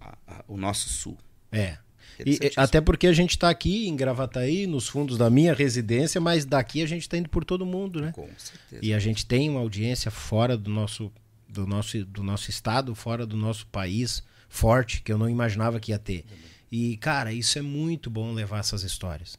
[0.01, 1.18] a- a- o nosso sul.
[1.49, 1.77] É.
[2.26, 6.45] E, até porque a gente está aqui em Gravataí, nos fundos da minha residência, mas
[6.45, 8.11] daqui a gente está indo por todo mundo, né?
[8.11, 8.81] Com certeza.
[8.84, 11.11] E a gente tem uma audiência fora do nosso,
[11.49, 15.91] do nosso, do nosso estado, fora do nosso país, forte, que eu não imaginava que
[15.91, 16.26] ia ter.
[16.72, 19.38] E, cara, isso é muito bom levar essas histórias.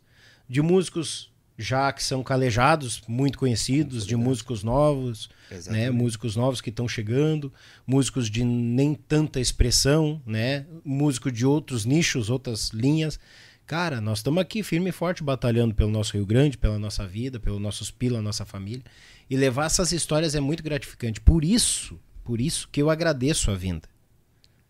[0.48, 5.28] De músicos já que são calejados, muito conhecidos, de músicos novos,
[5.66, 5.90] né?
[5.90, 7.52] Músicos novos que estão chegando,
[7.84, 10.64] músicos de nem tanta expressão, né?
[10.84, 13.18] Músico de outros nichos, outras linhas.
[13.66, 17.40] Cara, nós estamos aqui firme e forte batalhando pelo nosso Rio Grande, pela nossa vida,
[17.40, 18.84] pelos nossos pila, nossa família.
[19.30, 21.20] E levar essas histórias é muito gratificante.
[21.20, 23.88] Por isso, por isso que eu agradeço a vinda.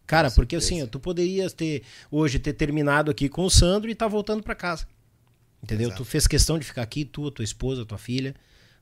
[0.06, 4.08] Cara, porque assim, tu poderias ter hoje ter terminado aqui com o Sandro e tá
[4.08, 4.86] voltando para casa.
[5.62, 5.88] Entendeu?
[5.88, 6.02] Exato.
[6.02, 8.34] Tu fez questão de ficar aqui, tu, tua esposa, tua filha,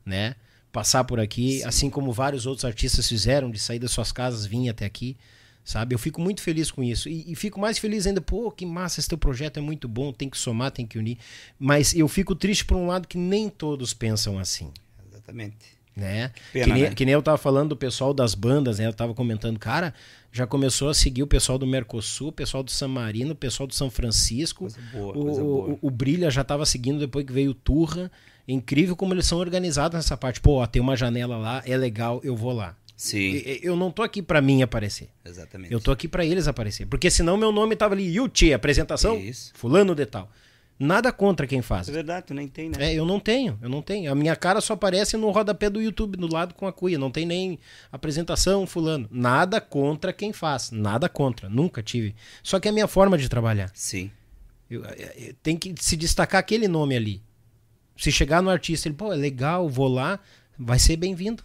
[0.05, 0.37] né?
[0.71, 4.69] Passar por aqui, assim como vários outros artistas fizeram, de sair das suas casas, vir
[4.69, 5.17] até aqui,
[5.65, 5.95] sabe?
[5.95, 7.09] Eu fico muito feliz com isso.
[7.09, 10.13] E, e fico mais feliz ainda, pô, que massa, esse teu projeto é muito bom,
[10.13, 11.19] tem que somar, tem que unir.
[11.59, 14.71] Mas eu fico triste por um lado que nem todos pensam assim
[15.27, 15.77] Exatamente.
[15.97, 16.31] né?
[16.53, 16.95] Pena, que, nem, né?
[16.95, 18.87] que nem eu tava falando do pessoal das bandas, né?
[18.87, 19.95] Eu tava comentando, cara,
[20.31, 23.67] já começou a seguir o pessoal do Mercosul, o pessoal do San Marino, o pessoal
[23.67, 24.61] do São Francisco.
[24.61, 25.69] Coisa boa, o, coisa boa.
[25.71, 28.11] o, o Brilha já tava seguindo depois que veio o Turra.
[28.47, 30.41] Incrível como eles são organizados nessa parte.
[30.41, 32.77] Pô, ó, tem uma janela lá, é legal, eu vou lá.
[32.97, 35.11] Sim, Eu não tô aqui pra mim aparecer.
[35.25, 35.71] exatamente.
[35.73, 36.87] Eu tô aqui pra eles aparecer.
[36.87, 39.53] Porque senão meu nome tava ali, Yuti, apresentação, Isso.
[39.55, 40.31] fulano de tal.
[40.79, 41.89] Nada contra quem faz.
[41.89, 42.77] É verdade, tu nem tem, né?
[42.79, 44.13] É, eu não tenho, eu não tenho.
[44.13, 46.99] A minha cara só aparece no rodapé do YouTube, do lado com a cuia.
[46.99, 47.59] Não tem nem
[47.91, 49.09] apresentação, fulano.
[49.11, 50.71] Nada contra quem faz.
[50.71, 51.49] Nada contra.
[51.49, 52.15] Nunca tive.
[52.43, 53.71] Só que é a minha forma de trabalhar.
[53.73, 54.11] Sim.
[54.71, 57.23] Eu, eu- eu- tem que se destacar aquele nome ali.
[57.97, 60.21] Se chegar no artista, ele, pô, é legal, vou lá,
[60.59, 61.43] vai ser bem-vindo.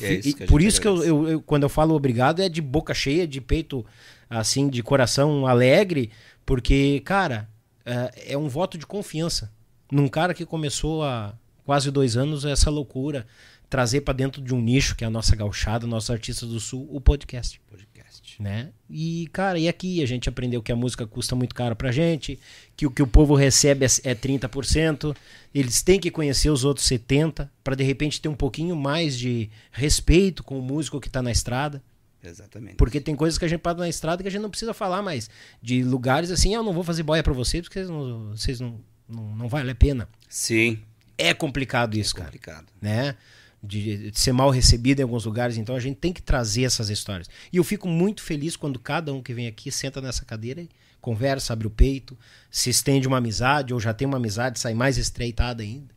[0.00, 3.40] É isso por isso que eu- quando eu falo obrigado, é de boca cheia, de
[3.40, 3.84] peito,
[4.28, 6.10] assim, de coração alegre,
[6.44, 7.48] porque, cara,
[7.84, 9.52] é, é um voto de confiança.
[9.90, 13.26] Num cara que começou há quase dois anos essa loucura,
[13.68, 16.88] trazer pra dentro de um nicho, que é a nossa gauchada, nossos artistas do sul,
[16.90, 17.60] o podcast.
[17.68, 18.40] Podcast.
[18.40, 18.70] Né?
[18.90, 22.38] E, cara, e aqui a gente aprendeu que a música custa muito caro pra gente,
[22.76, 25.16] que o que o povo recebe é, é 30%,
[25.54, 29.48] eles têm que conhecer os outros 70% pra de repente ter um pouquinho mais de
[29.70, 31.82] respeito com o músico que tá na estrada.
[32.28, 32.76] Exatamente.
[32.76, 35.02] Porque tem coisas que a gente para na estrada que a gente não precisa falar
[35.02, 35.28] mais.
[35.62, 38.60] De lugares assim, "Ah, eu não vou fazer boia pra vocês porque vocês não, vocês
[38.60, 40.08] não, não, não vale a pena.
[40.28, 40.80] Sim,
[41.16, 42.66] É complicado isso, cara complicado.
[42.80, 43.16] né?
[43.62, 45.56] De, de ser mal recebido em alguns lugares.
[45.56, 47.30] Então a gente tem que trazer essas histórias.
[47.52, 50.68] E eu fico muito feliz quando cada um que vem aqui senta nessa cadeira e
[51.00, 52.16] conversa, abre o peito,
[52.50, 55.94] se estende uma amizade, ou já tem uma amizade, sai mais estreitada ainda.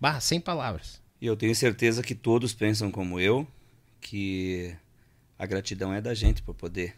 [0.00, 1.00] Bah, sem palavras.
[1.20, 3.46] E eu tenho certeza que todos pensam como eu,
[4.00, 4.74] que
[5.42, 6.94] a gratidão é da gente por poder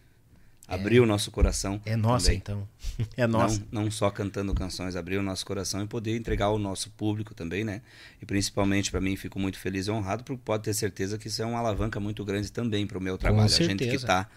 [0.69, 1.81] abrir o nosso coração.
[1.85, 2.39] É nossa, também.
[2.39, 2.69] então.
[3.17, 3.63] É nossa.
[3.73, 7.35] Não, não só cantando canções, abrir o nosso coração e poder entregar ao nosso público
[7.35, 7.81] também, né?
[8.21, 11.41] E principalmente para mim, fico muito feliz e honrado, porque pode ter certeza que isso
[11.43, 13.45] é uma alavanca muito grande também para o meu trabalho.
[13.45, 13.95] A gente que certeza.
[13.97, 14.29] está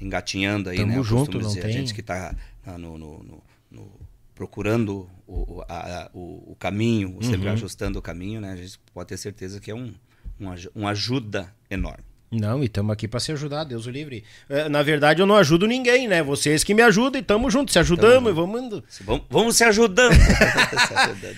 [0.00, 1.02] engatinhando aí, Tamo né?
[1.02, 2.34] Junto, não dizer, tem- A gente que está
[2.78, 3.92] no, no- no- no-
[4.34, 7.52] procurando o, a- a- o- o caminho, sempre Uhum.
[7.52, 8.52] ajustando o caminho, né?
[8.52, 9.94] A gente pode ter certeza que é um,
[10.40, 12.04] um, uma ajuda enorme.
[12.40, 14.24] Não, e estamos aqui para se ajudar, Deus o livre.
[14.48, 16.22] É, na verdade, eu não ajudo ninguém, né?
[16.22, 18.84] Vocês que me ajudam e tamo junto, se ajudamos e vamos indo.
[19.02, 20.14] Vamos, vamos se ajudando.
[20.14, 21.36] se ajudando.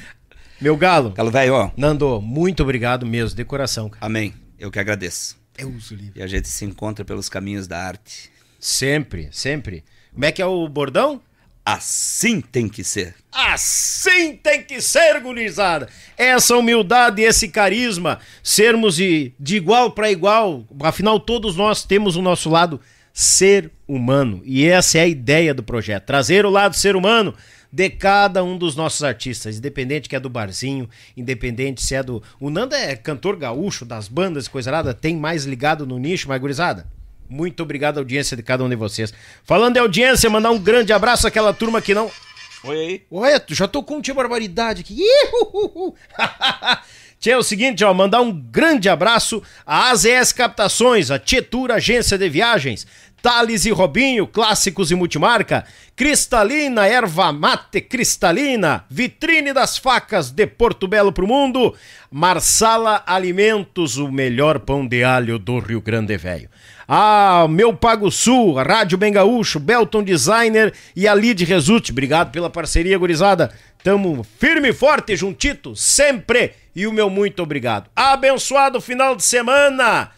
[0.60, 1.70] Meu galo, Galo velho, ó.
[1.76, 4.07] Nando, muito obrigado mesmo, de coração, cara.
[4.07, 4.34] Amém.
[4.58, 5.36] Eu que agradeço.
[5.57, 6.12] Deus o livre.
[6.20, 8.31] E a gente se encontra pelos caminhos da arte.
[8.58, 9.84] Sempre, sempre.
[10.12, 11.20] Como é que é o bordão?
[11.67, 13.17] Assim tem que ser.
[13.33, 15.89] Assim tem que ser, gurizada.
[16.17, 20.65] Essa humildade esse carisma, sermos de, de igual para igual.
[20.78, 22.81] Afinal, todos nós temos o nosso lado
[23.12, 24.43] ser humano.
[24.45, 27.35] E essa é a ideia do projeto: trazer o lado ser humano
[27.73, 32.23] de cada um dos nossos artistas, independente que é do barzinho, independente se é do.
[32.39, 36.41] O Nando é cantor gaúcho das bandas coisa nada, tem mais ligado no nicho, mas
[36.41, 36.86] gurizada.
[37.28, 39.12] Muito obrigado audiência de cada um de vocês.
[39.44, 42.10] Falando de audiência, mandar um grande abraço àquela turma que não.
[42.64, 43.02] Oi aí.
[43.10, 45.02] Olha, já tocou um tia barbaridade aqui.
[47.18, 52.18] Tia, é o seguinte, ó, mandar um grande abraço à AZS Captações, a Tietur Agência
[52.18, 52.86] de Viagens,
[53.22, 55.64] Thales e Robinho, clássicos e multimarca,
[55.96, 61.74] Cristalina, erva mate cristalina, vitrine das facas de Porto Belo pro mundo,
[62.10, 66.50] Marsala Alimentos, o melhor pão de alho do Rio Grande Velho.
[66.89, 71.90] Ah, meu Pago Sul, a Rádio Bem Gaúcho, Belton Designer e a Lid Resulte.
[71.90, 73.52] Obrigado pela parceria, gurizada.
[73.82, 76.52] Tamo firme e forte, juntito, sempre.
[76.74, 77.90] E o meu muito obrigado.
[77.94, 80.10] Abençoado final de semana.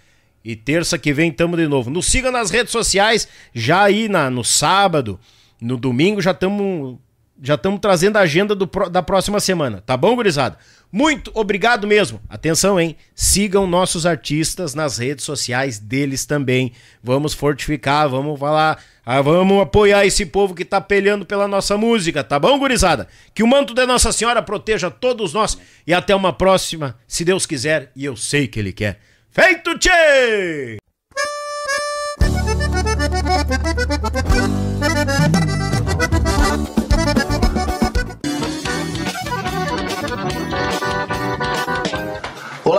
[0.44, 1.90] E terça que vem tamo de novo.
[1.90, 5.18] Nos siga nas redes sociais, já aí na, no sábado,
[5.60, 6.98] no domingo já estamos
[7.40, 9.82] já estamos trazendo a agenda do da próxima semana.
[9.84, 10.58] Tá bom, gurizada?
[10.90, 12.20] Muito obrigado mesmo.
[12.28, 12.96] Atenção, hein?
[13.14, 16.72] Sigam nossos artistas nas redes sociais deles também.
[17.02, 22.24] Vamos fortificar, vamos falar, ah, vamos apoiar esse povo que tá peleando pela nossa música,
[22.24, 23.06] tá bom, gurizada?
[23.34, 27.44] Que o manto da Nossa Senhora proteja todos nós e até uma próxima, se Deus
[27.44, 28.98] quiser, e eu sei que Ele quer.
[29.30, 30.87] Feito, tchê!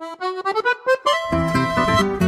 [0.00, 0.22] Thank
[2.22, 2.27] you.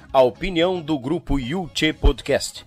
[0.13, 2.65] a opinião do grupo Yulche Podcast.